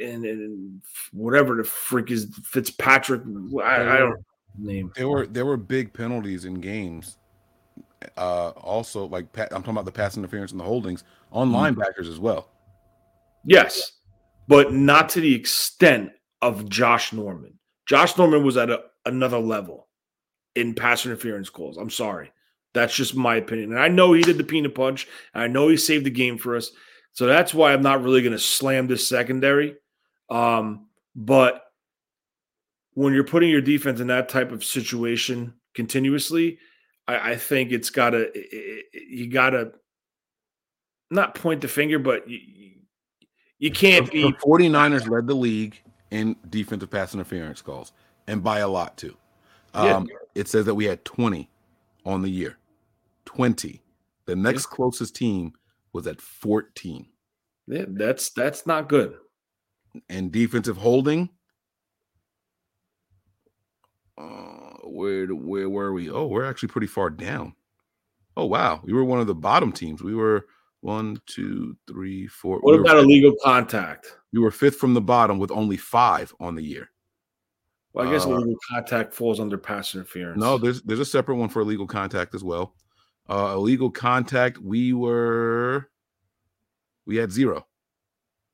and, 0.00 0.24
and 0.24 0.82
whatever 1.12 1.56
the 1.56 1.64
freak 1.64 2.10
is 2.10 2.26
Fitzpatrick. 2.44 3.22
I, 3.62 3.96
I 3.96 3.98
don't 3.98 4.24
name. 4.58 4.92
There 4.96 5.08
were 5.08 5.26
there 5.26 5.46
were 5.46 5.56
big 5.56 5.92
penalties 5.92 6.44
in 6.44 6.54
games 6.60 7.18
uh, 8.16 8.50
also 8.50 9.06
like 9.06 9.26
I'm 9.38 9.48
talking 9.48 9.70
about 9.70 9.84
the 9.84 9.92
pass 9.92 10.16
interference 10.16 10.52
and 10.52 10.60
the 10.60 10.64
holdings 10.64 11.04
on 11.32 11.50
mm-hmm. 11.50 11.80
linebackers 11.80 12.08
as 12.08 12.18
well. 12.18 12.48
Yes, 13.44 13.92
but 14.48 14.72
not 14.72 15.08
to 15.10 15.20
the 15.20 15.34
extent 15.34 16.12
of 16.42 16.68
Josh 16.68 17.12
Norman. 17.12 17.58
Josh 17.86 18.16
Norman 18.16 18.44
was 18.44 18.56
at 18.56 18.70
a, 18.70 18.80
another 19.04 19.38
level 19.38 19.88
in 20.54 20.74
pass 20.74 21.04
interference 21.04 21.50
calls. 21.50 21.76
I'm 21.76 21.90
sorry. 21.90 22.32
That's 22.72 22.94
just 22.94 23.14
my 23.14 23.36
opinion. 23.36 23.72
And 23.72 23.80
I 23.80 23.88
know 23.88 24.12
he 24.12 24.22
did 24.22 24.38
the 24.38 24.44
peanut 24.44 24.74
punch. 24.74 25.06
I 25.32 25.46
know 25.46 25.68
he 25.68 25.76
saved 25.76 26.06
the 26.06 26.10
game 26.10 26.38
for 26.38 26.56
us. 26.56 26.72
So 27.14 27.26
that's 27.26 27.54
why 27.54 27.72
I'm 27.72 27.82
not 27.82 28.02
really 28.02 28.22
going 28.22 28.32
to 28.32 28.38
slam 28.38 28.86
this 28.88 29.08
secondary. 29.08 29.76
Um, 30.28 30.86
but 31.14 31.62
when 32.94 33.14
you're 33.14 33.24
putting 33.24 33.50
your 33.50 33.60
defense 33.60 34.00
in 34.00 34.08
that 34.08 34.28
type 34.28 34.52
of 34.52 34.64
situation 34.64 35.54
continuously, 35.74 36.58
I, 37.06 37.32
I 37.32 37.36
think 37.36 37.72
it's 37.72 37.90
got 37.90 38.10
to 38.10 38.30
you 38.92 39.30
got 39.30 39.50
to 39.50 39.72
not 41.10 41.34
point 41.36 41.60
the 41.60 41.68
finger, 41.68 41.98
but 41.98 42.28
you, 42.28 42.40
you 43.58 43.70
can't 43.70 44.10
be. 44.10 44.22
The 44.22 44.32
49ers 44.44 45.08
led 45.08 45.26
the 45.28 45.34
league 45.34 45.80
in 46.10 46.34
defensive 46.50 46.90
pass 46.90 47.14
interference 47.14 47.62
calls, 47.62 47.92
and 48.26 48.42
by 48.42 48.58
a 48.58 48.68
lot 48.68 48.96
too. 48.96 49.16
Um, 49.72 50.08
yeah. 50.10 50.16
It 50.34 50.48
says 50.48 50.64
that 50.66 50.74
we 50.74 50.84
had 50.84 51.04
20 51.04 51.48
on 52.04 52.22
the 52.22 52.28
year. 52.28 52.58
20. 53.26 53.80
The 54.26 54.36
next 54.36 54.66
closest 54.66 55.14
team 55.14 55.52
was 55.94 56.06
at 56.06 56.20
14. 56.20 57.06
Yeah, 57.66 57.84
that's 57.88 58.30
that's 58.30 58.66
not 58.66 58.90
good. 58.90 59.14
And 60.10 60.30
defensive 60.30 60.76
holding. 60.76 61.30
Uh, 64.18 64.76
where 64.84 65.26
where 65.28 65.70
were 65.70 65.92
we? 65.92 66.10
Oh, 66.10 66.26
we're 66.26 66.44
actually 66.44 66.68
pretty 66.68 66.88
far 66.88 67.08
down. 67.08 67.54
Oh 68.36 68.44
wow, 68.44 68.80
we 68.84 68.92
were 68.92 69.04
one 69.04 69.20
of 69.20 69.26
the 69.26 69.34
bottom 69.34 69.72
teams. 69.72 70.02
We 70.02 70.14
were 70.14 70.46
one, 70.82 71.20
two, 71.26 71.76
three, 71.88 72.26
four. 72.26 72.58
What 72.58 72.74
we 72.74 72.80
about 72.80 72.98
illegal 72.98 73.34
contact? 73.42 74.18
We 74.32 74.40
were 74.40 74.50
fifth 74.50 74.76
from 74.76 74.92
the 74.92 75.00
bottom 75.00 75.38
with 75.38 75.50
only 75.50 75.78
five 75.78 76.34
on 76.38 76.54
the 76.54 76.62
year. 76.62 76.90
Well, 77.94 78.06
I 78.06 78.12
guess 78.12 78.26
Uh, 78.26 78.32
illegal 78.32 78.56
contact 78.68 79.14
falls 79.14 79.40
under 79.40 79.56
pass 79.56 79.94
interference. 79.94 80.38
No, 80.38 80.58
there's 80.58 80.82
there's 80.82 81.00
a 81.00 81.04
separate 81.04 81.36
one 81.36 81.48
for 81.48 81.62
illegal 81.62 81.86
contact 81.86 82.34
as 82.34 82.44
well. 82.44 82.74
Uh, 83.28 83.52
illegal 83.54 83.90
contact, 83.90 84.58
we 84.58 84.92
were 84.92 85.88
we 87.06 87.16
had 87.16 87.32
zero. 87.32 87.66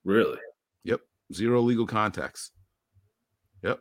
really. 0.05 0.39
Yep, 0.85 1.01
zero 1.33 1.61
legal 1.61 1.87
contacts. 1.87 2.53
Yep. 3.63 3.81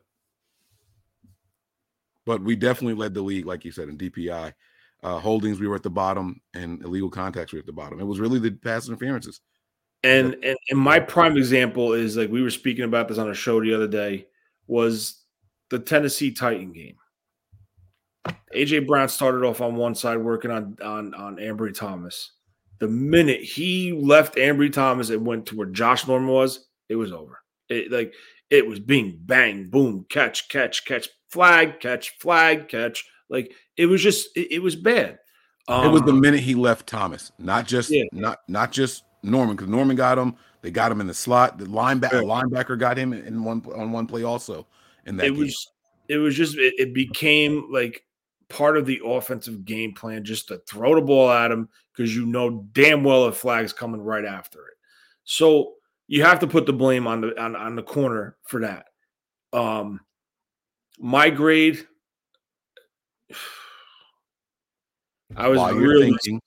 But 2.26 2.42
we 2.42 2.56
definitely 2.56 2.96
led 2.96 3.14
the 3.14 3.22
league, 3.22 3.46
like 3.46 3.66
you 3.66 3.72
said, 3.72 3.90
in 3.90 3.98
DPI. 3.98 4.54
Uh, 5.02 5.20
holdings, 5.20 5.60
we 5.60 5.68
were 5.68 5.76
at 5.76 5.84
the 5.84 5.90
bottom, 5.90 6.42
and 6.54 6.84
illegal 6.84 7.10
contacts, 7.10 7.54
we 7.54 7.58
were 7.58 7.62
at 7.62 7.66
the 7.66 7.72
bottom. 7.72 8.00
It 8.00 8.06
was 8.06 8.20
really 8.20 8.40
the 8.40 8.52
pass 8.52 8.88
interferences. 8.88 9.40
And, 10.04 10.36
and 10.44 10.58
and 10.70 10.80
my 10.80 11.00
prime 11.00 11.36
example 11.38 11.94
is 11.94 12.16
like 12.18 12.30
we 12.30 12.42
were 12.42 12.50
speaking 12.50 12.86
about 12.86 13.08
this 13.08 13.18
on 13.18 13.30
a 13.30 13.34
show 13.34 13.62
the 13.62 13.74
other 13.74 13.88
day 13.88 14.28
was 14.68 15.24
the 15.70 15.80
Tennessee 15.80 16.32
Titan 16.32 16.72
game. 16.72 16.96
AJ 18.54 18.88
Brown 18.88 19.10
started 19.10 19.46
off 19.46 19.62
on 19.62 19.76
one 19.76 19.96
side 19.96 20.18
working 20.18 20.52
on 20.52 20.78
on 20.84 21.14
on 21.14 21.38
Ambry 21.38 21.74
Thomas. 21.74 22.32
The 22.80 22.88
minute 22.88 23.42
he 23.42 23.92
left 23.94 24.36
Ambry 24.36 24.72
Thomas 24.72 25.10
and 25.10 25.26
went 25.26 25.46
to 25.48 25.56
where 25.56 25.68
Josh 25.68 26.08
Norman 26.08 26.30
was, 26.30 26.68
it 26.88 26.96
was 26.96 27.12
over. 27.12 27.42
It 27.70 27.92
like 27.92 28.14
it 28.50 28.66
was 28.66 28.80
being 28.80 29.20
bang 29.26 29.70
boom 29.70 30.06
catch 30.10 30.50
catch 30.50 30.86
catch 30.86 31.10
flag 31.30 31.80
catch 31.80 32.18
flag 32.20 32.68
catch 32.68 33.06
like 33.30 33.54
it 33.78 33.86
was 33.86 34.02
just 34.02 34.36
it, 34.36 34.54
it 34.54 34.60
was 34.60 34.76
bad. 34.76 35.20
Um, 35.68 35.86
it 35.86 35.90
was 35.90 36.02
the 36.02 36.14
minute 36.14 36.40
he 36.40 36.56
left 36.56 36.88
Thomas, 36.88 37.32
not 37.38 37.68
just 37.68 37.92
Yeah. 37.92 38.06
not 38.12 38.40
not 38.48 38.72
just 38.72 39.04
Norman, 39.22 39.56
because 39.56 39.70
Norman 39.70 39.96
got 39.96 40.18
him. 40.18 40.36
They 40.62 40.72
got 40.72 40.92
him 40.92 41.00
in 41.00 41.08
the 41.08 41.14
slot. 41.14 41.58
The 41.60 41.66
linebacker 41.66 42.10
Sure. 42.12 42.24
linebacker 42.24 42.80
got 42.80 42.98
him 42.98 43.14
in 43.14 43.44
one 43.44 43.64
on 43.76 43.92
one 43.92 44.08
play 44.08 44.24
also. 44.24 44.66
In 45.06 45.16
that 45.18 45.28
it 45.28 45.30
game. 45.32 45.40
was 45.40 45.68
it 46.08 46.18
was 46.18 46.36
just 46.36 46.58
it, 46.58 46.74
it 46.80 46.94
became 46.94 47.72
like 47.72 48.04
part 48.50 48.78
of 48.78 48.86
the 48.86 49.02
offensive 49.06 49.64
game 49.66 49.94
plan 49.94 50.24
just 50.24 50.48
to 50.48 50.58
throw 50.68 50.96
the 50.96 51.02
ball 51.02 51.30
at 51.30 51.52
him 51.52 51.70
because 51.96 52.16
you 52.16 52.26
know 52.26 52.68
damn 52.74 53.04
well 53.04 53.26
a 53.26 53.32
flag's 53.32 53.74
coming 53.74 54.02
right 54.02 54.26
after 54.26 54.60
it. 54.60 54.74
So 55.24 55.74
you 56.08 56.24
have 56.24 56.40
to 56.40 56.48
put 56.48 56.66
the 56.66 56.74
blame 56.74 57.06
on 57.08 57.22
the 57.22 57.40
on, 57.42 57.56
on 57.56 57.76
the 57.76 57.84
corner 57.84 58.36
for 58.44 58.62
that. 58.62 58.86
Um 59.54 60.02
my 61.00 61.30
grade 61.30 61.86
I 65.36 65.48
was 65.48 65.60
while 65.60 65.74
you're 65.74 65.82
really 65.90 66.06
thinking, 66.08 66.42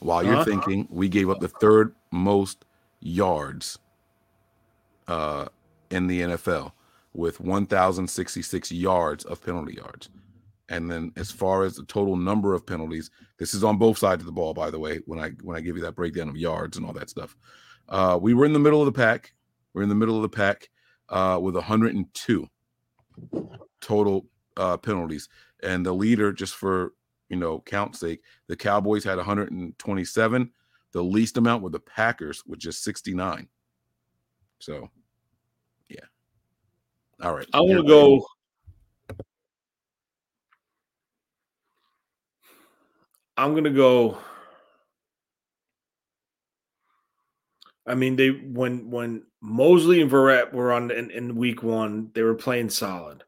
while 0.00 0.24
you're 0.24 0.34
Huh? 0.34 0.44
thinking, 0.44 0.88
we 0.90 1.08
gave 1.08 1.30
up 1.30 1.38
the 1.40 1.48
third 1.48 1.94
most 2.10 2.64
yards 3.00 3.78
uh, 5.06 5.46
in 5.90 6.08
the 6.08 6.20
NFL 6.22 6.72
with 7.12 7.38
1,066 7.40 8.72
yards 8.72 9.24
of 9.24 9.40
penalty 9.44 9.74
yards. 9.74 10.08
And 10.68 10.90
then, 10.90 11.12
as 11.16 11.30
far 11.30 11.64
as 11.64 11.76
the 11.76 11.84
total 11.84 12.16
number 12.16 12.54
of 12.54 12.66
penalties, 12.66 13.10
this 13.38 13.52
is 13.52 13.62
on 13.62 13.76
both 13.76 13.98
sides 13.98 14.22
of 14.22 14.26
the 14.26 14.32
ball, 14.32 14.54
by 14.54 14.70
the 14.70 14.78
way. 14.78 15.00
When 15.06 15.18
I 15.18 15.30
when 15.42 15.56
I 15.56 15.60
give 15.60 15.76
you 15.76 15.82
that 15.82 15.94
breakdown 15.94 16.28
of 16.28 16.36
yards 16.36 16.76
and 16.76 16.86
all 16.86 16.92
that 16.94 17.10
stuff, 17.10 17.36
uh, 17.88 18.18
we 18.20 18.32
were 18.32 18.46
in 18.46 18.54
the 18.54 18.58
middle 18.58 18.80
of 18.80 18.86
the 18.86 18.92
pack. 18.92 19.34
We're 19.74 19.82
in 19.82 19.88
the 19.88 19.94
middle 19.94 20.16
of 20.16 20.22
the 20.22 20.28
pack 20.28 20.70
uh, 21.10 21.38
with 21.42 21.54
102 21.54 22.48
total 23.80 24.26
uh, 24.56 24.76
penalties, 24.78 25.28
and 25.62 25.84
the 25.84 25.92
leader, 25.92 26.32
just 26.32 26.54
for 26.54 26.94
you 27.28 27.36
know 27.36 27.60
count 27.60 27.96
sake, 27.96 28.22
the 28.48 28.56
Cowboys 28.56 29.04
had 29.04 29.16
127. 29.16 30.50
The 30.92 31.02
least 31.02 31.36
amount 31.36 31.62
were 31.62 31.70
the 31.70 31.80
Packers 31.80 32.44
with 32.46 32.60
just 32.60 32.84
69. 32.84 33.48
So, 34.60 34.88
yeah. 35.88 35.98
All 37.20 37.34
right. 37.34 37.48
I 37.52 37.60
want 37.60 37.78
to 37.78 37.82
go. 37.82 38.24
I'm 43.36 43.54
gonna 43.54 43.70
go. 43.70 44.18
I 47.86 47.94
mean, 47.94 48.16
they 48.16 48.30
when 48.30 48.90
when 48.90 49.24
Mosley 49.40 50.00
and 50.00 50.10
Verrett 50.10 50.52
were 50.52 50.72
on 50.72 50.90
in, 50.90 51.10
in 51.10 51.36
week 51.36 51.62
one, 51.62 52.10
they 52.14 52.22
were 52.22 52.34
playing 52.34 52.70
solid. 52.70 53.24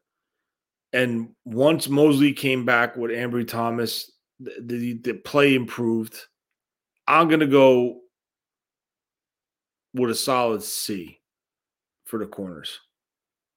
And 0.93 1.29
once 1.45 1.89
Mosley 1.89 2.33
came 2.33 2.65
back 2.65 2.95
with 2.95 3.11
Ambry 3.11 3.47
Thomas, 3.47 4.09
the, 4.39 4.53
the, 4.61 4.93
the 4.93 5.13
play 5.13 5.55
improved. 5.55 6.17
I'm 7.07 7.27
gonna 7.29 7.47
go 7.47 8.01
with 9.93 10.11
a 10.11 10.15
solid 10.15 10.63
C 10.63 11.19
for 12.05 12.19
the 12.19 12.25
corners 12.25 12.79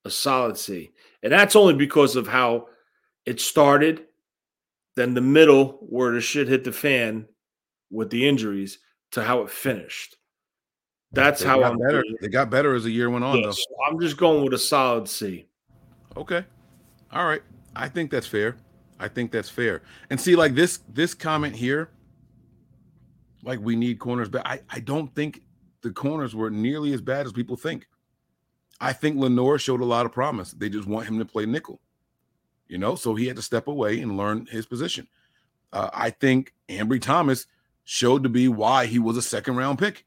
a 0.04 0.10
solid 0.10 0.56
C. 0.56 0.90
And 1.22 1.32
that's 1.32 1.56
only 1.56 1.74
because 1.74 2.16
of 2.16 2.26
how 2.26 2.66
it 3.26 3.40
started, 3.40 4.06
then 5.00 5.14
the 5.14 5.20
middle 5.20 5.78
where 5.88 6.12
the 6.12 6.20
shit 6.20 6.46
hit 6.46 6.62
the 6.64 6.72
fan 6.72 7.26
with 7.90 8.10
the 8.10 8.28
injuries 8.28 8.78
to 9.12 9.22
how 9.24 9.40
it 9.42 9.50
finished. 9.50 10.16
That's 11.12 11.40
They 11.40 11.46
how 11.48 11.62
I'm 11.64 11.78
better. 11.78 12.02
doing 12.02 12.14
it. 12.14 12.20
They 12.20 12.28
got 12.28 12.50
better 12.50 12.74
as 12.74 12.84
the 12.84 12.90
year 12.90 13.10
went 13.10 13.24
on, 13.24 13.38
Yeah, 13.38 13.50
so 13.50 13.64
I'm 13.88 13.98
just 13.98 14.16
going 14.16 14.44
with 14.44 14.52
a 14.54 14.58
solid 14.58 15.08
C. 15.08 15.46
Okay. 16.16 16.44
All 17.12 17.26
right. 17.26 17.42
I 17.74 17.88
think 17.88 18.10
that's 18.10 18.26
fair. 18.26 18.56
I 19.00 19.08
think 19.08 19.32
that's 19.32 19.48
fair. 19.48 19.82
And 20.10 20.20
see, 20.20 20.36
like 20.36 20.54
this 20.54 20.80
this 20.92 21.14
comment 21.14 21.56
here, 21.56 21.90
like 23.42 23.58
we 23.60 23.74
need 23.74 23.98
corners, 23.98 24.28
but 24.28 24.46
I, 24.46 24.60
I 24.68 24.80
don't 24.80 25.12
think 25.14 25.42
the 25.82 25.90
corners 25.90 26.34
were 26.36 26.50
nearly 26.50 26.92
as 26.92 27.00
bad 27.00 27.26
as 27.26 27.32
people 27.32 27.56
think. 27.56 27.88
I 28.80 28.92
think 28.92 29.18
Lenoir 29.18 29.58
showed 29.58 29.80
a 29.80 29.84
lot 29.84 30.04
of 30.06 30.12
promise. 30.12 30.52
They 30.52 30.68
just 30.68 30.86
want 30.86 31.06
him 31.08 31.18
to 31.18 31.24
play 31.24 31.46
nickel, 31.46 31.80
you 32.70 32.78
know, 32.78 32.94
so 32.94 33.16
he 33.16 33.26
had 33.26 33.34
to 33.34 33.42
step 33.42 33.66
away 33.66 34.00
and 34.00 34.16
learn 34.16 34.46
his 34.46 34.64
position. 34.64 35.08
Uh, 35.72 35.90
I 35.92 36.10
think 36.10 36.54
Ambry 36.68 37.02
Thomas 37.02 37.46
showed 37.84 38.22
to 38.22 38.28
be 38.28 38.46
why 38.46 38.86
he 38.86 39.00
was 39.00 39.16
a 39.16 39.22
second 39.22 39.56
round 39.56 39.78
pick. 39.78 40.06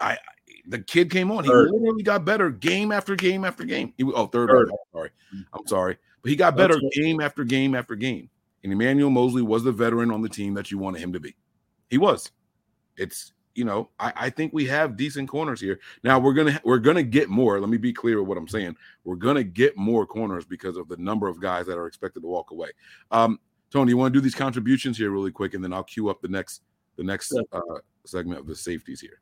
I 0.00 0.16
the 0.64 0.78
kid 0.78 1.10
came 1.10 1.32
on, 1.32 1.42
he 1.42 1.50
Third. 1.50 1.72
literally 1.72 2.04
got 2.04 2.24
better 2.24 2.50
game 2.50 2.92
after 2.92 3.16
game 3.16 3.44
after 3.44 3.64
game. 3.64 3.92
He, 3.96 4.04
oh, 4.04 4.26
third, 4.26 4.48
Third. 4.48 4.70
I'm 4.70 4.76
sorry, 4.92 5.10
I'm 5.52 5.66
sorry, 5.66 5.98
but 6.22 6.30
he 6.30 6.36
got 6.36 6.56
better 6.56 6.74
That's 6.80 6.96
game 6.96 7.20
after 7.20 7.42
game 7.42 7.74
after 7.74 7.96
game. 7.96 8.30
And 8.62 8.72
Emmanuel 8.72 9.10
Mosley 9.10 9.42
was 9.42 9.64
the 9.64 9.72
veteran 9.72 10.12
on 10.12 10.22
the 10.22 10.28
team 10.28 10.54
that 10.54 10.70
you 10.70 10.78
wanted 10.78 11.00
him 11.00 11.12
to 11.14 11.20
be. 11.20 11.34
He 11.90 11.98
was. 11.98 12.30
It's 12.96 13.32
you 13.54 13.64
know, 13.64 13.90
I, 13.98 14.12
I 14.16 14.30
think 14.30 14.52
we 14.52 14.66
have 14.66 14.96
decent 14.96 15.28
corners 15.28 15.60
here. 15.60 15.80
Now 16.02 16.18
we're 16.18 16.32
gonna 16.34 16.60
we're 16.64 16.78
gonna 16.78 17.02
get 17.02 17.28
more. 17.28 17.60
Let 17.60 17.68
me 17.68 17.76
be 17.76 17.92
clear 17.92 18.20
with 18.20 18.28
what 18.28 18.38
I'm 18.38 18.48
saying. 18.48 18.76
We're 19.04 19.16
gonna 19.16 19.44
get 19.44 19.76
more 19.76 20.06
corners 20.06 20.44
because 20.44 20.76
of 20.76 20.88
the 20.88 20.96
number 20.96 21.28
of 21.28 21.40
guys 21.40 21.66
that 21.66 21.78
are 21.78 21.86
expected 21.86 22.20
to 22.20 22.28
walk 22.28 22.50
away. 22.50 22.70
Um, 23.10 23.38
Tony, 23.70 23.90
you 23.90 23.96
want 23.96 24.12
to 24.12 24.18
do 24.18 24.22
these 24.22 24.34
contributions 24.34 24.98
here 24.98 25.10
really 25.10 25.30
quick, 25.30 25.54
and 25.54 25.64
then 25.64 25.72
I'll 25.72 25.84
queue 25.84 26.08
up 26.08 26.20
the 26.20 26.28
next 26.28 26.62
the 26.96 27.04
next 27.04 27.34
uh, 27.52 27.60
segment 28.04 28.40
of 28.40 28.46
the 28.46 28.56
safeties 28.56 29.00
here. 29.00 29.20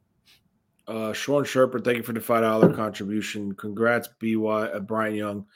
Uh, 0.86 1.12
Sean 1.12 1.44
Sherper, 1.44 1.84
thank 1.84 1.98
you 1.98 2.02
for 2.02 2.12
the 2.12 2.20
five 2.20 2.42
dollar 2.42 2.72
contribution. 2.72 3.54
Congrats, 3.54 4.08
BY 4.20 4.44
uh, 4.46 4.80
Bryant 4.80 5.16
Young. 5.16 5.46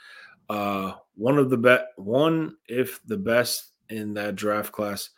Uh, 0.49 0.93
one 1.17 1.39
of 1.39 1.51
the 1.51 1.57
best, 1.57 1.85
one 1.97 2.57
if 2.69 3.01
the 3.07 3.17
best 3.17 3.73
in 3.89 4.15
that 4.15 4.37
draft 4.37 4.73
class, 4.73 5.11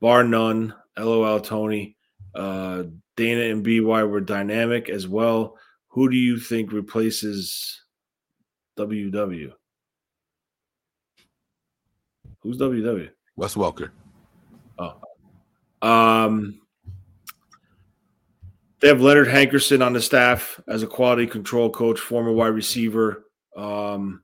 bar 0.00 0.24
none. 0.24 0.74
LOL, 0.98 1.40
Tony. 1.40 1.96
Uh, 2.34 2.84
Dana 3.16 3.52
and 3.52 3.62
BY 3.62 4.04
were 4.04 4.20
dynamic 4.20 4.88
as 4.88 5.06
well. 5.06 5.56
Who 5.88 6.10
do 6.10 6.16
you 6.16 6.38
think 6.38 6.72
replaces 6.72 7.80
WW? 8.78 9.52
Who's 12.40 12.58
WW? 12.58 13.10
Wes 13.36 13.54
Welker. 13.54 13.90
Oh. 14.78 14.96
Um, 15.86 16.60
they 18.80 18.88
have 18.88 19.00
Leonard 19.00 19.28
Hankerson 19.28 19.84
on 19.84 19.92
the 19.92 20.02
staff 20.02 20.60
as 20.68 20.82
a 20.82 20.86
quality 20.86 21.26
control 21.26 21.70
coach, 21.70 21.98
former 21.98 22.32
wide 22.32 22.48
receiver 22.48 23.24
um, 23.56 24.22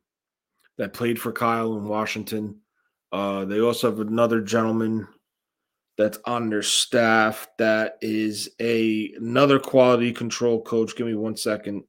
that 0.76 0.92
played 0.92 1.20
for 1.20 1.32
Kyle 1.32 1.76
in 1.76 1.84
Washington. 1.84 2.60
Uh, 3.12 3.44
they 3.44 3.60
also 3.60 3.90
have 3.90 4.00
another 4.00 4.40
gentleman 4.40 5.06
that's 5.96 6.18
staff 6.62 7.48
that 7.58 7.98
is 8.00 8.50
a 8.60 9.12
another 9.16 9.58
quality 9.58 10.12
control 10.12 10.62
coach. 10.62 10.96
Give 10.96 11.06
me 11.06 11.14
one 11.14 11.36
second. 11.36 11.84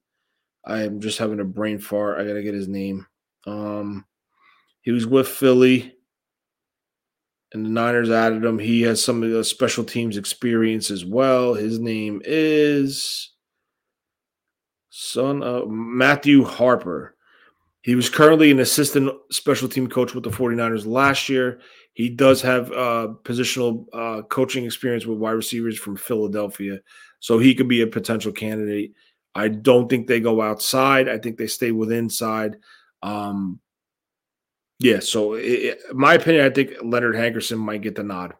I 0.65 0.81
am 0.81 0.99
just 0.99 1.17
having 1.17 1.39
a 1.39 1.45
brain 1.45 1.79
fart. 1.79 2.19
I 2.19 2.25
gotta 2.25 2.43
get 2.43 2.53
his 2.53 2.67
name. 2.67 3.05
Um, 3.47 4.05
he 4.81 4.91
was 4.91 5.07
with 5.07 5.27
Philly 5.27 5.95
and 7.53 7.65
the 7.65 7.69
Niners 7.69 8.09
added 8.09 8.45
him. 8.45 8.59
He 8.59 8.81
has 8.83 9.03
some 9.03 9.23
of 9.23 9.31
the 9.31 9.43
special 9.43 9.83
teams 9.83 10.17
experience 10.17 10.89
as 10.89 11.03
well. 11.03 11.53
His 11.53 11.79
name 11.79 12.21
is 12.23 13.31
Son 14.89 15.43
of 15.43 15.69
Matthew 15.69 16.43
Harper. 16.43 17.15
He 17.81 17.95
was 17.95 18.09
currently 18.09 18.51
an 18.51 18.59
assistant 18.59 19.11
special 19.31 19.67
team 19.67 19.87
coach 19.87 20.13
with 20.13 20.23
the 20.23 20.29
49ers 20.29 20.85
last 20.85 21.29
year. 21.29 21.59
He 22.01 22.09
does 22.09 22.41
have 22.41 22.71
uh, 22.71 23.09
positional 23.23 23.85
uh, 23.93 24.23
coaching 24.23 24.65
experience 24.65 25.05
with 25.05 25.19
wide 25.19 25.33
receivers 25.33 25.77
from 25.77 25.95
Philadelphia, 25.95 26.79
so 27.19 27.37
he 27.37 27.53
could 27.53 27.67
be 27.67 27.83
a 27.83 27.87
potential 27.87 28.31
candidate. 28.31 28.93
I 29.35 29.49
don't 29.49 29.87
think 29.87 30.07
they 30.07 30.19
go 30.19 30.41
outside. 30.41 31.07
I 31.07 31.19
think 31.19 31.37
they 31.37 31.45
stay 31.45 31.71
with 31.71 31.91
inside. 31.91 32.57
Um, 33.03 33.59
yeah, 34.79 34.99
so 34.99 35.33
it, 35.33 35.79
my 35.93 36.15
opinion, 36.15 36.43
I 36.43 36.49
think 36.49 36.71
Leonard 36.81 37.13
Hankerson 37.13 37.59
might 37.59 37.83
get 37.83 37.93
the 37.93 38.01
nod. 38.01 38.33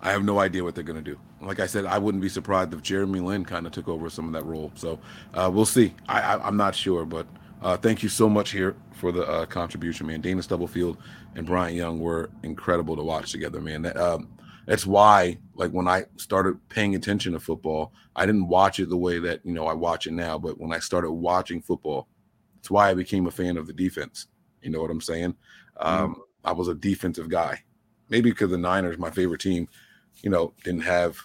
I 0.00 0.12
have 0.12 0.22
no 0.22 0.38
idea 0.38 0.62
what 0.62 0.76
they're 0.76 0.84
going 0.84 1.02
to 1.02 1.10
do. 1.10 1.18
Like 1.40 1.58
I 1.58 1.66
said, 1.66 1.84
I 1.84 1.98
wouldn't 1.98 2.22
be 2.22 2.28
surprised 2.28 2.72
if 2.72 2.80
Jeremy 2.80 3.18
Lin 3.18 3.44
kind 3.44 3.66
of 3.66 3.72
took 3.72 3.88
over 3.88 4.08
some 4.08 4.26
of 4.26 4.32
that 4.34 4.46
role. 4.46 4.70
So 4.76 5.00
uh, 5.34 5.50
we'll 5.52 5.66
see. 5.66 5.94
I, 6.08 6.20
I, 6.20 6.46
am 6.46 6.56
not 6.56 6.76
sure, 6.76 7.04
but 7.04 7.26
uh, 7.62 7.76
thank 7.76 8.02
you 8.02 8.08
so 8.08 8.28
much 8.28 8.50
here 8.50 8.76
for 8.92 9.12
the 9.12 9.26
uh, 9.26 9.46
contribution, 9.46 10.06
man. 10.06 10.20
Dana 10.20 10.42
Stubblefield 10.42 10.98
and 11.34 11.46
Bryant 11.46 11.76
Young 11.76 12.00
were 12.00 12.30
incredible 12.42 12.96
to 12.96 13.02
watch 13.02 13.32
together, 13.32 13.60
man. 13.60 13.82
That, 13.82 13.96
um, 13.96 14.28
that's 14.66 14.86
why, 14.86 15.38
like 15.54 15.70
when 15.70 15.88
I 15.88 16.04
started 16.16 16.56
paying 16.68 16.94
attention 16.94 17.32
to 17.32 17.40
football, 17.40 17.92
I 18.14 18.26
didn't 18.26 18.48
watch 18.48 18.80
it 18.80 18.88
the 18.88 18.96
way 18.96 19.18
that 19.18 19.40
you 19.44 19.52
know 19.52 19.66
I 19.66 19.72
watch 19.72 20.06
it 20.06 20.12
now. 20.12 20.38
But 20.38 20.58
when 20.60 20.72
I 20.72 20.78
started 20.78 21.10
watching 21.10 21.62
football, 21.62 22.06
it's 22.58 22.70
why 22.70 22.90
I 22.90 22.94
became 22.94 23.26
a 23.26 23.30
fan 23.30 23.56
of 23.56 23.66
the 23.66 23.72
defense. 23.72 24.26
You 24.62 24.70
know 24.70 24.80
what 24.80 24.90
I'm 24.90 25.00
saying? 25.00 25.34
Um, 25.78 26.14
mm. 26.14 26.20
I 26.44 26.52
was 26.52 26.68
a 26.68 26.74
defensive 26.74 27.28
guy, 27.28 27.62
maybe 28.08 28.30
because 28.30 28.50
the 28.50 28.58
Niners, 28.58 28.98
my 28.98 29.10
favorite 29.10 29.40
team, 29.40 29.68
you 30.22 30.30
know, 30.30 30.52
didn't 30.64 30.82
have 30.82 31.16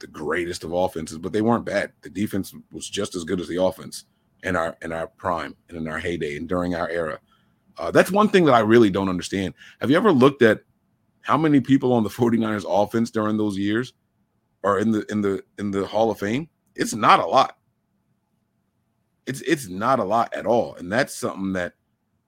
the 0.00 0.06
greatest 0.08 0.64
of 0.64 0.72
offenses, 0.72 1.18
but 1.18 1.32
they 1.32 1.42
weren't 1.42 1.64
bad. 1.64 1.92
The 2.02 2.10
defense 2.10 2.54
was 2.72 2.88
just 2.88 3.14
as 3.14 3.24
good 3.24 3.40
as 3.40 3.48
the 3.48 3.62
offense 3.62 4.04
in 4.42 4.56
our 4.56 4.76
in 4.82 4.92
our 4.92 5.06
prime 5.06 5.56
and 5.68 5.78
in 5.78 5.88
our 5.88 5.98
heyday 5.98 6.36
and 6.36 6.48
during 6.48 6.74
our 6.74 6.88
era. 6.88 7.18
Uh, 7.78 7.90
that's 7.90 8.10
one 8.10 8.28
thing 8.28 8.44
that 8.44 8.54
I 8.54 8.60
really 8.60 8.90
don't 8.90 9.08
understand. 9.08 9.54
Have 9.80 9.90
you 9.90 9.96
ever 9.96 10.12
looked 10.12 10.42
at 10.42 10.62
how 11.22 11.36
many 11.36 11.60
people 11.60 11.92
on 11.92 12.02
the 12.02 12.10
49ers 12.10 12.64
offense 12.68 13.10
during 13.10 13.36
those 13.36 13.56
years 13.56 13.94
are 14.64 14.78
in 14.78 14.90
the 14.90 15.04
in 15.10 15.20
the 15.20 15.42
in 15.58 15.70
the 15.70 15.86
Hall 15.86 16.10
of 16.10 16.18
Fame? 16.18 16.48
It's 16.74 16.94
not 16.94 17.20
a 17.20 17.26
lot. 17.26 17.58
It's 19.26 19.40
it's 19.42 19.68
not 19.68 20.00
a 20.00 20.04
lot 20.04 20.32
at 20.34 20.46
all. 20.46 20.74
And 20.74 20.90
that's 20.90 21.14
something 21.14 21.52
that 21.54 21.74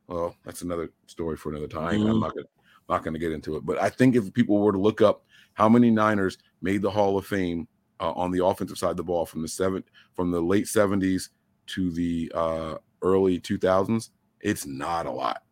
well, 0.06 0.36
that's 0.44 0.62
another 0.62 0.90
story 1.06 1.36
for 1.36 1.50
another 1.50 1.68
time. 1.68 2.00
Mm-hmm. 2.00 2.10
I'm 2.10 2.20
not 2.20 2.34
gonna 2.34 2.46
not 2.88 3.04
gonna 3.04 3.18
get 3.18 3.32
into 3.32 3.56
it. 3.56 3.66
But 3.66 3.80
I 3.80 3.90
think 3.90 4.16
if 4.16 4.32
people 4.32 4.58
were 4.58 4.72
to 4.72 4.78
look 4.78 5.00
up 5.00 5.24
how 5.54 5.68
many 5.68 5.90
Niners 5.90 6.38
made 6.62 6.82
the 6.82 6.90
Hall 6.90 7.16
of 7.16 7.26
Fame 7.26 7.66
uh, 8.00 8.12
on 8.12 8.30
the 8.30 8.44
offensive 8.44 8.78
side 8.78 8.90
of 8.90 8.96
the 8.96 9.04
ball 9.04 9.24
from 9.24 9.42
the 9.42 9.48
seven 9.48 9.82
from 10.14 10.30
the 10.30 10.40
late 10.40 10.66
70s 10.66 11.30
to 11.66 11.90
the 11.90 12.30
uh, 12.34 12.74
early 13.02 13.40
2000s, 13.40 14.10
it's 14.40 14.66
not 14.66 15.06
a 15.06 15.10
lot. 15.10 15.42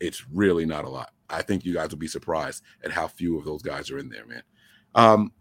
It's 0.00 0.26
really 0.28 0.66
not 0.66 0.84
a 0.84 0.88
lot. 0.88 1.12
I 1.28 1.42
think 1.42 1.64
you 1.64 1.74
guys 1.74 1.90
will 1.90 1.98
be 1.98 2.08
surprised 2.08 2.62
at 2.84 2.92
how 2.92 3.08
few 3.08 3.38
of 3.38 3.44
those 3.44 3.62
guys 3.62 3.90
are 3.90 3.98
in 3.98 4.08
there, 4.08 4.26
man. 4.26 4.42
Um, 4.94 5.32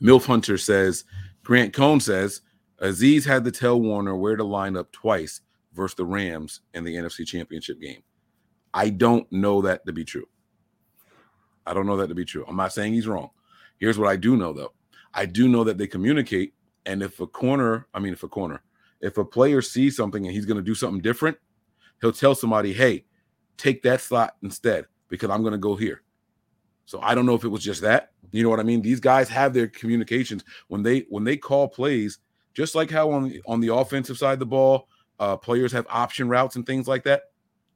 Milf 0.00 0.24
Hunter 0.24 0.56
says, 0.56 1.04
Grant 1.42 1.72
Cohn 1.72 2.00
says, 2.00 2.40
Azeez 2.80 3.26
had 3.26 3.44
to 3.44 3.50
tell 3.50 3.80
Warner 3.80 4.16
where 4.16 4.36
to 4.36 4.44
line 4.44 4.76
up 4.76 4.90
twice 4.92 5.42
versus 5.74 5.96
the 5.96 6.04
Rams 6.04 6.60
in 6.72 6.84
the 6.84 6.94
NFC 6.94 7.26
Championship 7.26 7.80
game. 7.80 8.02
I 8.72 8.88
don't 8.90 9.30
know 9.30 9.60
that 9.62 9.84
to 9.86 9.92
be 9.92 10.04
true. 10.04 10.26
I 11.66 11.74
don't 11.74 11.86
know 11.86 11.96
that 11.98 12.08
to 12.08 12.14
be 12.14 12.24
true. 12.24 12.44
I'm 12.48 12.56
not 12.56 12.72
saying 12.72 12.94
he's 12.94 13.06
wrong. 13.06 13.30
Here's 13.78 13.98
what 13.98 14.08
I 14.08 14.16
do 14.16 14.36
know, 14.36 14.52
though. 14.52 14.72
I 15.12 15.26
do 15.26 15.48
know 15.48 15.64
that 15.64 15.76
they 15.76 15.86
communicate. 15.86 16.54
And 16.86 17.02
if 17.02 17.20
a 17.20 17.26
corner, 17.26 17.86
I 17.92 17.98
mean, 17.98 18.12
if 18.12 18.22
a 18.22 18.28
corner, 18.28 18.62
if 19.00 19.18
a 19.18 19.24
player 19.24 19.62
sees 19.62 19.96
something 19.96 20.26
and 20.26 20.34
he's 20.34 20.46
going 20.46 20.56
to 20.56 20.62
do 20.62 20.74
something 20.74 21.00
different, 21.00 21.36
he'll 22.00 22.12
tell 22.12 22.34
somebody, 22.34 22.72
hey, 22.72 23.04
take 23.56 23.82
that 23.82 24.00
slot 24.00 24.36
instead 24.42 24.86
because 25.08 25.30
I'm 25.30 25.42
going 25.42 25.52
to 25.52 25.58
go 25.58 25.76
here. 25.76 26.02
So 26.86 27.00
I 27.00 27.14
don't 27.14 27.26
know 27.26 27.34
if 27.34 27.44
it 27.44 27.48
was 27.48 27.62
just 27.62 27.82
that. 27.82 28.10
You 28.32 28.42
know 28.42 28.48
what 28.48 28.60
I 28.60 28.64
mean? 28.64 28.82
These 28.82 29.00
guys 29.00 29.28
have 29.28 29.54
their 29.54 29.68
communications 29.68 30.44
when 30.68 30.82
they 30.82 31.06
when 31.08 31.24
they 31.24 31.36
call 31.36 31.68
plays, 31.68 32.18
just 32.54 32.74
like 32.74 32.90
how 32.90 33.10
on 33.10 33.32
on 33.46 33.60
the 33.60 33.72
offensive 33.72 34.18
side 34.18 34.34
of 34.34 34.38
the 34.38 34.46
ball, 34.46 34.88
uh, 35.18 35.36
players 35.36 35.72
have 35.72 35.86
option 35.88 36.28
routes 36.28 36.56
and 36.56 36.66
things 36.66 36.88
like 36.88 37.04
that. 37.04 37.22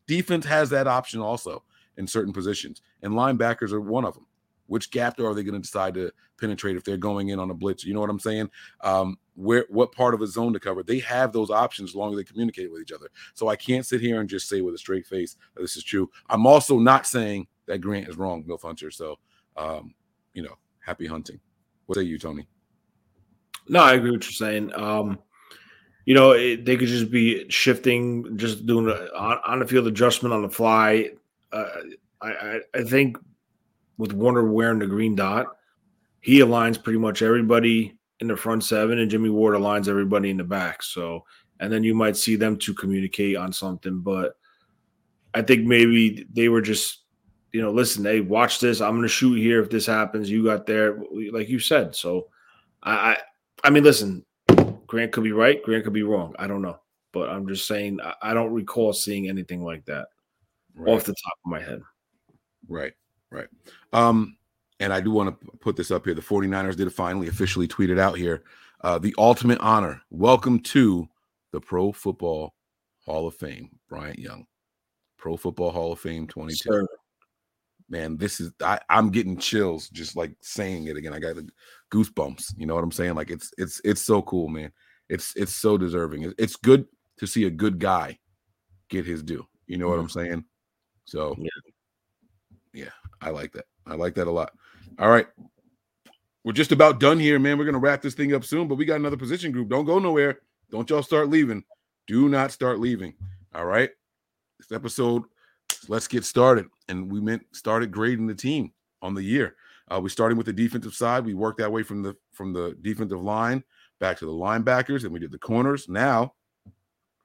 Defense 0.07 0.45
has 0.47 0.71
that 0.71 0.87
option 0.87 1.21
also 1.21 1.63
in 1.97 2.07
certain 2.07 2.33
positions, 2.33 2.83
and 3.03 3.15
linebackers 3.15 3.73
are 3.73 3.81
one 3.81 4.05
of 4.05 4.15
them. 4.15 4.27
Which 4.67 4.91
gap 4.91 5.19
are 5.21 5.35
they 5.35 5.43
going 5.43 5.55
to 5.55 5.61
decide 5.61 5.95
to 5.95 6.11
penetrate 6.41 6.77
if 6.77 6.85
they're 6.85 6.97
going 6.97 7.29
in 7.29 7.39
on 7.39 7.51
a 7.51 7.55
blitz? 7.55 7.85
You 7.85 7.95
know 7.95 8.01
what 8.01 8.11
I'm 8.11 8.19
saying? 8.19 8.51
Um, 8.81 9.19
where 9.35 9.67
what 9.69 9.93
part 9.93 10.15
of 10.15 10.23
a 10.23 10.27
zone 10.27 10.53
to 10.53 10.61
cover? 10.61 10.83
They 10.83 11.01
have 11.01 11.33
those 11.33 11.51
options 11.51 11.91
as 11.91 11.97
long 11.97 12.13
as 12.13 12.17
they 12.17 12.25
communicate 12.25 12.71
with 12.73 12.83
each 12.83 12.93
other. 12.93 13.09
So 13.35 13.49
I 13.49 13.57
can't 13.57 13.85
sit 13.85 14.01
here 14.01 14.21
and 14.21 14.29
just 14.29 14.49
say 14.49 14.61
with 14.61 14.75
a 14.75 14.79
straight 14.79 15.07
face 15.07 15.37
this 15.57 15.77
is 15.77 15.85
true. 15.85 16.11
I'm 16.29 16.47
also 16.47 16.79
not 16.79 17.07
saying 17.07 17.47
that 17.67 17.79
Grant 17.79 18.09
is 18.09 18.17
wrong, 18.17 18.43
Bill 18.43 18.59
Hunter. 18.63 18.91
So, 18.91 19.19
um, 19.57 19.95
you 20.35 20.43
know, 20.43 20.57
happy 20.81 21.07
hunting. 21.07 21.41
What 21.87 21.97
say 21.97 22.03
you, 22.05 22.19
Tony? 22.19 22.47
No, 23.69 23.81
I 23.81 23.95
agree 23.95 24.11
with 24.11 24.21
what 24.21 24.25
you're 24.27 24.49
saying. 24.49 24.75
Um, 24.75 25.19
you 26.05 26.15
know, 26.15 26.33
it, 26.33 26.65
they 26.65 26.77
could 26.77 26.89
just 26.89 27.11
be 27.11 27.49
shifting, 27.49 28.37
just 28.37 28.67
doing 28.67 28.89
a, 28.89 29.09
on, 29.17 29.39
on 29.47 29.59
the 29.61 29.67
field 29.67 29.87
adjustment 29.87 30.35
on 30.35 30.43
the 30.43 30.51
fly. 30.51 31.11
Uh, 31.53 31.67
I, 32.21 32.29
I, 32.29 32.61
I 32.75 32.83
think 32.83 33.17
with 33.99 34.13
Warner 34.13 34.51
wearing 34.51 34.79
the 34.79 34.87
green 34.87 35.15
dot, 35.15 35.57
he 36.21 36.41
aligns 36.41 36.83
pretty 36.83 36.99
much 36.99 37.23
everybody 37.23 37.97
in 38.21 38.29
the 38.29 38.37
front 38.37 38.65
seven, 38.65 38.99
and 38.99 39.11
Jimmy 39.11 39.29
Ward 39.29 39.55
aligns 39.55 39.89
everybody 39.89 40.31
in 40.31 40.37
the 40.37 40.45
back. 40.45 40.83
So, 40.83 41.25
and 41.61 41.73
then 41.73 41.85
you 41.85 41.95
might 41.95 42.17
see 42.17 42.37
them 42.37 42.57
to 42.59 42.75
communicate 42.75 43.37
on 43.37 43.53
something. 43.53 44.01
But 44.01 44.37
I 45.35 45.43
think 45.43 45.65
maybe 45.65 46.27
they 46.33 46.49
were 46.49 46.63
just, 46.63 47.01
you 47.53 47.61
know, 47.61 47.71
listen, 47.71 48.05
hey, 48.05 48.21
watch 48.21 48.61
this. 48.61 48.81
I'm 48.81 48.93
going 48.93 49.03
to 49.03 49.09
shoot 49.09 49.35
here 49.35 49.61
if 49.61 49.71
this 49.71 49.87
happens. 49.87 50.31
You 50.31 50.45
got 50.45 50.67
there, 50.67 50.99
like 51.33 51.49
you 51.49 51.59
said. 51.59 51.95
So, 51.95 52.29
I, 52.83 52.93
I, 52.93 53.19
I 53.65 53.71
mean, 53.71 53.85
listen, 53.85 54.25
Grant 54.87 55.13
could 55.13 55.25
be 55.25 55.33
right. 55.33 55.63
Grant 55.63 55.85
could 55.85 55.93
be 55.93 56.03
wrong. 56.03 56.35
I 56.39 56.47
don't 56.47 56.63
know, 56.63 56.79
but 57.13 57.29
I'm 57.31 57.47
just 57.49 57.67
saying 57.67 58.01
I, 58.03 58.15
I 58.23 58.35
don't 58.35 58.53
recall 58.53 58.93
seeing 58.93 59.29
anything 59.29 59.63
like 59.65 59.85
that 59.87 60.07
right. 60.75 60.93
off 60.93 61.05
the 61.05 61.15
top 61.15 61.39
of 61.45 61.51
my 61.51 61.61
head. 61.61 61.81
Right. 62.69 62.93
Right. 63.35 63.49
Um, 63.93 64.37
and 64.79 64.93
I 64.93 65.01
do 65.01 65.11
want 65.11 65.41
to 65.41 65.47
put 65.59 65.75
this 65.75 65.91
up 65.91 66.05
here. 66.05 66.15
The 66.15 66.21
49ers 66.21 66.77
did 66.77 66.87
it 66.87 66.91
finally 66.91 67.27
officially 67.27 67.67
tweet 67.67 67.91
it 67.91 67.99
out 67.99 68.17
here. 68.17 68.45
Uh, 68.83 68.99
the 68.99 69.13
ultimate 69.19 69.59
honor. 69.59 70.01
Welcome 70.11 70.61
to 70.61 71.09
the 71.51 71.61
Pro 71.61 71.91
Football 71.91 72.55
Hall 73.05 73.27
of 73.27 73.35
Fame, 73.35 73.71
Bryant 73.89 74.21
Young. 74.21 74.47
Pro 75.19 75.37
Football 75.37 75.73
Hall 75.73 75.93
of 75.93 75.99
Fame 75.99 76.29
22. 76.29 76.57
Sir. 76.57 76.87
Man, 77.89 78.17
this 78.17 78.41
is 78.41 78.53
I, 78.63 78.79
I'm 78.89 79.11
getting 79.11 79.37
chills 79.37 79.89
just 79.89 80.17
like 80.17 80.37
saying 80.41 80.87
it 80.87 80.97
again. 80.97 81.13
I 81.13 81.19
got 81.19 81.37
goosebumps. 81.91 82.55
You 82.57 82.67
know 82.67 82.77
what 82.77 82.85
I'm 82.85 82.93
saying? 82.93 83.15
Like 83.15 83.31
it's 83.31 83.53
it's 83.59 83.81
it's 83.85 84.01
so 84.01 84.23
cool, 84.23 84.49
man. 84.49 84.71
It's 85.09 85.35
it's 85.35 85.55
so 85.55 85.77
deserving. 85.77 86.33
It's 86.39 86.57
good 86.57 86.87
to 87.19 87.27
see 87.27 87.45
a 87.45 87.51
good 87.51 87.81
guy 87.81 88.19
get 88.91 89.05
his 89.05 89.25
due. 89.25 89.45
You 89.67 89.77
know 89.77 89.87
mm-hmm. 89.87 89.97
what 89.97 90.01
I'm 90.01 90.09
saying? 90.09 90.45
So 91.05 91.35
yeah. 91.37 91.49
yeah, 92.73 92.91
I 93.21 93.31
like 93.31 93.53
that. 93.53 93.67
I 93.87 93.95
like 93.95 94.15
that 94.15 94.27
a 94.27 94.31
lot. 94.31 94.53
All 94.99 95.11
right. 95.11 95.27
We're 96.45 96.53
just 96.53 96.73
about 96.73 97.01
done 97.01 97.19
here, 97.19 97.39
man. 97.39 97.57
We're 97.57 97.65
going 97.65 97.75
to 97.75 97.81
wrap 97.81 98.03
this 98.03 98.15
thing 98.15 98.35
up 98.35 98.45
soon, 98.45 98.69
but 98.69 98.75
we 98.75 98.85
got 98.85 98.97
another 98.97 99.17
position 99.17 99.51
group. 99.51 99.69
Don't 99.69 99.87
go 99.87 99.99
nowhere. 99.99 100.41
Don't 100.71 100.89
y'all 100.91 101.03
start 101.03 101.31
leaving. 101.31 101.65
Do 102.07 102.29
not 102.29 102.53
start 102.53 102.81
leaving. 102.81 103.15
All 103.55 103.65
right. 103.65 103.91
This 104.59 104.71
episode, 104.71 105.23
let's 105.89 106.07
get 106.07 106.25
started. 106.25 106.67
And 106.89 107.11
we 107.11 107.21
meant 107.21 107.45
started 107.53 107.91
grading 107.91 108.27
the 108.27 108.35
team 108.35 108.73
on 109.01 109.15
the 109.15 109.23
year. 109.23 109.57
Uh, 109.91 110.01
we 110.01 110.09
started 110.09 110.37
with 110.37 110.47
the 110.47 110.53
defensive 110.53 110.95
side. 110.95 111.25
We 111.25 111.35
worked 111.35 111.59
that 111.59 111.73
way 111.73 111.83
from 111.83 112.03
the 112.03 112.17
from 112.33 112.53
the 112.53 112.77
defensive 112.81 113.23
line 113.23 113.63
back 114.01 114.19
to 114.19 114.27
the 114.27 114.33
linebackers, 114.33 115.05
and 115.05 115.13
we 115.13 115.19
did 115.19 115.31
the 115.31 115.39
corners. 115.39 115.89
Now 115.89 116.35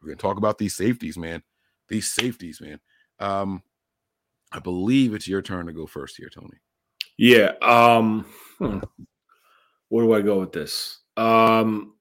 we're 0.02 0.10
gonna 0.10 0.18
talk 0.18 0.38
about 0.38 0.58
these 0.58 0.76
safeties, 0.76 1.18
man. 1.18 1.42
These 1.88 2.12
safeties, 2.12 2.62
man. 2.62 2.80
Um, 3.20 3.64
I 4.52 4.60
believe 4.60 5.14
it's 5.14 5.28
your 5.28 5.42
turn 5.42 5.68
to 5.68 5.74
go 5.74 5.86
first 5.86 6.18
here, 6.18 6.30
Tony. 6.30 6.58
Yeah. 7.18 7.52
Um, 7.62 8.26
hmm. 8.58 8.80
Where 9.90 10.06
do 10.06 10.14
I 10.14 10.22
go 10.22 10.40
with 10.40 10.52
this? 10.52 11.00
Um, 11.18 11.94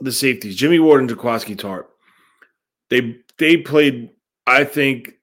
the 0.00 0.12
safeties, 0.12 0.56
Jimmy 0.56 0.78
Ward 0.78 1.00
and 1.00 1.10
Jaquiski 1.10 1.56
Tartt. 1.56 1.86
They 2.90 3.18
they 3.38 3.56
played, 3.56 4.10
I 4.46 4.64
think, 4.64 5.14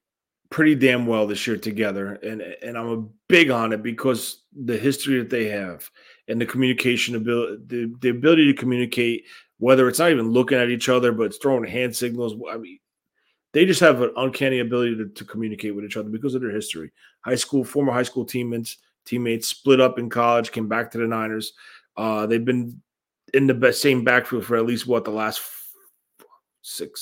pretty 0.49 0.75
damn 0.75 1.05
well 1.05 1.27
this 1.27 1.45
year 1.45 1.57
together, 1.57 2.13
and 2.23 2.41
and 2.41 2.77
I'm 2.77 2.89
a 2.89 3.05
big 3.27 3.51
on 3.51 3.73
it 3.73 3.83
because 3.83 4.43
the 4.55 4.77
history 4.77 5.19
that 5.19 5.29
they 5.29 5.49
have 5.49 5.89
and 6.27 6.39
the 6.39 6.45
communication 6.45 7.15
ability, 7.15 7.57
the, 7.67 7.95
the 8.01 8.09
ability 8.09 8.51
to 8.51 8.59
communicate, 8.59 9.25
whether 9.57 9.87
it's 9.87 9.99
not 9.99 10.11
even 10.11 10.31
looking 10.31 10.57
at 10.57 10.69
each 10.69 10.89
other, 10.89 11.11
but 11.11 11.23
it's 11.23 11.37
throwing 11.37 11.69
hand 11.69 11.95
signals. 11.95 12.33
I 12.51 12.57
mean, 12.57 12.79
they 13.53 13.65
just 13.65 13.79
have 13.79 14.01
an 14.01 14.11
uncanny 14.15 14.59
ability 14.59 14.95
to, 14.97 15.07
to 15.09 15.25
communicate 15.25 15.75
with 15.75 15.85
each 15.85 15.97
other 15.97 16.09
because 16.09 16.35
of 16.35 16.41
their 16.41 16.51
history. 16.51 16.91
High 17.21 17.35
school, 17.35 17.63
former 17.63 17.91
high 17.91 18.03
school 18.03 18.25
teammates, 18.25 18.77
teammates, 19.05 19.47
split 19.47 19.81
up 19.81 19.97
in 19.97 20.09
college, 20.09 20.51
came 20.51 20.67
back 20.67 20.91
to 20.91 20.97
the 20.97 21.07
Niners. 21.07 21.53
Uh, 21.97 22.25
they've 22.27 22.45
been 22.45 22.81
in 23.33 23.47
the 23.47 23.53
best, 23.53 23.81
same 23.81 24.03
backfield 24.03 24.45
for 24.45 24.57
at 24.57 24.65
least 24.65 24.87
what 24.87 25.03
the 25.03 25.11
last 25.11 25.41
six, 26.61 27.01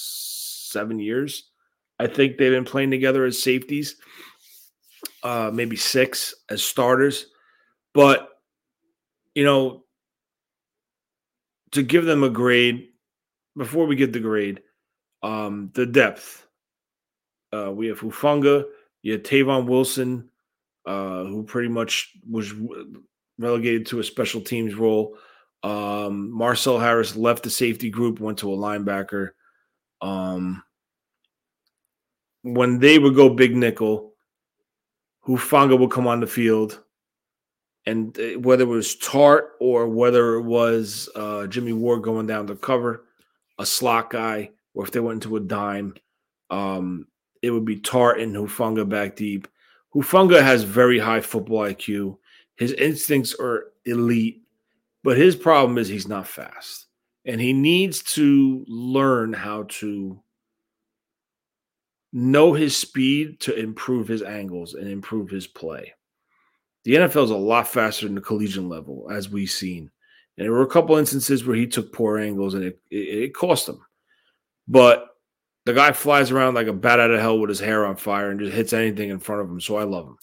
seven 0.71 0.99
years. 0.99 1.49
I 1.99 2.07
think 2.07 2.37
they've 2.37 2.51
been 2.51 2.65
playing 2.65 2.91
together 2.91 3.25
as 3.25 3.41
safeties, 3.41 3.95
uh, 5.23 5.51
maybe 5.53 5.75
six 5.75 6.33
as 6.49 6.63
starters. 6.63 7.27
But, 7.93 8.29
you 9.33 9.43
know, 9.43 9.83
to 11.71 11.83
give 11.83 12.05
them 12.05 12.23
a 12.23 12.29
grade, 12.29 12.89
before 13.57 13.87
we 13.87 13.95
get 13.95 14.13
the 14.13 14.19
grade, 14.19 14.61
um, 15.23 15.71
the 15.73 15.85
depth. 15.85 16.45
Uh, 17.53 17.71
we 17.71 17.87
have 17.87 17.99
Hufanga, 17.99 18.65
you 19.01 19.13
had 19.13 19.23
Tavon 19.23 19.67
Wilson, 19.67 20.29
uh, 20.85 21.23
who 21.23 21.43
pretty 21.43 21.69
much 21.69 22.11
was 22.29 22.53
relegated 23.37 23.85
to 23.87 23.99
a 23.99 24.03
special 24.03 24.41
teams 24.41 24.75
role. 24.75 25.17
Um, 25.63 26.31
Marcel 26.31 26.79
Harris 26.79 27.15
left 27.15 27.43
the 27.43 27.49
safety 27.49 27.89
group, 27.89 28.19
went 28.19 28.39
to 28.39 28.53
a 28.53 28.57
linebacker. 28.57 29.31
Um, 30.01 30.63
when 32.41 32.79
they 32.79 32.99
would 32.99 33.15
go 33.15 33.29
big 33.29 33.55
nickel, 33.55 34.13
Hufanga 35.25 35.77
would 35.77 35.91
come 35.91 36.07
on 36.07 36.19
the 36.19 36.27
field. 36.27 36.83
And 37.85 38.17
uh, 38.19 38.39
whether 38.39 38.63
it 38.63 38.67
was 38.67 38.95
Tartt 38.97 39.43
or 39.59 39.87
whether 39.87 40.35
it 40.35 40.43
was 40.43 41.09
uh, 41.15 41.47
Jimmy 41.47 41.73
Ward 41.73 42.03
going 42.03 42.27
down 42.27 42.47
to 42.47 42.55
cover, 42.55 43.05
a 43.59 43.65
slot 43.65 44.09
guy, 44.09 44.51
or 44.77 44.85
if 44.85 44.91
they 44.91 44.99
went 44.99 45.23
into 45.23 45.35
a 45.37 45.39
dime, 45.39 45.95
um, 46.51 47.07
it 47.41 47.49
would 47.49 47.65
be 47.65 47.77
Tartt 47.77 48.21
and 48.21 48.35
Hufanga 48.35 48.87
back 48.87 49.15
deep. 49.15 49.47
Hufanga 49.95 50.39
has 50.39 50.61
very 50.61 50.99
high 50.99 51.19
football 51.19 51.61
IQ. 51.61 52.15
His 52.57 52.73
instincts 52.73 53.33
are 53.39 53.71
elite, 53.85 54.43
but 55.03 55.17
his 55.17 55.35
problem 55.35 55.79
is 55.79 55.87
he's 55.87 56.07
not 56.07 56.27
fast. 56.27 56.85
And 57.25 57.41
he 57.41 57.53
needs 57.53 58.03
to 58.13 58.63
learn 58.67 59.33
how 59.33 59.63
to 59.63 60.21
know 62.13 62.53
his 62.53 62.77
speed 62.77 63.39
to 63.39 63.59
improve 63.59 64.07
his 64.07 64.21
angles 64.21 64.75
and 64.75 64.87
improve 64.87 65.31
his 65.31 65.47
play. 65.47 65.91
The 66.83 66.93
NFL 66.93 67.23
is 67.23 67.31
a 67.31 67.35
lot 67.35 67.67
faster 67.67 68.05
than 68.05 68.13
the 68.13 68.21
collegiate 68.21 68.63
level, 68.63 69.07
as 69.11 69.27
we've 69.27 69.49
seen. 69.49 69.89
And 70.37 70.45
there 70.45 70.51
were 70.51 70.61
a 70.61 70.67
couple 70.67 70.97
instances 70.97 71.45
where 71.45 71.55
he 71.55 71.65
took 71.65 71.91
poor 71.91 72.19
angles 72.19 72.53
and 72.53 72.63
it, 72.63 72.79
it, 72.91 72.95
it 72.95 73.33
cost 73.33 73.67
him. 73.67 73.81
But 74.67 75.07
the 75.65 75.73
guy 75.73 75.91
flies 75.91 76.31
around 76.31 76.53
like 76.53 76.67
a 76.67 76.73
bat 76.73 76.99
out 76.99 77.11
of 77.11 77.19
hell 77.19 77.39
with 77.39 77.49
his 77.49 77.59
hair 77.59 77.85
on 77.85 77.95
fire 77.95 78.29
and 78.31 78.39
just 78.39 78.53
hits 78.53 78.73
anything 78.73 79.09
in 79.09 79.19
front 79.19 79.41
of 79.41 79.49
him. 79.49 79.59
So 79.59 79.77
I 79.77 79.83
love 79.83 80.07
him 80.07 80.17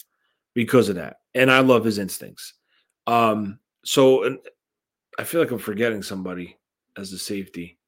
because 0.54 0.88
of 0.88 0.96
that. 0.96 1.16
And 1.34 1.50
I 1.50 1.60
love 1.60 1.84
his 1.84 1.98
instincts. 1.98 2.54
Um, 3.06 3.58
so 3.84 4.24
and 4.24 4.38
I 5.18 5.24
feel 5.24 5.40
like 5.40 5.50
I'm 5.50 5.58
forgetting 5.58 6.02
somebody 6.02 6.56
as 6.96 7.12
a 7.12 7.18
safety. 7.18 7.78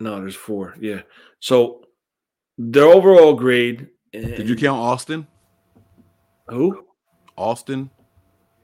No, 0.00 0.20
there's 0.20 0.34
four. 0.34 0.74
Yeah. 0.80 1.02
So 1.40 1.84
their 2.58 2.84
overall 2.84 3.34
grade. 3.34 3.88
Did 4.12 4.48
you 4.48 4.56
count 4.56 4.80
Austin? 4.80 5.26
Who? 6.48 6.86
Austin. 7.36 7.90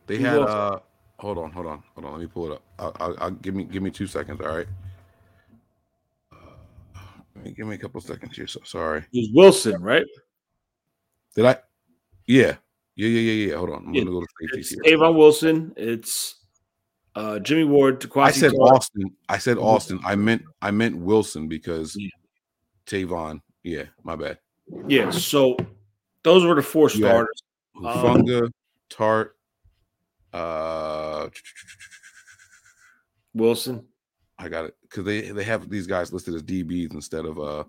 They 0.07 0.17
Who 0.17 0.25
had 0.25 0.39
uh 0.39 0.81
hold 1.19 1.39
on, 1.39 1.53
hold 1.53 1.67
on, 1.67 1.83
hold 1.95 2.07
on. 2.07 2.13
Let 2.13 2.21
me 2.21 2.27
pull 2.27 2.51
it 2.51 2.55
up. 2.55 2.63
I'll, 2.79 2.97
I'll, 3.01 3.17
I'll 3.21 3.31
give 3.31 3.55
me 3.55 3.65
give 3.65 3.83
me 3.83 3.91
two 3.91 4.07
seconds. 4.07 4.41
All 4.41 4.49
right. 4.57 4.67
Give 7.57 7.67
me 7.67 7.75
a 7.75 7.79
couple 7.79 8.01
seconds 8.01 8.37
here. 8.37 8.47
So 8.47 8.61
sorry. 8.65 9.01
It 9.01 9.07
was 9.13 9.31
Wilson, 9.33 9.83
right? 9.83 10.05
Did 11.35 11.47
I? 11.47 11.57
Yeah. 12.27 12.57
Yeah, 12.95 13.09
yeah, 13.09 13.21
yeah, 13.33 13.47
yeah. 13.49 13.57
Hold 13.57 13.71
on. 13.71 13.87
I'm 13.89 13.95
Yeah, 13.95 14.03
gonna 14.05 14.13
go 14.13 14.21
to 14.21 14.59
It's 14.59 14.69
here. 14.71 14.79
Tavon 14.85 15.17
Wilson. 15.17 15.73
It's 15.77 16.37
uh, 17.15 17.39
Jimmy 17.39 17.65
Ward. 17.65 18.01
Jaquiski 18.01 18.23
I 18.23 18.31
said 18.31 18.53
Tartt. 18.53 18.73
Austin. 18.73 19.11
I 19.29 19.39
said 19.39 19.59
Austin. 19.59 20.01
I 20.05 20.15
meant 20.15 20.43
I 20.61 20.71
meant 20.71 20.97
Wilson 20.97 21.49
because 21.49 21.97
Yeah. 21.97 22.09
Tavon. 22.87 23.41
Yeah, 23.63 23.85
my 24.03 24.17
bad. 24.17 24.39
Yeah. 24.87 25.11
So 25.11 25.57
those 26.23 26.45
were 26.45 26.55
the 26.55 26.63
four 26.63 26.91
You 26.91 26.97
starters. 27.07 27.43
Hufanga, 27.77 28.51
Tartt, 28.91 29.31
uh 30.33 31.29
Wilson. 33.35 33.87
I 34.43 34.49
got 34.49 34.65
it 34.65 34.77
because 34.83 35.05
they 35.05 35.31
they 35.31 35.45
have 35.45 35.71
these 35.71 35.87
guys 35.87 36.13
listed 36.13 36.35
as 36.35 36.43
DBs 36.43 36.95
instead 36.95 37.25
of 37.25 37.39
uh. 37.39 37.65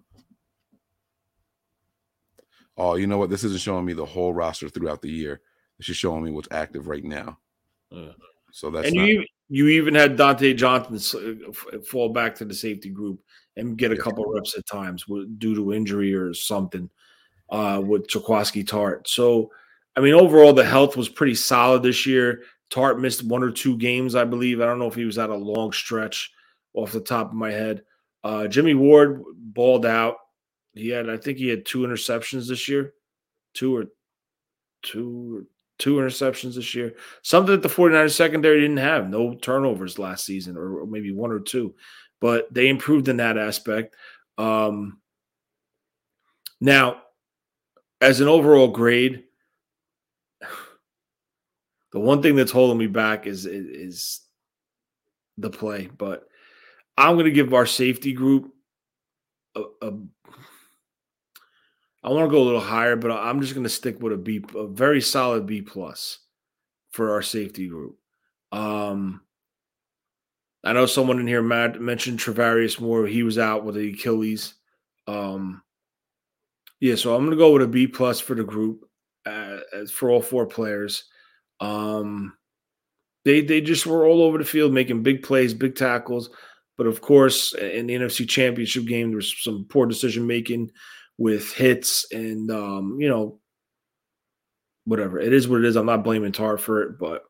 Oh, 2.76 2.96
you 2.96 3.06
know 3.06 3.20
what? 3.20 3.30
This 3.30 3.44
isn't 3.44 3.62
showing 3.62 3.86
me 3.86 3.94
the 3.94 4.06
whole 4.06 4.34
roster 4.34 4.68
throughout 4.68 5.04
the 5.04 5.12
year. 5.12 5.42
It's 5.78 5.86
just 5.88 6.00
showing 6.00 6.24
me 6.24 6.32
what's 6.32 6.48
active 6.50 6.88
right 6.88 7.04
now. 7.04 7.38
Yeah. 7.92 8.14
So 8.52 8.72
that's 8.72 8.88
and 8.88 8.96
not, 8.96 9.08
you 9.08 9.24
you 9.50 9.68
even 9.68 9.94
had 9.94 10.18
Dontae 10.18 10.58
Johnson 10.58 11.40
uh, 11.46 11.78
fall 11.88 12.10
back 12.10 12.34
to 12.36 12.46
the 12.46 12.54
safety 12.56 12.90
group 12.90 13.20
and 13.58 13.78
get 13.78 13.92
a 13.92 13.96
Yes. 13.96 14.04
couple 14.04 14.26
reps 14.34 14.58
at 14.58 14.66
times 14.66 15.06
due 15.38 15.54
to 15.54 15.74
injury 15.74 16.16
or 16.16 16.34
something 16.34 16.90
uh, 17.52 17.80
with 17.86 18.08
Jaquiski 18.08 18.66
Tartt. 18.66 19.08
So, 19.08 19.52
I 19.96 20.00
mean, 20.00 20.16
overall, 20.16 20.54
the 20.54 20.66
health 20.66 20.98
was 20.98 21.10
pretty 21.10 21.36
solid 21.36 21.84
this 21.84 22.08
year. 22.08 22.42
Tartt 22.72 23.00
missed 23.00 23.24
one 23.24 23.44
or 23.44 23.52
two 23.52 23.78
games, 23.78 24.16
I 24.16 24.24
believe. 24.24 24.60
I 24.62 24.66
don't 24.66 24.80
know 24.80 24.88
if 24.88 24.96
he 24.96 25.06
was 25.06 25.20
at 25.20 25.30
a 25.30 25.36
long 25.36 25.72
stretch 25.72 26.33
off 26.74 26.92
the 26.92 27.00
top 27.00 27.28
of 27.28 27.34
my 27.34 27.52
head. 27.52 27.84
Uh, 28.24 28.48
Jimmy 28.48 28.74
Ward 28.74 29.24
balled 29.36 29.86
out. 29.86 30.18
He 30.74 30.90
had, 30.90 31.10
I 31.10 31.18
think 31.18 31.38
he 31.38 31.48
had 31.48 31.66
two 31.66 31.80
interceptions 31.80 32.48
this 32.48 32.68
year, 32.68 32.94
two 33.54 33.76
or 33.76 33.86
two 34.82 35.48
two 35.80 35.96
interceptions 35.96 36.56
this 36.56 36.76
year. 36.76 36.94
Something 37.24 37.52
that 37.56 37.62
the 37.62 37.74
49ers 37.74 38.16
secondary 38.16 38.62
didn't 38.62 38.78
have. 38.78 39.10
No 39.10 39.34
turnovers 39.34 40.00
last 40.00 40.26
season, 40.26 40.58
or, 40.58 40.80
or 40.80 40.88
maybe 40.88 41.12
one 41.12 41.32
or 41.32 41.40
two. 41.40 41.76
But 42.22 42.54
they 42.54 42.70
improved 42.70 43.10
in 43.10 43.18
that 43.18 43.38
aspect. 43.38 43.96
Um, 44.38 45.00
now, 46.62 47.02
as 48.00 48.22
an 48.22 48.28
overall 48.28 48.70
grade, 48.70 49.24
the 51.92 52.00
one 52.00 52.22
thing 52.22 52.36
that's 52.36 52.52
holding 52.52 52.78
me 52.78 52.88
back 52.88 53.28
is, 53.28 53.46
is 53.46 54.22
the 55.38 55.50
play. 55.50 55.90
But 55.98 56.28
I'm 56.98 57.16
going 57.16 57.26
to 57.26 57.32
give 57.32 57.54
our 57.54 57.66
safety 57.66 58.14
group 58.14 58.54
a, 59.56 59.64
a 59.82 59.94
I 62.04 62.10
want 62.10 62.30
to 62.30 62.36
go 62.36 62.42
a 62.42 62.46
little 62.46 62.60
higher, 62.60 62.98
but 62.98 63.12
I'm 63.12 63.40
just 63.40 63.54
going 63.54 63.64
to 63.64 63.70
stick 63.70 64.02
with 64.02 64.12
a 64.12 64.18
B, 64.18 64.44
a 64.56 64.68
very 64.68 65.00
solid 65.00 65.46
B 65.46 65.62
plus 65.62 66.20
for 66.92 67.12
our 67.14 67.22
safety 67.22 67.68
group. 67.70 67.98
Um, 68.52 69.22
I 70.66 70.74
know 70.74 70.86
someone 70.86 71.20
in 71.20 71.28
here 71.28 71.42
mentioned 71.42 72.20
Tarvarius 72.20 72.80
Moore. 72.80 73.08
He 73.08 73.24
was 73.24 73.38
out 73.38 73.64
with 73.64 73.76
the 73.76 73.90
Achilles. 73.90 74.54
Um, 75.08 75.64
yeah, 76.82 76.96
so 76.96 77.16
I'm 77.16 77.22
going 77.22 77.32
to 77.32 77.38
go 77.38 77.54
with 77.54 77.62
a 77.62 77.68
B 77.68 77.88
plus 77.88 78.20
for 78.20 78.36
the 78.36 78.44
group 78.44 78.86
uh, 79.26 79.60
for 79.92 80.10
all 80.10 80.22
four 80.22 80.46
players. 80.46 81.06
Um, 81.62 82.36
they 83.24 83.40
they 83.40 83.62
just 83.62 83.86
were 83.86 84.06
all 84.06 84.22
over 84.22 84.38
the 84.38 84.44
field 84.44 84.74
making 84.74 85.04
big 85.04 85.24
plays, 85.24 85.54
big 85.54 85.76
tackles. 85.76 86.30
But 86.78 86.88
of 86.88 87.02
course, 87.02 87.54
in 87.54 87.88
the 87.88 87.96
NFC 87.96 88.28
Championship 88.28 88.86
game, 88.86 89.10
there 89.10 89.18
was 89.18 89.36
some 89.42 89.66
poor 89.70 89.86
decision 89.86 90.26
making 90.26 90.72
with 91.18 91.54
hits 91.54 92.06
and 92.12 92.50
um, 92.50 92.98
you 93.00 93.08
know, 93.08 93.40
whatever. 94.86 95.20
It 95.20 95.34
is 95.34 95.48
what 95.48 95.60
it 95.60 95.66
is. 95.66 95.76
I'm 95.76 95.86
not 95.86 96.04
blaming 96.04 96.32
Tar 96.32 96.58
for 96.58 96.82
it, 96.82 97.00
but 97.00 97.24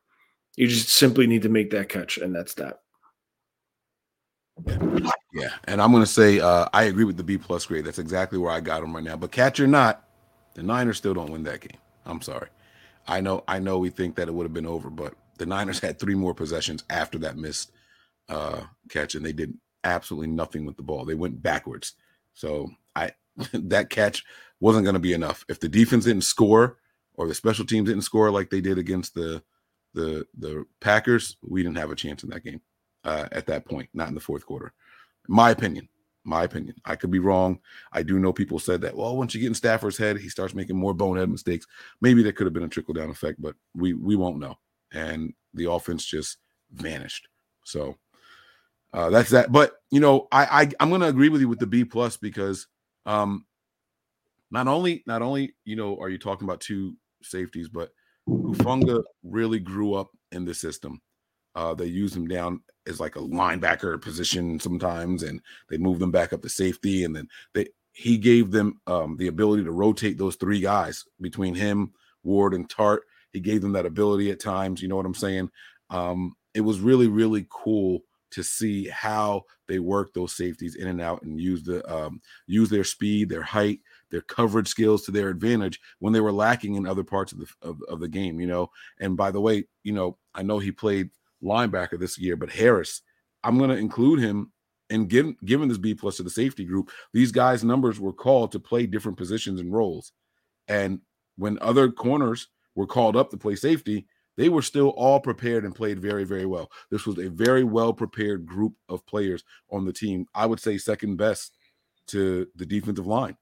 you 0.56 0.68
just 0.68 0.90
simply 0.90 1.28
need 1.28 1.42
to 1.42 1.50
make 1.50 1.72
that 1.72 1.90
catch, 1.90 2.18
and 2.18 2.34
that's 2.34 2.54
that. 2.56 2.80
Yeah, 5.34 5.50
and 5.66 5.82
I'm 5.82 5.92
gonna 5.92 6.06
say 6.06 6.40
uh, 6.40 6.68
I 6.74 6.84
agree 6.84 7.06
with 7.06 7.18
the 7.18 7.24
B 7.24 7.38
plus 7.38 7.66
grade. 7.66 7.86
That's 7.86 8.00
exactly 8.00 8.38
where 8.38 8.52
I 8.52 8.60
got 8.60 8.82
them 8.82 8.96
right 8.96 9.04
now. 9.04 9.18
But 9.18 9.32
catch 9.32 9.60
or 9.60 9.68
not, 9.68 10.08
the 10.54 10.64
Niners 10.64 10.98
still 10.98 11.14
don't 11.14 11.32
win 11.32 11.44
that 11.44 11.62
game. 11.62 11.80
I'm 12.06 12.22
sorry. 12.22 12.50
I 13.08 13.20
know, 13.20 13.44
I 13.48 13.60
know, 13.60 13.80
we 13.80 13.90
think 13.90 14.16
that 14.16 14.28
it 14.28 14.34
would 14.34 14.46
have 14.46 14.54
been 14.54 14.66
over, 14.66 14.90
but 14.90 15.16
the 15.38 15.46
Niners 15.46 15.80
had 15.80 16.00
three 16.00 16.16
more 16.16 16.34
possessions 16.34 16.84
after 16.90 17.18
that 17.20 17.38
missed 17.38 17.73
uh, 18.30 18.62
catch, 18.90 19.16
and 19.16 19.26
they 19.26 19.34
did 19.34 19.58
absolutely 19.84 20.28
nothing 20.28 20.66
with 20.66 20.78
the 20.78 20.84
ball. 20.84 21.06
They 21.06 21.16
went 21.16 21.42
backwards. 21.42 21.94
So 22.34 22.70
I 22.96 23.12
that 23.54 23.90
catch 23.90 24.24
wasn't 24.60 24.86
going 24.86 24.96
to 24.96 25.00
be 25.00 25.14
enough. 25.14 25.46
If 25.50 25.60
the 25.60 25.70
defense 25.70 26.06
didn't 26.06 26.24
score 26.24 26.78
or 27.16 27.28
the 27.28 27.36
special 27.36 27.66
teams 27.66 27.90
didn't 27.90 28.04
score 28.04 28.32
like 28.32 28.50
they 28.50 28.62
did 28.62 28.78
against 28.78 29.14
the 29.14 29.44
the 29.94 30.26
the 30.38 30.66
Packers, 30.80 31.38
we 31.42 31.64
didn't 31.64 31.78
have 31.78 31.92
a 31.92 31.96
chance 31.96 32.24
in 32.24 32.30
that 32.30 32.44
game 32.44 32.62
uh, 33.04 33.28
at 33.32 33.46
that 33.48 33.66
point. 33.66 33.90
Not 33.94 34.10
in 34.10 34.16
the 34.16 34.22
fourth 34.22 34.46
quarter. 34.46 34.74
My 35.28 35.52
opinion. 35.52 35.90
My 36.26 36.44
opinion. 36.44 36.76
I 36.86 36.96
could 36.96 37.12
be 37.12 37.20
wrong. 37.20 37.60
I 37.92 38.02
do 38.02 38.18
know 38.18 38.32
people 38.32 38.58
said 38.58 38.82
that. 38.82 38.96
Well, 38.96 39.18
once 39.18 39.36
you 39.36 39.42
get 39.42 39.48
in 39.48 39.54
Stafford's 39.54 39.98
head, 39.98 40.18
he 40.18 40.30
starts 40.30 40.56
making 40.56 40.78
more 40.78 40.94
bonehead 40.94 41.30
mistakes. 41.30 41.68
Maybe 42.00 42.24
there 42.24 42.32
could 42.32 42.48
have 42.48 42.54
been 42.54 42.64
a 42.64 42.70
trickle 42.70 42.94
down 42.94 43.10
effect, 43.10 43.42
but 43.42 43.56
we 43.76 43.94
we 43.94 44.16
won't 44.16 44.40
know. 44.40 44.58
And 44.92 45.34
the 45.54 45.70
offense 45.70 46.06
just 46.06 46.38
vanished. 46.72 47.28
So 47.66 47.98
uh, 48.94 49.10
that's 49.10 49.32
that. 49.32 49.52
But 49.52 49.74
you 49.90 50.00
know, 50.00 50.28
I, 50.32 50.64
I 50.64 50.72
I'm 50.80 50.90
to 51.00 51.08
agree 51.08 51.30
with 51.30 51.42
you 51.42 51.50
with 51.50 51.60
the 51.60 51.68
B 51.68 51.84
plus 51.84 52.18
because 52.18 52.68
um, 53.06 53.46
not 54.52 54.68
only 54.68 55.04
not 55.08 55.22
only 55.22 55.56
you 55.66 55.76
know 55.76 55.98
are 56.00 56.10
you 56.10 56.20
talking 56.20 56.48
about 56.48 56.62
two 56.62 56.96
safeties, 57.24 57.70
but 57.70 57.92
Hufanga 58.30 59.04
really 59.24 59.60
grew 59.60 59.96
up 59.96 60.12
in 60.32 60.46
the 60.46 60.54
system. 60.54 61.02
Uh, 61.56 61.74
they 61.74 61.86
used 61.86 62.16
him 62.16 62.28
down 62.28 62.62
as 62.88 63.00
like 63.00 63.16
a 63.16 63.20
linebacker 63.20 64.02
position 64.02 64.60
sometimes, 64.60 65.24
and 65.24 65.42
they 65.70 65.78
moved 65.78 66.00
them 66.00 66.12
back 66.12 66.32
up 66.34 66.42
to 66.44 66.50
safety, 66.50 67.04
and 67.04 67.16
then 67.16 67.28
they 67.54 67.68
he 67.94 68.18
gave 68.18 68.52
them 68.52 68.80
um, 68.88 69.18
the 69.18 69.28
ability 69.28 69.64
to 69.64 69.72
rotate 69.72 70.18
those 70.18 70.36
three 70.36 70.60
guys 70.60 71.04
between 71.22 71.56
him, 71.56 71.94
Ward, 72.24 72.54
and 72.54 72.70
Tartt. 72.70 73.02
He 73.32 73.40
gave 73.40 73.62
them 73.62 73.74
that 73.74 73.86
ability 73.88 74.30
at 74.32 74.40
times. 74.40 74.82
You 74.82 74.88
know 74.88 74.96
what 74.96 75.06
I'm 75.06 75.16
saying? 75.16 75.50
Um, 75.90 76.36
it 76.54 76.62
was 76.62 76.80
really 76.80 77.08
really 77.08 77.48
cool 77.50 78.04
to 78.34 78.44
see 78.44 78.88
how 78.88 79.44
they 79.68 79.80
work 79.80 80.14
those 80.14 80.36
safeties 80.36 80.76
in 80.76 80.88
and 80.88 81.02
out 81.02 81.22
and 81.24 81.40
use 81.40 81.64
the 81.64 81.88
um, 81.92 82.22
use 82.48 82.70
their 82.70 82.84
speed, 82.84 83.30
their 83.30 83.44
height, 83.44 83.80
their 84.10 84.22
coverage 84.22 84.68
skills 84.68 85.04
to 85.04 85.12
their 85.12 85.30
advantage 85.30 85.80
when 86.00 86.14
they 86.14 86.22
were 86.22 86.32
lacking 86.32 86.76
in 86.76 86.86
other 86.86 87.04
parts 87.04 87.32
of 87.32 87.40
the 87.40 87.48
of, 87.62 87.82
of 87.88 88.00
the 88.00 88.08
game. 88.08 88.40
You 88.40 88.48
know, 88.48 88.70
and 89.00 89.16
by 89.16 89.32
the 89.32 89.42
way, 89.42 89.66
you 89.84 89.94
know, 89.94 90.18
I 90.36 90.44
know 90.44 90.60
he 90.60 90.72
played 90.72 91.10
linebacker 91.44 92.00
this 92.00 92.18
year, 92.18 92.36
but 92.36 92.52
Harris, 92.52 93.02
I'm 93.44 93.58
going 93.58 93.70
to 93.70 93.78
include 93.78 94.20
him 94.20 94.52
and 94.90 95.10
give, 95.10 95.34
given 95.46 95.68
this 95.70 95.78
B 95.78 95.94
plus 95.94 96.18
to 96.18 96.24
the 96.24 96.30
safety 96.30 96.66
group. 96.66 96.92
These 97.14 97.32
guys' 97.32 97.64
numbers 97.64 98.00
were 98.00 98.14
called 98.14 98.52
to 98.52 98.60
play 98.60 98.86
different 98.86 99.18
positions 99.18 99.60
and 99.60 99.74
roles, 99.74 100.12
and 100.68 101.00
when 101.38 101.58
other 101.62 101.92
corners 101.92 102.48
were 102.76 102.88
called 102.88 103.16
up 103.16 103.30
to 103.32 103.38
play 103.38 103.56
safety, 103.56 104.08
they 104.38 104.50
were 104.50 104.62
still 104.62 104.90
all 104.90 105.20
prepared 105.20 105.66
and 105.66 105.76
played 105.76 106.00
very, 106.00 106.24
very 106.24 106.46
well. 106.46 106.72
This 106.90 107.06
was 107.06 107.18
a 107.20 107.30
very 107.30 107.64
well 107.64 107.94
prepared 107.94 108.46
group 108.46 108.74
of 108.90 109.06
players 109.06 109.44
on 109.72 109.86
the 109.86 109.94
team. 109.94 110.26
I 110.34 110.46
would 110.46 110.60
say 110.60 110.78
second 110.78 111.18
best 111.18 111.58
to 112.08 112.48
the 112.56 112.66
defensive 112.66 113.08
line, 113.08 113.38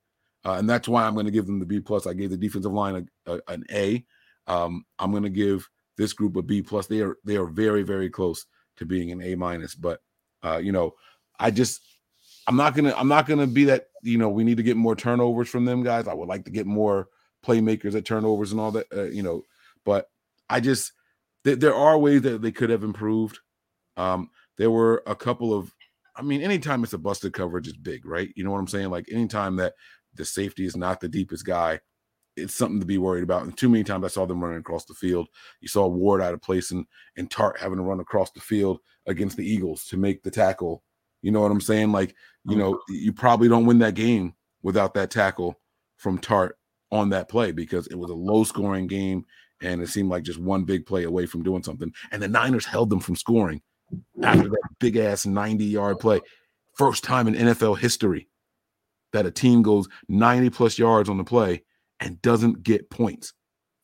uh, 0.45 0.53
and 0.53 0.69
that's 0.69 0.87
why 0.87 1.03
I'm 1.03 1.13
going 1.13 1.25
to 1.25 1.31
give 1.31 1.45
them 1.45 1.59
the 1.59 1.65
B 1.65 1.79
plus. 1.79 2.07
I 2.07 2.13
gave 2.13 2.29
the 2.29 2.37
defensive 2.37 2.73
line 2.73 3.07
a, 3.25 3.33
a, 3.33 3.41
an 3.47 3.63
A. 3.71 4.05
am 4.47 4.83
going 4.99 5.23
to 5.23 5.29
give 5.29 5.67
this 5.97 6.13
group 6.13 6.35
a 6.35 6.41
B 6.41 6.61
plus. 6.61 6.87
They 6.87 7.01
are 7.01 7.17
they 7.23 7.37
are 7.37 7.45
very, 7.47 7.83
very 7.83 8.09
close 8.09 8.45
to 8.77 8.85
being 8.85 9.11
an 9.11 9.21
A 9.21 9.35
minus. 9.35 9.75
But 9.75 10.01
uh, 10.43 10.57
you 10.57 10.71
know, 10.71 10.95
I 11.39 11.51
just 11.51 11.81
I'm 12.47 12.55
not 12.55 12.75
gonna 12.75 12.93
I'm 12.97 13.07
not 13.07 13.27
gonna 13.27 13.47
be 13.47 13.65
that. 13.65 13.87
You 14.01 14.17
know, 14.17 14.29
we 14.29 14.43
need 14.43 14.57
to 14.57 14.63
get 14.63 14.77
more 14.77 14.95
turnovers 14.95 15.49
from 15.49 15.65
them 15.65 15.83
guys. 15.83 16.07
I 16.07 16.13
would 16.13 16.27
like 16.27 16.45
to 16.45 16.51
get 16.51 16.65
more 16.65 17.07
playmakers 17.45 17.95
at 17.95 18.05
turnovers 18.05 18.51
and 18.51 18.59
all 18.59 18.71
that. 18.71 18.87
Uh, 18.93 19.03
you 19.03 19.23
know, 19.23 19.43
but 19.85 20.09
I 20.51 20.59
just 20.59 20.91
th- 21.45 21.59
there 21.59 21.73
are 21.73 21.97
ways 21.97 22.21
that 22.23 22.41
they 22.41 22.51
could 22.51 22.69
have 22.69 22.83
improved. 22.83 23.39
Um, 23.97 24.29
there 24.57 24.69
were 24.69 25.01
a 25.07 25.15
couple 25.15 25.53
of, 25.53 25.73
I 26.15 26.21
mean, 26.21 26.41
anytime 26.41 26.83
it's 26.83 26.93
a 26.93 26.97
busted 26.97 27.33
coverage, 27.33 27.67
it's 27.67 27.77
big, 27.77 28.05
right? 28.05 28.29
You 28.35 28.43
know 28.43 28.51
what 28.51 28.59
I'm 28.59 28.67
saying? 28.67 28.89
Like 28.89 29.07
anytime 29.11 29.55
that 29.55 29.73
the 30.13 30.25
safety 30.25 30.65
is 30.65 30.75
not 30.75 30.99
the 30.99 31.07
deepest 31.07 31.45
guy, 31.45 31.79
it's 32.35 32.53
something 32.53 32.79
to 32.79 32.85
be 32.85 32.97
worried 32.97 33.23
about. 33.23 33.43
And 33.43 33.57
too 33.57 33.69
many 33.69 33.83
times 33.83 34.03
I 34.03 34.09
saw 34.09 34.25
them 34.25 34.43
running 34.43 34.59
across 34.59 34.85
the 34.85 34.93
field. 34.93 35.27
You 35.61 35.67
saw 35.67 35.87
Ward 35.87 36.21
out 36.21 36.33
of 36.33 36.41
place 36.41 36.71
and 36.71 36.85
and 37.17 37.29
Tartt 37.29 37.59
having 37.59 37.77
to 37.77 37.83
run 37.83 37.99
across 37.99 38.31
the 38.31 38.39
field 38.41 38.79
against 39.05 39.37
the 39.37 39.49
Eagles 39.49 39.85
to 39.85 39.97
make 39.97 40.23
the 40.23 40.31
tackle. 40.31 40.83
You 41.21 41.31
know 41.31 41.41
what 41.41 41.51
I'm 41.51 41.61
saying? 41.61 41.91
Like, 41.91 42.15
you 42.45 42.55
know, 42.55 42.79
you 42.89 43.13
probably 43.13 43.47
don't 43.47 43.65
win 43.65 43.79
that 43.79 43.95
game 43.95 44.33
without 44.63 44.93
that 44.95 45.11
tackle 45.11 45.59
from 45.97 46.19
Tartt 46.19 46.51
on 46.91 47.09
that 47.09 47.29
play 47.29 47.51
because 47.51 47.87
it 47.87 47.95
was 47.95 48.09
a 48.09 48.15
low 48.15 48.43
scoring 48.43 48.87
game 48.87 49.25
and 49.61 49.81
it 49.81 49.89
seemed 49.89 50.09
like 50.09 50.23
just 50.23 50.39
one 50.39 50.63
big 50.63 50.85
play 50.85 51.03
away 51.03 51.25
from 51.25 51.43
doing 51.43 51.63
something. 51.63 51.93
And 52.11 52.21
the 52.21 52.27
Niners 52.27 52.65
held 52.65 52.89
them 52.89 52.99
from 52.99 53.15
scoring 53.15 53.61
after 54.23 54.49
that 54.49 54.69
big 54.79 54.97
ass 54.97 55.25
90 55.25 55.65
yard 55.65 55.99
play. 55.99 56.19
First 56.75 57.03
time 57.03 57.27
in 57.27 57.35
NFL 57.35 57.77
history 57.77 58.27
that 59.13 59.25
a 59.25 59.31
team 59.31 59.61
goes 59.61 59.87
90 60.07 60.49
plus 60.51 60.79
yards 60.79 61.09
on 61.09 61.17
the 61.17 61.23
play 61.23 61.63
and 61.99 62.21
doesn't 62.21 62.63
get 62.63 62.89
points. 62.89 63.33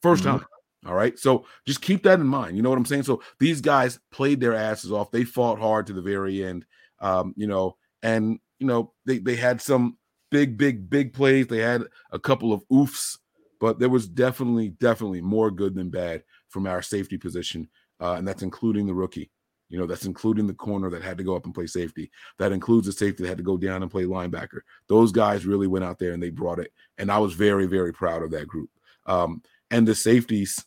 1st 0.03 0.15
mm-hmm. 0.15 0.37
time. 0.37 0.45
All 0.85 0.93
right. 0.93 1.17
So 1.19 1.45
just 1.65 1.81
keep 1.81 2.03
that 2.03 2.19
in 2.19 2.27
mind. 2.27 2.55
You 2.55 2.63
know 2.63 2.69
what 2.69 2.77
I'm 2.77 2.85
saying? 2.85 3.03
So 3.03 3.21
these 3.39 3.61
guys 3.61 3.99
played 4.11 4.39
their 4.39 4.53
asses 4.53 4.91
off. 4.91 5.11
They 5.11 5.23
fought 5.23 5.59
hard 5.59 5.87
to 5.87 5.93
the 5.93 6.01
very 6.01 6.43
end. 6.43 6.65
Um, 6.99 7.33
you 7.35 7.47
know, 7.47 7.75
and 8.01 8.39
you 8.59 8.67
know, 8.67 8.93
they 9.05 9.17
they 9.17 9.35
had 9.35 9.61
some 9.61 9.97
big, 10.31 10.57
big, 10.57 10.89
big 10.89 11.13
plays. 11.13 11.47
They 11.47 11.59
had 11.59 11.83
a 12.11 12.19
couple 12.19 12.53
of 12.53 12.63
oofs 12.71 13.17
but 13.59 13.79
there 13.79 13.89
was 13.89 14.07
definitely, 14.07 14.69
definitely 14.69 15.21
more 15.21 15.51
good 15.51 15.75
than 15.75 15.89
bad 15.89 16.23
from 16.49 16.67
our 16.67 16.81
safety 16.81 17.17
position, 17.17 17.67
uh, 17.99 18.13
and 18.13 18.27
that's 18.27 18.43
including 18.43 18.87
the 18.87 18.93
rookie. 18.93 19.31
You 19.69 19.77
know, 19.77 19.85
that's 19.85 20.05
including 20.05 20.47
the 20.47 20.53
corner 20.53 20.89
that 20.89 21.03
had 21.03 21.17
to 21.17 21.25
go 21.25 21.35
up 21.35 21.43
and 21.43 21.53
play 21.53 21.67
safety. 21.67 22.09
That 22.39 22.53
includes 22.53 22.87
the 22.87 22.93
safety 22.93 23.23
that 23.23 23.29
had 23.29 23.37
to 23.37 23.43
go 23.43 23.57
down 23.57 23.81
and 23.81 23.91
play 23.91 24.03
linebacker. 24.03 24.61
Those 24.87 25.11
guys 25.11 25.45
really 25.45 25.67
went 25.67 25.83
out 25.83 25.99
there 25.99 26.13
and 26.13 26.23
they 26.23 26.29
brought 26.29 26.59
it, 26.59 26.71
and 26.97 27.11
I 27.11 27.17
was 27.17 27.33
very, 27.33 27.65
very 27.65 27.91
proud 27.91 28.23
of 28.23 28.31
that 28.31 28.47
group. 28.47 28.69
Um, 29.05 29.41
and 29.71 29.87
the 29.87 29.95
safeties, 29.95 30.63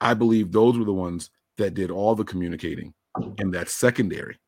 I 0.00 0.14
believe 0.14 0.50
those 0.50 0.78
were 0.78 0.84
the 0.84 0.92
ones 0.92 1.30
that 1.58 1.74
did 1.74 1.90
all 1.90 2.14
the 2.14 2.24
communicating 2.24 2.94
in 3.38 3.50
that 3.52 3.68
secondary. 3.68 4.38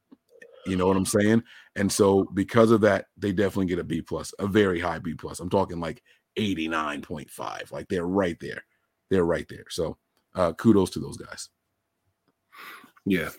You 0.67 0.77
know 0.77 0.87
what 0.87 0.97
I'm 0.97 1.07
saying? 1.07 1.43
And 1.77 1.93
so 1.93 2.25
because 2.35 2.71
of 2.71 2.81
that, 2.83 3.07
they 3.17 3.33
definitely 3.33 3.67
get 3.67 3.79
a 3.79 3.85
B 3.85 4.01
plus, 4.01 4.33
a 4.39 4.47
very 4.47 4.81
high 4.81 4.99
B 4.99 5.15
plus. 5.15 5.41
I'm 5.41 5.51
talking 5.51 5.79
like 5.79 6.03
89.5. 6.37 7.73
Like 7.73 7.89
they're 7.89 8.07
right 8.07 8.39
there. 8.41 8.65
They're 9.11 9.25
right 9.25 9.47
there. 9.49 9.65
So 9.71 9.97
uh 10.35 10.53
kudos 10.53 10.91
to 10.91 11.01
those 11.01 11.17
guys. 11.17 11.49
Yeah. 13.05 13.31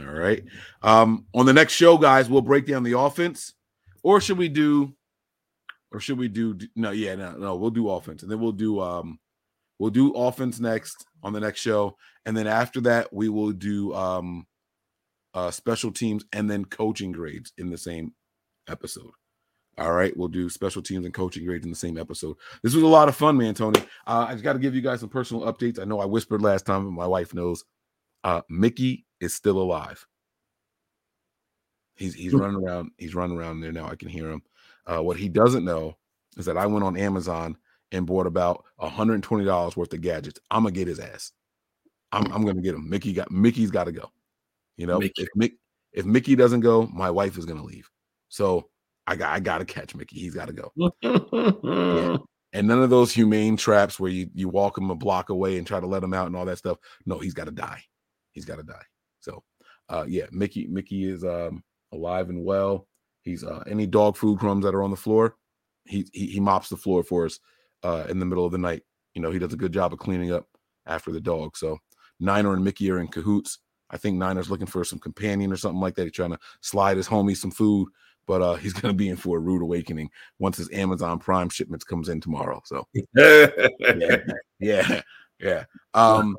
All 0.00 0.06
right. 0.06 0.44
Um 0.82 1.26
on 1.34 1.46
the 1.46 1.52
next 1.52 1.74
show, 1.74 1.98
guys, 1.98 2.28
we'll 2.28 2.42
break 2.42 2.66
down 2.66 2.82
the 2.82 2.98
offense. 2.98 3.54
Or 4.02 4.20
should 4.20 4.38
we 4.38 4.48
do 4.48 4.94
or 5.92 6.00
should 6.00 6.18
we 6.18 6.28
do 6.28 6.58
no 6.76 6.90
yeah, 6.90 7.14
no, 7.16 7.32
no, 7.32 7.56
we'll 7.56 7.70
do 7.70 7.90
offense 7.90 8.22
and 8.22 8.30
then 8.30 8.40
we'll 8.40 8.52
do 8.52 8.80
um 8.80 9.18
we'll 9.78 9.90
do 9.90 10.12
offense 10.12 10.60
next 10.60 11.06
on 11.22 11.32
the 11.32 11.40
next 11.40 11.60
show. 11.60 11.96
And 12.24 12.36
then 12.36 12.46
after 12.46 12.80
that, 12.82 13.12
we 13.12 13.28
will 13.28 13.52
do 13.52 13.94
um 13.94 14.46
uh 15.34 15.50
special 15.50 15.92
teams 15.92 16.24
and 16.32 16.50
then 16.50 16.64
coaching 16.64 17.12
grades 17.12 17.52
in 17.58 17.70
the 17.70 17.78
same 17.78 18.14
episode. 18.68 19.12
All 19.78 19.92
right, 19.92 20.14
we'll 20.16 20.28
do 20.28 20.50
special 20.50 20.82
teams 20.82 21.04
and 21.04 21.14
coaching 21.14 21.44
grades 21.44 21.64
in 21.64 21.70
the 21.70 21.76
same 21.76 21.96
episode. 21.96 22.36
This 22.62 22.74
was 22.74 22.82
a 22.82 22.88
lot 22.88 23.08
of 23.08 23.16
fun, 23.16 23.36
man, 23.36 23.54
Tony. 23.54 23.80
Uh, 24.06 24.26
I 24.28 24.32
just 24.32 24.44
got 24.44 24.52
to 24.52 24.58
give 24.58 24.74
you 24.74 24.82
guys 24.82 25.00
some 25.00 25.08
personal 25.08 25.50
updates. 25.50 25.80
I 25.80 25.84
know 25.84 26.00
I 26.00 26.04
whispered 26.04 26.42
last 26.42 26.66
time, 26.66 26.84
but 26.84 26.90
my 26.90 27.06
wife 27.06 27.32
knows. 27.32 27.64
Uh, 28.22 28.42
Mickey 28.50 29.06
is 29.20 29.34
still 29.34 29.58
alive. 29.58 30.06
He's 31.94 32.14
he's 32.14 32.32
running 32.32 32.62
around. 32.62 32.90
He's 32.98 33.14
running 33.14 33.38
around 33.38 33.60
there 33.60 33.72
now. 33.72 33.86
I 33.86 33.96
can 33.96 34.08
hear 34.08 34.30
him. 34.30 34.42
Uh, 34.86 35.02
what 35.02 35.16
he 35.16 35.28
doesn't 35.28 35.64
know 35.64 35.96
is 36.36 36.46
that 36.46 36.56
I 36.56 36.66
went 36.66 36.84
on 36.84 36.96
Amazon 36.96 37.56
and 37.92 38.06
bought 38.06 38.26
about 38.26 38.64
$120 38.80 39.76
worth 39.76 39.92
of 39.92 40.00
gadgets. 40.00 40.40
I'm 40.50 40.62
gonna 40.62 40.72
get 40.72 40.88
his 40.88 41.00
ass. 41.00 41.32
I'm, 42.12 42.30
I'm 42.32 42.44
gonna 42.44 42.62
get 42.62 42.74
him. 42.74 42.88
Mickey 42.88 43.12
got 43.12 43.30
Mickey's 43.30 43.70
got 43.70 43.84
to 43.84 43.92
go. 43.92 44.10
You 44.76 44.86
know, 44.86 44.98
Mickey. 44.98 45.22
if 45.22 45.28
Mick 45.38 45.52
if 45.92 46.04
Mickey 46.04 46.36
doesn't 46.36 46.60
go, 46.60 46.86
my 46.86 47.10
wife 47.10 47.36
is 47.36 47.44
gonna 47.44 47.64
leave. 47.64 47.88
So 48.28 48.68
I 49.10 49.16
got 49.16 49.34
I 49.34 49.40
gotta 49.40 49.64
catch 49.64 49.92
Mickey. 49.96 50.20
He's 50.20 50.34
gotta 50.34 50.52
go. 50.52 50.72
yeah. 51.02 52.16
And 52.52 52.66
none 52.66 52.82
of 52.82 52.90
those 52.90 53.12
humane 53.12 53.56
traps 53.56 54.00
where 54.00 54.10
you 54.10 54.28
you 54.34 54.48
walk 54.48 54.76
him 54.76 54.90
a 54.90 54.96
block 54.96 55.28
away 55.28 55.56
and 55.56 55.64
try 55.64 55.78
to 55.78 55.86
let 55.86 56.02
him 56.02 56.12
out 56.12 56.26
and 56.26 56.34
all 56.34 56.44
that 56.46 56.58
stuff. 56.58 56.78
No, 57.06 57.20
he's 57.20 57.32
gotta 57.32 57.52
die. 57.52 57.80
He's 58.32 58.44
gotta 58.44 58.64
die. 58.64 58.82
So 59.20 59.44
uh 59.88 60.04
yeah, 60.08 60.26
Mickey, 60.32 60.66
Mickey 60.66 61.04
is 61.04 61.22
um 61.22 61.62
alive 61.92 62.28
and 62.28 62.44
well. 62.44 62.88
He's 63.22 63.44
uh 63.44 63.62
any 63.68 63.86
dog 63.86 64.16
food 64.16 64.40
crumbs 64.40 64.64
that 64.64 64.74
are 64.74 64.82
on 64.82 64.90
the 64.90 64.96
floor, 64.96 65.36
he 65.84 66.08
he, 66.12 66.26
he 66.26 66.40
mops 66.40 66.68
the 66.68 66.76
floor 66.76 67.04
for 67.04 67.24
us 67.24 67.38
uh 67.84 68.06
in 68.08 68.18
the 68.18 68.26
middle 68.26 68.46
of 68.46 68.50
the 68.50 68.58
night. 68.58 68.82
You 69.14 69.22
know, 69.22 69.30
he 69.30 69.38
does 69.38 69.52
a 69.52 69.56
good 69.56 69.72
job 69.72 69.92
of 69.92 70.00
cleaning 70.00 70.32
up 70.32 70.48
after 70.86 71.12
the 71.12 71.20
dog. 71.20 71.56
So 71.56 71.78
Niner 72.18 72.52
and 72.52 72.64
Mickey 72.64 72.90
are 72.90 72.98
in 72.98 73.06
cahoots. 73.06 73.60
I 73.90 73.96
think 73.96 74.16
Niner's 74.16 74.50
looking 74.50 74.66
for 74.66 74.82
some 74.82 74.98
companion 74.98 75.52
or 75.52 75.56
something 75.56 75.80
like 75.80 75.94
that. 75.94 76.02
He's 76.02 76.12
trying 76.12 76.32
to 76.32 76.38
slide 76.62 76.96
his 76.96 77.08
homie 77.08 77.36
some 77.36 77.52
food 77.52 77.88
but 78.30 78.42
uh, 78.42 78.54
he's 78.54 78.72
going 78.72 78.94
to 78.94 78.96
be 78.96 79.08
in 79.08 79.16
for 79.16 79.38
a 79.38 79.40
rude 79.40 79.60
awakening 79.60 80.08
once 80.38 80.56
his 80.56 80.70
Amazon 80.72 81.18
Prime 81.18 81.48
shipments 81.48 81.84
comes 81.84 82.08
in 82.08 82.20
tomorrow. 82.20 82.62
So 82.64 82.86
yeah, 83.16 83.48
yeah, 84.60 85.02
yeah. 85.40 85.64
Um, 85.94 86.36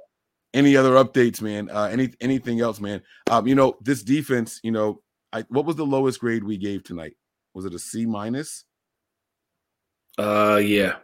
any 0.53 0.77
other 0.77 0.91
updates, 0.91 1.41
man? 1.41 1.69
Uh, 1.69 1.89
any 1.91 2.13
anything 2.21 2.61
else, 2.61 2.79
man? 2.79 3.01
Um, 3.29 3.45
you 3.45 3.55
know, 3.55 3.75
this 3.81 4.03
defense. 4.03 4.61
You 4.63 4.71
know, 4.71 5.01
I 5.33 5.41
what 5.49 5.65
was 5.65 5.75
the 5.75 5.85
lowest 5.85 6.21
grade 6.21 6.45
we 6.45 6.55
gave 6.55 6.85
tonight? 6.85 7.17
Was 7.53 7.65
it 7.65 7.73
a 7.73 7.79
C 7.79 8.05
minus? 8.05 8.63
Uh, 10.17 10.61
yeah. 10.63 10.95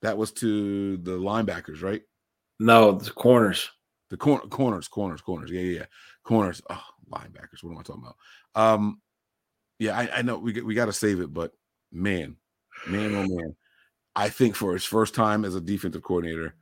That 0.00 0.18
was 0.18 0.32
to 0.32 0.96
the 0.96 1.12
linebackers, 1.12 1.80
right? 1.80 2.02
No, 2.58 2.90
the 2.90 3.08
corners. 3.12 3.70
The 4.10 4.16
corner, 4.16 4.42
corners, 4.48 4.88
corners, 4.88 5.20
corners. 5.20 5.52
Yeah, 5.52 5.60
yeah, 5.60 5.78
yeah. 5.78 5.86
Corners. 6.24 6.60
Oh, 6.68 6.82
linebackers. 7.08 7.62
What 7.62 7.70
am 7.70 7.78
I 7.78 7.82
talking 7.82 8.02
about? 8.02 8.16
Um, 8.56 9.00
yeah, 9.82 9.98
I, 9.98 10.18
I 10.18 10.22
know 10.22 10.38
we 10.38 10.60
we 10.62 10.74
got 10.74 10.86
to 10.86 10.92
save 10.92 11.20
it, 11.20 11.34
but 11.34 11.52
man, 11.90 12.36
man, 12.86 13.14
oh 13.16 13.26
man, 13.26 13.56
I 14.14 14.28
think 14.28 14.54
for 14.54 14.72
his 14.72 14.84
first 14.84 15.12
time 15.12 15.44
as 15.44 15.56
a 15.56 15.60
defensive 15.60 16.02
coordinator, 16.02 16.54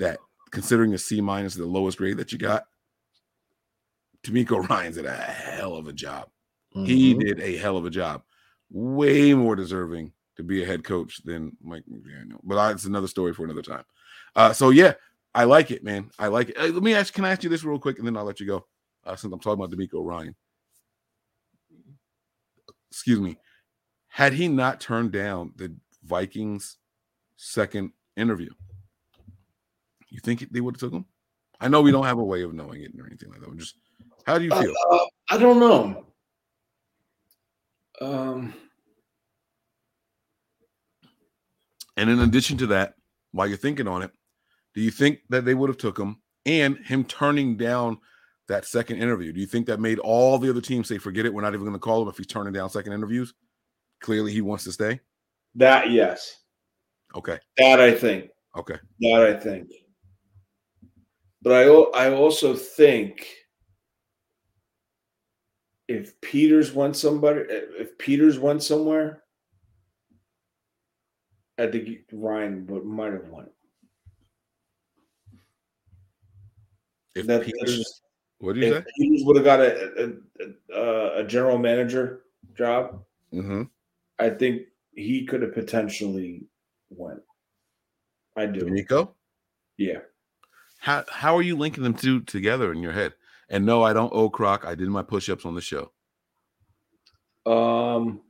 that 0.00 0.18
considering 0.50 0.92
a 0.92 0.98
C 0.98 1.20
minus 1.20 1.54
the 1.54 1.64
lowest 1.64 1.98
grade 1.98 2.16
that 2.16 2.32
you 2.32 2.38
got, 2.38 2.64
DeMeco 4.24 4.68
Ryans 4.68 4.96
did 4.96 5.06
a 5.06 5.12
hell 5.12 5.76
of 5.76 5.86
a 5.86 5.92
job. 5.92 6.28
Mm-hmm. 6.74 6.84
He 6.84 7.14
did 7.14 7.40
a 7.40 7.56
hell 7.56 7.76
of 7.76 7.86
a 7.86 7.90
job, 7.90 8.22
way 8.70 9.34
more 9.34 9.54
deserving 9.54 10.12
to 10.36 10.42
be 10.42 10.64
a 10.64 10.66
head 10.66 10.82
coach 10.82 11.22
than 11.22 11.56
Mike 11.62 11.84
McDaniel. 11.88 12.40
But 12.42 12.72
it's 12.72 12.86
another 12.86 13.08
story 13.08 13.34
for 13.34 13.44
another 13.44 13.62
time. 13.62 13.84
Uh, 14.34 14.52
so 14.52 14.70
yeah, 14.70 14.94
I 15.32 15.44
like 15.44 15.70
it, 15.70 15.84
man. 15.84 16.10
I 16.18 16.26
like 16.26 16.48
it. 16.48 16.58
Uh, 16.58 16.66
let 16.66 16.82
me 16.82 16.94
ask. 16.94 17.14
Can 17.14 17.24
I 17.24 17.30
ask 17.30 17.44
you 17.44 17.50
this 17.50 17.62
real 17.62 17.78
quick, 17.78 17.98
and 17.98 18.06
then 18.06 18.16
I'll 18.16 18.24
let 18.24 18.40
you 18.40 18.46
go. 18.46 18.66
Uh, 19.04 19.14
since 19.14 19.32
I'm 19.32 19.38
talking 19.38 19.62
about 19.62 19.76
DeMeco 19.76 20.04
Ryan. 20.04 20.34
Excuse 22.92 23.20
me. 23.20 23.38
Had 24.08 24.34
he 24.34 24.48
not 24.48 24.82
turned 24.82 25.12
down 25.12 25.54
the 25.56 25.74
Vikings' 26.04 26.76
second 27.38 27.92
interview, 28.18 28.50
you 30.10 30.20
think 30.20 30.46
they 30.52 30.60
would 30.60 30.74
have 30.74 30.80
took 30.80 30.92
him? 30.92 31.06
I 31.58 31.68
know 31.68 31.80
we 31.80 31.90
don't 31.90 32.04
have 32.04 32.18
a 32.18 32.24
way 32.24 32.42
of 32.42 32.52
knowing 32.52 32.82
it 32.82 32.92
or 33.00 33.06
anything 33.06 33.30
like 33.30 33.40
that. 33.40 33.56
Just, 33.56 33.76
how 34.26 34.36
do 34.36 34.44
you 34.44 34.50
feel? 34.50 34.74
Uh, 34.90 34.98
I 35.30 35.38
don't 35.38 35.58
know. 35.58 36.04
Um, 38.02 38.52
and 41.96 42.10
in 42.10 42.20
addition 42.20 42.58
to 42.58 42.66
that, 42.66 42.92
while 43.30 43.46
you're 43.46 43.56
thinking 43.56 43.88
on 43.88 44.02
it, 44.02 44.10
do 44.74 44.82
you 44.82 44.90
think 44.90 45.20
that 45.30 45.46
they 45.46 45.54
would 45.54 45.70
have 45.70 45.78
took 45.78 45.98
him 45.98 46.20
and 46.44 46.76
him 46.84 47.04
turning 47.04 47.56
down 47.56 47.96
that 48.52 48.66
second 48.66 48.98
interview? 48.98 49.32
Do 49.32 49.40
you 49.40 49.46
think 49.46 49.66
that 49.66 49.80
made 49.80 49.98
all 49.98 50.38
the 50.38 50.50
other 50.50 50.60
teams 50.60 50.86
say, 50.88 50.98
"Forget 50.98 51.24
it, 51.26 51.32
we're 51.32 51.40
not 51.42 51.54
even 51.54 51.64
going 51.66 51.72
to 51.72 51.78
call 51.80 52.02
him 52.02 52.08
if 52.08 52.16
he's 52.18 52.26
turning 52.26 52.52
down 52.52 52.68
second 52.70 52.92
interviews"? 52.92 53.32
Clearly, 54.00 54.32
he 54.32 54.40
wants 54.42 54.64
to 54.64 54.72
stay. 54.72 55.00
that 55.54 55.90
yes, 55.90 56.36
Okay, 57.14 57.38
that 57.58 57.80
I 57.80 57.92
think. 57.94 58.30
okay. 58.56 58.76
That 59.00 59.22
I 59.22 59.38
think. 59.38 59.68
But 61.42 61.52
I 61.52 61.64
I 62.06 62.12
also 62.14 62.54
think 62.54 63.26
if 65.88 66.18
Peters 66.20 66.72
went 66.72 66.96
somebody 66.96 67.40
eh, 67.50 67.60
if 67.78 67.98
Peters 67.98 68.38
went 68.38 68.62
somewhere, 68.62 69.22
I 71.58 71.66
think 71.68 71.88
Ryan 72.12 72.66
would 72.68 72.84
might 72.84 73.12
have 73.12 73.28
won. 73.28 73.48
If 77.14 77.26
That, 77.26 77.42
Peters, 77.44 77.60
that's 77.60 77.76
just- 77.76 78.02
what 78.42 78.54
do 78.54 78.60
you 78.60 78.74
if 78.74 78.84
say? 78.84 78.90
Peters 78.98 79.22
would 79.24 79.36
have 79.36 79.44
got 79.44 79.60
a 79.60 80.12
a, 80.42 80.74
a 80.74 81.20
a 81.20 81.24
general 81.24 81.58
manager 81.58 82.22
job, 82.58 83.02
Mm-hmm. 83.32 83.62
I 84.18 84.28
think 84.28 84.62
he 84.94 85.24
could 85.24 85.40
have 85.42 85.54
potentially 85.54 86.44
went. 86.90 87.22
I 88.36 88.44
do. 88.46 88.68
Nico, 88.68 89.14
Yeah. 89.78 90.00
how 90.78 91.04
how 91.08 91.36
are 91.36 91.42
you 91.42 91.56
linking 91.56 91.82
them 91.82 91.94
two 91.94 92.20
together 92.22 92.72
in 92.72 92.82
your 92.82 92.92
head? 92.92 93.14
And 93.48 93.64
no, 93.64 93.82
I 93.82 93.92
don't 93.92 94.12
owe 94.12 94.28
Croc. 94.28 94.64
I 94.66 94.74
did 94.74 94.88
my 94.88 95.02
push-ups 95.02 95.46
on 95.46 95.54
the 95.54 95.60
show. 95.60 95.92
Um, 97.46 98.20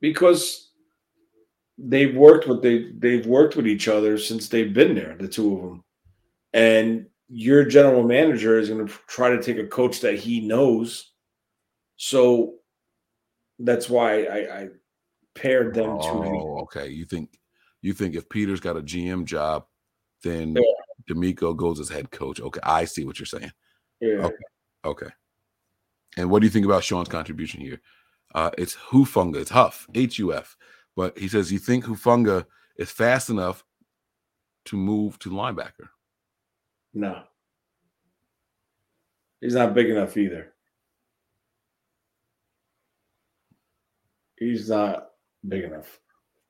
because 0.00 0.70
they've 1.76 2.14
worked 2.16 2.46
with 2.48 2.62
they 2.62 2.90
they've 2.96 3.26
worked 3.26 3.56
with 3.56 3.66
each 3.66 3.86
other 3.88 4.16
since 4.18 4.48
they've 4.48 4.72
been 4.72 4.94
there, 4.94 5.16
the 5.18 5.28
two 5.28 5.54
of 5.56 5.62
them. 5.62 5.84
And 6.52 7.06
your 7.30 7.64
general 7.64 8.02
manager 8.02 8.58
is 8.58 8.68
going 8.68 8.86
to 8.86 8.92
try 9.06 9.30
to 9.30 9.42
take 9.42 9.58
a 9.58 9.66
coach 9.66 10.00
that 10.00 10.18
he 10.18 10.40
knows. 10.40 11.12
So 11.96 12.54
that's 13.58 13.88
why 13.88 14.24
I, 14.24 14.60
I 14.60 14.68
paired 15.34 15.74
them. 15.74 15.90
Oh, 15.90 16.60
okay. 16.62 16.88
You 16.88 17.04
think 17.04 17.38
you 17.82 17.92
think 17.92 18.14
if 18.14 18.28
Peter's 18.28 18.60
got 18.60 18.76
a 18.76 18.82
GM 18.82 19.24
job, 19.24 19.66
then 20.22 20.54
Yeah. 20.56 20.62
DeMeco 21.08 21.56
goes 21.56 21.80
as 21.80 21.88
head 21.88 22.10
coach. 22.10 22.40
Okay, 22.40 22.60
I 22.62 22.84
see 22.84 23.04
what 23.04 23.18
you're 23.18 23.26
saying. 23.26 23.52
Yeah. 24.00 24.26
Okay. 24.26 24.44
Okay. 24.84 25.08
And 26.16 26.30
what 26.30 26.40
do 26.40 26.46
you 26.46 26.50
think 26.50 26.66
about 26.66 26.84
Sean's 26.84 27.08
contribution 27.08 27.60
here? 27.60 27.80
Uh, 28.34 28.50
it's 28.58 28.74
Hufanga. 28.76 29.36
It's 29.36 29.50
Huff, 29.50 29.86
H 29.94 30.18
U 30.18 30.34
F. 30.34 30.56
But 30.96 31.16
he 31.18 31.28
says, 31.28 31.52
you 31.52 31.58
think 31.58 31.84
Hufanga 31.84 32.46
is 32.76 32.90
fast 32.90 33.30
enough 33.30 33.64
to 34.66 34.76
move 34.76 35.18
to 35.20 35.30
linebacker? 35.30 35.88
No. 36.94 37.22
He's 39.40 39.54
not 39.54 39.74
big 39.74 39.88
enough 39.88 40.16
either. 40.16 40.52
He's 44.36 44.68
not 44.68 45.10
big 45.46 45.64
enough. 45.64 46.00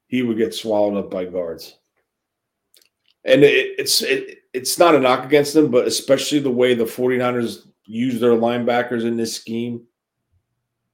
He 0.06 0.22
would 0.22 0.38
get 0.38 0.54
swallowed 0.54 0.96
up 0.96 1.10
by 1.10 1.24
guards. 1.24 1.76
And 3.24 3.44
it, 3.44 3.74
it's 3.78 4.02
it, 4.02 4.38
it's 4.52 4.78
not 4.78 4.94
a 4.94 5.00
knock 5.00 5.24
against 5.24 5.54
them, 5.54 5.70
but 5.70 5.86
especially 5.86 6.38
the 6.38 6.50
way 6.50 6.74
the 6.74 6.84
49ers 6.84 7.68
use 7.84 8.18
their 8.18 8.32
linebackers 8.32 9.04
in 9.04 9.16
this 9.16 9.34
scheme. 9.34 9.82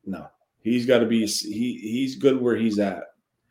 No. 0.05 0.29
He's 0.63 0.87
got 0.87 0.99
to 0.99 1.07
be 1.07 1.27
he 1.27 1.79
he's 1.79 2.17
good 2.17 2.41
where 2.41 2.57
he's 2.57 2.79
at. 2.79 3.05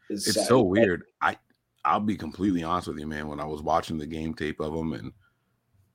It's 0.10 0.48
so 0.48 0.62
weird. 0.62 1.04
I 1.22 1.38
I'll 1.86 2.00
be 2.00 2.18
completely 2.18 2.64
honest 2.64 2.88
with 2.88 3.00
you, 3.00 3.08
man. 3.08 3.28
When 3.28 3.40
I 3.40 3.46
was 3.46 3.62
watching 3.62 3.98
the 3.98 4.08
game 4.08 4.34
tape 4.34 4.60
of 4.60 4.74
him 4.74 4.94
and 4.94 5.14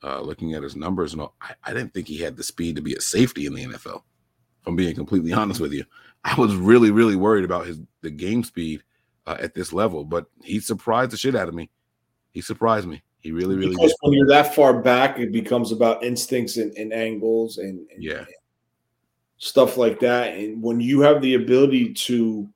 uh, 0.03 0.21
looking 0.21 0.55
at 0.55 0.63
his 0.63 0.77
numbers, 0.77 1.13
and 1.13 1.23
all, 1.23 1.35
I, 1.41 1.55
I 1.65 1.73
didn't 1.75 1.95
think 1.95 2.09
he 2.09 2.19
had 2.19 2.37
the 2.37 2.43
speed 2.43 2.77
to 2.77 2.83
be 2.83 2.95
a 2.95 3.01
safety 3.01 3.47
in 3.47 3.55
the 3.55 3.65
NFL. 3.65 4.03
If 4.61 4.67
I'm 4.67 4.77
being 4.77 4.95
completely 4.95 5.33
honest 5.35 5.61
with 5.61 5.73
you, 5.73 5.85
I 6.25 6.35
was 6.35 6.55
really, 6.55 6.91
really 6.91 7.17
worried 7.17 7.45
about 7.45 7.67
his 7.67 7.81
the 8.03 8.11
game 8.11 8.45
speed 8.45 8.83
uh, 9.27 9.37
at 9.41 9.55
this 9.55 9.73
level. 9.73 10.05
But 10.05 10.27
he 10.43 10.61
surprised 10.61 11.11
the 11.13 11.17
shit 11.17 11.37
out 11.37 11.49
of 11.49 11.55
me. 11.55 11.71
He 12.33 12.41
surprised 12.41 12.89
me. 12.89 13.03
He 13.21 13.33
really, 13.33 13.57
really 13.57 13.71
because 13.71 13.91
did. 13.91 13.97
when 14.01 14.15
you're 14.15 14.27
that 14.29 14.55
far 14.55 14.81
back, 14.81 15.19
it 15.19 15.33
becomes 15.33 15.73
about 15.73 16.03
instincts 16.03 16.57
and, 16.57 16.73
and 16.77 16.93
angles 16.93 17.59
and, 17.59 17.87
and 17.93 18.03
Yeah. 18.03 18.25
stuff 19.37 19.77
like 19.77 20.01
that. 20.01 20.35
And 20.35 20.63
when 20.63 20.81
you 20.81 21.01
have 21.01 21.21
the 21.21 21.35
ability 21.35 21.93
to 21.95 22.49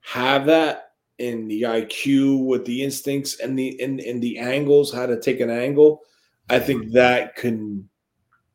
have 0.00 0.46
that 0.46 0.92
in 1.18 1.48
the 1.48 1.62
IQ 1.62 2.46
with 2.46 2.64
the 2.64 2.82
instincts 2.82 3.40
and 3.40 3.58
the 3.58 3.68
in, 3.80 3.98
in 3.98 4.20
the 4.20 4.38
angles, 4.38 4.92
how 4.92 5.04
to 5.04 5.20
take 5.20 5.40
an 5.40 5.50
angle, 5.50 6.02
I 6.48 6.58
think 6.58 6.92
that 6.92 7.36
can 7.36 7.88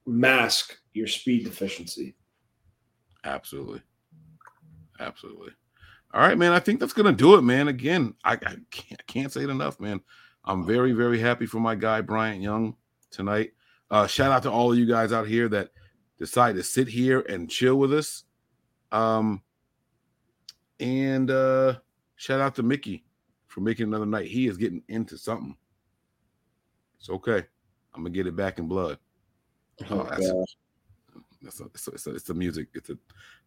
mask 0.05 0.77
your 0.93 1.07
speed 1.07 1.43
deficiency. 1.43 2.15
Absolutely. 3.23 3.81
Absolutely. 4.99 5.51
All 6.13 6.21
right, 6.21 6.37
man. 6.37 6.51
I 6.51 6.59
think 6.59 6.79
that's 6.79 6.93
gonna 6.93 7.11
do 7.11 7.35
it, 7.35 7.41
man. 7.41 7.67
Again, 7.67 8.15
I, 8.23 8.33
I 8.33 8.55
can't 8.71 8.99
I 8.99 9.03
can't 9.07 9.31
say 9.31 9.43
it 9.43 9.49
enough, 9.49 9.79
man. 9.79 10.01
I'm 10.43 10.65
very, 10.65 10.91
very 10.91 11.19
happy 11.19 11.45
for 11.45 11.59
my 11.59 11.75
guy 11.75 12.01
Bryant 12.01 12.41
Young 12.41 12.75
tonight. 13.11 13.51
Uh, 13.89 14.07
shout 14.07 14.31
out 14.31 14.43
to 14.43 14.51
all 14.51 14.71
of 14.71 14.77
you 14.77 14.85
guys 14.85 15.11
out 15.11 15.27
here 15.27 15.47
that 15.49 15.69
decide 16.17 16.55
to 16.55 16.63
sit 16.63 16.87
here 16.87 17.21
and 17.21 17.49
chill 17.49 17.75
with 17.75 17.93
us. 17.93 18.23
Um, 18.91 19.41
and 20.79 21.29
uh, 21.29 21.75
shout 22.15 22.39
out 22.39 22.55
to 22.55 22.63
Mickey 22.63 23.05
for 23.47 23.61
making 23.61 23.87
another 23.87 24.05
night. 24.05 24.27
He 24.27 24.47
is 24.47 24.57
getting 24.57 24.83
into 24.87 25.17
something. 25.17 25.55
It's 26.99 27.09
okay. 27.09 27.45
I'm 27.93 28.03
gonna 28.03 28.09
get 28.09 28.27
it 28.27 28.35
back 28.35 28.59
in 28.59 28.67
blood. 28.67 28.97
Oh, 29.89 30.03
that's- 30.03 30.31
God. 30.31 30.45
It's 31.43 31.59
a, 31.59 31.65
it's, 31.65 31.87
a, 31.87 31.91
it's, 31.91 32.29
a, 32.29 32.33
the 32.33 32.33
music. 32.35 32.67
It's 32.75 32.91
a 32.91 32.97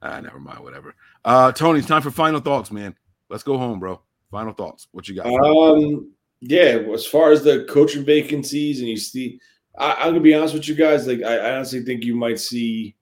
ah, 0.02 0.18
never 0.20 0.40
mind. 0.40 0.58
Whatever. 0.60 0.96
Uh, 1.24 1.52
Tony, 1.52 1.78
it's 1.78 1.86
time 1.86 2.02
for 2.02 2.10
final 2.10 2.40
thoughts, 2.40 2.72
man. 2.72 2.96
Let's 3.28 3.44
go 3.44 3.56
home, 3.56 3.78
bro. 3.78 4.00
Final 4.32 4.52
thoughts. 4.52 4.88
What 4.90 5.08
you 5.08 5.14
got? 5.14 5.26
Um, 5.26 6.10
yeah, 6.40 6.82
as 6.92 7.06
far 7.06 7.30
as 7.30 7.44
the 7.44 7.64
coaching 7.70 8.04
vacancies, 8.04 8.80
and 8.80 8.88
you 8.88 8.96
see, 8.96 9.38
I, 9.78 9.92
I'm 9.92 10.08
gonna 10.08 10.20
be 10.20 10.34
honest 10.34 10.54
with 10.54 10.66
you 10.68 10.74
guys. 10.74 11.06
Like, 11.06 11.22
I, 11.22 11.36
I 11.36 11.54
honestly 11.54 11.84
think 11.84 12.02
you 12.02 12.16
might 12.16 12.40
see 12.40 12.96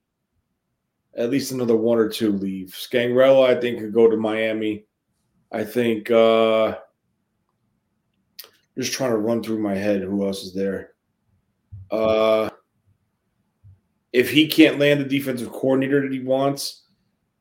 at 1.17 1.31
least 1.31 1.53
another 1.53 1.77
one 1.77 1.99
or 1.99 2.09
two 2.09 2.33
leave. 2.33 2.69
Scangrella, 2.69 3.49
I 3.57 3.59
think, 3.59 3.79
could 3.79 3.95
go 3.95 4.11
to 4.11 4.17
Miami. 4.19 4.85
I 5.51 5.65
think. 5.65 6.11
uh 6.11 6.77
Just 8.77 8.93
trying 8.93 9.11
to 9.13 9.19
run 9.19 9.43
through 9.43 9.59
my 9.59 9.75
head. 9.75 10.03
Who 10.03 10.27
else 10.27 10.43
is 10.43 10.55
there? 10.55 10.92
Uh 11.93 12.51
If 14.13 14.31
he 14.31 14.49
can't 14.49 14.79
land 14.79 15.01
the 15.01 15.05
defensive 15.05 15.53
coordinator 15.53 16.03
that 16.03 16.13
he 16.13 16.21
wants, 16.21 16.85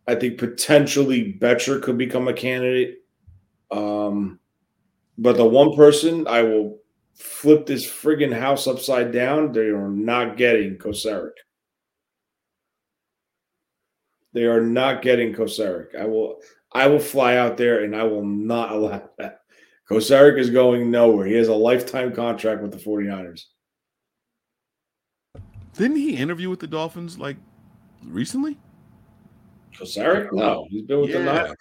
I 0.07 0.15
think 0.15 0.38
potentially 0.38 1.34
Betcher 1.34 1.80
could 1.80 1.98
become 1.98 2.28
a 2.28 2.34
candidate. 2.34 2.99
Um, 3.72 4.40
but 5.18 5.38
the 5.38 5.45
one 5.45 5.76
person 5.76 6.28
I 6.28 6.44
will 6.44 6.80
flip 7.14 7.65
this 7.65 7.86
friggin' 7.86 8.34
house 8.34 8.68
upside 8.68 9.11
down, 9.11 9.52
they 9.52 9.68
are 9.68 9.90
not 9.90 10.38
getting 10.38 10.78
Kocurek. 10.78 11.32
They 14.34 14.45
are 14.45 14.61
not 14.61 15.02
getting 15.02 15.34
Kocurek. 15.34 15.95
I 15.95 16.06
will 16.06 16.41
I 16.73 16.88
will 16.88 16.99
fly 16.99 17.36
out 17.36 17.57
there 17.57 17.84
and 17.84 17.95
I 17.95 18.03
will 18.03 18.26
not 18.26 18.72
allow 18.72 19.10
that. 19.18 19.41
Kocurek 19.90 20.40
is 20.40 20.49
going 20.49 20.90
nowhere. 20.90 21.28
He 21.28 21.34
has 21.36 21.49
a 21.49 21.53
lifetime 21.53 22.14
contract 22.14 22.61
with 22.61 22.72
the 22.72 22.78
49ers. 22.78 23.44
Didn't 25.77 25.98
he 25.98 26.15
interview 26.15 26.49
with 26.49 26.60
the 26.60 26.68
Dolphins 26.68 27.18
like 27.18 27.38
recently? 28.03 28.57
Kocurek? 29.73 30.31
No, 30.34 30.68
he's 30.69 30.84
been 30.84 31.02
with 31.02 31.11
the 31.11 31.19
Yeah. 31.19 31.26
Niners. 31.26 31.57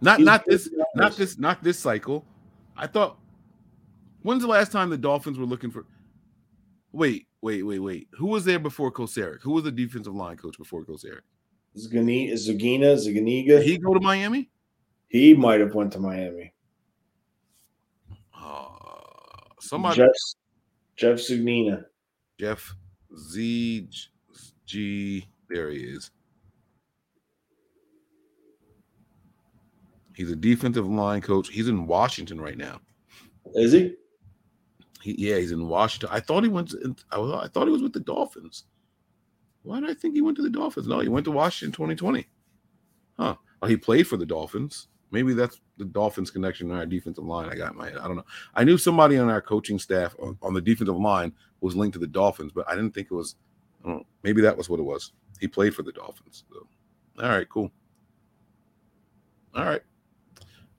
Not 0.00 0.18
He's 0.18 0.26
not 0.26 0.44
this 0.44 0.70
not 0.94 1.16
this 1.16 1.38
not 1.38 1.62
this 1.62 1.78
cycle. 1.78 2.26
I 2.76 2.86
thought 2.86 3.18
when's 4.22 4.42
the 4.42 4.48
last 4.48 4.72
time 4.72 4.90
the 4.90 4.98
Dolphins 4.98 5.38
were 5.38 5.46
looking 5.46 5.70
for 5.70 5.86
wait, 6.92 7.26
wait, 7.40 7.62
wait, 7.62 7.78
wait. 7.78 8.08
Who 8.18 8.26
was 8.26 8.44
there 8.44 8.58
before 8.58 8.92
Kocurek? 8.92 9.40
Who 9.42 9.52
was 9.52 9.64
the 9.64 9.72
defensive 9.72 10.14
line 10.14 10.36
coach 10.36 10.58
before 10.58 10.84
Kocurek? 10.84 11.20
Zagani- 11.76 12.30
is 12.30 12.48
Zagina, 12.48 12.94
Zaganiga. 12.96 13.58
Did 13.58 13.62
he 13.66 13.78
go 13.78 13.94
to 13.94 14.00
Miami? 14.00 14.50
He 15.08 15.34
might 15.34 15.60
have 15.60 15.74
went 15.74 15.92
to 15.92 16.00
Miami. 16.00 16.52
Uh, 18.36 18.66
somebody 19.60 19.96
Jeff, 19.96 20.08
Jeff 20.96 21.18
Zunino. 21.18 21.84
Jeff 22.44 22.76
Z 23.16 23.88
G. 24.66 25.26
There 25.48 25.70
he 25.70 25.78
is. 25.78 26.10
He's 30.14 30.30
a 30.30 30.36
defensive 30.36 30.86
line 30.86 31.22
coach. 31.22 31.48
He's 31.48 31.68
in 31.68 31.86
Washington 31.86 32.38
right 32.38 32.58
now. 32.58 32.82
Is 33.54 33.72
he? 33.72 33.94
He, 35.00 35.14
yeah, 35.16 35.38
he's 35.38 35.52
in 35.52 35.68
Washington. 35.68 36.10
I 36.12 36.20
thought 36.20 36.42
he 36.42 36.50
went. 36.50 36.68
To, 36.70 36.94
I, 37.10 37.18
I 37.18 37.48
thought 37.48 37.66
he 37.66 37.72
was 37.72 37.82
with 37.82 37.94
the 37.94 38.00
Dolphins. 38.00 38.64
Why 39.62 39.80
did 39.80 39.88
I 39.88 39.94
think 39.94 40.14
he 40.14 40.20
went 40.20 40.36
to 40.36 40.42
the 40.42 40.50
Dolphins? 40.50 40.86
No, 40.86 41.00
he 41.00 41.08
went 41.08 41.24
to 41.24 41.30
Washington 41.30 41.72
2020. 41.72 42.26
Huh. 43.18 43.36
Well, 43.62 43.70
he 43.70 43.78
played 43.78 44.06
for 44.06 44.18
the 44.18 44.26
Dolphins. 44.26 44.88
Maybe 45.14 45.32
that's 45.32 45.60
the 45.78 45.84
Dolphins 45.84 46.32
connection 46.32 46.72
on 46.72 46.76
our 46.76 46.86
defensive 46.86 47.24
line. 47.24 47.48
I 47.48 47.54
got 47.54 47.72
in 47.72 47.78
my 47.78 47.88
head. 47.88 47.98
I 47.98 48.08
don't 48.08 48.16
know. 48.16 48.24
I 48.54 48.64
knew 48.64 48.76
somebody 48.76 49.16
on 49.16 49.30
our 49.30 49.40
coaching 49.40 49.78
staff 49.78 50.16
on, 50.20 50.36
on 50.42 50.52
the 50.52 50.60
defensive 50.60 50.96
line 50.96 51.32
was 51.60 51.76
linked 51.76 51.94
to 51.94 52.00
the 52.00 52.06
Dolphins, 52.08 52.50
but 52.52 52.68
I 52.68 52.74
didn't 52.74 52.92
think 52.94 53.08
it 53.10 53.14
was. 53.14 53.36
maybe 54.24 54.42
that 54.42 54.56
was 54.56 54.68
what 54.68 54.80
it 54.80 54.82
was. 54.82 55.12
He 55.40 55.46
played 55.46 55.72
for 55.72 55.84
the 55.84 55.92
Dolphins. 55.92 56.44
So. 56.50 56.66
All 57.22 57.28
right, 57.30 57.48
cool. 57.48 57.70
All 59.54 59.64
right. 59.64 59.82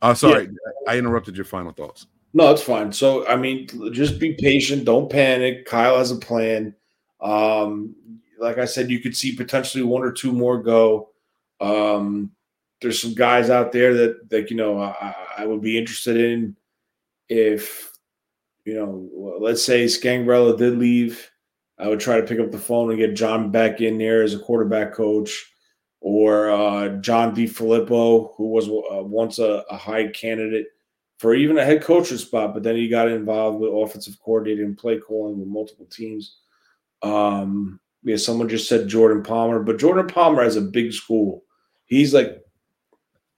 Uh, 0.01 0.13
sorry, 0.13 0.43
yeah. 0.43 0.91
I 0.91 0.97
interrupted 0.97 1.37
your 1.37 1.45
final 1.45 1.71
thoughts. 1.71 2.07
No, 2.33 2.51
it's 2.51 2.61
fine. 2.61 2.91
So, 2.91 3.25
I 3.27 3.37
mean, 3.37 3.67
just 3.93 4.19
be 4.19 4.33
patient. 4.33 4.83
Don't 4.83 5.09
panic. 5.09 5.65
Kyle 5.65 5.97
has 5.97 6.11
a 6.11 6.17
plan. 6.17 6.75
Um, 7.21 7.95
like 8.37 8.57
I 8.57 8.65
said, 8.65 8.91
you 8.91 8.99
could 8.99 9.15
see 9.15 9.33
potentially 9.33 9.85
one 9.85 10.03
or 10.03 10.11
two 10.11 10.33
more 10.33 10.61
go. 10.61 11.11
Um, 11.61 12.31
there's 12.81 13.01
some 13.01 13.13
guys 13.13 13.49
out 13.49 13.71
there 13.71 13.93
that, 13.93 14.29
that 14.29 14.51
you 14.51 14.57
know, 14.57 14.79
I, 14.79 15.15
I 15.37 15.45
would 15.45 15.61
be 15.61 15.77
interested 15.77 16.17
in 16.17 16.55
if, 17.29 17.91
you 18.65 18.73
know, 18.73 19.37
let's 19.39 19.63
say 19.63 19.85
Scangarello 19.85 20.57
did 20.57 20.77
leave. 20.77 21.31
I 21.77 21.87
would 21.87 21.99
try 21.99 22.19
to 22.19 22.25
pick 22.25 22.39
up 22.39 22.51
the 22.51 22.57
phone 22.57 22.89
and 22.89 22.99
get 22.99 23.15
John 23.15 23.51
back 23.51 23.81
in 23.81 23.97
there 23.97 24.23
as 24.23 24.33
a 24.33 24.39
quarterback 24.39 24.93
coach 24.93 25.51
or 25.99 26.51
uh, 26.51 26.89
John 26.99 27.35
Filippo, 27.47 28.33
who 28.37 28.49
was 28.49 28.67
uh, 28.69 29.03
once 29.03 29.39
a, 29.39 29.63
a, 29.69 29.75
high 29.75 30.07
candidate 30.09 30.67
for 31.17 31.33
even 31.33 31.57
a 31.57 31.65
head 31.65 31.81
coaching 31.81 32.17
spot, 32.17 32.53
but 32.53 32.61
then 32.61 32.75
he 32.75 32.87
got 32.87 33.07
involved 33.07 33.59
with 33.59 33.73
offensive 33.73 34.19
coordinator 34.23 34.63
and 34.63 34.77
play 34.77 34.99
calling 34.99 35.39
with 35.39 35.47
multiple 35.47 35.87
teams. 35.87 36.37
Um, 37.01 37.79
yeah, 38.03 38.17
someone 38.17 38.49
just 38.49 38.69
said 38.69 38.87
Jordan 38.87 39.23
Palmer, 39.23 39.63
but 39.63 39.79
Jordan 39.79 40.07
Palmer 40.07 40.43
has 40.43 40.57
a 40.57 40.61
big 40.61 40.93
school. 40.93 41.43
He's 41.85 42.13
like 42.13 42.44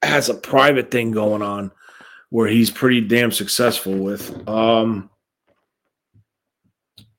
has 0.01 0.29
a 0.29 0.33
private 0.33 0.91
thing 0.91 1.11
going 1.11 1.41
on 1.41 1.71
where 2.29 2.47
he's 2.47 2.69
pretty 2.69 3.01
damn 3.01 3.31
successful 3.31 3.95
with. 3.95 4.47
Um, 4.47 5.09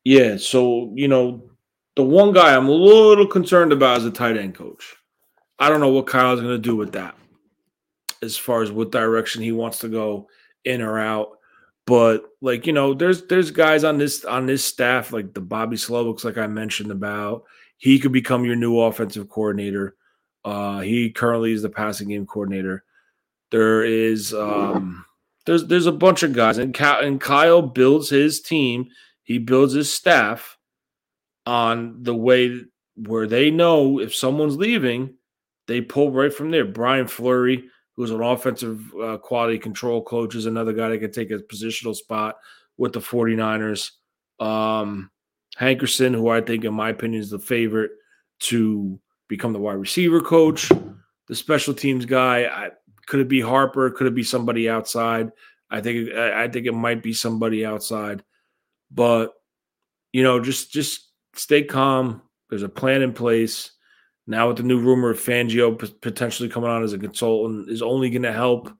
yeah, 0.05 0.37
so 0.37 0.93
you 0.95 1.09
know, 1.09 1.51
the 1.97 2.05
one 2.05 2.33
guy 2.33 2.55
I'm 2.55 2.69
a 2.69 2.73
little 2.73 3.27
concerned 3.27 3.73
about 3.73 3.99
is 3.99 4.07
a 4.07 4.11
tight 4.11 4.37
end 4.37 4.55
coach. 4.55 4.97
I 5.59 5.69
don't 5.69 5.81
know 5.81 5.89
what 5.89 6.07
Kyle's 6.07 6.41
going 6.41 6.53
to 6.55 6.59
do 6.59 6.77
with 6.77 6.93
that, 6.93 7.17
as 8.23 8.37
far 8.37 8.63
as 8.63 8.71
what 8.71 8.93
direction 8.93 9.43
he 9.43 9.53
wants 9.53 9.79
to 9.79 9.89
go 9.89 10.29
in 10.65 10.83
or 10.83 10.99
out. 10.99 11.39
But 11.87 12.25
like 12.41 12.67
you 12.67 12.73
know, 12.73 12.95
there's 12.95 13.27
there's 13.27 13.51
guys 13.51 13.83
on 13.83 13.99
this 13.99 14.25
on 14.25 14.47
this 14.47 14.65
staff 14.65 15.13
like 15.13 15.35
the 15.35 15.41
Bobby 15.41 15.77
Slowiks, 15.77 16.25
like 16.25 16.39
I 16.39 16.47
mentioned 16.47 16.91
about. 16.91 17.45
He 17.79 17.99
could 17.99 18.13
become 18.13 18.45
your 18.45 18.57
new 18.57 18.81
offensive 18.81 19.29
coordinator. 19.29 19.95
Uh, 20.49 20.81
he 20.81 21.11
currently 21.11 21.53
is 21.53 21.61
the 21.61 21.69
passing 21.69 22.09
game 22.09 22.25
coordinator. 22.25 22.83
There 23.51 23.85
is 23.85 24.33
um, 24.33 25.05
there's 25.45 25.67
there's 25.67 25.85
a 25.85 25.93
bunch 25.93 26.23
of 26.23 26.33
guys, 26.33 26.57
and 26.57 26.73
Kyle, 26.73 27.05
and 27.05 27.21
Kyle 27.21 27.61
builds 27.61 28.09
his 28.09 28.41
team. 28.41 28.89
He 29.25 29.37
builds 29.37 29.75
his 29.75 29.93
staff 29.93 30.57
on 31.45 32.03
the 32.03 32.15
way 32.15 32.63
where 32.97 33.27
they 33.27 33.51
know 33.51 34.01
if 34.01 34.15
someone's 34.15 34.57
leaving, 34.57 35.17
they 35.67 35.83
pull 35.83 36.13
right 36.13 36.33
from 36.33 36.51
there. 36.51 36.65
Brian 36.65 37.07
Fleury, 37.07 37.65
who's 37.95 38.11
an 38.11 38.23
offensive 38.23 38.83
uh, 38.95 39.19
quality 39.19 39.59
control 39.59 40.03
coach, 40.03 40.35
is 40.35 40.47
another 40.47 40.73
guy 40.73 40.89
that 40.89 40.99
can 40.99 41.13
take 41.13 41.31
a 41.31 41.41
positional 41.41 41.95
spot 41.95 42.37
with 42.79 42.95
the 42.95 43.01
49ers. 43.01 43.91
Um, 44.41 45.11
Hankerson, 45.61 46.15
who 46.15 46.29
I 46.29 46.41
think, 46.41 46.65
in 46.65 46.73
my 46.73 46.89
opinion, 46.89 47.21
is 47.21 47.29
the 47.29 47.39
favorite 47.39 47.91
to 48.41 48.99
become 49.29 49.53
the 49.53 49.59
wide 49.59 49.75
receiver 49.75 50.21
coach. 50.21 50.71
The 51.29 51.35
special 51.35 51.75
teams 51.75 52.07
guy, 52.07 52.45
I, 52.45 52.71
could 53.07 53.21
it 53.21 53.29
be 53.29 53.41
Harper? 53.41 53.91
Could 53.91 54.07
it 54.07 54.15
be 54.15 54.23
somebody 54.23 54.69
outside? 54.69 55.31
I 55.71 55.81
think 55.81 56.13
I 56.15 56.49
think 56.49 56.67
it 56.67 56.73
might 56.73 57.03
be 57.03 57.13
somebody 57.13 57.65
outside, 57.65 58.25
but 58.91 59.35
you 60.13 60.23
know, 60.23 60.41
just 60.41 60.73
just 60.73 61.11
stay 61.35 61.63
calm. 61.63 62.23
There's 62.49 62.63
a 62.63 62.69
plan 62.69 63.03
in 63.03 63.13
place. 63.13 63.73
Now 64.27 64.49
with 64.49 64.59
the 64.59 64.63
new 64.63 64.81
rumor 64.81 65.11
of 65.11 65.21
Fangio 65.21 65.79
potentially 66.01 66.49
coming 66.49 66.71
on 66.71 66.83
as 66.83 66.93
a 66.93 66.99
consultant 66.99 67.71
is 67.71 67.83
only 67.83 68.11
going 68.11 68.23
to 68.23 68.33
help 68.33 68.71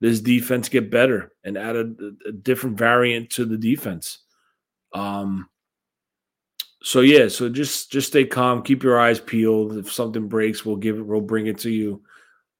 this 0.00 0.20
defense 0.20 0.68
get 0.68 0.90
better 0.90 1.32
and 1.44 1.56
add 1.56 1.76
a, 1.76 1.92
a, 2.28 2.32
different 2.32 2.76
variant 2.76 3.30
to 3.30 3.44
the 3.44 3.56
defense. 3.56 4.18
Um. 4.92 5.48
So 6.84 7.00
yeah, 7.00 7.28
so 7.28 7.48
just 7.48 7.92
just 7.92 8.08
stay 8.08 8.24
calm, 8.24 8.62
keep 8.62 8.82
your 8.82 8.98
eyes 8.98 9.20
peeled. 9.20 9.76
If 9.76 9.92
something 9.92 10.26
breaks, 10.26 10.64
we'll 10.64 10.76
give 10.76 10.98
it, 10.98 11.06
we'll 11.06 11.20
bring 11.20 11.46
it 11.46 11.58
to 11.60 11.70
you. 11.70 12.02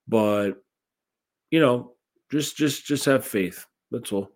But 0.07 0.62
you 1.51 1.61
know, 1.61 1.94
just 2.31 2.57
just 2.57 2.85
just 2.85 3.05
have 3.07 3.24
faith. 3.24 3.66
That's 3.90 4.12
all. 4.12 4.31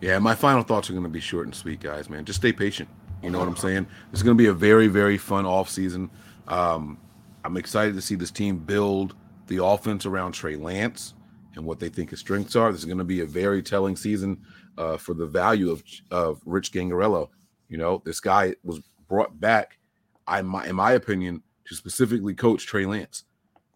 Yeah, 0.00 0.18
my 0.18 0.34
final 0.34 0.62
thoughts 0.62 0.90
are 0.90 0.92
going 0.92 1.04
to 1.04 1.08
be 1.08 1.20
short 1.20 1.46
and 1.46 1.54
sweet, 1.54 1.80
guys. 1.80 2.10
Man, 2.10 2.26
just 2.26 2.40
stay 2.40 2.52
patient. 2.52 2.88
You 3.22 3.30
know 3.30 3.38
what 3.38 3.48
I'm 3.48 3.56
saying? 3.56 3.86
It's 4.12 4.22
going 4.22 4.36
to 4.36 4.42
be 4.42 4.48
a 4.48 4.52
very 4.52 4.86
very 4.86 5.16
fun 5.16 5.46
off 5.46 5.70
season. 5.70 6.10
Um, 6.48 6.98
I'm 7.44 7.56
excited 7.56 7.94
to 7.94 8.02
see 8.02 8.14
this 8.14 8.30
team 8.30 8.58
build 8.58 9.14
the 9.46 9.64
offense 9.64 10.04
around 10.04 10.32
Trey 10.32 10.56
Lance 10.56 11.14
and 11.54 11.64
what 11.64 11.78
they 11.78 11.88
think 11.88 12.10
his 12.10 12.20
strengths 12.20 12.56
are. 12.56 12.70
This 12.70 12.80
is 12.80 12.86
going 12.86 12.98
to 12.98 13.04
be 13.04 13.20
a 13.20 13.26
very 13.26 13.62
telling 13.62 13.96
season 13.96 14.42
uh, 14.76 14.98
for 14.98 15.14
the 15.14 15.26
value 15.26 15.70
of 15.70 15.82
of 16.10 16.42
Rich 16.44 16.72
Scangarello. 16.72 17.30
You 17.68 17.78
know, 17.78 18.02
this 18.04 18.20
guy 18.20 18.54
was 18.62 18.80
brought 19.08 19.40
back, 19.40 19.78
I 20.26 20.42
my 20.42 20.66
in 20.66 20.76
my 20.76 20.92
opinion, 20.92 21.42
to 21.66 21.74
specifically 21.74 22.34
coach 22.34 22.66
Trey 22.66 22.86
Lance 22.86 23.24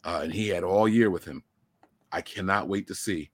uh, 0.05 0.21
and 0.23 0.33
he 0.33 0.49
had 0.49 0.65
all 0.65 0.89
year 0.89 1.11
with 1.11 1.25
him. 1.25 1.43
I 2.13 2.23
cannot 2.23 2.69
wait 2.69 2.87
to 2.89 2.95
see 2.95 3.31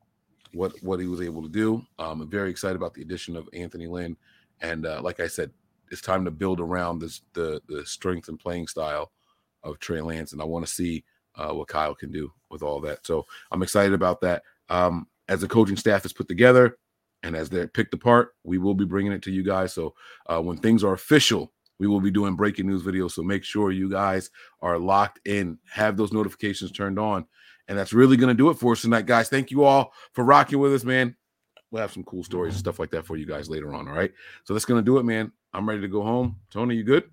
what 0.52 0.72
what 0.82 1.00
he 1.00 1.06
was 1.06 1.20
able 1.20 1.42
to 1.42 1.48
do. 1.48 1.84
Um, 1.98 2.20
I'm 2.20 2.30
very 2.30 2.50
excited 2.50 2.76
about 2.76 2.94
the 2.94 3.02
addition 3.02 3.36
of 3.36 3.48
Anthony 3.52 3.86
Lynn, 3.86 4.16
and 4.60 4.86
uh, 4.86 5.00
like 5.02 5.20
I 5.20 5.28
said, 5.28 5.50
it's 5.90 6.00
time 6.00 6.24
to 6.24 6.30
build 6.30 6.60
around 6.60 6.98
this 6.98 7.22
the 7.32 7.60
the 7.68 7.84
strength 7.86 8.28
and 8.28 8.38
playing 8.38 8.66
style 8.66 9.12
of 9.62 9.78
Trey 9.78 10.00
Lance, 10.00 10.32
and 10.32 10.42
I 10.42 10.44
want 10.44 10.66
to 10.66 10.72
see 10.72 11.04
uh, 11.36 11.52
what 11.52 11.68
Kyle 11.68 11.94
can 11.94 12.10
do 12.10 12.32
with 12.50 12.62
all 12.62 12.80
that. 12.80 13.06
So 13.06 13.26
I'm 13.50 13.62
excited 13.62 13.92
about 13.92 14.20
that. 14.22 14.42
Um, 14.68 15.06
as 15.28 15.40
the 15.40 15.48
coaching 15.48 15.76
staff 15.76 16.04
is 16.04 16.12
put 16.12 16.28
together 16.28 16.76
and 17.24 17.34
as 17.34 17.50
they're 17.50 17.66
picked 17.66 17.94
apart, 17.94 18.36
we 18.44 18.58
will 18.58 18.74
be 18.74 18.84
bringing 18.84 19.12
it 19.12 19.22
to 19.22 19.32
you 19.32 19.42
guys. 19.42 19.72
So 19.72 19.94
uh, 20.26 20.40
when 20.40 20.58
things 20.58 20.84
are 20.84 20.92
official 20.92 21.52
we 21.78 21.86
will 21.86 22.00
be 22.00 22.10
doing 22.10 22.36
breaking 22.36 22.66
news 22.66 22.82
videos. 22.82 23.12
So 23.12 23.22
make 23.22 23.44
sure 23.44 23.72
you 23.72 23.90
guys 23.90 24.30
are 24.62 24.78
locked 24.78 25.20
in, 25.26 25.58
have 25.70 25.96
those 25.96 26.12
notifications 26.12 26.70
turned 26.70 26.98
on. 26.98 27.26
And 27.66 27.78
that's 27.78 27.92
really 27.92 28.16
going 28.16 28.28
to 28.28 28.34
do 28.34 28.50
it 28.50 28.54
for 28.54 28.72
us 28.72 28.82
tonight, 28.82 29.06
guys. 29.06 29.28
Thank 29.28 29.50
you 29.50 29.64
all 29.64 29.92
for 30.12 30.24
rocking 30.24 30.58
with 30.58 30.74
us, 30.74 30.84
man. 30.84 31.16
We'll 31.70 31.80
have 31.80 31.92
some 31.92 32.04
cool 32.04 32.22
stories 32.22 32.54
and 32.54 32.60
stuff 32.60 32.78
like 32.78 32.90
that 32.90 33.06
for 33.06 33.16
you 33.16 33.26
guys 33.26 33.48
later 33.48 33.74
on. 33.74 33.88
All 33.88 33.94
right. 33.94 34.12
So 34.44 34.54
that's 34.54 34.66
going 34.66 34.80
to 34.80 34.84
do 34.84 34.98
it, 34.98 35.04
man. 35.04 35.32
I'm 35.52 35.68
ready 35.68 35.80
to 35.80 35.88
go 35.88 36.02
home. 36.02 36.36
Tony, 36.50 36.76
you 36.76 36.84
good? 36.84 37.04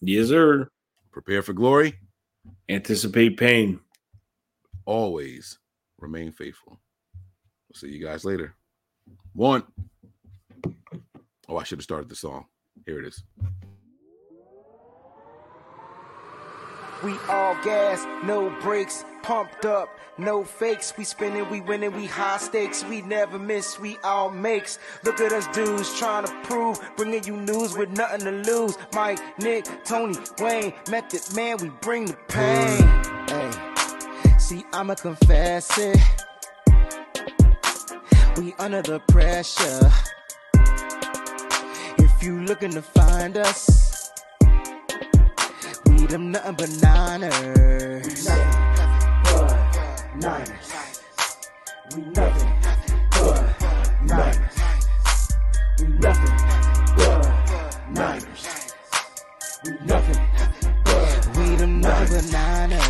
Yes, 0.00 0.28
sir. 0.28 0.68
Prepare 1.12 1.42
for 1.42 1.52
glory. 1.52 1.94
Anticipate 2.68 3.36
pain. 3.36 3.78
Always 4.86 5.58
remain 5.98 6.32
faithful. 6.32 6.80
We'll 7.68 7.78
see 7.78 7.88
you 7.88 8.04
guys 8.04 8.24
later. 8.24 8.56
One. 9.32 9.64
Oh, 11.48 11.56
I 11.56 11.64
should 11.64 11.78
have 11.78 11.84
started 11.84 12.08
the 12.08 12.16
song. 12.16 12.46
Here 12.86 12.98
it 12.98 13.06
is. 13.06 13.22
We 17.02 17.18
all 17.28 17.54
gas, 17.62 18.06
no 18.24 18.48
brakes, 18.62 19.04
pumped 19.22 19.66
up, 19.66 19.90
no 20.16 20.42
fakes. 20.42 20.94
We 20.96 21.04
spinning, 21.04 21.50
we 21.50 21.60
winning, 21.60 21.92
we 21.92 22.06
high 22.06 22.38
stakes. 22.38 22.82
We 22.84 23.02
never 23.02 23.38
miss, 23.38 23.78
we 23.78 23.98
all 24.02 24.30
makes. 24.30 24.78
Look 25.02 25.20
at 25.20 25.30
us 25.30 25.46
dudes 25.48 25.98
trying 25.98 26.24
to 26.24 26.32
prove, 26.44 26.80
bringing 26.96 27.24
you 27.24 27.36
news 27.36 27.76
with 27.76 27.90
nothing 27.90 28.20
to 28.20 28.30
lose. 28.50 28.78
Mike, 28.94 29.18
Nick, 29.38 29.66
Tony, 29.84 30.16
Wayne, 30.38 30.72
Method 30.90 31.36
Man, 31.36 31.58
we 31.58 31.68
bring 31.82 32.06
the 32.06 32.16
pain. 32.28 32.80
Hey, 33.28 34.38
see, 34.38 34.64
I'ma 34.72 34.94
confess 34.94 35.76
it. 35.76 35.98
We 38.36 38.52
under 38.58 38.82
the 38.82 38.98
pressure. 38.98 39.92
If 41.98 42.22
you 42.22 42.40
looking 42.40 42.72
to 42.72 42.82
find 42.82 43.36
us, 43.36 44.10
we 45.86 46.06
them 46.06 46.32
nothing 46.32 46.54
but 46.56 46.70
niners. 46.82 48.26
We 48.26 48.32
nothing 48.34 49.00
but 49.22 49.56
niners. 50.16 51.00
We 51.94 52.02
nothing 52.12 52.52
but 53.12 53.60
niners. 54.02 54.58
We 55.78 55.86
nothing 55.86 56.36
but 56.96 57.26
niners. 57.90 58.74
We 59.64 59.70
nothing 59.86 60.20
but 60.84 61.36
we 61.36 61.56
them 61.56 61.80
nothing 61.80 62.16
but 62.16 62.32
niners. 62.32 62.83